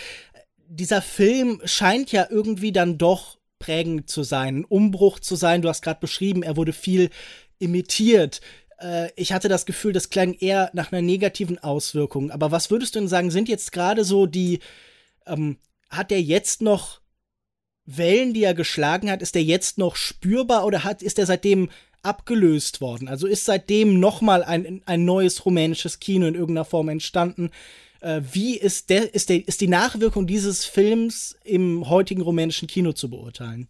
dieser 0.68 1.02
Film 1.02 1.60
scheint 1.64 2.12
ja 2.12 2.26
irgendwie 2.30 2.72
dann 2.72 2.98
doch 2.98 3.38
prägend 3.58 4.10
zu 4.10 4.22
sein, 4.22 4.58
ein 4.58 4.64
Umbruch 4.64 5.18
zu 5.20 5.36
sein. 5.36 5.62
Du 5.62 5.68
hast 5.68 5.82
gerade 5.82 6.00
beschrieben, 6.00 6.42
er 6.42 6.56
wurde 6.56 6.72
viel 6.72 7.10
imitiert. 7.58 8.40
Äh, 8.78 9.10
ich 9.16 9.32
hatte 9.32 9.48
das 9.48 9.66
Gefühl, 9.66 9.92
das 9.92 10.10
klang 10.10 10.34
eher 10.34 10.70
nach 10.72 10.92
einer 10.92 11.02
negativen 11.02 11.58
Auswirkung. 11.58 12.30
Aber 12.30 12.50
was 12.50 12.70
würdest 12.70 12.94
du 12.94 13.00
denn 13.00 13.08
sagen, 13.08 13.30
sind 13.30 13.48
jetzt 13.48 13.72
gerade 13.72 14.04
so 14.04 14.26
die, 14.26 14.60
ähm, 15.26 15.58
hat 15.90 16.12
er 16.12 16.20
jetzt 16.20 16.62
noch 16.62 17.00
Wellen, 17.86 18.34
die 18.34 18.42
er 18.42 18.54
geschlagen 18.54 19.10
hat, 19.10 19.22
ist 19.22 19.34
der 19.34 19.44
jetzt 19.44 19.78
noch 19.78 19.96
spürbar 19.96 20.66
oder 20.66 20.84
hat, 20.84 21.02
ist 21.02 21.18
er 21.18 21.26
seitdem 21.26 21.70
abgelöst 22.02 22.80
worden? 22.80 23.08
Also 23.08 23.26
ist 23.26 23.44
seitdem 23.44 24.00
nochmal 24.00 24.42
ein, 24.42 24.82
ein 24.86 25.04
neues 25.04 25.46
rumänisches 25.46 26.00
Kino 26.00 26.26
in 26.26 26.34
irgendeiner 26.34 26.64
Form 26.64 26.88
entstanden? 26.88 27.50
Äh, 28.00 28.22
wie 28.32 28.56
ist, 28.56 28.90
der, 28.90 29.14
ist, 29.14 29.28
der, 29.28 29.46
ist 29.46 29.60
die 29.60 29.68
Nachwirkung 29.68 30.26
dieses 30.26 30.64
Films 30.64 31.36
im 31.44 31.88
heutigen 31.88 32.22
rumänischen 32.22 32.68
Kino 32.68 32.92
zu 32.92 33.10
beurteilen? 33.10 33.68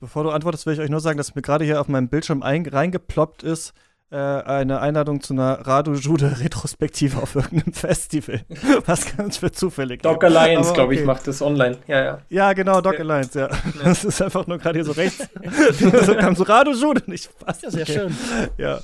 Bevor 0.00 0.24
du 0.24 0.30
antwortest, 0.30 0.66
will 0.66 0.74
ich 0.74 0.80
euch 0.80 0.90
nur 0.90 1.00
sagen, 1.00 1.16
dass 1.16 1.34
mir 1.34 1.42
gerade 1.42 1.64
hier 1.64 1.80
auf 1.80 1.88
meinem 1.88 2.08
Bildschirm 2.08 2.42
reingeploppt 2.42 3.42
ist, 3.42 3.72
äh, 4.10 4.16
eine 4.16 4.80
Einladung 4.80 5.20
zu 5.20 5.32
einer 5.32 5.66
Radu 5.66 5.94
Jude 5.94 6.38
Retrospektive 6.40 7.20
auf 7.20 7.34
irgendeinem 7.34 7.72
Festival. 7.72 8.42
Was 8.86 9.16
ganz 9.16 9.38
für 9.38 9.50
zufällig. 9.50 10.02
Doc 10.02 10.22
Alliance, 10.22 10.70
okay. 10.70 10.78
glaube 10.78 10.94
ich, 10.94 11.04
macht 11.04 11.26
das 11.26 11.42
online. 11.42 11.78
Ja, 11.86 12.04
ja. 12.04 12.18
Ja, 12.28 12.52
genau, 12.52 12.80
Doc 12.80 12.94
ja. 12.94 13.00
Alliance, 13.00 13.38
ja. 13.38 13.48
ja. 13.48 13.58
Das 13.82 14.04
ist 14.04 14.22
einfach 14.22 14.46
nur 14.46 14.58
gerade 14.58 14.78
hier 14.78 14.84
so 14.84 14.92
rechts. 14.92 15.28
so 16.06 16.14
kam 16.14 16.36
so 16.36 16.44
Radu 16.44 16.72
Jude 16.72 17.02
nicht 17.06 17.30
fast. 17.44 17.62
Ja, 17.62 17.70
sehr 17.70 17.82
okay. 17.82 17.92
schön. 17.92 18.16
Ja. 18.58 18.80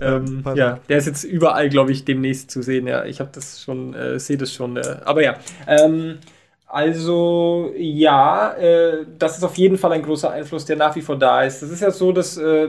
Ähm, 0.00 0.44
ähm 0.46 0.56
ja, 0.56 0.80
der 0.88 0.98
ist 0.98 1.06
jetzt 1.06 1.24
überall, 1.24 1.68
glaube 1.68 1.92
ich, 1.92 2.04
demnächst 2.04 2.50
zu 2.50 2.62
sehen. 2.62 2.86
Ja, 2.86 3.04
ich 3.04 3.20
habe 3.20 3.30
das 3.32 3.62
schon, 3.62 3.94
äh, 3.94 4.18
sehe 4.18 4.36
das 4.36 4.52
schon. 4.52 4.76
Äh, 4.76 4.96
aber 5.04 5.22
ja. 5.22 5.36
Ähm, 5.66 6.18
also 6.66 7.72
ja, 7.76 8.52
äh, 8.54 9.06
das 9.18 9.38
ist 9.38 9.44
auf 9.44 9.56
jeden 9.56 9.78
Fall 9.78 9.92
ein 9.92 10.02
großer 10.02 10.32
Einfluss, 10.32 10.64
der 10.64 10.74
nach 10.74 10.96
wie 10.96 11.02
vor 11.02 11.16
da 11.16 11.44
ist. 11.44 11.62
Das 11.62 11.70
ist 11.70 11.80
ja 11.80 11.92
so, 11.92 12.10
dass 12.10 12.36
äh, 12.36 12.68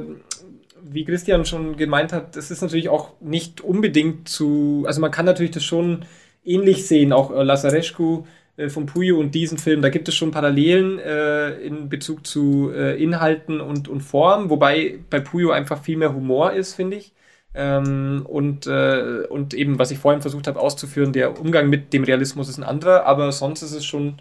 wie 0.87 1.05
Christian 1.05 1.45
schon 1.45 1.77
gemeint 1.77 2.13
hat, 2.13 2.35
das 2.35 2.51
ist 2.51 2.61
natürlich 2.61 2.89
auch 2.89 3.13
nicht 3.19 3.61
unbedingt 3.61 4.29
zu, 4.29 4.83
also 4.87 5.01
man 5.01 5.11
kann 5.11 5.25
natürlich 5.25 5.51
das 5.51 5.63
schon 5.63 6.05
ähnlich 6.43 6.87
sehen, 6.87 7.11
auch 7.13 7.31
äh, 7.31 7.43
Lazarescu 7.43 8.25
äh, 8.57 8.69
von 8.69 8.85
Puyo 8.85 9.19
und 9.19 9.33
diesen 9.33 9.57
Film, 9.57 9.81
da 9.81 9.89
gibt 9.89 10.07
es 10.07 10.15
schon 10.15 10.31
Parallelen 10.31 10.99
äh, 10.99 11.57
in 11.59 11.89
Bezug 11.89 12.25
zu 12.27 12.71
äh, 12.73 13.01
Inhalten 13.01 13.61
und, 13.61 13.87
und 13.87 14.01
Form, 14.01 14.49
wobei 14.49 14.99
bei 15.09 15.19
Puyo 15.19 15.51
einfach 15.51 15.81
viel 15.83 15.97
mehr 15.97 16.13
Humor 16.13 16.53
ist, 16.53 16.75
finde 16.75 16.97
ich. 16.97 17.13
Ähm, 17.55 18.25
und, 18.27 18.67
äh, 18.67 19.23
und 19.29 19.53
eben, 19.53 19.79
was 19.79 19.91
ich 19.91 19.97
vorhin 19.99 20.21
versucht 20.21 20.47
habe 20.47 20.59
auszuführen, 20.59 21.13
der 21.13 21.39
Umgang 21.39 21.69
mit 21.69 21.93
dem 21.93 22.03
Realismus 22.03 22.49
ist 22.49 22.57
ein 22.57 22.63
anderer, 22.63 23.05
aber 23.05 23.31
sonst 23.31 23.61
ist 23.61 23.71
es 23.71 23.85
schon 23.85 24.17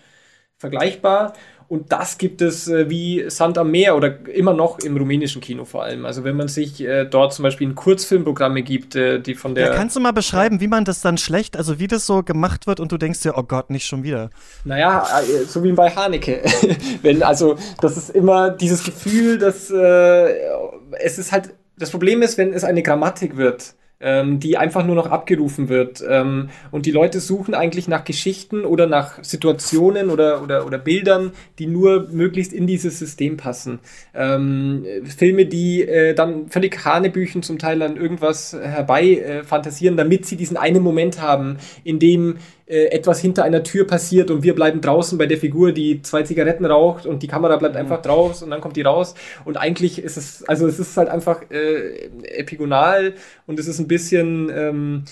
vergleichbar. 0.57 1.35
Und 1.69 1.93
das 1.93 2.19
gibt 2.19 2.43
es 2.43 2.69
äh, 2.69 2.91
wie 2.91 3.25
Sand 3.29 3.59
am 3.59 3.71
Meer 3.71 3.97
oder 3.97 4.27
immer 4.29 4.53
noch 4.53 4.79
im 4.81 4.97
rumänischen 4.97 5.41
Kino 5.41 5.65
vor 5.65 5.83
allem. 5.85 6.05
Also 6.05 6.25
wenn 6.25 6.37
man 6.37 6.49
sich 6.49 6.83
äh, 6.83 7.05
dort 7.05 7.33
zum 7.33 7.43
Beispiel 7.43 7.69
in 7.69 7.75
Kurzfilmprogramme 7.75 8.63
gibt, 8.63 8.95
äh, 8.97 9.21
die 9.21 9.35
von 9.35 9.55
der... 9.55 9.69
Ja, 9.69 9.75
kannst 9.75 9.97
du 9.97 10.01
mal 10.01 10.13
beschreiben, 10.13 10.61
wie 10.61 10.69
man 10.69 10.85
das 10.85 11.01
dann 11.01 11.19
schlecht, 11.19 11.57
also 11.57 11.79
wie 11.79 11.87
das 11.87 12.07
so 12.07 12.23
gemacht 12.23 12.67
wird 12.67 12.81
und 12.81 12.93
du 12.93 12.99
denkst 12.99 13.21
dir, 13.21 13.37
oh 13.37 13.43
Gott, 13.43 13.71
nicht 13.71 13.87
schon 13.87 14.03
wieder. 14.03 14.31
Naja, 14.65 15.07
äh, 15.21 15.45
so 15.45 15.65
wie 15.65 15.73
bei 15.73 15.91
Haneke. 15.91 16.43
wenn, 17.03 17.23
also 17.23 17.57
das 17.81 17.97
ist 17.97 18.11
immer 18.11 18.51
dieses 18.51 18.85
Gefühl, 18.85 19.39
dass 19.39 19.71
äh, 19.71 20.35
es 21.01 21.19
ist 21.19 21.33
halt... 21.33 21.55
Das 21.77 21.91
Problem 21.91 22.23
ist, 22.23 22.39
wenn 22.39 22.53
es 22.53 22.63
eine 22.63 22.83
Grammatik 22.83 23.37
wird, 23.37 23.75
ähm, 24.01 24.41
die 24.41 24.57
einfach 24.57 24.85
nur 24.85 24.95
noch 24.95 25.11
abgerufen 25.11 25.69
wird. 25.69 26.05
Ähm, 26.07 26.51
und 26.71 26.87
die 26.87 26.91
Leute 26.91 27.21
suchen 27.21 27.55
eigentlich 27.55 27.89
nach 27.89 28.05
Geschichten 28.05 28.65
oder 28.65 28.87
nach 28.87 29.23
Situationen 29.23 30.11
oder, 30.11 30.43
oder, 30.43 30.67
oder 30.67 30.79
Bildern, 30.79 31.33
die 31.59 31.67
nur 31.67 32.09
möglichst 32.11 32.53
in 32.53 32.67
dieses 32.67 32.99
System 32.99 33.37
passen. 33.37 33.79
Ähm, 34.15 34.85
Filme, 35.05 35.47
die 35.47 35.83
äh, 35.83 36.15
dann 36.15 36.49
völlig 36.49 36.85
Hanebüchen 36.85 37.43
zum 37.43 37.59
Teil 37.59 37.83
an 37.83 37.97
irgendwas 37.97 38.53
herbei 38.53 39.15
äh, 39.15 39.43
fantasieren, 39.43 39.97
damit 39.97 40.27
sie 40.27 40.37
diesen 40.37 40.57
einen 40.57 40.83
Moment 40.83 41.21
haben, 41.21 41.59
in 41.85 41.99
dem 41.99 42.37
äh, 42.67 42.87
etwas 42.87 43.21
hinter 43.21 43.45
einer 43.45 43.63
Tür 43.63 43.87
passiert 43.87 44.31
und 44.31 44.43
wir 44.43 44.55
bleiben 44.55 44.81
draußen 44.81 45.19
bei 45.19 45.27
der 45.27 45.39
Figur, 45.39 45.73
die 45.73 46.01
zwei 46.03 46.23
Zigaretten 46.23 46.65
raucht 46.65 47.07
und 47.07 47.23
die 47.23 47.29
Kamera 47.29 47.57
bleibt 47.57 47.75
mhm. 47.75 47.81
einfach 47.81 48.01
draus 48.03 48.43
und 48.43 48.51
dann 48.51 48.61
kommt 48.61 48.77
die 48.77 48.83
raus 48.83 49.15
und 49.45 49.57
eigentlich 49.57 49.99
ist 49.99 50.17
es, 50.17 50.45
also 50.49 50.67
es 50.67 50.79
ist 50.79 50.97
halt 50.97 51.09
einfach 51.09 51.43
äh, 51.51 52.09
epigonal 52.39 53.15
und 53.47 53.59
es 53.59 53.69
ist 53.69 53.79
ein 53.81 53.89
bisschen 53.89 54.51
ähm, 54.55 55.05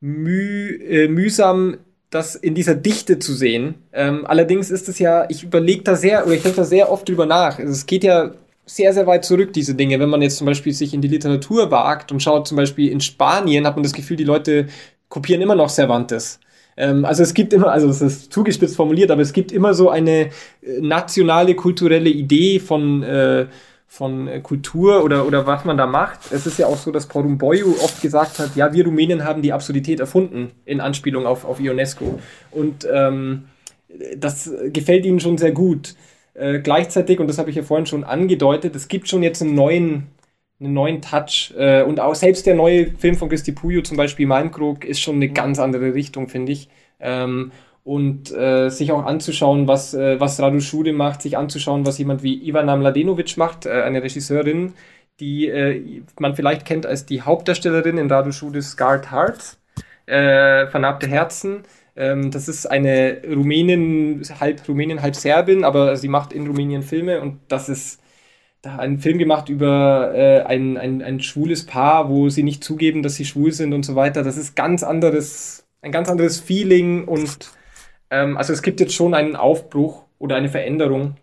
müh, 0.00 0.70
äh, 0.88 1.08
mühsam 1.08 1.78
das 2.10 2.34
in 2.34 2.54
dieser 2.54 2.74
Dichte 2.74 3.18
zu 3.18 3.34
sehen. 3.34 3.74
Ähm, 3.92 4.24
allerdings 4.26 4.70
ist 4.70 4.88
es 4.88 4.98
ja, 4.98 5.26
ich 5.28 5.42
überlege 5.42 5.82
da 5.82 5.96
sehr, 5.96 6.24
oder 6.24 6.34
ich 6.34 6.42
denke 6.42 6.58
da 6.58 6.64
sehr 6.64 6.90
oft 6.90 7.08
drüber 7.08 7.26
nach. 7.26 7.58
Also 7.58 7.72
es 7.72 7.84
geht 7.86 8.04
ja 8.04 8.32
sehr, 8.64 8.92
sehr 8.92 9.06
weit 9.06 9.24
zurück, 9.24 9.52
diese 9.52 9.74
Dinge. 9.74 9.98
Wenn 10.00 10.08
man 10.08 10.22
jetzt 10.22 10.38
zum 10.38 10.46
Beispiel 10.46 10.72
sich 10.72 10.94
in 10.94 11.00
die 11.00 11.08
Literatur 11.08 11.70
wagt 11.70 12.12
und 12.12 12.22
schaut, 12.22 12.48
zum 12.48 12.56
Beispiel 12.56 12.90
in 12.90 13.00
Spanien, 13.00 13.66
hat 13.66 13.76
man 13.76 13.82
das 13.82 13.92
Gefühl, 13.92 14.16
die 14.16 14.24
Leute 14.24 14.66
kopieren 15.08 15.42
immer 15.42 15.54
noch 15.54 15.68
Cervantes. 15.68 16.40
Ähm, 16.76 17.04
also 17.04 17.22
es 17.22 17.34
gibt 17.34 17.52
immer, 17.52 17.72
also 17.72 17.88
es 17.88 18.02
ist 18.02 18.32
zugespitzt 18.32 18.76
formuliert, 18.76 19.10
aber 19.10 19.22
es 19.22 19.32
gibt 19.32 19.52
immer 19.52 19.74
so 19.74 19.90
eine 19.90 20.26
äh, 20.26 20.30
nationale, 20.80 21.54
kulturelle 21.54 22.10
Idee 22.10 22.60
von, 22.60 23.02
äh, 23.02 23.46
von 23.86 24.28
Kultur 24.42 25.04
oder, 25.04 25.26
oder 25.26 25.46
was 25.46 25.64
man 25.64 25.76
da 25.76 25.86
macht. 25.86 26.20
Es 26.30 26.46
ist 26.46 26.58
ja 26.58 26.66
auch 26.66 26.76
so, 26.76 26.90
dass 26.90 27.06
Porumboyu 27.06 27.76
oft 27.82 28.02
gesagt 28.02 28.38
hat, 28.38 28.56
ja, 28.56 28.72
wir 28.72 28.84
Rumänen 28.84 29.24
haben 29.24 29.42
die 29.42 29.52
Absurdität 29.52 30.00
erfunden, 30.00 30.50
in 30.64 30.80
Anspielung 30.80 31.26
auf, 31.26 31.44
auf 31.44 31.60
Ionesco. 31.60 32.18
Und 32.50 32.86
ähm, 32.92 33.44
das 34.16 34.52
gefällt 34.72 35.06
ihnen 35.06 35.20
schon 35.20 35.38
sehr 35.38 35.52
gut. 35.52 35.94
Äh, 36.34 36.58
gleichzeitig, 36.58 37.20
und 37.20 37.28
das 37.28 37.38
habe 37.38 37.48
ich 37.48 37.56
ja 37.56 37.62
vorhin 37.62 37.86
schon 37.86 38.04
angedeutet, 38.04 38.76
es 38.76 38.88
gibt 38.88 39.08
schon 39.08 39.22
jetzt 39.22 39.40
einen 39.40 39.54
neuen 39.54 40.08
einen 40.60 40.72
neuen 40.72 41.02
Touch. 41.02 41.52
Äh, 41.56 41.82
und 41.82 42.00
auch 42.00 42.14
selbst 42.14 42.46
der 42.46 42.54
neue 42.54 42.86
Film 42.92 43.16
von 43.16 43.28
Christi 43.28 43.52
Puyo, 43.52 43.82
zum 43.82 43.96
Beispiel 43.96 44.26
Malmkrog, 44.26 44.84
ist 44.84 45.00
schon 45.00 45.16
eine 45.16 45.28
ganz 45.28 45.58
andere 45.58 45.94
Richtung, 45.94 46.28
finde 46.28 46.52
ich. 46.52 46.68
Ähm, 47.00 47.52
und 47.84 48.32
äh, 48.34 48.68
sich 48.68 48.90
auch 48.90 49.04
anzuschauen, 49.04 49.68
was, 49.68 49.94
äh, 49.94 50.18
was 50.18 50.40
Radu 50.40 50.58
Schude 50.58 50.92
macht, 50.92 51.22
sich 51.22 51.38
anzuschauen, 51.38 51.86
was 51.86 51.98
jemand 51.98 52.24
wie 52.24 52.34
Ivana 52.48 52.74
Mladenovic 52.74 53.36
macht, 53.36 53.64
äh, 53.64 53.82
eine 53.82 54.02
Regisseurin, 54.02 54.72
die 55.20 55.46
äh, 55.46 56.02
man 56.18 56.34
vielleicht 56.34 56.64
kennt 56.64 56.84
als 56.84 57.06
die 57.06 57.22
Hauptdarstellerin 57.22 57.96
in 57.98 58.10
Radu 58.10 58.32
Schudes 58.32 58.72
Scarred 58.72 59.12
Hearts, 59.12 59.60
äh, 60.06 60.66
Vernarbte 60.66 61.06
Herzen. 61.06 61.62
Ähm, 61.94 62.32
das 62.32 62.48
ist 62.48 62.66
eine 62.66 63.22
Rumänin, 63.24 64.22
halb 64.40 64.68
Rumänin, 64.68 65.00
halb 65.00 65.14
Serbin, 65.14 65.62
aber 65.62 65.96
sie 65.96 66.08
macht 66.08 66.32
in 66.32 66.46
Rumänien 66.46 66.82
Filme 66.82 67.20
und 67.20 67.38
das 67.46 67.68
ist 67.68 68.00
einen 68.78 68.98
Film 68.98 69.18
gemacht 69.18 69.48
über 69.48 70.12
äh, 70.14 70.42
ein, 70.42 70.76
ein, 70.76 71.02
ein 71.02 71.20
schwules 71.20 71.66
Paar, 71.66 72.08
wo 72.08 72.28
sie 72.28 72.42
nicht 72.42 72.64
zugeben, 72.64 73.02
dass 73.02 73.14
sie 73.14 73.24
schwul 73.24 73.52
sind 73.52 73.72
und 73.72 73.84
so 73.84 73.94
weiter. 73.94 74.22
Das 74.22 74.36
ist 74.36 74.56
ganz 74.56 74.82
anderes, 74.82 75.66
ein 75.82 75.92
ganz 75.92 76.08
anderes 76.08 76.40
Feeling 76.40 77.04
und 77.04 77.50
ähm, 78.10 78.36
also 78.36 78.52
es 78.52 78.62
gibt 78.62 78.80
jetzt 78.80 78.94
schon 78.94 79.14
einen 79.14 79.36
Aufbruch 79.36 80.04
oder 80.18 80.36
eine 80.36 80.48
Veränderung. 80.48 81.16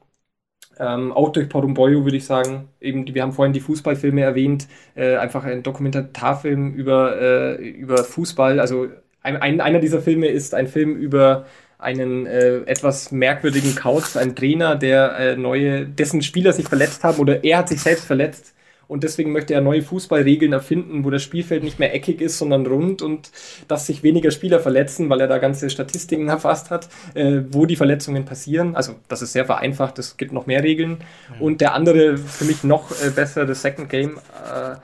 Ähm, 0.79 1.11
auch 1.11 1.31
durch 1.31 1.49
Porumboyo 1.49 2.03
würde 2.03 2.17
ich 2.17 2.25
sagen. 2.25 2.69
Eben, 2.81 3.13
wir 3.13 3.21
haben 3.21 3.31
vorhin 3.31 3.53
die 3.53 3.59
Fußballfilme 3.59 4.21
erwähnt, 4.21 4.67
äh, 4.95 5.17
einfach 5.17 5.43
ein 5.43 5.63
Dokumentarfilm 5.63 6.73
über, 6.73 7.21
äh, 7.21 7.55
über 7.69 8.03
Fußball. 8.03 8.59
Also 8.59 8.87
ein, 9.21 9.37
ein, 9.37 9.61
einer 9.61 9.79
dieser 9.79 10.01
Filme 10.01 10.27
ist 10.27 10.53
ein 10.53 10.67
Film 10.67 10.95
über 10.95 11.45
einen 11.83 12.25
äh, 12.25 12.57
etwas 12.65 13.11
merkwürdigen 13.11 13.75
Kauz, 13.75 14.17
ein 14.17 14.35
Trainer, 14.35 14.75
der 14.75 15.17
äh, 15.17 15.35
neue, 15.35 15.85
dessen 15.85 16.21
Spieler 16.21 16.53
sich 16.53 16.67
verletzt 16.67 17.03
haben 17.03 17.19
oder 17.19 17.43
er 17.43 17.59
hat 17.59 17.69
sich 17.69 17.81
selbst 17.81 18.05
verletzt 18.05 18.53
und 18.87 19.03
deswegen 19.03 19.31
möchte 19.31 19.53
er 19.53 19.61
neue 19.61 19.81
Fußballregeln 19.81 20.53
erfinden, 20.53 21.03
wo 21.03 21.09
das 21.09 21.23
Spielfeld 21.23 21.63
nicht 21.63 21.79
mehr 21.79 21.95
eckig 21.95 22.21
ist, 22.21 22.37
sondern 22.37 22.65
rund 22.65 23.01
und 23.01 23.31
dass 23.67 23.87
sich 23.87 24.03
weniger 24.03 24.31
Spieler 24.31 24.59
verletzen, 24.59 25.09
weil 25.09 25.21
er 25.21 25.27
da 25.27 25.37
ganze 25.37 25.69
Statistiken 25.69 26.27
erfasst 26.27 26.69
hat, 26.69 26.89
äh, 27.13 27.41
wo 27.49 27.65
die 27.65 27.75
Verletzungen 27.75 28.25
passieren. 28.25 28.75
Also 28.75 28.95
das 29.07 29.21
ist 29.21 29.33
sehr 29.33 29.45
vereinfacht, 29.45 29.99
es 29.99 30.17
gibt 30.17 30.31
noch 30.31 30.45
mehr 30.45 30.63
Regeln. 30.63 30.99
Mhm. 31.37 31.41
Und 31.41 31.61
der 31.61 31.73
andere, 31.73 32.17
für 32.17 32.45
mich 32.45 32.63
noch 32.63 32.91
äh, 32.91 33.09
besser, 33.09 33.47
The 33.47 33.55
Second 33.55 33.89
Game, 33.89 34.17
äh, 34.17 34.75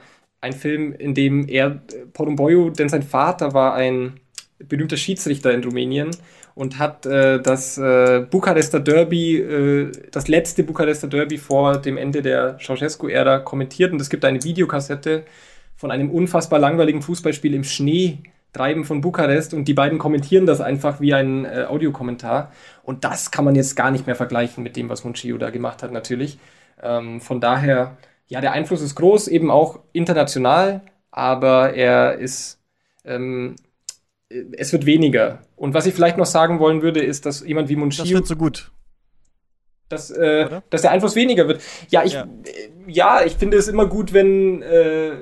ein 0.41 0.53
Film, 0.53 0.93
in 0.93 1.13
dem 1.13 1.47
er, 1.49 1.81
Porumboyo, 2.13 2.69
denn 2.69 2.87
sein 2.87 3.03
Vater 3.03 3.53
war 3.53 3.75
ein 3.75 4.13
berühmter 4.57 4.97
Schiedsrichter 4.97 5.53
in 5.53 5.63
Rumänien 5.63 6.11
und 6.55 6.79
hat 6.79 7.05
äh, 7.05 7.41
das 7.41 7.77
äh, 7.77 8.25
Bukarester 8.29 8.79
Derby, 8.79 9.37
äh, 9.37 9.91
das 10.11 10.27
letzte 10.27 10.63
Bukarester 10.63 11.07
Derby 11.07 11.37
vor 11.37 11.77
dem 11.77 11.97
Ende 11.97 12.21
der 12.21 12.57
Ceausescu-Ära 12.59 13.39
kommentiert. 13.39 13.91
Und 13.91 14.01
es 14.01 14.09
gibt 14.09 14.25
eine 14.25 14.43
Videokassette 14.43 15.23
von 15.75 15.91
einem 15.91 16.11
unfassbar 16.11 16.59
langweiligen 16.59 17.01
Fußballspiel 17.01 17.53
im 17.53 17.63
Schnee 17.63 18.19
treiben 18.53 18.83
von 18.83 19.01
Bukarest 19.01 19.53
und 19.53 19.67
die 19.67 19.73
beiden 19.73 19.99
kommentieren 19.99 20.45
das 20.45 20.59
einfach 20.59 20.99
wie 20.99 21.13
ein 21.13 21.45
äh, 21.45 21.65
Audiokommentar. 21.67 22.51
Und 22.83 23.03
das 23.03 23.31
kann 23.31 23.45
man 23.45 23.55
jetzt 23.55 23.75
gar 23.75 23.91
nicht 23.91 24.07
mehr 24.07 24.15
vergleichen 24.15 24.63
mit 24.63 24.75
dem, 24.75 24.89
was 24.89 25.03
Munchio 25.03 25.37
da 25.37 25.51
gemacht 25.51 25.83
hat, 25.83 25.91
natürlich. 25.91 26.39
Ähm, 26.81 27.21
von 27.21 27.39
daher, 27.39 27.97
ja, 28.27 28.41
der 28.41 28.53
Einfluss 28.53 28.81
ist 28.81 28.95
groß, 28.95 29.27
eben 29.27 29.51
auch 29.51 29.79
international, 29.93 30.81
aber 31.11 31.73
er 31.73 32.15
ist 32.15 32.59
ähm, 33.05 33.55
es 34.29 34.71
wird 34.71 34.85
weniger. 34.85 35.41
Und 35.55 35.73
was 35.73 35.85
ich 35.85 35.93
vielleicht 35.93 36.17
noch 36.17 36.25
sagen 36.25 36.59
wollen 36.59 36.81
würde, 36.81 37.01
ist, 37.01 37.25
dass 37.25 37.45
jemand 37.45 37.69
wie 37.69 37.75
Munchio. 37.75 38.03
Das 38.03 38.13
wird 38.13 38.27
so 38.27 38.35
gut. 38.35 38.71
Dass, 39.89 40.11
äh, 40.11 40.61
dass 40.69 40.83
der 40.83 40.91
Einfluss 40.91 41.15
weniger 41.15 41.47
wird. 41.47 41.61
Ja, 41.89 42.03
ich, 42.03 42.13
ja. 42.13 42.23
Äh, 42.23 42.69
ja. 42.91 43.21
ich 43.25 43.35
finde 43.35 43.57
es 43.57 43.67
immer 43.67 43.87
gut, 43.87 44.13
wenn, 44.13 44.61
äh, 44.61 45.13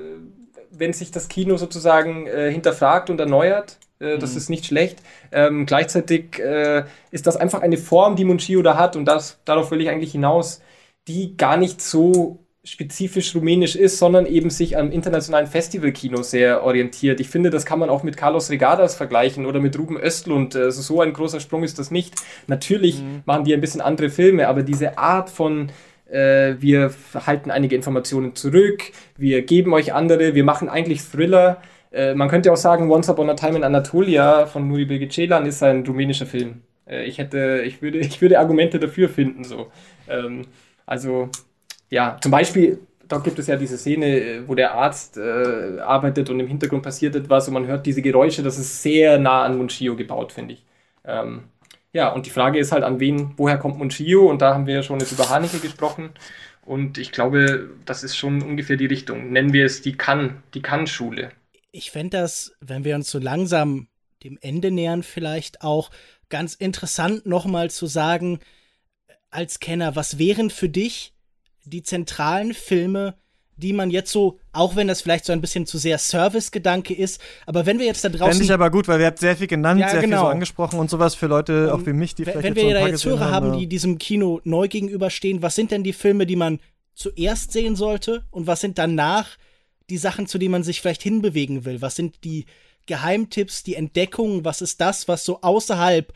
wenn 0.70 0.92
sich 0.92 1.10
das 1.10 1.28
Kino 1.28 1.56
sozusagen 1.56 2.26
äh, 2.26 2.52
hinterfragt 2.52 3.08
und 3.08 3.18
erneuert. 3.18 3.78
Äh, 3.98 4.18
das 4.18 4.32
mhm. 4.32 4.36
ist 4.36 4.50
nicht 4.50 4.66
schlecht. 4.66 4.98
Ähm, 5.32 5.64
gleichzeitig 5.64 6.38
äh, 6.38 6.84
ist 7.10 7.26
das 7.26 7.36
einfach 7.36 7.62
eine 7.62 7.78
Form, 7.78 8.14
die 8.14 8.24
Munchio 8.26 8.60
da 8.60 8.76
hat, 8.76 8.94
und 8.94 9.06
das, 9.06 9.38
darauf 9.46 9.70
will 9.70 9.80
ich 9.80 9.88
eigentlich 9.88 10.12
hinaus, 10.12 10.60
die 11.06 11.36
gar 11.38 11.56
nicht 11.56 11.80
so 11.80 12.44
spezifisch 12.68 13.34
rumänisch 13.34 13.76
ist, 13.76 13.98
sondern 13.98 14.26
eben 14.26 14.50
sich 14.50 14.76
am 14.76 14.92
internationalen 14.92 15.46
Festivalkino 15.46 16.22
sehr 16.22 16.62
orientiert. 16.62 17.20
Ich 17.20 17.28
finde, 17.28 17.50
das 17.50 17.64
kann 17.64 17.78
man 17.78 17.88
auch 17.88 18.02
mit 18.02 18.16
Carlos 18.16 18.50
Regadas 18.50 18.94
vergleichen 18.94 19.46
oder 19.46 19.60
mit 19.60 19.78
Ruben 19.78 19.98
Östlund. 19.98 20.54
Also 20.54 20.82
so 20.82 21.00
ein 21.00 21.12
großer 21.12 21.40
Sprung 21.40 21.62
ist 21.62 21.78
das 21.78 21.90
nicht. 21.90 22.14
Natürlich 22.46 23.00
mhm. 23.00 23.22
machen 23.24 23.44
die 23.44 23.54
ein 23.54 23.60
bisschen 23.60 23.80
andere 23.80 24.10
Filme, 24.10 24.48
aber 24.48 24.62
diese 24.62 24.98
Art 24.98 25.30
von 25.30 25.70
äh, 26.10 26.54
wir 26.60 26.92
halten 27.26 27.50
einige 27.50 27.76
Informationen 27.76 28.34
zurück, 28.34 28.82
wir 29.16 29.42
geben 29.42 29.72
euch 29.74 29.92
andere, 29.92 30.34
wir 30.34 30.44
machen 30.44 30.68
eigentlich 30.68 31.02
Thriller. 31.02 31.60
Äh, 31.90 32.14
man 32.14 32.28
könnte 32.28 32.52
auch 32.52 32.56
sagen, 32.56 32.90
Once 32.90 33.08
Upon 33.08 33.30
a 33.30 33.34
Time 33.34 33.56
in 33.56 33.64
Anatolia 33.64 34.46
von 34.46 34.68
Nuri 34.68 34.84
Bilge 34.84 35.08
Ceylan 35.08 35.46
ist 35.46 35.62
ein 35.62 35.86
rumänischer 35.86 36.26
Film. 36.26 36.62
Äh, 36.86 37.04
ich 37.04 37.18
hätte, 37.18 37.62
ich 37.64 37.82
würde, 37.82 37.98
ich 37.98 38.20
würde 38.20 38.38
Argumente 38.38 38.78
dafür 38.78 39.08
finden, 39.08 39.44
so. 39.44 39.68
Ähm, 40.08 40.46
also 40.86 41.28
ja, 41.90 42.18
zum 42.20 42.30
Beispiel, 42.30 42.80
da 43.06 43.18
gibt 43.18 43.38
es 43.38 43.46
ja 43.46 43.56
diese 43.56 43.78
Szene, 43.78 44.44
wo 44.46 44.54
der 44.54 44.74
Arzt 44.74 45.16
äh, 45.16 45.80
arbeitet 45.80 46.28
und 46.30 46.40
im 46.40 46.46
Hintergrund 46.46 46.82
passiert 46.82 47.16
etwas 47.16 47.48
und 47.48 47.54
man 47.54 47.66
hört 47.66 47.86
diese 47.86 48.02
Geräusche, 48.02 48.42
das 48.42 48.58
ist 48.58 48.82
sehr 48.82 49.18
nah 49.18 49.44
an 49.44 49.56
Munchio 49.56 49.96
gebaut, 49.96 50.32
finde 50.32 50.54
ich. 50.54 50.64
Ähm, 51.04 51.44
ja, 51.92 52.12
und 52.12 52.26
die 52.26 52.30
Frage 52.30 52.58
ist 52.58 52.72
halt, 52.72 52.84
an 52.84 53.00
wen, 53.00 53.32
woher 53.36 53.56
kommt 53.56 53.78
Munchio? 53.78 54.28
Und 54.28 54.42
da 54.42 54.54
haben 54.54 54.66
wir 54.66 54.74
ja 54.74 54.82
schon 54.82 55.00
jetzt 55.00 55.12
über 55.12 55.30
Haneke 55.30 55.58
gesprochen. 55.58 56.10
Und 56.64 56.98
ich 56.98 57.12
glaube, 57.12 57.70
das 57.86 58.04
ist 58.04 58.14
schon 58.16 58.42
ungefähr 58.42 58.76
die 58.76 58.86
Richtung. 58.86 59.32
Nennen 59.32 59.54
wir 59.54 59.64
es 59.64 59.80
die 59.80 59.96
Kann, 59.96 60.42
die 60.52 60.60
Kann-Schule. 60.60 61.30
Ich 61.72 61.90
fände 61.90 62.18
das, 62.18 62.52
wenn 62.60 62.84
wir 62.84 62.94
uns 62.94 63.10
so 63.10 63.18
langsam 63.18 63.88
dem 64.22 64.38
Ende 64.42 64.70
nähern, 64.70 65.02
vielleicht 65.02 65.62
auch 65.62 65.90
ganz 66.28 66.54
interessant, 66.54 67.24
nochmal 67.24 67.70
zu 67.70 67.86
sagen, 67.86 68.40
als 69.30 69.60
Kenner, 69.60 69.96
was 69.96 70.18
wären 70.18 70.50
für 70.50 70.68
dich 70.68 71.14
die 71.68 71.82
zentralen 71.82 72.54
Filme, 72.54 73.14
die 73.56 73.72
man 73.72 73.90
jetzt 73.90 74.12
so, 74.12 74.38
auch 74.52 74.76
wenn 74.76 74.86
das 74.86 75.02
vielleicht 75.02 75.24
so 75.24 75.32
ein 75.32 75.40
bisschen 75.40 75.66
zu 75.66 75.78
sehr 75.78 75.98
Service-Gedanke 75.98 76.94
ist, 76.94 77.20
aber 77.44 77.66
wenn 77.66 77.78
wir 77.78 77.86
jetzt 77.86 78.04
da 78.04 78.08
draußen. 78.08 78.32
Fände 78.32 78.44
ich 78.44 78.52
aber 78.52 78.70
gut, 78.70 78.86
weil 78.86 79.00
wir 79.00 79.06
habt 79.06 79.18
sehr 79.18 79.36
viel 79.36 79.48
genannt, 79.48 79.80
ja, 79.80 79.90
sehr 79.90 80.00
genau. 80.00 80.18
viel 80.18 80.26
so 80.26 80.28
angesprochen 80.28 80.78
und 80.78 80.88
sowas 80.88 81.16
für 81.16 81.26
Leute, 81.26 81.74
auch 81.74 81.84
wie 81.84 81.92
mich, 81.92 82.14
die 82.14 82.24
vielleicht. 82.24 82.44
Wenn 82.44 82.54
wir 82.54 82.62
so 82.62 82.70
da 82.70 82.86
jetzt 82.86 83.04
Hörer 83.04 83.30
haben, 83.30 83.58
die 83.58 83.66
diesem 83.66 83.98
Kino 83.98 84.40
neu 84.44 84.68
gegenüberstehen, 84.68 85.42
was 85.42 85.56
sind 85.56 85.72
denn 85.72 85.82
die 85.82 85.92
Filme, 85.92 86.24
die 86.24 86.36
man 86.36 86.60
zuerst 86.94 87.52
sehen 87.52 87.76
sollte 87.76 88.24
und 88.30 88.46
was 88.46 88.60
sind 88.60 88.78
danach 88.78 89.36
die 89.90 89.98
Sachen, 89.98 90.26
zu 90.26 90.38
denen 90.38 90.52
man 90.52 90.62
sich 90.62 90.80
vielleicht 90.80 91.02
hinbewegen 91.02 91.64
will? 91.64 91.82
Was 91.82 91.96
sind 91.96 92.24
die 92.24 92.46
Geheimtipps, 92.86 93.64
die 93.64 93.74
Entdeckungen? 93.74 94.44
Was 94.44 94.62
ist 94.62 94.80
das, 94.80 95.08
was 95.08 95.24
so 95.24 95.40
außerhalb 95.40 96.12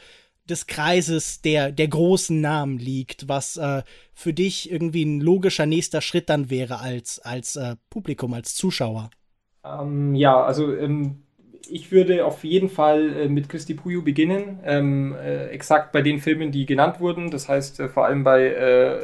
des 0.48 0.66
Kreises 0.66 1.40
der, 1.40 1.72
der 1.72 1.88
großen 1.88 2.40
Namen 2.40 2.78
liegt, 2.78 3.28
was 3.28 3.56
äh, 3.56 3.82
für 4.12 4.32
dich 4.32 4.70
irgendwie 4.70 5.04
ein 5.04 5.20
logischer 5.20 5.66
nächster 5.66 6.00
Schritt 6.00 6.28
dann 6.28 6.50
wäre 6.50 6.80
als, 6.80 7.18
als 7.20 7.56
äh, 7.56 7.76
Publikum, 7.90 8.34
als 8.34 8.54
Zuschauer? 8.54 9.10
Ähm, 9.64 10.14
ja, 10.14 10.42
also 10.42 10.74
ähm, 10.74 11.22
ich 11.68 11.92
würde 11.92 12.24
auf 12.24 12.44
jeden 12.44 12.68
Fall 12.68 13.16
äh, 13.16 13.28
mit 13.28 13.48
Christi 13.48 13.74
Puyo 13.74 14.02
beginnen, 14.02 14.58
ähm, 14.64 15.14
äh, 15.14 15.46
exakt 15.48 15.92
bei 15.92 16.02
den 16.02 16.18
Filmen, 16.18 16.50
die 16.50 16.66
genannt 16.66 17.00
wurden, 17.00 17.30
das 17.30 17.48
heißt 17.48 17.80
äh, 17.80 17.88
vor 17.88 18.06
allem 18.06 18.24
bei 18.24 18.46
äh, 18.46 18.98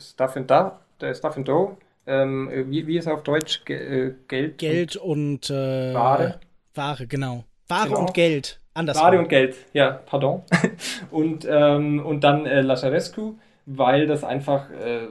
Stuff 0.00 0.36
and 0.36 0.50
Da, 0.50 0.80
Stuff 1.14 1.36
and 1.36 1.48
Dough. 1.48 1.76
Ähm, 2.04 2.50
wie, 2.68 2.86
wie 2.86 2.98
ist 2.98 3.06
er 3.06 3.14
auf 3.14 3.22
Deutsch? 3.22 3.64
Ge 3.64 4.14
Geld? 4.26 4.58
Geld 4.58 4.96
und, 4.96 5.50
und 5.50 5.50
Ware. 5.50 6.40
Ware, 6.74 7.06
genau. 7.06 7.44
Ware 7.68 7.88
genau. 7.88 8.00
und 8.00 8.14
Geld. 8.14 8.61
Andersrum. 8.74 9.06
Ware 9.06 9.18
und 9.18 9.28
Geld, 9.28 9.56
ja, 9.72 9.90
pardon. 9.90 10.42
und, 11.10 11.46
ähm, 11.48 12.04
und 12.04 12.24
dann 12.24 12.46
äh, 12.46 12.62
Lazarescu, 12.62 13.34
weil 13.66 14.06
das 14.06 14.24
einfach 14.24 14.70
äh, 14.70 15.08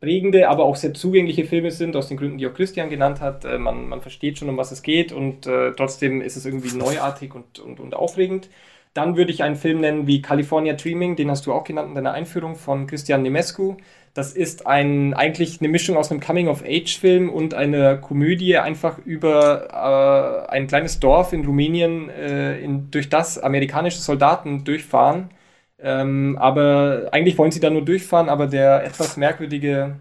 prägende, 0.00 0.48
aber 0.48 0.64
auch 0.64 0.76
sehr 0.76 0.94
zugängliche 0.94 1.44
Filme 1.44 1.70
sind, 1.70 1.94
aus 1.94 2.08
den 2.08 2.16
Gründen, 2.16 2.38
die 2.38 2.46
auch 2.46 2.54
Christian 2.54 2.90
genannt 2.90 3.20
hat. 3.20 3.44
Äh, 3.44 3.58
man, 3.58 3.88
man 3.88 4.00
versteht 4.00 4.38
schon, 4.38 4.48
um 4.48 4.56
was 4.56 4.72
es 4.72 4.82
geht 4.82 5.12
und 5.12 5.46
äh, 5.46 5.72
trotzdem 5.72 6.22
ist 6.22 6.36
es 6.36 6.46
irgendwie 6.46 6.76
neuartig 6.76 7.34
und, 7.34 7.58
und, 7.58 7.80
und 7.80 7.94
aufregend. 7.94 8.48
Dann 8.94 9.16
würde 9.16 9.30
ich 9.30 9.42
einen 9.42 9.56
Film 9.56 9.80
nennen 9.80 10.06
wie 10.06 10.20
California 10.20 10.74
Dreaming, 10.74 11.16
den 11.16 11.30
hast 11.30 11.46
du 11.46 11.52
auch 11.52 11.64
genannt 11.64 11.90
in 11.90 11.94
deiner 11.94 12.12
Einführung 12.12 12.56
von 12.56 12.86
Christian 12.86 13.22
Nemescu. 13.22 13.76
Das 14.14 14.32
ist 14.34 14.66
ein, 14.66 15.14
eigentlich 15.14 15.60
eine 15.60 15.68
Mischung 15.70 15.96
aus 15.96 16.10
einem 16.10 16.20
Coming-of-Age-Film 16.20 17.30
und 17.30 17.54
einer 17.54 17.96
Komödie, 17.96 18.58
einfach 18.58 18.98
über 18.98 20.46
äh, 20.48 20.50
ein 20.52 20.66
kleines 20.66 21.00
Dorf 21.00 21.32
in 21.32 21.46
Rumänien, 21.46 22.10
äh, 22.10 22.58
in, 22.60 22.90
durch 22.90 23.08
das 23.08 23.38
amerikanische 23.38 24.00
Soldaten 24.00 24.64
durchfahren. 24.64 25.30
Ähm, 25.78 26.36
aber 26.38 27.08
eigentlich 27.12 27.38
wollen 27.38 27.52
sie 27.52 27.60
da 27.60 27.70
nur 27.70 27.84
durchfahren, 27.84 28.28
aber 28.28 28.46
der 28.48 28.84
etwas 28.84 29.16
merkwürdige, 29.16 29.98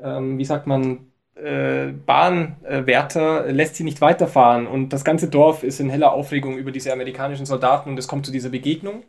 ähm, 0.00 0.38
wie 0.38 0.44
sagt 0.44 0.66
man, 0.66 1.08
äh, 1.36 1.92
Bahnwärter 2.06 3.52
lässt 3.52 3.76
sie 3.76 3.84
nicht 3.84 4.00
weiterfahren 4.00 4.66
und 4.66 4.92
das 4.92 5.04
ganze 5.04 5.28
Dorf 5.28 5.62
ist 5.62 5.80
in 5.80 5.90
heller 5.90 6.12
Aufregung 6.12 6.58
über 6.58 6.72
diese 6.72 6.92
amerikanischen 6.92 7.46
Soldaten 7.46 7.90
und 7.90 7.98
es 7.98 8.08
kommt 8.08 8.26
zu 8.26 8.32
dieser 8.32 8.48
Begegnung. 8.50 9.04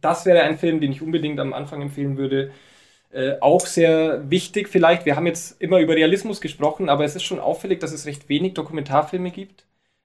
Das 0.00 0.26
wäre 0.26 0.42
ein 0.42 0.58
Film, 0.58 0.80
den 0.80 0.92
ich 0.92 1.02
unbedingt 1.02 1.40
am 1.40 1.52
Anfang 1.52 1.82
empfehlen 1.82 2.16
würde. 2.18 2.52
Äh, 3.10 3.36
auch 3.40 3.66
sehr 3.66 4.30
wichtig 4.30 4.68
vielleicht, 4.68 5.06
wir 5.06 5.16
haben 5.16 5.26
jetzt 5.26 5.60
immer 5.62 5.78
über 5.78 5.94
Realismus 5.94 6.42
gesprochen, 6.42 6.90
aber 6.90 7.04
es 7.04 7.16
ist 7.16 7.22
schon 7.22 7.40
auffällig, 7.40 7.80
dass 7.80 7.92
es 7.92 8.04
recht 8.04 8.28
wenig 8.28 8.52
Dokumentarfilme 8.52 9.30
gibt. 9.30 9.64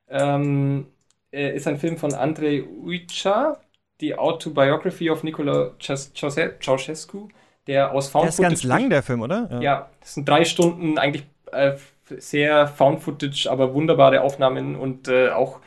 Ähm, 0.10 0.88
äh, 1.32 1.54
ist 1.56 1.68
ein 1.68 1.78
Film 1.78 1.98
von 1.98 2.14
Andrei 2.14 2.64
Uica, 2.64 3.60
die 4.00 4.16
Autobiography 4.16 5.10
of 5.10 5.24
Nicola 5.24 5.72
Ceausescu, 5.80 7.28
der 7.68 7.92
aus 7.92 8.08
Found 8.08 8.24
Der 8.24 8.30
ist 8.30 8.42
ganz 8.42 8.64
lang, 8.64 8.90
der 8.90 9.04
Film, 9.04 9.22
oder? 9.22 9.50
Ja, 9.52 9.62
ja 9.62 9.90
das 10.00 10.14
sind 10.14 10.30
drei 10.30 10.46
Stunden, 10.46 10.98
eigentlich 10.98 11.26
äh, 11.52 11.74
sehr 12.10 12.68
Found 12.68 13.02
Footage, 13.02 13.48
aber 13.50 13.74
wunderbare 13.74 14.22
Aufnahmen 14.22 14.76
und 14.78 15.10
äh, 15.10 15.30
auch 15.30 15.60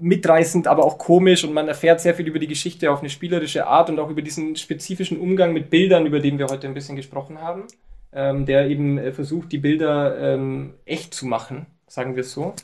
mitreißend, 0.00 0.66
aber 0.66 0.84
auch 0.84 0.98
komisch 0.98 1.44
und 1.44 1.52
man 1.52 1.68
erfährt 1.68 2.00
sehr 2.00 2.14
viel 2.14 2.26
über 2.26 2.38
die 2.38 2.46
Geschichte 2.46 2.90
auf 2.90 3.00
eine 3.00 3.10
spielerische 3.10 3.66
Art 3.66 3.90
und 3.90 3.98
auch 3.98 4.10
über 4.10 4.22
diesen 4.22 4.56
spezifischen 4.56 5.18
Umgang 5.18 5.52
mit 5.52 5.70
Bildern, 5.70 6.06
über 6.06 6.20
den 6.20 6.38
wir 6.38 6.46
heute 6.46 6.66
ein 6.66 6.74
bisschen 6.74 6.96
gesprochen 6.96 7.40
haben, 7.40 7.64
ähm, 8.12 8.46
der 8.46 8.68
eben 8.68 8.98
äh, 8.98 9.12
versucht, 9.12 9.52
die 9.52 9.58
Bilder 9.58 10.34
ähm, 10.34 10.74
echt 10.86 11.14
zu 11.14 11.26
machen, 11.26 11.66
sagen 11.86 12.16
wir 12.16 12.22
es 12.22 12.32
so. 12.32 12.54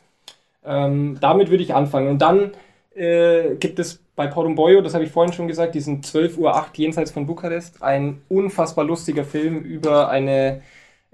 Ähm, 0.64 1.18
damit 1.20 1.50
würde 1.50 1.62
ich 1.62 1.74
anfangen. 1.74 2.08
Und 2.08 2.22
dann 2.22 2.52
äh, 2.94 3.54
gibt 3.56 3.78
es 3.78 4.02
bei 4.16 4.26
Porumboyo, 4.26 4.80
das 4.80 4.94
habe 4.94 5.04
ich 5.04 5.10
vorhin 5.10 5.34
schon 5.34 5.46
gesagt, 5.46 5.74
diesen 5.74 6.00
12.08 6.00 6.38
Uhr 6.38 6.66
jenseits 6.74 7.10
von 7.10 7.26
Bukarest, 7.26 7.82
ein 7.82 8.22
unfassbar 8.28 8.84
lustiger 8.84 9.24
Film 9.24 9.60
über 9.60 10.08
eine 10.08 10.62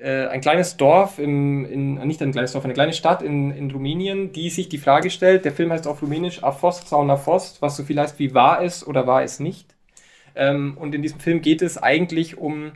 äh, 0.02 0.26
ein 0.26 0.40
kleines 0.40 0.76
Dorf, 0.76 1.18
in, 1.18 1.64
in, 1.64 1.94
nicht 2.06 2.20
ein 2.22 2.32
kleines 2.32 2.52
Dorf, 2.52 2.64
eine 2.64 2.74
kleine 2.74 2.92
Stadt 2.92 3.22
in, 3.22 3.52
in 3.52 3.70
Rumänien, 3.70 4.32
die 4.32 4.50
sich 4.50 4.68
die 4.68 4.78
Frage 4.78 5.10
stellt, 5.10 5.44
der 5.44 5.52
Film 5.52 5.70
heißt 5.72 5.86
auf 5.86 6.02
Rumänisch 6.02 6.42
Afost 6.42 6.88
Sauna 6.88 7.16
Fost, 7.16 7.62
was 7.62 7.76
so 7.76 7.84
viel 7.84 8.00
heißt 8.00 8.18
wie 8.18 8.34
war 8.34 8.62
es 8.62 8.86
oder 8.86 9.06
war 9.06 9.22
es 9.22 9.38
nicht. 9.38 9.74
Ähm, 10.34 10.76
und 10.78 10.94
in 10.94 11.02
diesem 11.02 11.20
Film 11.20 11.40
geht 11.40 11.62
es 11.62 11.78
eigentlich 11.80 12.36
um 12.36 12.72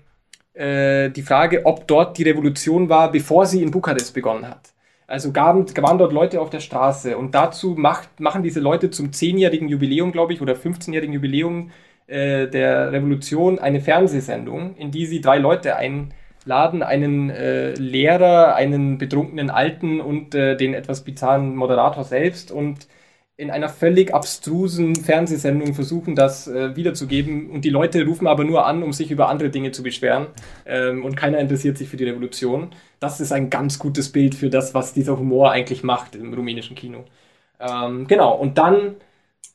äh, 0.55 1.11
die 1.11 1.23
Frage, 1.23 1.66
ob 1.66 1.89
dort 1.89 2.16
die 2.16 2.23
Revolution 2.23 2.89
war, 2.89 3.11
bevor 3.11 3.47
sie 3.47 3.62
in 3.62 3.73
Bukarest 3.73 4.15
begonnen 4.15 4.48
hat. 4.48 4.73
Also 5.09 5.32
gaben, 5.32 5.66
waren 5.82 5.98
dort 5.98 6.12
Leute 6.12 6.40
auf 6.40 6.51
der 6.51 6.61
Straße 6.61 7.16
und 7.16 7.35
dazu 7.35 7.74
macht, 7.77 8.20
machen 8.20 8.43
diese 8.43 8.61
Leute 8.61 8.90
zum 8.90 9.11
10-jährigen 9.11 9.69
Jubiläum, 9.69 10.12
glaube 10.12 10.32
ich, 10.32 10.40
oder 10.40 10.55
15-jährigen 10.55 11.15
Jubiläum 11.15 11.70
äh, 12.07 12.47
der 12.47 12.93
Revolution 12.93 13.59
eine 13.59 13.81
Fernsehsendung, 13.81 14.77
in 14.77 14.90
die 14.90 15.07
sie 15.07 15.20
drei 15.20 15.39
Leute 15.39 15.77
ein 15.77 16.12
laden 16.47 16.82
einen 16.82 17.28
äh, 17.31 17.74
Lehrer, 17.74 18.55
einen 18.55 18.98
betrunkenen 18.98 19.51
Alten 19.51 20.01
und 20.01 20.35
äh, 20.35 20.56
den 20.56 20.74
etwas 20.74 21.02
bizarren 21.02 21.55
Moderator 21.56 22.05
selbst 22.05 22.51
und 22.51 22.89
in 23.39 23.51
einer 23.51 23.68
völlig 23.68 24.14
abstrusen 24.14 24.97
Fernsehsendung 24.97 25.74
versuchen, 25.74 26.14
das 26.14 26.48
äh, 26.48 26.74
wiederzugeben. 26.74 27.51
Und 27.51 27.66
die 27.66 27.70
Leute 27.70 28.02
rufen 28.06 28.27
aber 28.27 28.44
nur 28.44 28.64
an, 28.64 28.82
um 28.82 28.94
sich 28.94 29.10
über 29.10 29.28
andere 29.28 29.51
Dinge 29.51 29.73
zu 29.73 29.82
beschweren. 29.82 30.28
Ähm, 30.64 31.05
und 31.05 31.16
keiner 31.16 31.39
interessiert 31.39 31.77
sich 31.77 31.89
für 31.89 31.98
die 31.98 32.05
Revolution. 32.05 32.70
Das 32.98 33.20
ist 33.20 33.32
ein 33.32 33.51
ganz 33.51 33.78
gutes 33.78 34.10
Bild 34.10 34.35
für 34.35 34.48
das, 34.48 34.73
was 34.73 34.94
dieser 34.94 35.18
Humor 35.18 35.51
eigentlich 35.51 35.82
macht 35.82 36.14
im 36.16 36.32
rumänischen 36.32 36.77
Kino. 36.77 37.05
Ähm, 37.60 38.06
genau, 38.06 38.35
und 38.35 38.56
dann 38.56 38.97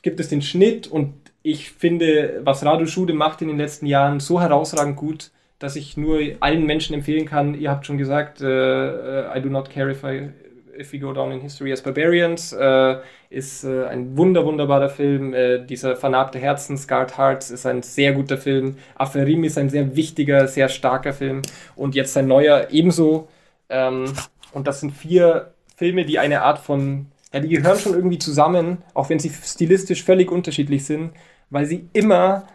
gibt 0.03 0.19
es 0.19 0.29
den 0.29 0.43
Schnitt 0.43 0.87
und 0.87 1.13
ich 1.43 1.71
finde, 1.71 2.41
was 2.43 2.63
Radu 2.63 2.85
Schude 2.85 3.13
macht 3.13 3.41
in 3.41 3.47
den 3.47 3.57
letzten 3.57 3.87
Jahren 3.87 4.19
so 4.19 4.39
herausragend 4.39 4.95
gut, 4.95 5.31
dass 5.61 5.75
ich 5.75 5.95
nur 5.95 6.19
allen 6.39 6.65
Menschen 6.65 6.95
empfehlen 6.95 7.25
kann. 7.25 7.53
Ihr 7.53 7.69
habt 7.69 7.85
schon 7.85 7.97
gesagt, 7.97 8.41
äh, 8.41 9.37
I 9.37 9.41
do 9.41 9.49
not 9.49 9.69
care 9.69 9.91
if 9.91 10.03
I 10.03 10.31
If 10.77 10.93
We 10.93 10.99
Go 10.99 11.13
Down 11.13 11.31
in 11.31 11.41
History 11.41 11.71
as 11.71 11.81
Barbarians 11.81 12.53
äh, 12.53 12.97
ist 13.29 13.63
äh, 13.63 13.85
ein 13.85 14.17
wunder, 14.17 14.45
wunderbarer 14.45 14.89
Film. 14.89 15.33
Äh, 15.33 15.65
dieser 15.65 15.95
vernarbte 15.95 16.39
Herzen, 16.39 16.77
Scarred 16.77 17.17
Hearts, 17.17 17.51
ist 17.51 17.65
ein 17.65 17.83
sehr 17.83 18.13
guter 18.13 18.37
Film. 18.37 18.77
Aferim 18.95 19.43
ist 19.43 19.57
ein 19.57 19.69
sehr 19.69 19.95
wichtiger, 19.95 20.47
sehr 20.47 20.69
starker 20.69 21.13
Film. 21.13 21.41
Und 21.75 21.93
jetzt 21.93 22.13
sein 22.13 22.27
neuer 22.27 22.67
ebenso. 22.71 23.27
Ähm, 23.69 24.05
und 24.53 24.67
das 24.67 24.79
sind 24.79 24.91
vier 24.91 25.53
Filme, 25.75 26.05
die 26.05 26.19
eine 26.19 26.41
Art 26.41 26.59
von, 26.59 27.07
ja, 27.33 27.41
die 27.41 27.49
gehören 27.49 27.77
schon 27.77 27.93
irgendwie 27.93 28.19
zusammen, 28.19 28.79
auch 28.93 29.09
wenn 29.09 29.19
sie 29.19 29.29
stilistisch 29.29 30.03
völlig 30.03 30.31
unterschiedlich 30.31 30.85
sind, 30.85 31.11
weil 31.49 31.65
sie 31.65 31.87
immer 31.93 32.47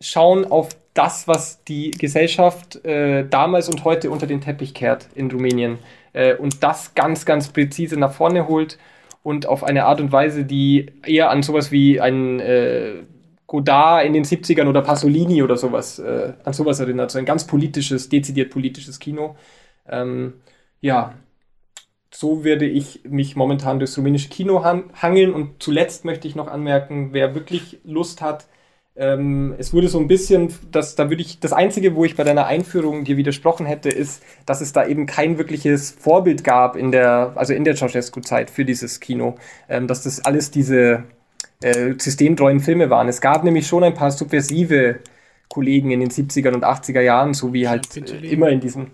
schauen 0.00 0.44
auf 0.44 0.70
das, 0.94 1.28
was 1.28 1.62
die 1.64 1.92
Gesellschaft 1.92 2.84
äh, 2.84 3.26
damals 3.28 3.68
und 3.68 3.84
heute 3.84 4.10
unter 4.10 4.26
den 4.26 4.40
Teppich 4.40 4.74
kehrt 4.74 5.08
in 5.14 5.30
Rumänien 5.30 5.78
äh, 6.12 6.34
und 6.34 6.62
das 6.62 6.94
ganz, 6.94 7.24
ganz 7.24 7.48
präzise 7.48 7.98
nach 7.98 8.12
vorne 8.12 8.48
holt 8.48 8.78
und 9.22 9.46
auf 9.46 9.62
eine 9.64 9.84
Art 9.84 10.00
und 10.00 10.12
Weise, 10.12 10.44
die 10.44 10.92
eher 11.04 11.30
an 11.30 11.42
sowas 11.42 11.70
wie 11.70 12.00
ein 12.00 12.40
äh, 12.40 13.02
Godard 13.46 14.06
in 14.06 14.12
den 14.12 14.24
70ern 14.24 14.68
oder 14.68 14.80
Pasolini 14.82 15.42
oder 15.42 15.56
sowas, 15.56 15.98
äh, 15.98 16.32
an 16.44 16.52
sowas 16.52 16.80
erinnert. 16.80 17.10
So 17.10 17.18
ein 17.18 17.24
ganz 17.24 17.46
politisches, 17.46 18.08
dezidiert 18.08 18.50
politisches 18.50 18.98
Kino. 18.98 19.36
Ähm, 19.88 20.34
ja, 20.80 21.14
so 22.12 22.44
werde 22.44 22.66
ich 22.66 23.02
mich 23.04 23.36
momentan 23.36 23.78
durchs 23.78 23.98
rumänische 23.98 24.28
Kino 24.28 24.64
hangeln. 24.64 25.34
Und 25.34 25.62
zuletzt 25.62 26.04
möchte 26.04 26.28
ich 26.28 26.36
noch 26.36 26.48
anmerken, 26.48 27.08
wer 27.12 27.34
wirklich 27.34 27.78
Lust 27.84 28.22
hat, 28.22 28.46
ähm, 29.00 29.54
es 29.56 29.72
wurde 29.72 29.88
so 29.88 29.98
ein 29.98 30.08
bisschen, 30.08 30.52
das, 30.70 30.94
da 30.94 31.08
würde 31.08 31.22
ich, 31.22 31.40
das 31.40 31.54
Einzige, 31.54 31.96
wo 31.96 32.04
ich 32.04 32.16
bei 32.16 32.22
deiner 32.22 32.46
Einführung 32.46 33.04
dir 33.04 33.16
widersprochen 33.16 33.64
hätte, 33.64 33.88
ist, 33.88 34.22
dass 34.44 34.60
es 34.60 34.74
da 34.74 34.86
eben 34.86 35.06
kein 35.06 35.38
wirkliches 35.38 35.90
Vorbild 35.90 36.44
gab 36.44 36.76
in 36.76 36.92
der, 36.92 37.32
also 37.34 37.54
in 37.54 37.64
der 37.64 37.76
Ceausescu-Zeit 37.76 38.50
für 38.50 38.66
dieses 38.66 39.00
Kino, 39.00 39.36
ähm, 39.70 39.86
dass 39.86 40.02
das 40.02 40.22
alles 40.26 40.50
diese 40.50 41.04
äh, 41.62 41.94
systemtreuen 41.96 42.60
Filme 42.60 42.90
waren. 42.90 43.08
Es 43.08 43.22
gab 43.22 43.42
nämlich 43.42 43.66
schon 43.66 43.84
ein 43.84 43.94
paar 43.94 44.10
subversive 44.10 44.98
Kollegen 45.48 45.92
in 45.92 46.00
den 46.00 46.10
70er 46.10 46.52
und 46.52 46.62
80er 46.62 47.00
Jahren, 47.00 47.32
so 47.32 47.54
wie 47.54 47.68
halt 47.68 47.96
äh, 47.96 48.26
immer 48.26 48.50
in 48.50 48.60
diesen 48.60 48.90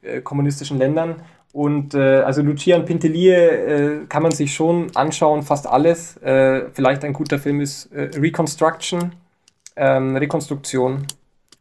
äh, 0.00 0.22
kommunistischen 0.22 0.78
Ländern. 0.78 1.16
Und 1.52 1.92
äh, 1.92 2.20
also 2.20 2.40
Lucian 2.40 2.86
Pintelie 2.86 3.34
äh, 3.34 4.06
kann 4.08 4.22
man 4.22 4.32
sich 4.32 4.54
schon 4.54 4.96
anschauen, 4.96 5.42
fast 5.42 5.66
alles. 5.66 6.16
Äh, 6.22 6.70
vielleicht 6.72 7.04
ein 7.04 7.12
guter 7.12 7.38
Film 7.38 7.60
ist 7.60 7.92
äh, 7.92 8.08
Reconstruction 8.18 9.12
ähm, 9.76 10.16
Rekonstruktion. 10.16 11.06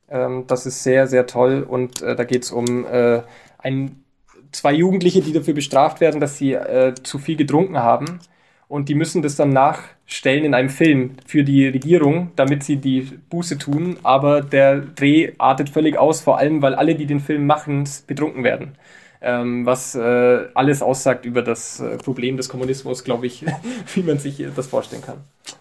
Ähm, 0.10 0.46
das 0.48 0.66
ist 0.66 0.84
sehr, 0.84 1.08
sehr 1.08 1.28
toll 1.28 1.66
und 1.68 2.02
äh, 2.02 2.16
da 2.16 2.24
geht 2.24 2.44
es 2.44 2.52
um 2.52 2.86
äh, 2.86 3.22
ein, 3.58 4.04
zwei 4.52 4.74
Jugendliche, 4.74 5.22
die 5.22 5.34
dafür 5.34 5.54
bestraft 5.54 6.02
werden, 6.02 6.20
dass 6.20 6.38
sie 6.38 6.54
äh, 6.54 6.94
zu 7.02 7.20
viel 7.20 7.38
getrunken 7.38 7.80
haben 7.80 8.20
und 8.68 8.90
die 8.90 8.96
müssen 8.96 9.22
das 9.22 9.36
dann 9.36 9.50
nachstellen 9.50 10.46
in 10.46 10.54
einem 10.54 10.70
Film 10.70 11.12
für 11.26 11.44
die 11.44 11.68
Regierung, 11.68 12.32
damit 12.36 12.64
sie 12.64 12.78
die 12.78 13.02
Buße 13.30 13.58
tun, 13.58 13.98
aber 14.04 14.42
der 14.42 14.80
Dreh 14.80 15.34
artet 15.38 15.70
völlig 15.70 15.98
aus, 15.98 16.22
vor 16.22 16.38
allem 16.38 16.62
weil 16.62 16.76
alle, 16.76 16.96
die 16.96 17.06
den 17.06 17.20
Film 17.20 17.46
machen, 17.46 17.88
betrunken 18.08 18.44
werden 18.44 18.78
ähm, 19.22 19.66
was 19.66 19.96
äh, 19.96 20.48
alles 20.56 20.82
aussagt 20.82 21.26
über 21.26 21.42
das 21.42 21.80
äh, 21.80 21.98
Problem 21.98 22.38
des 22.38 22.50
Kommunismus, 22.50 23.04
glaube 23.04 23.28
ich, 23.28 23.46
wie 23.94 24.04
man 24.04 24.18
sich 24.18 24.44
das 24.56 24.68
vorstellen 24.68 25.04
kann. 25.04 25.18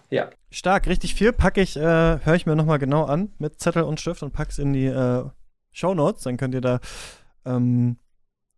Ja. 0.09 0.29
Stark, 0.49 0.87
richtig 0.87 1.15
viel 1.15 1.31
packe 1.31 1.61
ich, 1.61 1.77
äh, 1.77 1.79
höre 1.79 2.35
ich 2.35 2.45
mir 2.45 2.55
nochmal 2.55 2.79
genau 2.79 3.05
an 3.05 3.31
mit 3.37 3.59
Zettel 3.59 3.83
und 3.83 3.99
Stift 3.99 4.23
und 4.23 4.33
pack's 4.33 4.57
in 4.57 4.73
die 4.73 4.87
äh, 4.87 5.23
Show 5.71 5.93
Notes, 5.93 6.23
dann 6.23 6.37
könnt 6.37 6.53
ihr 6.53 6.61
da 6.61 6.79
ähm, 7.45 7.97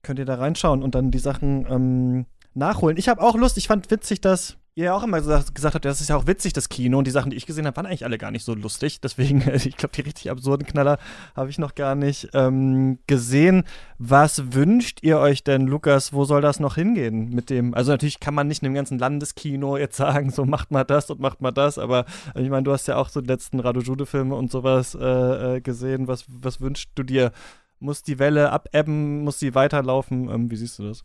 könnt 0.02 0.20
ihr 0.20 0.26
da 0.26 0.36
reinschauen 0.36 0.84
und 0.84 0.96
dann 0.96 1.12
die 1.12 1.20
Sachen 1.20 1.66
ähm, 1.70 2.26
nachholen. 2.54 2.98
Ich 2.98 3.10
habe 3.10 3.22
auch 3.22 3.36
Lust, 3.36 3.58
ich 3.58 3.68
fand 3.68 3.90
witzig, 3.90 4.22
dass 4.22 4.58
ihr 4.76 4.86
ja 4.86 4.94
auch 4.94 5.04
immer 5.04 5.20
gesagt, 5.20 5.76
habt, 5.76 5.86
das 5.86 6.02
ist 6.02 6.10
ja 6.10 6.16
auch 6.16 6.26
witzig, 6.26 6.54
das 6.54 6.70
Kino. 6.70 6.98
Und 6.98 7.06
die 7.06 7.12
Sachen, 7.12 7.30
die 7.30 7.38
ich 7.38 7.46
gesehen 7.46 7.68
habe, 7.68 7.78
waren 7.78 7.86
eigentlich 7.86 8.06
alle 8.06 8.18
gar 8.18 8.32
nicht 8.32 8.44
so 8.44 8.56
lustig. 8.56 9.02
Deswegen, 9.02 9.44
ich 9.54 9.78
glaube, 9.78 9.96
die 9.96 10.02
richtig 10.02 10.32
absurden 10.32 10.66
Knaller 10.66 10.98
habe 11.36 11.50
ich 11.50 11.60
noch 11.60 11.76
gar 11.76 11.96
nicht 11.96 12.30
ähm, 12.34 13.00
gesehen. 13.06 13.64
Was 14.00 14.54
wünscht 14.54 15.00
ihr 15.04 15.20
euch 15.20 15.44
denn, 15.44 15.68
Lukas? 15.68 16.14
Wo 16.14 16.26
soll 16.26 16.42
das 16.42 16.60
noch 16.60 16.76
hingehen 16.76 17.30
mit 17.30 17.50
dem? 17.50 17.74
Also 17.74 17.92
natürlich 17.92 18.20
kann 18.20 18.34
man 18.34 18.48
nicht 18.48 18.64
in 18.64 18.70
dem 18.70 18.76
ganzen 18.76 18.98
Landeskino 18.98 19.78
jetzt 19.78 19.98
sagen, 19.98 20.32
so 20.32 20.46
macht 20.46 20.72
mal 20.72 20.84
das 20.84 21.10
und 21.10 21.20
macht 21.20 21.42
mal 21.42 21.52
das. 21.52 21.78
Aber 21.78 22.06
ich 22.36 22.50
meine, 22.50 22.64
du 22.64 22.72
hast 22.72 22.88
ja 22.88 22.98
auch 22.98 23.10
so 23.10 23.22
die 23.22 23.28
letzten 23.30 23.60
Radojude-Filme 23.60 24.36
und 24.36 24.52
sowas 24.52 24.96
äh, 24.96 25.58
äh, 25.58 25.62
gesehen. 25.62 26.08
Was, 26.08 26.26
was 26.28 26.62
wünschst 26.62 26.92
du 26.96 27.04
dir? 27.04 27.32
Muss 27.80 28.02
die 28.02 28.18
Welle 28.18 28.52
abebben? 28.52 29.24
Muss 29.24 29.40
sie 29.40 29.54
weiterlaufen? 29.54 30.30
Ähm, 30.30 30.50
wie 30.50 30.56
siehst 30.56 30.80
du 30.80 30.84
das? 30.84 31.04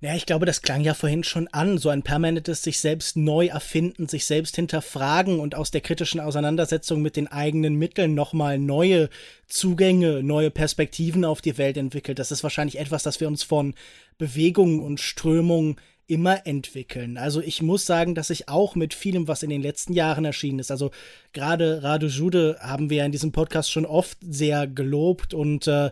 Ja, 0.00 0.14
ich 0.14 0.26
glaube, 0.26 0.44
das 0.44 0.60
klang 0.60 0.82
ja 0.82 0.92
vorhin 0.92 1.24
schon 1.24 1.48
an, 1.48 1.78
so 1.78 1.88
ein 1.88 2.02
permanentes 2.02 2.62
sich 2.62 2.80
selbst 2.80 3.16
neu 3.16 3.46
erfinden, 3.46 4.08
sich 4.08 4.26
selbst 4.26 4.54
hinterfragen 4.54 5.40
und 5.40 5.54
aus 5.54 5.70
der 5.70 5.80
kritischen 5.80 6.20
Auseinandersetzung 6.20 7.00
mit 7.00 7.16
den 7.16 7.28
eigenen 7.28 7.76
Mitteln 7.76 8.14
nochmal 8.14 8.58
neue 8.58 9.08
Zugänge, 9.46 10.22
neue 10.22 10.50
Perspektiven 10.50 11.24
auf 11.24 11.40
die 11.40 11.56
Welt 11.56 11.78
entwickelt. 11.78 12.18
Das 12.18 12.30
ist 12.30 12.42
wahrscheinlich 12.42 12.78
etwas, 12.78 13.04
das 13.04 13.20
wir 13.20 13.28
uns 13.28 13.42
von 13.42 13.74
Bewegungen 14.18 14.80
und 14.80 15.00
Strömungen 15.00 15.76
immer 16.06 16.46
entwickeln. 16.46 17.16
Also 17.16 17.40
ich 17.40 17.62
muss 17.62 17.86
sagen, 17.86 18.14
dass 18.14 18.28
ich 18.28 18.50
auch 18.50 18.74
mit 18.74 18.92
vielem, 18.92 19.28
was 19.28 19.42
in 19.42 19.50
den 19.50 19.62
letzten 19.62 19.94
Jahren 19.94 20.26
erschienen 20.26 20.58
ist, 20.58 20.70
also 20.70 20.90
gerade 21.32 21.82
Radio 21.82 22.10
Jude 22.10 22.58
haben 22.60 22.90
wir 22.90 22.98
ja 22.98 23.06
in 23.06 23.12
diesem 23.12 23.32
Podcast 23.32 23.72
schon 23.72 23.86
oft 23.86 24.18
sehr 24.20 24.66
gelobt 24.66 25.32
und 25.32 25.66
äh, 25.66 25.90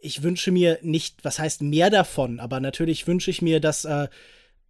ich 0.00 0.22
wünsche 0.22 0.50
mir 0.50 0.78
nicht, 0.82 1.24
was 1.24 1.38
heißt 1.38 1.62
mehr 1.62 1.90
davon, 1.90 2.40
aber 2.40 2.60
natürlich 2.60 3.06
wünsche 3.06 3.30
ich 3.30 3.42
mir, 3.42 3.60
dass 3.60 3.84
äh, 3.84 4.08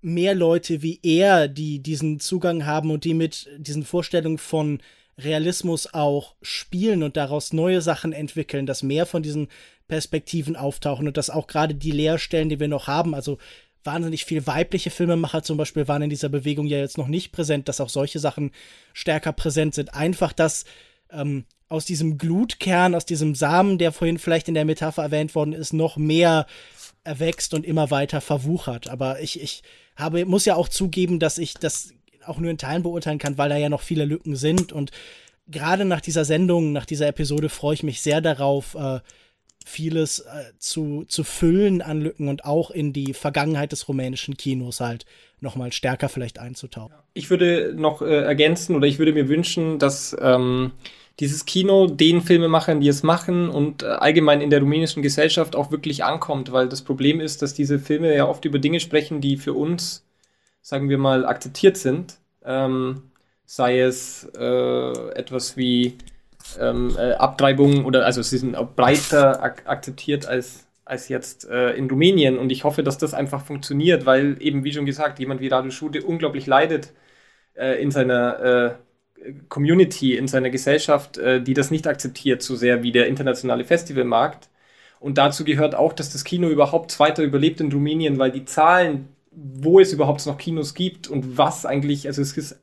mehr 0.01 0.35
Leute 0.35 0.83
wie 0.83 1.01
er, 1.03 1.49
die 1.49 1.81
diesen 1.81 2.21
Zugang 2.21 2.67
haben 2.67 2.91
und 2.91 3.05
die 3.05 3.15
mit 3.15 3.49
diesen 3.59 3.85
Vorstellungen 3.85 4.39
von 4.39 4.81
Realismus 5.19 5.93
auch 5.95 6.35
spielen 6.43 7.03
und 7.03 7.17
daraus 7.17 7.53
neue 7.53 7.81
Sachen 7.81 8.13
entwickeln, 8.13 8.67
dass 8.67 8.83
mehr 8.83 9.07
von 9.07 9.23
diesen 9.23 9.49
Perspektiven 9.89 10.57
auftauchen 10.57 11.07
und 11.07 11.17
dass 11.17 11.31
auch 11.31 11.47
gerade 11.47 11.75
die 11.75 11.91
Leerstellen, 11.91 12.49
die 12.49 12.61
wir 12.61 12.69
noch 12.69 12.87
haben, 12.87 13.15
also 13.15 13.39
wahnsinnig 13.83 14.25
viel 14.25 14.47
weibliche 14.47 14.91
Filmemacher 14.91 15.43
zum 15.43 15.57
Beispiel 15.57 15.89
waren 15.89 16.03
in 16.03 16.11
dieser 16.11 16.29
Bewegung 16.29 16.67
ja 16.67 16.79
jetzt 16.79 16.99
noch 16.99 17.09
nicht 17.09 17.33
präsent, 17.33 17.69
dass 17.69 17.81
auch 17.81 17.89
solche 17.89 18.19
Sachen 18.19 18.51
stärker 18.93 19.33
präsent 19.33 19.75
sind. 19.75 19.95
Einfach, 19.95 20.33
dass 20.33 20.65
ähm, 21.11 21.45
aus 21.69 21.85
diesem 21.85 22.19
Glutkern, 22.19 22.95
aus 22.95 23.07
diesem 23.07 23.35
Samen, 23.35 23.79
der 23.79 23.93
vorhin 23.93 24.19
vielleicht 24.19 24.49
in 24.49 24.55
der 24.55 24.65
Metapher 24.65 25.03
erwähnt 25.03 25.35
worden 25.35 25.53
ist, 25.53 25.73
noch 25.73 25.97
mehr 25.97 26.47
erwächst 27.05 27.55
und 27.55 27.65
immer 27.65 27.91
weiter 27.91 28.21
verwuchert. 28.21 28.89
Aber 28.89 29.21
ich, 29.21 29.41
ich 29.41 29.63
habe, 29.97 30.25
muss 30.27 30.45
ja 30.45 30.55
auch 30.55 30.69
zugeben, 30.69 31.19
dass 31.19 31.39
ich 31.39 31.55
das 31.55 31.93
auch 32.25 32.39
nur 32.39 32.51
in 32.51 32.59
Teilen 32.59 32.83
beurteilen 32.83 33.19
kann, 33.19 33.39
weil 33.39 33.49
da 33.49 33.57
ja 33.57 33.69
noch 33.69 33.83
viele 33.83 34.05
Lücken 34.05 34.37
sind. 34.37 34.73
Und 34.73 34.91
gerade 35.49 35.85
nach 35.85 36.01
dieser 36.01 36.25
Sendung, 36.25 36.73
nach 36.73 36.87
dieser 36.87 37.09
Episode 37.09 37.49
freue 37.49 37.75
ich 37.75 37.83
mich 37.83 38.01
sehr 38.01 38.21
darauf, 38.21 38.75
äh, 38.75 39.01
vieles 39.65 40.21
äh, 40.21 40.53
zu, 40.59 41.05
zu 41.09 41.25
füllen 41.25 41.83
an 41.83 42.01
Lücken 42.01 42.29
und 42.29 42.45
auch 42.45 42.71
in 42.71 42.93
die 42.93 43.15
Vergangenheit 43.15 43.73
des 43.73 43.89
rumänischen 43.89 44.37
Kinos 44.37 44.81
halt 44.81 45.07
nochmal 45.41 45.73
stärker 45.73 46.09
vielleicht 46.09 46.39
einzutauchen. 46.39 46.95
Ich 47.15 47.31
würde 47.31 47.75
noch 47.77 48.01
äh, 48.01 48.23
ergänzen 48.23 48.77
oder 48.77 48.87
ich 48.87 48.99
würde 48.99 49.13
mir 49.13 49.29
wünschen, 49.29 49.81
dass 49.81 50.17
ähm, 50.21 50.73
dieses 51.21 51.47
Kino 51.47 51.87
den 51.87 52.21
Filmemachern, 52.21 52.81
die 52.81 52.89
es 52.89 53.03
machen 53.03 53.49
und 53.49 53.83
äh, 53.83 53.87
allgemein 53.87 54.41
in 54.41 54.51
der 54.51 54.61
rumänischen 54.61 55.03
Gesellschaft 55.03 55.57
auch 55.57 55.71
wirklich 55.71 56.05
ankommt, 56.05 56.53
weil 56.53 56.69
das 56.69 56.83
Problem 56.83 57.21
ist, 57.21 57.43
dass 57.43 57.55
diese 57.55 57.79
Filme 57.79 58.15
ja 58.15 58.27
oft 58.27 58.45
über 58.45 58.59
Dinge 58.59 58.81
sprechen, 58.81 59.21
die 59.21 59.37
für 59.37 59.55
uns, 59.55 60.05
sagen 60.61 60.89
wir 60.89 60.99
mal, 60.99 61.25
akzeptiert 61.25 61.77
sind. 61.79 62.19
Ähm, 62.45 63.03
sei 63.47 63.81
es 63.81 64.29
äh, 64.37 65.11
etwas 65.15 65.57
wie 65.57 65.97
ähm, 66.61 66.97
äh, 66.99 67.13
Abtreibung 67.13 67.85
oder 67.85 68.05
also 68.05 68.23
sie 68.23 68.39
sind 68.39 68.57
auch 68.57 68.73
breiter 68.75 69.43
ak 69.43 69.63
akzeptiert 69.67 70.27
als, 70.27 70.67
als 70.85 71.09
jetzt 71.09 71.49
äh, 71.49 71.71
in 71.73 71.89
Rumänien 71.89 72.39
und 72.39 72.51
ich 72.51 72.65
hoffe, 72.65 72.83
dass 72.83 72.99
das 72.99 73.15
einfach 73.15 73.45
funktioniert, 73.45 74.05
weil 74.05 74.37
eben, 74.41 74.65
wie 74.65 74.73
schon 74.73 74.87
gesagt, 74.87 75.19
jemand 75.19 75.41
wie 75.41 75.49
Radu 75.49 75.71
Schude 75.71 76.03
unglaublich 76.03 76.47
leidet 76.47 76.93
äh, 77.55 77.81
in 77.81 77.91
seiner 77.91 78.41
äh, 78.41 78.75
Community, 79.49 80.17
in 80.17 80.29
seiner 80.29 80.51
Gesellschaft, 80.51 81.19
äh, 81.19 81.43
die 81.43 81.55
das 81.55 81.71
nicht 81.71 81.87
akzeptiert, 81.87 82.43
so 82.43 82.57
sehr 82.57 82.83
wie 82.83 82.93
der 82.93 83.07
internationale 83.09 83.65
Festivalmarkt. 83.65 84.49
Und 85.01 85.19
dazu 85.19 85.45
gehört 85.45 85.75
auch, 85.75 85.93
dass 85.93 86.13
das 86.13 86.25
Kino 86.25 86.49
überhaupt 86.49 86.99
weiter 87.01 87.23
überlebt 87.23 87.61
in 87.61 87.73
Rumänien, 87.73 88.19
weil 88.19 88.33
die 88.33 88.45
Zahlen 88.45 89.09
wo 89.37 89.81
es 89.81 89.93
überhaupt 89.93 90.25
noch 90.27 90.39
Kinos 90.39 90.75
gibt 90.75 91.09
und 91.09 91.37
was 91.37 91.67
eigentlich, 91.67 92.07
also 92.07 92.23
es 92.23 92.37
ist 92.37 92.59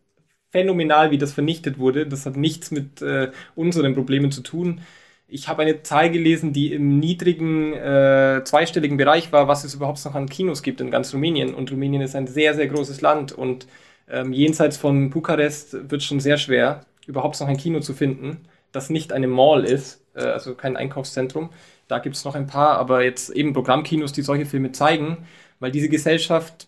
phänomenal, 0.51 1.11
wie 1.11 1.17
das 1.17 1.33
vernichtet 1.33 1.77
wurde. 1.77 2.07
Das 2.07 2.25
hat 2.25 2.35
nichts 2.35 2.71
mit 2.71 3.01
äh, 3.01 3.31
unseren 3.55 3.93
Problemen 3.93 4.31
zu 4.31 4.41
tun. 4.41 4.81
Ich 5.27 5.47
habe 5.47 5.63
eine 5.63 5.83
Zahl 5.83 6.11
gelesen, 6.11 6.53
die 6.53 6.73
im 6.73 6.99
niedrigen 6.99 7.73
äh, 7.73 8.41
zweistelligen 8.43 8.97
Bereich 8.97 9.31
war, 9.31 9.47
was 9.47 9.63
es 9.63 9.75
überhaupt 9.75 10.03
noch 10.05 10.15
an 10.15 10.29
Kinos 10.29 10.63
gibt 10.63 10.81
in 10.81 10.91
ganz 10.91 11.13
Rumänien. 11.13 11.53
Und 11.53 11.71
Rumänien 11.71 12.01
ist 12.01 12.15
ein 12.15 12.27
sehr, 12.27 12.53
sehr 12.55 12.67
großes 12.67 13.01
Land 13.01 13.31
und 13.31 13.67
ähm, 14.09 14.33
jenseits 14.33 14.77
von 14.77 15.09
Bukarest 15.09 15.89
wird 15.89 16.03
schon 16.03 16.19
sehr 16.19 16.37
schwer, 16.37 16.85
überhaupt 17.07 17.39
noch 17.39 17.47
ein 17.47 17.57
Kino 17.57 17.79
zu 17.79 17.93
finden, 17.93 18.45
das 18.71 18.89
nicht 18.89 19.13
eine 19.13 19.27
Mall 19.27 19.65
ist, 19.65 20.01
äh, 20.15 20.23
also 20.23 20.55
kein 20.55 20.77
Einkaufszentrum. 20.77 21.49
Da 21.87 21.99
gibt 21.99 22.15
es 22.15 22.25
noch 22.25 22.35
ein 22.35 22.47
paar, 22.47 22.77
aber 22.77 23.03
jetzt 23.03 23.29
eben 23.29 23.53
Programmkinos, 23.53 24.13
die 24.13 24.21
solche 24.21 24.45
Filme 24.45 24.71
zeigen, 24.71 25.25
weil 25.59 25.71
diese 25.71 25.89
Gesellschaft 25.89 26.67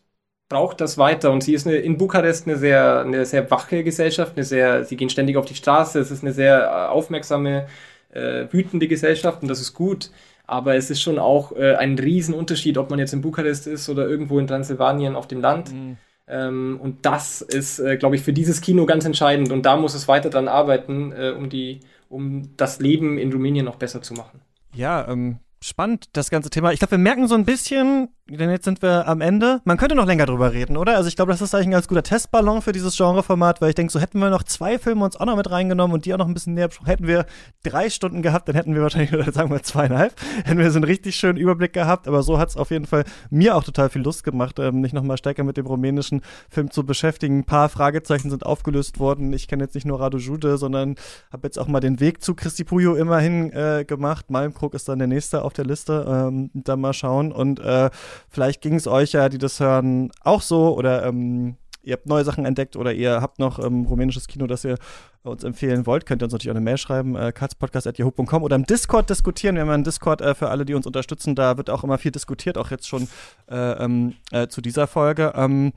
braucht 0.49 0.80
das 0.82 0.98
weiter 0.98 1.32
und 1.32 1.44
sie 1.44 1.53
ist 1.53 1.66
eine, 1.66 1.78
in 1.78 1.98
Bukarest 1.98 2.48
eine 2.48 2.57
sehr, 2.57 3.02
eine 3.02 3.26
sehr 3.26 3.49
wache 3.49 3.84
Gesellschaft, 3.84 4.34
eine 4.36 4.44
sehr, 4.44 4.86
sie 4.86 4.95
gehen 4.95 5.10
ständig 5.10 5.38
auf 5.38 5.45
die 5.45 5.56
Straße, 5.56 5.99
es 5.99 6.12
ist 6.12 6.24
eine 6.24 6.34
sehr 6.34 6.64
äh, 6.64 6.88
aufmerksame, 6.91 7.68
äh, 8.12 8.45
wütende 8.52 8.88
Gesellschaft 8.88 9.41
und 9.41 9.48
das 9.48 9.62
ist 9.62 9.74
gut. 9.74 10.12
Aber 10.48 10.76
es 10.76 10.91
ist 10.91 11.02
schon 11.02 11.18
auch 11.18 11.53
äh, 11.53 11.76
ein 11.76 11.98
Riesenunterschied, 11.98 12.78
ob 12.78 12.91
man 12.91 12.99
jetzt 12.99 13.14
in 13.14 13.22
Bukarest 13.22 13.66
ist 13.66 13.90
oder 13.90 14.07
irgendwo 14.07 14.38
in 14.38 14.45
Transsilvanien 14.45 15.16
auf 15.16 15.28
dem 15.28 15.41
Land. 15.41 15.74
Mhm. 15.74 15.98
Ähm, 16.27 16.80
und 16.81 17.06
das 17.06 17.41
ist, 17.41 17.80
äh, 17.80 17.97
glaube 17.97 18.15
ich, 18.15 18.22
für 18.22 18.34
dieses 18.34 18.61
Kino 18.61 18.85
ganz 18.85 19.06
entscheidend. 19.06 19.52
Und 19.52 19.65
da 19.65 19.77
muss 19.77 19.93
es 19.93 20.07
weiter 20.07 20.30
dran 20.30 20.47
arbeiten, 20.47 21.11
äh, 21.11 21.31
um, 21.31 21.49
die, 21.49 21.81
um 22.10 22.56
das 22.57 22.80
Leben 22.80 23.18
in 23.18 23.31
Rumänien 23.31 23.65
noch 23.65 23.76
besser 23.76 24.02
zu 24.02 24.14
machen. 24.14 24.41
Ja, 24.73 25.07
ähm, 25.07 25.39
spannend, 25.61 26.10
das 26.14 26.30
ganze 26.30 26.49
Thema. 26.49 26.72
Ich 26.72 26.80
glaube, 26.80 26.91
wir 26.91 26.97
merken 26.97 27.27
so 27.27 27.35
ein 27.35 27.45
bisschen, 27.45 28.10
denn 28.27 28.49
jetzt 28.49 28.65
sind 28.65 28.81
wir 28.81 29.07
am 29.07 29.22
Ende. 29.22 29.61
Man 29.65 29.77
könnte 29.77 29.93
noch 29.93 30.07
länger 30.07 30.26
drüber 30.26 30.52
reden, 30.52 30.77
oder? 30.77 30.95
Also 30.95 31.07
ich 31.07 31.15
glaube, 31.15 31.31
das 31.31 31.43
ist 31.43 31.53
eigentlich 31.53 31.68
ein 31.68 31.72
ganz 31.72 31.88
guter 31.88 32.02
Testballon 32.02 32.64
für 32.64 32.72
dieses 32.72 32.97
Genreformat, 32.97 33.61
weil 33.61 33.69
ich 33.69 33.76
denke, 33.76 33.93
so 33.93 33.99
hätten 33.99 34.18
wir 34.18 34.31
noch 34.31 34.41
zwei 34.41 34.80
Filme 34.80 35.06
uns 35.06 35.15
auch 35.15 35.27
noch 35.27 35.38
mit 35.38 35.52
reingenommen 35.52 35.93
und 35.93 36.06
die 36.06 36.14
auch 36.14 36.18
noch 36.18 36.27
ein 36.27 36.34
bisschen 36.34 36.56
näher 36.56 36.69
besprochen. 36.69 36.88
Hätten 36.88 37.06
wir 37.06 37.27
drei 37.61 37.88
Stunden 37.91 38.23
gehabt, 38.23 38.47
dann 38.49 38.56
hätten 38.56 38.73
wir 38.73 38.81
wahrscheinlich, 38.81 39.14
oder 39.14 39.31
sagen 39.31 39.52
wir 39.52 39.61
zweieinhalb, 39.61 40.15
hätten 40.43 40.57
wir 40.57 40.72
so 40.72 40.77
einen 40.77 40.85
richtig 40.85 41.15
schönen 41.15 41.38
Überblick 41.38 41.73
gehabt. 41.73 42.07
Aber 42.07 42.23
so 42.23 42.39
hat 42.39 42.49
es 42.49 42.57
auf 42.57 42.72
jeden 42.72 42.88
Fall 42.88 43.03
mir 43.30 43.56
auch 43.56 43.64
total 43.64 43.89
viel 43.89 44.02
Lust 44.02 44.23
gemacht, 44.23 44.57
ähm, 44.57 44.81
mich 44.81 44.91
nochmal 44.91 45.18
stärker 45.18 45.43
mit 45.43 45.57
dem 45.57 45.68
rumänischen 45.68 46.22
Film 46.49 46.72
zu 46.72 46.84
beschäftigen. 46.84 47.39
Ein 47.39 47.45
paar 47.45 47.69
Fragezeichen 47.69 48.31
sind 48.31 48.43
aufgelöst 48.43 48.99
worden. 48.99 49.34
Ich 49.34 49.47
kenne 49.47 49.64
jetzt 49.64 49.76
nicht 49.76 49.85
nur 49.85 49.99
Radu 49.99 50.18
Jude, 50.18 50.57
sondern 50.57 50.95
habe 51.31 51.45
jetzt 51.45 51.60
auch 51.60 51.68
mal 51.68 51.80
den 51.80 51.99
Weg 51.99 52.23
zu 52.23 52.34
Christi 52.34 52.64
Puyo 52.64 52.95
immerhin 52.95 53.53
äh, 53.53 53.85
gemacht. 53.88 54.31
Malmkrug 54.31 54.73
ist 54.73 54.89
dann 54.89 54.97
der 54.97 55.07
nächste 55.07 55.43
auf 55.43 55.53
der 55.53 55.65
Liste. 55.65 56.06
Ähm, 56.07 56.49
dann 56.56 56.81
mal 56.81 56.93
schauen 56.93 57.31
und 57.31 57.60
äh, 57.60 57.91
Vielleicht 58.29 58.61
ging 58.61 58.75
es 58.75 58.87
euch 58.87 59.13
ja, 59.13 59.29
die 59.29 59.37
das 59.37 59.59
hören, 59.59 60.11
auch 60.21 60.41
so 60.41 60.75
oder 60.77 61.05
ähm, 61.05 61.57
ihr 61.85 61.93
habt 61.93 62.07
neue 62.07 62.23
Sachen 62.23 62.45
entdeckt 62.45 62.75
oder 62.75 62.93
ihr 62.93 63.21
habt 63.21 63.39
noch 63.39 63.59
ähm, 63.59 63.85
rumänisches 63.85 64.27
Kino, 64.27 64.47
das 64.47 64.65
ihr 64.65 64.77
uns 65.23 65.43
empfehlen 65.43 65.85
wollt, 65.85 66.05
könnt 66.05 66.21
ihr 66.21 66.25
uns 66.25 66.33
natürlich 66.33 66.51
auch 66.51 66.55
eine 66.55 66.63
Mail 66.63 66.77
schreiben, 66.77 67.15
äh, 67.15 67.31
katzpodcast.yahoo.com 67.31 68.43
oder 68.43 68.55
im 68.55 68.65
Discord 68.65 69.09
diskutieren. 69.09 69.55
Wir 69.55 69.61
haben 69.61 69.69
einen 69.69 69.83
Discord 69.83 70.21
äh, 70.21 70.35
für 70.35 70.49
alle, 70.49 70.65
die 70.65 70.73
uns 70.73 70.85
unterstützen. 70.85 71.35
Da 71.35 71.57
wird 71.57 71.69
auch 71.69 71.83
immer 71.83 71.97
viel 71.97 72.11
diskutiert, 72.11 72.57
auch 72.57 72.71
jetzt 72.71 72.87
schon 72.87 73.07
äh, 73.49 73.55
ähm, 73.55 74.15
äh, 74.31 74.47
zu 74.47 74.61
dieser 74.61 74.87
Folge. 74.87 75.33
Ähm, 75.35 75.73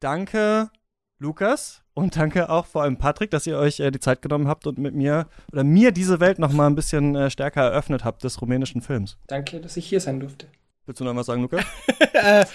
danke, 0.00 0.70
Lukas. 1.18 1.82
Und 1.94 2.16
danke 2.16 2.48
auch 2.48 2.66
vor 2.66 2.82
allem 2.84 2.96
Patrick, 2.96 3.32
dass 3.32 3.46
ihr 3.46 3.58
euch 3.58 3.80
äh, 3.80 3.90
die 3.90 3.98
Zeit 3.98 4.22
genommen 4.22 4.46
habt 4.46 4.66
und 4.68 4.78
mit 4.78 4.94
mir 4.94 5.26
oder 5.50 5.64
mir 5.64 5.90
diese 5.90 6.20
Welt 6.20 6.38
noch 6.38 6.52
mal 6.52 6.68
ein 6.68 6.76
bisschen 6.76 7.16
äh, 7.16 7.28
stärker 7.28 7.62
eröffnet 7.62 8.04
habt 8.04 8.22
des 8.22 8.40
rumänischen 8.40 8.82
Films. 8.82 9.18
Danke, 9.26 9.60
dass 9.60 9.76
ich 9.76 9.86
hier 9.86 10.00
sein 10.00 10.20
durfte. 10.20 10.46
Willst 10.88 11.00
du 11.00 11.04
noch 11.04 11.14
was 11.16 11.26
sagen, 11.26 11.42
Luca? 11.42 11.58
äh, 12.14 12.46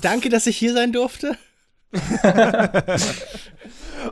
danke, 0.00 0.28
dass 0.28 0.46
ich 0.46 0.56
hier 0.56 0.72
sein 0.72 0.92
durfte. 0.92 1.36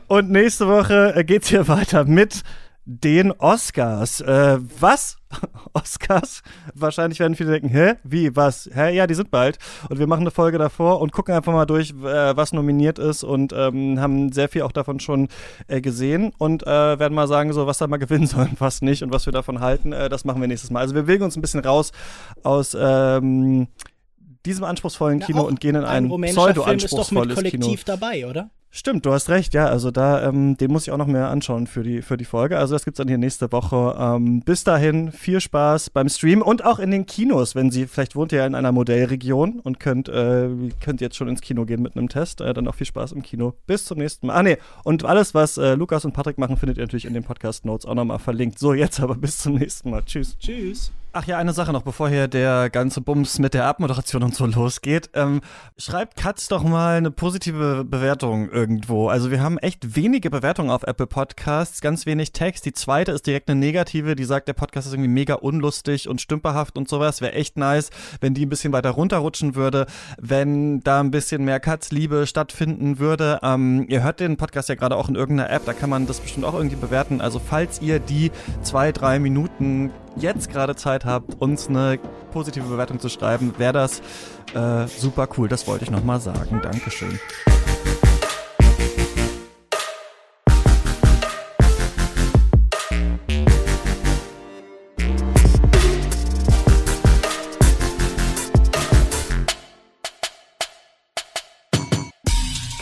Und 0.09 0.29
nächste 0.29 0.67
Woche 0.67 1.15
äh, 1.15 1.23
geht's 1.23 1.51
hier 1.51 1.69
weiter 1.69 2.05
mit 2.05 2.43
den 2.91 3.31
Oscars. 3.31 4.21
Äh, 4.21 4.59
was? 4.81 5.17
Oscars? 5.75 6.43
Wahrscheinlich 6.75 7.21
werden 7.21 7.37
viele 7.37 7.53
denken, 7.53 7.69
hä? 7.69 7.95
Wie? 8.03 8.35
Was? 8.35 8.69
Hä? 8.73 8.93
Ja, 8.97 9.07
die 9.07 9.15
sind 9.15 9.31
bald. 9.31 9.59
Und 9.89 10.01
wir 10.01 10.09
machen 10.09 10.23
eine 10.23 10.33
Folge 10.33 10.59
davor 10.59 11.01
und 11.01 11.13
gucken 11.13 11.33
einfach 11.33 11.53
mal 11.53 11.67
durch, 11.67 11.91
äh, 11.91 12.37
was 12.37 12.53
nominiert 12.53 12.99
ist 12.99 13.23
und 13.23 13.53
ähm, 13.53 14.01
haben 14.01 14.33
sehr 14.33 14.49
viel 14.49 14.63
auch 14.63 14.73
davon 14.73 14.99
schon 14.99 15.29
äh, 15.69 15.81
gesehen 15.81 16.33
und 16.37 16.65
äh, 16.65 16.99
werden 16.99 17.15
mal 17.15 17.29
sagen, 17.29 17.53
so 17.53 17.65
was 17.69 17.79
da 17.79 17.87
mal 17.87 17.97
gewinnen 17.99 18.27
soll 18.27 18.49
und 18.51 18.61
was 18.61 18.83
nicht 18.83 19.05
und 19.05 19.13
was 19.13 19.25
wir 19.25 19.33
davon 19.33 19.61
halten. 19.61 19.93
Äh, 19.93 20.09
das 20.09 20.25
machen 20.25 20.41
wir 20.41 20.49
nächstes 20.49 20.71
Mal. 20.71 20.81
Also 20.81 20.97
wir 20.97 21.03
bewegen 21.03 21.23
uns 21.23 21.37
ein 21.37 21.43
bisschen 21.43 21.61
raus 21.61 21.93
aus 22.43 22.77
ähm, 22.79 23.69
diesem 24.45 24.65
anspruchsvollen 24.65 25.21
Kino 25.21 25.43
Na, 25.43 25.49
und 25.49 25.61
gehen 25.61 25.77
in 25.77 25.85
ein, 25.85 26.11
ein 26.11 26.23
pseudo-anspruchsvolles 26.23 26.89
Kino. 26.89 27.03
ist 27.03 27.13
doch 27.13 27.13
mit 27.13 27.35
Kollektiv 27.53 27.85
dabei, 27.85 28.27
oder? 28.27 28.51
Stimmt, 28.73 29.05
du 29.05 29.13
hast 29.13 29.29
recht, 29.31 29.53
ja. 29.53 29.67
Also 29.67 29.91
da, 29.91 30.29
ähm, 30.29 30.57
den 30.57 30.71
muss 30.71 30.87
ich 30.87 30.93
auch 30.93 30.97
noch 30.97 31.09
mehr 31.09 31.29
anschauen 31.29 31.67
für 31.67 31.83
die, 31.83 32.03
für 32.03 32.17
die 32.17 32.25
Folge. 32.25 32.57
Also 32.57 32.75
das 32.75 32.85
gibt's 32.85 32.99
dann 32.99 33.09
hier 33.09 33.19
nächste 33.19 33.51
Woche. 33.51 33.97
Ähm, 33.99 34.43
bis 34.43 34.63
dahin, 34.63 35.11
viel 35.11 35.41
Spaß 35.41 35.91
beim 35.91 36.09
Stream 36.09 36.41
und 36.41 36.65
auch 36.65 36.79
in 36.79 36.93
den 36.93 37.05
Kinos, 37.05 37.57
wenn 37.57 37.73
Sie, 37.73 37.89
vielleicht 37.89 38.15
wohnt 38.15 38.31
ihr 38.31 38.39
ja 38.39 38.47
in 38.47 38.55
einer 38.55 38.71
Modellregion 38.71 39.59
und 39.59 39.81
könnt, 39.81 40.09
äh, 40.09 40.49
könnt 40.81 41.01
jetzt 41.01 41.17
schon 41.17 41.29
ins 41.29 41.41
Kino 41.41 41.65
gehen 41.65 41.83
mit 41.83 41.97
einem 41.97 42.09
Test. 42.09 42.41
Äh, 42.41 42.55
dann 42.55 42.69
auch 42.69 42.77
viel 42.77 42.87
Spaß 42.87 43.11
im 43.11 43.23
Kino. 43.23 43.55
Bis 43.67 43.85
zum 43.87 43.99
nächsten 43.99 44.29
Mal. 44.29 44.35
Ah 44.35 44.43
nee, 44.45 44.59
und 44.85 45.05
alles, 45.05 45.35
was 45.35 45.59
äh, 45.59 45.75
Lukas 45.75 46.05
und 46.05 46.13
Patrick 46.13 46.39
machen, 46.39 46.57
findet 46.57 46.79
ihr 46.79 46.85
natürlich 46.85 47.07
in 47.07 47.15
den 47.15 47.25
Podcast 47.25 47.65
Notes 47.65 47.87
auch 47.87 47.95
nochmal 47.95 48.21
verlinkt. 48.21 48.61
So, 48.61 48.73
jetzt 48.73 49.01
aber 49.01 49.17
bis 49.17 49.39
zum 49.39 49.55
nächsten 49.55 49.91
Mal. 49.91 50.05
Tschüss. 50.05 50.39
Tschüss. 50.39 50.93
Ach 51.13 51.27
ja, 51.27 51.39
eine 51.39 51.53
Sache 51.53 51.73
noch, 51.73 51.83
bevor 51.83 52.09
hier 52.09 52.29
der 52.29 52.71
ganze 52.71 53.01
Bums 53.01 53.41
mit 53.41 53.53
der 53.53 53.65
Abmoderation 53.65 54.23
und 54.23 54.33
so 54.33 54.47
losgeht. 54.47 55.11
Ähm, 55.15 55.41
schreibt 55.77 56.17
Katz 56.17 56.47
doch 56.47 56.63
mal 56.63 56.99
eine 56.99 57.11
positive 57.11 57.85
Bewertung 57.85 58.49
irgendwo. 58.49 59.09
Also 59.09 59.33
wir 59.33 59.43
haben 59.43 59.59
echt 59.59 59.97
wenige 59.97 60.31
Bewertungen 60.31 60.71
auf 60.71 60.85
Apple 60.85 61.09
Podcasts, 61.09 61.81
ganz 61.81 62.07
wenig 62.07 62.31
Text. 62.31 62.65
Die 62.65 62.73
zweite 62.73 63.11
ist 63.11 63.27
direkt 63.27 63.51
eine 63.51 63.59
negative, 63.59 64.15
die 64.15 64.23
sagt, 64.23 64.47
der 64.47 64.53
Podcast 64.53 64.87
ist 64.87 64.93
irgendwie 64.93 65.11
mega 65.11 65.35
unlustig 65.35 66.09
und 66.09 66.21
stümperhaft 66.21 66.79
und 66.79 66.89
sowas. 66.89 67.21
Wäre 67.21 67.33
echt 67.33 67.57
nice, 67.57 67.91
wenn 68.21 68.33
die 68.33 68.47
ein 68.47 68.49
bisschen 68.49 68.73
weiter 68.73 68.91
runterrutschen 68.91 69.57
würde, 69.57 69.87
wenn 70.17 70.79
da 70.79 71.01
ein 71.01 71.11
bisschen 71.11 71.45
mehr 71.45 71.59
Katz-Liebe 71.59 72.29
stattfinden 72.29 73.01
würde. 73.01 73.41
Ähm, 73.43 73.85
ihr 73.89 74.05
hört 74.05 74.21
den 74.21 74.37
Podcast 74.37 74.69
ja 74.69 74.77
gerade 74.77 74.95
auch 74.95 75.09
in 75.09 75.17
irgendeiner 75.17 75.51
App, 75.51 75.65
da 75.65 75.73
kann 75.73 75.91
man 75.91 76.07
das 76.07 76.21
bestimmt 76.21 76.47
auch 76.47 76.55
irgendwie 76.55 76.77
bewerten. 76.77 77.21
Also 77.21 77.41
falls 77.41 77.83
ihr 77.83 77.99
die 77.99 78.31
zwei, 78.63 78.93
drei 78.93 79.19
Minuten 79.19 79.91
jetzt 80.17 80.51
gerade 80.51 80.77
Zeit 80.77 81.05
habt, 81.05 81.41
uns 81.41 81.69
eine 81.69 81.99
positive 82.33 82.67
Bewertung 82.67 83.01
zu 83.01 83.09
schreiben, 83.09 83.55
wäre 83.59 83.73
das 83.73 84.01
äh, 84.55 84.87
super 84.87 85.29
cool. 85.37 85.49
Das 85.49 85.67
wollte 85.67 85.85
ich 85.85 85.91
nochmal 85.91 86.21
sagen. 86.21 86.61
Dankeschön. 86.63 87.19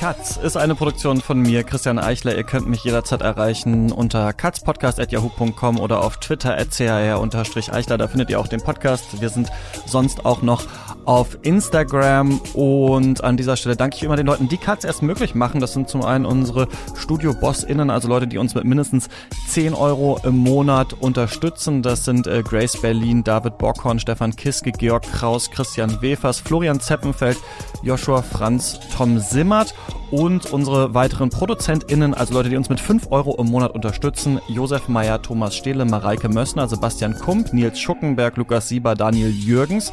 Katz 0.09 0.39
ist 0.39 0.57
eine 0.57 0.75
Produktion 0.75 1.21
von 1.21 1.39
mir, 1.39 1.65
Christian 1.65 1.99
Eichler. 1.99 2.35
Ihr 2.35 2.43
könnt 2.43 2.67
mich 2.67 2.83
jederzeit 2.83 3.21
erreichen 3.21 3.93
unter 3.93 4.33
katzpodcast.yahoo.com 4.33 5.79
oder 5.79 6.03
auf 6.03 6.17
Twitter 6.17 6.57
at 6.57 6.81
eichler 6.81 7.99
Da 7.99 8.09
findet 8.09 8.31
ihr 8.31 8.41
auch 8.41 8.49
den 8.49 8.63
Podcast. 8.63 9.21
Wir 9.21 9.29
sind 9.29 9.51
sonst 9.85 10.25
auch 10.25 10.41
noch 10.41 10.65
auf 11.05 11.37
Instagram 11.43 12.41
und 12.55 13.23
an 13.23 13.37
dieser 13.37 13.59
Stelle 13.59 13.77
danke 13.77 13.97
ich 13.97 14.03
immer 14.03 14.17
den 14.17 14.25
Leuten, 14.25 14.49
die 14.49 14.57
Katz 14.57 14.85
erst 14.85 15.03
möglich 15.03 15.35
machen. 15.35 15.61
Das 15.61 15.75
sind 15.75 15.91
zum 15.91 16.03
einen 16.03 16.25
unsere 16.25 16.69
Studio-BossInnen, 16.97 17.91
also 17.91 18.09
Leute, 18.09 18.27
die 18.27 18.39
uns 18.39 18.55
mit 18.55 18.65
mindestens 18.65 19.11
10 19.49 19.75
Euro 19.75 20.19
im 20.25 20.39
Monat 20.39 20.95
unterstützen. 20.95 21.83
Das 21.83 22.07
sind 22.07 22.27
äh, 22.27 22.43
Grace 22.43 22.81
Berlin, 22.81 23.25
David 23.25 23.59
Bockhorn, 23.59 23.99
Stefan 23.99 24.35
Kiske, 24.35 24.73
Georg 24.73 25.03
Kraus, 25.03 25.51
Christian 25.51 26.01
Wefers, 26.01 26.41
Florian 26.41 26.81
Zeppenfeld, 26.81 27.37
Joshua 27.83 28.23
Franz, 28.23 28.81
Tom 28.97 29.19
Simmert 29.19 29.75
und 30.11 30.53
unsere 30.53 30.95
weiteren 30.95 31.31
ProduzentInnen, 31.31 32.15
also 32.15 32.35
Leute, 32.35 32.49
die 32.49 32.57
uns 32.57 32.69
mit 32.69 32.81
5 32.81 33.11
Euro 33.11 33.37
im 33.39 33.47
Monat 33.47 33.75
unterstützen. 33.75 34.41
Josef 34.49 34.89
Meyer, 34.89 35.21
Thomas 35.21 35.55
Stehle, 35.55 35.85
Mareike 35.85 36.29
Mössner, 36.29 36.67
Sebastian 36.69 37.15
Kump, 37.15 37.53
Nils 37.53 37.79
Schuckenberg, 37.79 38.37
Lukas 38.37 38.69
Sieber, 38.69 38.95
Daniel 38.95 39.31
Jürgens, 39.31 39.93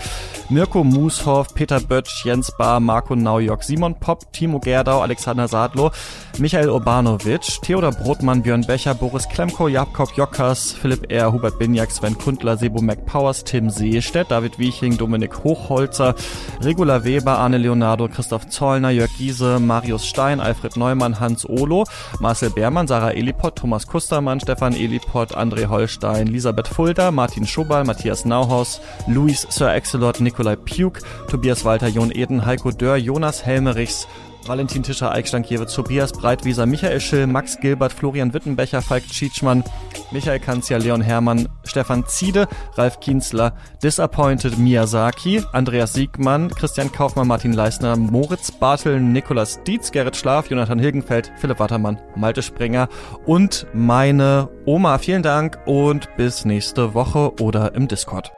Mirko 0.50 0.84
Mushoff, 0.84 1.54
Peter 1.54 1.80
Bötsch, 1.80 2.24
Jens 2.26 2.52
Bahr, 2.58 2.80
Marco 2.80 3.16
Naujok, 3.16 3.64
Simon 3.64 3.96
Popp, 4.00 4.32
Timo 4.32 4.60
Gerdau, 4.60 5.02
Alexander 5.02 5.48
Sadlo, 5.48 5.92
Michael 6.38 6.70
Urbanovic, 6.70 7.62
Theodor 7.62 7.92
Brotmann, 7.92 8.42
Björn 8.42 8.62
Becher, 8.62 8.94
Boris 8.94 9.28
Klemko, 9.28 9.68
Jakob 9.68 10.16
Jockers, 10.16 10.72
Philipp 10.72 11.12
R., 11.12 11.34
Hubert 11.34 11.60
Binjak, 11.60 11.92
Sven 11.92 12.18
Kundler, 12.18 12.58
Sebo 12.58 12.82
McPowers, 12.82 13.44
Tim 13.44 13.70
Seestedt, 13.70 14.32
David 14.32 14.60
Wieching, 14.60 14.98
Dominik 14.98 15.44
Hochholzer, 15.44 16.16
Regula 16.62 17.04
Weber, 17.04 17.38
Arne 17.38 17.58
Leonardo, 17.58 18.08
Christoph 18.08 18.48
Zollner, 18.48 18.92
Jörg 18.92 19.10
Giese, 19.18 19.60
Mario 19.60 19.95
Marius 19.96 20.10
Stein, 20.10 20.40
Alfred 20.42 20.76
Neumann, 20.76 21.20
Hans 21.22 21.46
Olo, 21.46 21.86
Marcel 22.20 22.50
Beermann, 22.50 22.88
Sarah 22.88 23.14
Eliport, 23.16 23.56
Thomas 23.56 23.88
Kustermann, 23.88 24.42
Stefan 24.42 24.74
Eliport, 24.74 25.34
André 25.36 25.66
Holstein, 25.68 26.28
Elisabeth 26.28 26.68
Fulda, 26.68 27.12
Martin 27.12 27.46
Schobal, 27.46 27.86
Matthias 27.86 28.26
Nauhaus, 28.26 28.82
Luis 29.08 29.48
Sir 29.50 29.70
Excelot, 29.70 30.20
Nikolai 30.20 30.58
Puke, 30.58 31.00
Tobias 31.30 31.64
Walter, 31.64 31.90
Jon 31.90 32.12
Eden, 32.12 32.46
Heiko 32.46 32.72
Dörr, 32.72 32.98
Jonas 32.98 33.46
Helmerichs, 33.46 34.06
Valentin 34.48 34.84
Tischer, 34.84 35.12
Eik 35.12 35.28
Stankiewicz, 35.28 35.74
Tobias 35.74 36.12
Breitwieser, 36.12 36.66
Michael 36.66 37.00
Schill, 37.00 37.28
Max 37.28 37.60
Gilbert, 37.60 37.92
Florian 37.92 38.34
Wittenbecher, 38.34 38.82
Falk 38.82 39.04
Tschitschmann, 39.08 39.64
Michael 40.12 40.40
Kanzia, 40.40 40.78
Leon 40.78 41.02
Hermann, 41.02 41.50
Stefan 41.64 42.06
Ziede, 42.06 42.48
Ralf 42.76 43.00
Kienzler, 43.00 43.56
Disappointed 43.82 44.58
Miyazaki, 44.58 45.44
Andreas 45.52 45.94
Siegmann, 45.94 46.50
Christian 46.50 46.92
Kaufmann, 46.92 47.28
Martin 47.28 47.54
Leisner, 47.54 47.96
Moritz 47.96 48.52
Bartel, 48.52 49.00
Nikolas 49.00 49.64
Dietz, 49.64 49.92
Gerrit 49.92 50.16
Schlaf, 50.16 50.50
Jonathan 50.50 50.80
Hilgenfeld, 50.80 51.32
Philipp 51.38 51.60
Wattermann, 51.60 52.00
Malte 52.16 52.44
Sprenger 52.44 52.88
und 53.26 53.66
meine 53.74 54.50
Oma. 54.66 55.00
Vielen 55.00 55.24
Dank 55.24 55.58
und 55.66 56.08
bis 56.18 56.46
nächste 56.46 56.94
Woche 56.94 57.34
oder 57.42 57.74
im 57.74 57.88
Discord. 57.88 58.32